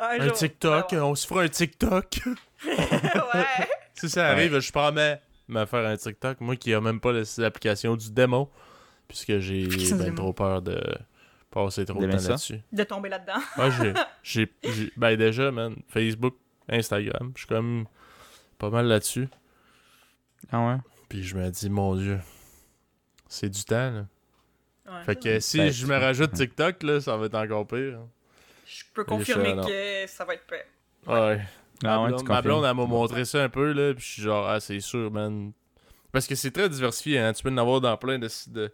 Un 0.00 0.18
Un 0.18 0.24
jour, 0.28 0.32
TikTok, 0.32 0.86
on 0.92 0.96
on 1.10 1.14
se 1.14 1.26
fera 1.26 1.42
un 1.42 1.48
TikTok. 1.48 2.20
ouais. 2.66 3.44
Si 3.94 4.08
ça 4.08 4.28
arrive, 4.28 4.58
je 4.58 4.72
promets 4.72 5.20
me 5.46 5.66
faire 5.66 5.86
un 5.86 5.96
TikTok. 5.96 6.40
Moi 6.40 6.56
qui 6.56 6.72
a 6.72 6.80
même 6.80 7.00
pas 7.00 7.12
l'application 7.38 7.96
du 7.96 8.10
démon. 8.10 8.48
Puisque 9.08 9.38
j'ai 9.40 9.66
ben, 9.66 10.14
trop 10.14 10.32
peur 10.32 10.62
de 10.62 10.80
passer 11.50 11.84
trop 11.84 12.00
de 12.00 12.06
temps 12.10 12.16
là-dessus. 12.28 12.60
De 12.72 12.84
tomber 12.84 13.08
là-dedans. 13.08 13.40
Moi, 13.56 13.70
j'ai, 13.70 13.92
j'ai, 14.22 14.52
j'ai- 14.62 14.92
Ben, 14.96 15.16
déjà, 15.16 15.50
man. 15.50 15.74
Facebook, 15.88 16.36
Instagram. 16.70 17.32
Je 17.34 17.40
suis 17.40 17.48
comme 17.48 17.86
pas 18.58 18.70
mal 18.70 18.86
là-dessus. 18.86 19.28
ah 20.52 20.66
ouais? 20.68 20.76
Puis 21.08 21.22
je 21.24 21.36
me 21.36 21.50
dis, 21.50 21.70
mon 21.70 21.96
Dieu, 21.96 22.20
c'est 23.28 23.48
du 23.48 23.64
temps, 23.64 23.90
là. 23.90 24.06
Ouais. 24.86 25.04
Fait 25.04 25.16
que 25.16 25.40
si 25.40 25.58
Ben, 25.58 25.70
je 25.70 25.86
me 25.86 25.96
rajoute 25.96 26.32
TikTok, 26.32 26.82
là, 26.82 27.00
ça 27.00 27.16
va 27.16 27.26
être 27.26 27.34
encore 27.36 27.66
pire. 27.66 28.00
Je 28.66 28.82
peux 28.94 29.04
confirmer 29.04 29.54
que 29.66 30.06
ça 30.08 30.24
va 30.24 30.34
être 30.34 30.46
prêt. 30.46 30.66
Ouais. 31.06 31.40
Ah 31.82 31.96
ma 31.96 32.02
ouais, 32.02 32.08
blonde, 32.10 32.28
ma 32.28 32.42
blonde, 32.42 32.64
elle 32.64 32.76
m'a 32.76 32.86
montré 32.86 33.24
ça 33.24 33.42
un 33.42 33.48
peu, 33.48 33.72
là, 33.72 33.94
puis 33.94 34.04
je 34.04 34.10
suis 34.12 34.22
genre, 34.22 34.48
ah, 34.48 34.60
c'est 34.60 34.80
sûr, 34.80 35.10
man. 35.10 35.52
Parce 36.12 36.26
que 36.26 36.34
c'est 36.34 36.50
très 36.50 36.68
diversifié, 36.68 37.18
hein. 37.20 37.32
Tu 37.32 37.42
peux 37.42 37.50
en 37.50 37.56
avoir 37.56 37.80
dans 37.80 37.96
plein 37.96 38.18
de, 38.18 38.28
de, 38.48 38.72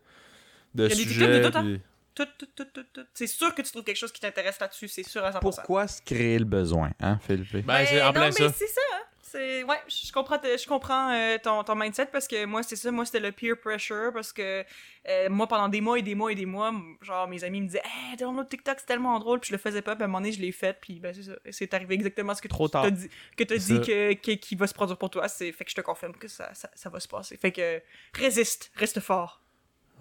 de 0.74 0.74
Il 0.74 0.80
y 0.82 0.84
a 0.84 0.88
des 0.88 0.94
sujets. 0.94 1.42
TikTok 1.42 1.64
de 1.64 1.70
tout, 1.74 1.76
hein. 1.76 1.80
Tout, 2.16 2.26
tout, 2.38 2.46
tout, 2.56 2.64
tout, 2.72 2.84
tout. 2.92 3.06
C'est 3.14 3.26
sûr 3.28 3.54
que 3.54 3.62
tu 3.62 3.70
trouves 3.70 3.84
quelque 3.84 3.96
chose 3.96 4.10
qui 4.10 4.20
t'intéresse 4.20 4.58
là-dessus, 4.58 4.88
c'est 4.88 5.02
sûr 5.02 5.22
à 5.24 5.30
100%. 5.32 5.38
Pourquoi 5.40 5.86
se 5.86 6.00
créer 6.02 6.38
le 6.38 6.44
besoin, 6.46 6.90
hein, 7.00 7.18
Philippe? 7.24 7.66
Ben, 7.66 7.84
c'est 7.86 8.00
en 8.02 8.06
non, 8.06 8.12
plein 8.12 8.24
mais 8.26 8.32
ça. 8.32 8.52
c'est 8.52 8.66
ça. 8.66 8.80
hein. 8.94 9.02
C'est 9.28 9.64
ouais, 9.64 9.76
je 9.88 10.12
comprends 10.12 10.38
je 10.42 10.66
comprends 10.68 11.12
euh, 11.12 11.36
ton, 11.42 11.64
ton 11.64 11.74
mindset 11.74 12.06
parce 12.06 12.28
que 12.28 12.44
moi 12.44 12.62
c'est 12.62 12.76
ça, 12.76 12.92
moi 12.92 13.04
c'était 13.04 13.18
le 13.18 13.32
peer 13.32 13.56
pressure 13.60 14.12
parce 14.14 14.32
que 14.32 14.64
euh, 15.08 15.28
moi 15.28 15.48
pendant 15.48 15.68
des 15.68 15.80
mois 15.80 15.98
et 15.98 16.02
des 16.02 16.14
mois 16.14 16.30
et 16.30 16.36
des 16.36 16.46
mois, 16.46 16.72
genre 17.02 17.26
mes 17.26 17.42
amis 17.42 17.60
me 17.60 17.66
disaient 17.66 17.82
"Hey, 17.84 18.16
download 18.16 18.48
TikTok, 18.48 18.76
c'est 18.78 18.86
tellement 18.86 19.18
drôle." 19.18 19.40
Puis 19.40 19.48
je 19.48 19.54
le 19.54 19.58
faisais 19.58 19.82
pas, 19.82 19.96
puis 19.96 20.02
à 20.02 20.04
un 20.04 20.08
moment 20.08 20.20
donné, 20.20 20.30
je 20.32 20.40
l'ai 20.40 20.52
fait, 20.52 20.78
puis 20.80 21.00
ben 21.00 21.12
c'est 21.12 21.24
ça, 21.24 21.32
c'est 21.50 21.74
arrivé 21.74 21.96
exactement 21.96 22.34
ce 22.36 22.40
que 22.40 22.46
Trop 22.48 22.68
tu 22.68 22.72
tard. 22.72 22.84
t'as 22.84 22.90
dit 22.92 23.08
que 23.36 23.42
t'as 23.44 23.58
C'est 23.58 23.80
dit 23.80 23.80
que- 23.80 24.34
qui 24.36 24.54
va 24.54 24.68
se 24.68 24.74
produire 24.74 24.96
pour 24.96 25.10
toi, 25.10 25.26
c'est 25.26 25.50
fait 25.50 25.64
que 25.64 25.70
je 25.72 25.76
te 25.76 25.80
confirme 25.80 26.14
que 26.14 26.28
ça, 26.28 26.54
ça, 26.54 26.70
ça 26.72 26.88
va 26.88 27.00
se 27.00 27.08
passer. 27.08 27.36
Fait 27.36 27.50
que 27.52 27.82
résiste, 28.14 28.70
reste 28.76 29.00
fort. 29.00 29.42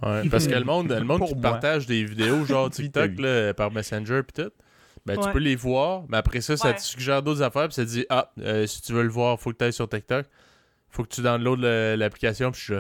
Ouais, 0.03 0.27
parce 0.29 0.45
que 0.47 0.53
le 0.53 0.63
monde, 0.65 0.91
le 0.91 1.03
monde 1.03 1.25
qui 1.25 1.33
moi. 1.33 1.41
partage 1.41 1.85
des 1.87 2.03
vidéos 2.03 2.45
genre 2.45 2.69
TikTok 2.71 3.11
là, 3.19 3.53
par 3.53 3.71
Messenger 3.71 4.21
pis 4.23 4.33
tout, 4.43 4.51
ben 5.05 5.17
tu 5.17 5.29
peux 5.31 5.39
les 5.39 5.55
voir, 5.55 6.03
mais 6.09 6.17
après 6.17 6.41
ça, 6.41 6.57
ça 6.57 6.73
te 6.73 6.81
suggère 6.81 7.21
d'autres 7.23 7.41
affaires 7.41 7.67
pis 7.69 7.75
ça 7.75 7.83
te 7.85 7.89
dit 7.89 8.05
Ah, 8.09 8.31
euh, 8.39 8.67
si 8.67 8.81
tu 8.81 8.91
veux 8.93 9.03
le 9.03 9.09
voir, 9.09 9.39
faut 9.39 9.51
que 9.51 9.57
tu 9.57 9.63
ailles 9.65 9.73
sur 9.73 9.87
TikTok. 9.89 10.25
Faut 10.89 11.03
que 11.03 11.09
tu 11.09 11.21
downloades 11.21 11.59
l'application 11.97 12.51
pis 12.51 12.59
je. 12.65 12.75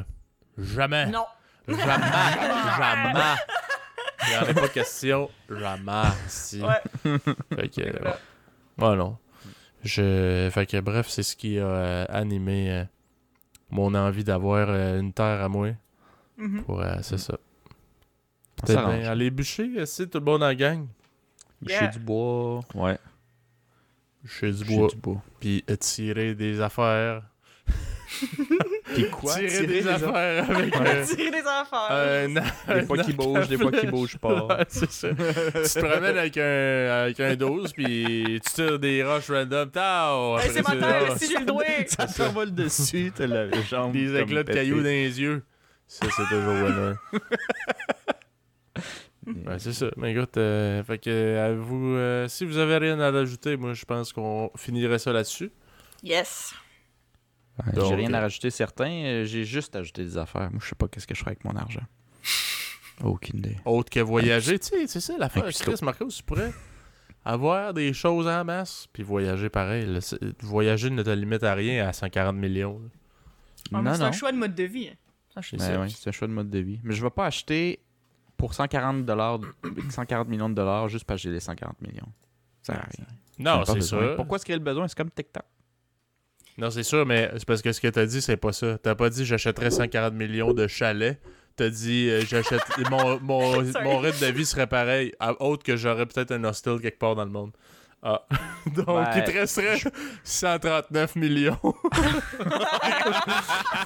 Jamais! 0.57 1.07
Non. 1.07 1.25
Jamais! 1.67 1.83
jamais! 2.77 3.13
Il 4.27 4.33
y 4.33 4.37
en 4.37 4.41
a 4.49 4.53
pas 4.53 4.67
question. 4.69 5.29
Jamais! 5.49 6.03
Si. 6.27 6.61
Ouais. 6.61 7.19
Fait 7.55 7.69
que. 7.69 7.81
euh, 7.81 7.91
Voilà. 8.77 8.93
Ouais, 8.93 8.97
non. 8.97 9.17
Je... 9.83 10.49
Fait 10.51 10.65
que 10.65 10.79
bref, 10.79 11.07
c'est 11.09 11.23
ce 11.23 11.35
qui 11.35 11.59
a 11.59 11.65
euh, 11.65 12.05
animé 12.09 12.71
euh, 12.71 12.83
mon 13.69 13.93
envie 13.93 14.23
d'avoir 14.23 14.67
euh, 14.69 14.99
une 14.99 15.13
terre 15.13 15.41
à 15.43 15.49
moi. 15.49 15.69
Mhm. 16.37 16.63
Pour, 16.63 16.81
euh, 16.81 16.95
c'est 17.01 17.17
ça. 17.17 17.37
On 17.37 18.65
Peut-être 18.65 18.79
s'arrange. 18.79 18.99
bien 18.99 19.09
aller 19.11 19.29
bûcher, 19.31 19.69
euh, 19.77 19.85
c'est 19.85 20.07
tout 20.09 20.19
le 20.19 20.25
monde 20.25 20.39
dans 20.41 20.47
la 20.47 20.55
gang. 20.55 20.85
Bûcher 21.61 21.75
Yeah. 21.81 21.87
du 21.87 21.99
bois. 21.99 22.61
Ouais. 22.73 22.97
Bûcher 24.23 24.51
du 24.51 24.63
Bûcher 24.63 24.77
bois. 24.77 24.87
du 24.89 24.95
bois. 24.97 25.23
Puis 25.39 25.63
euh, 25.69 25.75
tirer 25.75 26.35
des 26.35 26.61
affaires. 26.61 27.23
Puis 28.93 29.09
quoi? 29.09 29.33
tirer, 29.35 29.65
des, 29.67 29.87
affaires 29.87 30.49
avec 30.57 30.75
euh, 30.75 31.05
Tirer 31.05 31.31
des 31.31 31.43
affaires. 31.47 32.27
Des 32.75 32.85
fois 32.85 32.97
qui 32.99 33.13
bougent, 33.13 33.47
des 33.49 33.57
fois 33.57 33.71
qui 33.71 33.87
bougent 33.87 34.17
pas. 34.17 34.45
Ouais, 34.45 34.65
c'est 34.69 34.89
ça. 34.91 35.09
tu 35.09 35.15
te 35.15 35.79
promènes 35.79 36.17
avec 36.17 36.37
un, 36.37 37.01
avec 37.03 37.19
un 37.19 37.35
12, 37.35 37.73
puis 37.73 38.39
tu 38.45 38.51
tires 38.53 38.79
des 38.79 39.03
roches 39.03 39.29
random. 39.29 39.69
Tao! 39.71 40.37
Hey, 40.39 40.49
c'est 40.51 40.61
ma 40.61 40.69
ça, 40.69 40.75
terre, 40.77 41.07
ah, 41.11 41.17
si 41.17 41.27
j'ai 41.31 41.39
le 41.39 41.45
doigt. 41.45 41.63
Ça 41.87 42.05
t'envole 42.07 42.53
dessus, 42.53 43.11
t'as 43.13 43.27
la 43.27 43.49
jambe. 43.63 43.91
Des 43.91 44.15
éclats 44.17 44.43
de 44.43 44.53
cailloux 44.53 44.77
dans 44.77 44.83
les 44.83 45.19
yeux. 45.19 45.43
Ça, 45.87 46.07
c'est 46.15 46.23
toujours 46.23 46.53
winner. 46.63 46.93
Ouais, 49.47 49.57
c'est 49.57 49.73
ça. 49.73 49.87
Mais 49.97 50.13
écoute, 50.13 50.37
euh, 50.37 50.83
fait 50.83 50.99
que, 50.99 51.09
euh, 51.09 51.55
vous, 51.59 51.95
euh, 51.95 52.27
si 52.27 52.45
vous 52.45 52.57
avez 52.57 52.77
rien 52.77 52.99
à 52.99 53.09
rajouter, 53.11 53.57
moi, 53.57 53.73
je 53.73 53.83
pense 53.85 54.13
qu'on 54.13 54.51
finirait 54.55 54.99
ça 54.99 55.11
là-dessus. 55.13 55.51
Yes. 56.03 56.53
Donc, 57.73 57.87
J'ai 57.87 57.95
rien 57.95 58.13
à 58.13 58.19
rajouter 58.19 58.51
certains, 58.51 58.91
euh, 58.91 59.25
j'ai 59.25 59.43
juste 59.45 59.75
ajouté 59.75 60.03
des 60.03 60.17
affaires. 60.17 60.51
Moi, 60.51 60.59
je 60.61 60.67
sais 60.69 60.75
pas 60.75 60.87
qu'est-ce 60.87 61.07
que 61.07 61.15
je 61.15 61.19
ferais 61.21 61.31
avec 61.31 61.43
mon 61.45 61.55
argent. 61.55 61.81
Aucune 63.03 63.39
idée. 63.39 63.57
Autre 63.65 63.89
que 63.89 63.99
voyager, 63.99 64.59
tu 64.59 64.67
sais, 64.67 64.87
c'est 64.87 64.99
ça 65.01 65.17
l'affaire. 65.17 65.45
Chris 65.51 65.75
Marcos, 65.81 66.09
tu 66.09 66.21
pourrais 66.23 66.53
avoir 67.23 67.73
des 67.73 67.93
choses 67.93 68.27
en 68.27 68.43
masse, 68.45 68.87
puis 68.93 69.01
voyager 69.03 69.49
pareil. 69.49 69.99
Voyager 70.41 70.89
ne 70.91 71.01
te 71.01 71.09
limite 71.09 71.43
à 71.43 71.53
rien 71.55 71.87
à 71.87 71.93
140 71.93 72.35
millions. 72.35 72.79
Ah, 73.73 73.81
mais 73.81 73.89
non, 73.89 73.93
c'est 73.95 73.99
non. 74.01 74.05
un 74.07 74.11
choix 74.11 74.31
de 74.31 74.37
mode 74.37 74.53
de 74.53 74.63
vie. 74.63 74.89
hein. 74.89 74.95
Sais 75.41 75.49
C'est 75.51 75.57
Ben 75.57 75.63
ça. 75.65 75.81
ouais, 75.81 75.89
c'est 75.89 76.09
un 76.09 76.11
choix 76.11 76.27
de 76.27 76.33
mode 76.33 76.49
de 76.49 76.59
vie. 76.59 76.79
Mais 76.83 76.93
je 76.93 77.03
vais 77.03 77.09
pas 77.09 77.25
acheter 77.25 77.79
pour 78.37 78.53
140 78.53 79.05
dollars, 79.05 79.39
140 79.89 80.27
millions 80.27 80.49
de 80.49 80.55
dollars 80.55 80.89
juste 80.89 81.05
parce 81.05 81.21
que 81.21 81.29
j'ai 81.29 81.33
les 81.33 81.39
140 81.39 81.81
millions. 81.81 82.07
Ça 82.61 82.73
sert 82.73 82.81
à 82.81 82.87
rien. 82.97 83.05
Non, 83.37 83.65
c'est 83.65 83.81
sûr. 83.81 84.15
Pourquoi 84.15 84.37
est-ce 84.37 84.45
qu'il 84.45 84.53
y 84.53 84.55
a 84.55 84.59
le 84.59 84.63
besoin? 84.63 84.87
C'est 84.87 84.97
comme 84.97 85.11
TikTok. 85.11 85.43
Non, 86.57 86.71
c'est 86.71 86.83
sûr, 86.83 87.05
mais 87.05 87.29
c'est 87.33 87.45
parce 87.45 87.61
que 87.61 87.71
ce 87.73 87.81
que 87.81 87.89
t'as 87.89 88.05
dit, 88.05 88.21
c'est 88.21 88.37
pas 88.37 88.53
ça. 88.53 88.77
T'as 88.77 88.95
pas 88.95 89.09
dit 89.09 89.25
j'achèterais 89.25 89.71
140 89.71 90.13
millions 90.13 90.53
de 90.53 90.67
chalets. 90.67 91.19
T'as 91.57 91.69
dit 91.69 92.09
euh, 92.09 92.21
j'achète 92.21 92.61
mon, 92.89 93.19
mon, 93.19 93.61
mon 93.83 93.99
rythme 93.99 94.25
de 94.25 94.31
vie 94.31 94.45
serait 94.45 94.67
pareil, 94.67 95.13
à, 95.19 95.41
autre 95.41 95.63
que 95.63 95.75
j'aurais 95.75 96.05
peut-être 96.05 96.31
un 96.31 96.43
hostel 96.43 96.79
quelque 96.79 96.99
part 96.99 97.15
dans 97.15 97.25
le 97.25 97.31
monde. 97.31 97.51
Ah. 98.07 98.21
Donc, 98.75 98.87
il 99.15 99.23
te 99.23 99.31
resterait 99.31 99.79
139 100.23 101.15
millions. 101.15 101.57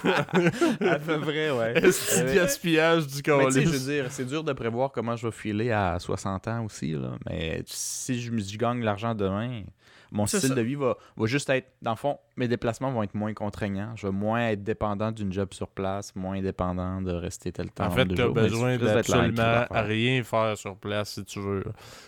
À 0.03 0.99
peu 0.99 1.19
près, 1.21 1.51
ouais. 1.51 1.73
Est-ce 1.83 2.21
Euh, 2.21 2.35
gaspillage 2.35 3.07
du 3.07 3.21
colis? 3.23 3.51
je 3.63 3.69
veux 3.69 3.79
dire, 3.93 4.05
c'est 4.11 4.25
dur 4.25 4.43
de 4.43 4.51
prévoir 4.53 4.91
comment 4.91 5.15
je 5.15 5.25
vais 5.27 5.31
filer 5.31 5.71
à 5.71 5.97
60 5.99 6.47
ans 6.47 6.65
aussi, 6.65 6.91
là. 6.91 7.11
Mais 7.29 7.61
si 7.65 8.21
je, 8.21 8.31
me- 8.31 8.39
je 8.41 8.57
gagne 8.57 8.83
l'argent 8.83 9.15
demain, 9.15 9.61
mon 10.11 10.25
style 10.25 10.39
ça. 10.39 10.55
de 10.55 10.61
vie 10.61 10.75
va, 10.75 10.97
va 11.15 11.25
juste 11.25 11.49
être... 11.49 11.67
Dans 11.81 11.91
le 11.91 11.97
fond, 11.97 12.17
mes 12.35 12.47
déplacements 12.47 12.91
vont 12.91 13.03
être 13.03 13.13
moins 13.15 13.33
contraignants. 13.33 13.93
Je 13.95 14.07
vais 14.07 14.13
moins 14.13 14.49
être 14.49 14.63
dépendant 14.63 15.11
d'une 15.11 15.31
job 15.31 15.53
sur 15.53 15.67
place, 15.67 16.15
moins 16.15 16.41
dépendant 16.41 17.01
de 17.01 17.11
rester 17.11 17.51
tel 17.51 17.69
temps 17.71 17.85
En 17.85 17.91
fait, 17.91 18.05
t'as 18.05 18.15
jour. 18.23 18.33
Mais 18.35 18.41
besoin 18.43 18.77
d'absolument 18.77 19.65
rien 19.71 20.23
faire 20.23 20.57
sur 20.57 20.75
place 20.77 21.13
si 21.13 21.25
tu 21.25 21.39
veux. 21.39 21.63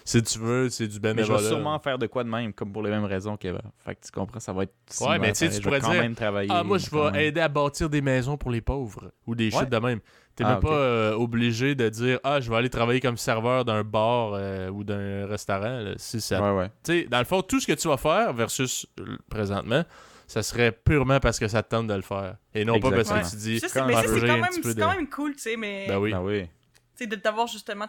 Si 0.05 0.21
tu 0.23 0.39
veux, 0.39 0.69
c'est 0.69 0.87
du 0.87 0.99
Mais 1.01 1.09
je 1.09 1.15
bénévolat. 1.15 1.39
vais 1.41 1.47
sûrement 1.47 1.79
faire 1.79 1.97
de 1.97 2.07
quoi 2.07 2.23
de 2.23 2.29
même, 2.29 2.53
comme 2.53 2.71
pour 2.71 2.83
les 2.83 2.89
mêmes 2.89 3.05
raisons 3.05 3.37
qu'Eva. 3.37 3.61
Fait 3.79 3.95
que 3.95 4.01
tu 4.05 4.11
comprends, 4.11 4.39
ça 4.39 4.53
va 4.53 4.63
être. 4.63 4.73
Ouais, 5.01 5.19
mais 5.19 5.31
tu 5.33 5.39
sais, 5.39 5.49
tu 5.49 5.61
pourrais 5.61 5.79
dire, 5.79 5.89
même 5.91 6.15
travailler. 6.15 6.49
Ah, 6.51 6.63
moi, 6.63 6.77
je 6.77 6.89
vais 6.89 7.11
même. 7.11 7.15
aider 7.15 7.41
à 7.41 7.47
bâtir 7.47 7.89
des 7.89 8.01
maisons 8.01 8.37
pour 8.37 8.51
les 8.51 8.61
pauvres 8.61 9.11
ou 9.27 9.35
des 9.35 9.51
Ouais. 9.51 9.59
shit 9.59 9.69
de 9.69 9.77
même. 9.77 9.99
T'es 10.35 10.43
Ah, 10.45 10.51
même 10.53 10.59
pas 10.61 10.69
euh, 10.73 11.13
obligé 11.13 11.75
de 11.75 11.89
dire 11.89 12.19
Ah, 12.23 12.39
je 12.39 12.49
vais 12.49 12.55
aller 12.57 12.69
travailler 12.69 12.99
comme 13.01 13.17
serveur 13.17 13.65
d'un 13.65 13.83
bar 13.83 14.31
euh, 14.33 14.69
ou 14.69 14.83
d'un 14.83 15.27
restaurant. 15.27 15.79
là, 15.81 15.93
si 15.97 16.21
ça... 16.21 16.41
Ouais, 16.41 16.57
ouais. 16.57 16.69
Tu 16.83 17.01
sais, 17.01 17.03
dans 17.03 17.19
le 17.19 17.25
fond, 17.25 17.41
tout 17.41 17.59
ce 17.59 17.67
que 17.67 17.73
tu 17.73 17.87
vas 17.87 17.97
faire 17.97 18.33
versus 18.33 18.87
euh, 18.99 19.17
présentement, 19.29 19.83
ça 20.27 20.41
serait 20.43 20.71
purement 20.71 21.19
parce 21.19 21.37
que 21.37 21.47
ça 21.49 21.61
te 21.63 21.69
tente 21.69 21.87
de 21.87 21.93
le 21.93 22.01
faire. 22.01 22.37
Et 22.53 22.63
non 22.63 22.79
pas 22.79 22.91
parce 22.91 23.09
que 23.09 23.29
tu 23.31 23.35
dis 23.35 23.59
Ça, 23.59 23.67
c'est- 23.67 23.79
quand 23.79 23.85
mais 23.85 23.95
c'est 23.95 24.07
quand, 24.21 24.37
même, 24.37 24.45
petit 24.45 24.61
peu 24.61 24.69
c'est 24.69 24.75
de- 24.75 24.81
quand 24.81 24.95
même 24.95 25.09
cool, 25.09 25.33
tu 25.35 25.41
sais, 25.41 25.57
mais 25.57 25.87
Ben 25.89 25.97
oui. 25.97 26.11
Ben 26.11 26.21
oui. 26.21 26.43
tu 26.43 26.49
sais, 26.95 27.07
de 27.07 27.15
t'avoir 27.17 27.47
justement 27.47 27.85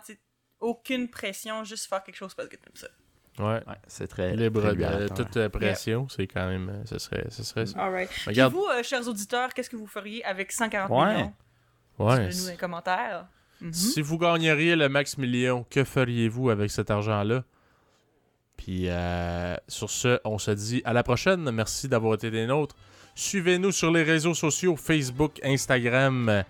aucune 0.61 1.09
pression, 1.09 1.63
juste 1.65 1.89
faire 1.89 2.03
quelque 2.03 2.17
chose 2.17 2.35
parce 2.35 2.49
que 2.49 2.57
t'aimes 2.57 2.75
ça. 2.75 2.89
Ouais. 3.39 3.45
Ouais, 3.67 3.77
c'est 3.87 4.09
très. 4.09 4.37
Libre 4.37 4.61
très 4.61 4.71
de 4.71 4.75
libérateur. 4.75 5.17
toute 5.31 5.49
pression, 5.49 6.07
c'est 6.09 6.27
quand 6.27 6.47
même. 6.49 6.83
Ce 6.85 6.99
serait, 6.99 7.25
ce 7.31 7.43
serait 7.43 7.65
ça. 7.67 7.79
Alright. 7.81 8.11
Puis 8.11 8.23
Regarde. 8.27 8.53
vous, 8.53 8.67
euh, 8.67 8.83
chers 8.83 9.09
auditeurs, 9.09 9.55
qu'est-ce 9.55 9.71
que 9.71 9.77
vous 9.77 9.87
feriez 9.87 10.23
avec 10.25 10.53
140 10.53 10.91
Ouais. 10.91 11.15
millions? 11.15 11.33
Ouais. 11.99 12.29
Dites-le 12.29 12.39
nous 12.39 12.45
dans 12.47 12.51
les 12.51 12.57
commentaires. 12.57 13.27
Mhm. 13.61 13.73
Si 13.73 14.01
vous 14.03 14.19
gagneriez 14.19 14.75
le 14.77 14.89
max 14.89 15.19
million, 15.19 15.65
que 15.71 15.85
feriez-vous 15.85 16.51
avec 16.51 16.71
cet 16.71 16.91
argent-là? 16.91 17.45
Puis 18.57 18.85
euh, 18.89 19.57
sur 19.69 19.91
ce, 19.91 20.21
on 20.25 20.39
se 20.39 20.51
dit 20.53 20.83
à 20.85 20.93
la 20.93 21.03
prochaine. 21.03 21.51
Merci 21.51 21.89
d'avoir 21.89 22.15
été 22.15 22.31
des 22.31 22.47
nôtres. 22.47 22.77
Suivez-nous 23.15 23.73
sur 23.73 23.91
les 23.91 24.03
réseaux 24.03 24.35
sociaux 24.35 24.77
Facebook, 24.77 25.39
Instagram, 25.45 26.45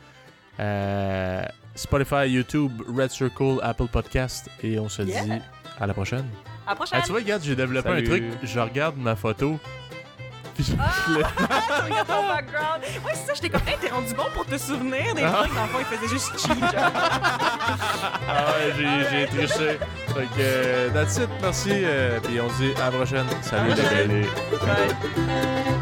euh, 0.60 1.44
Spotify, 1.74 2.28
YouTube, 2.28 2.73
Red 2.89 3.10
Circle, 3.10 3.59
Apple 3.62 3.89
Podcast. 3.89 4.48
Et 4.62 4.78
on 4.78 4.89
se 4.89 5.02
Yeah. 5.02 5.24
dit 5.24 5.32
à 5.81 5.86
la 5.86 5.94
prochaine. 5.94 6.27
À 6.66 6.70
la 6.70 6.77
prochaine! 6.77 6.98
Ah, 7.01 7.05
tu 7.05 7.10
vois, 7.12 7.20
regarde, 7.20 7.43
j'ai 7.43 7.56
développé 7.56 7.89
Salut. 7.89 8.06
un 8.06 8.09
truc. 8.10 8.24
Je 8.43 8.60
regarde 8.60 8.97
ma 8.97 9.16
photo. 9.16 9.59
Puis 10.55 10.65
je- 10.65 10.73
Ah, 10.79 10.93
tu 11.07 11.91
regardes 11.91 12.07
ton 12.09 12.29
background. 12.29 12.83
Ouais, 13.05 13.12
c'est 13.15 13.27
ça, 13.27 13.33
j'étais 13.35 13.49
comme, 13.51 13.66
hey, 13.66 13.77
t'es 13.81 13.89
rendu 13.89 14.15
bon 14.15 14.24
pour 14.35 14.45
te 14.47 14.57
souvenir 14.59 15.15
des 15.15 15.23
Ah. 15.24 15.31
trucs. 15.43 15.55
Dans 15.55 15.62
le 15.62 15.69
fond, 15.69 15.79
il 15.81 15.97
faisait 15.97 16.09
juste 16.09 16.39
cheat. 16.39 16.59
Ah 18.29 18.45
ouais, 18.47 18.73
j'ai, 18.77 19.11
j'ai 19.11 19.27
triché. 19.27 19.79
Fait 20.15 20.27
que, 20.27 20.41
euh, 20.41 20.91
that's 20.91 21.16
it, 21.16 21.29
merci. 21.41 21.70
euh, 21.73 22.19
puis 22.20 22.41
on 22.41 22.49
se 22.51 22.55
dit 22.57 22.73
à 22.81 22.87
la 22.87 22.91
prochaine. 22.91 23.27
Salut, 23.43 23.70
les 23.70 24.23
gars. 24.23 24.29
Ouais. 24.62 25.81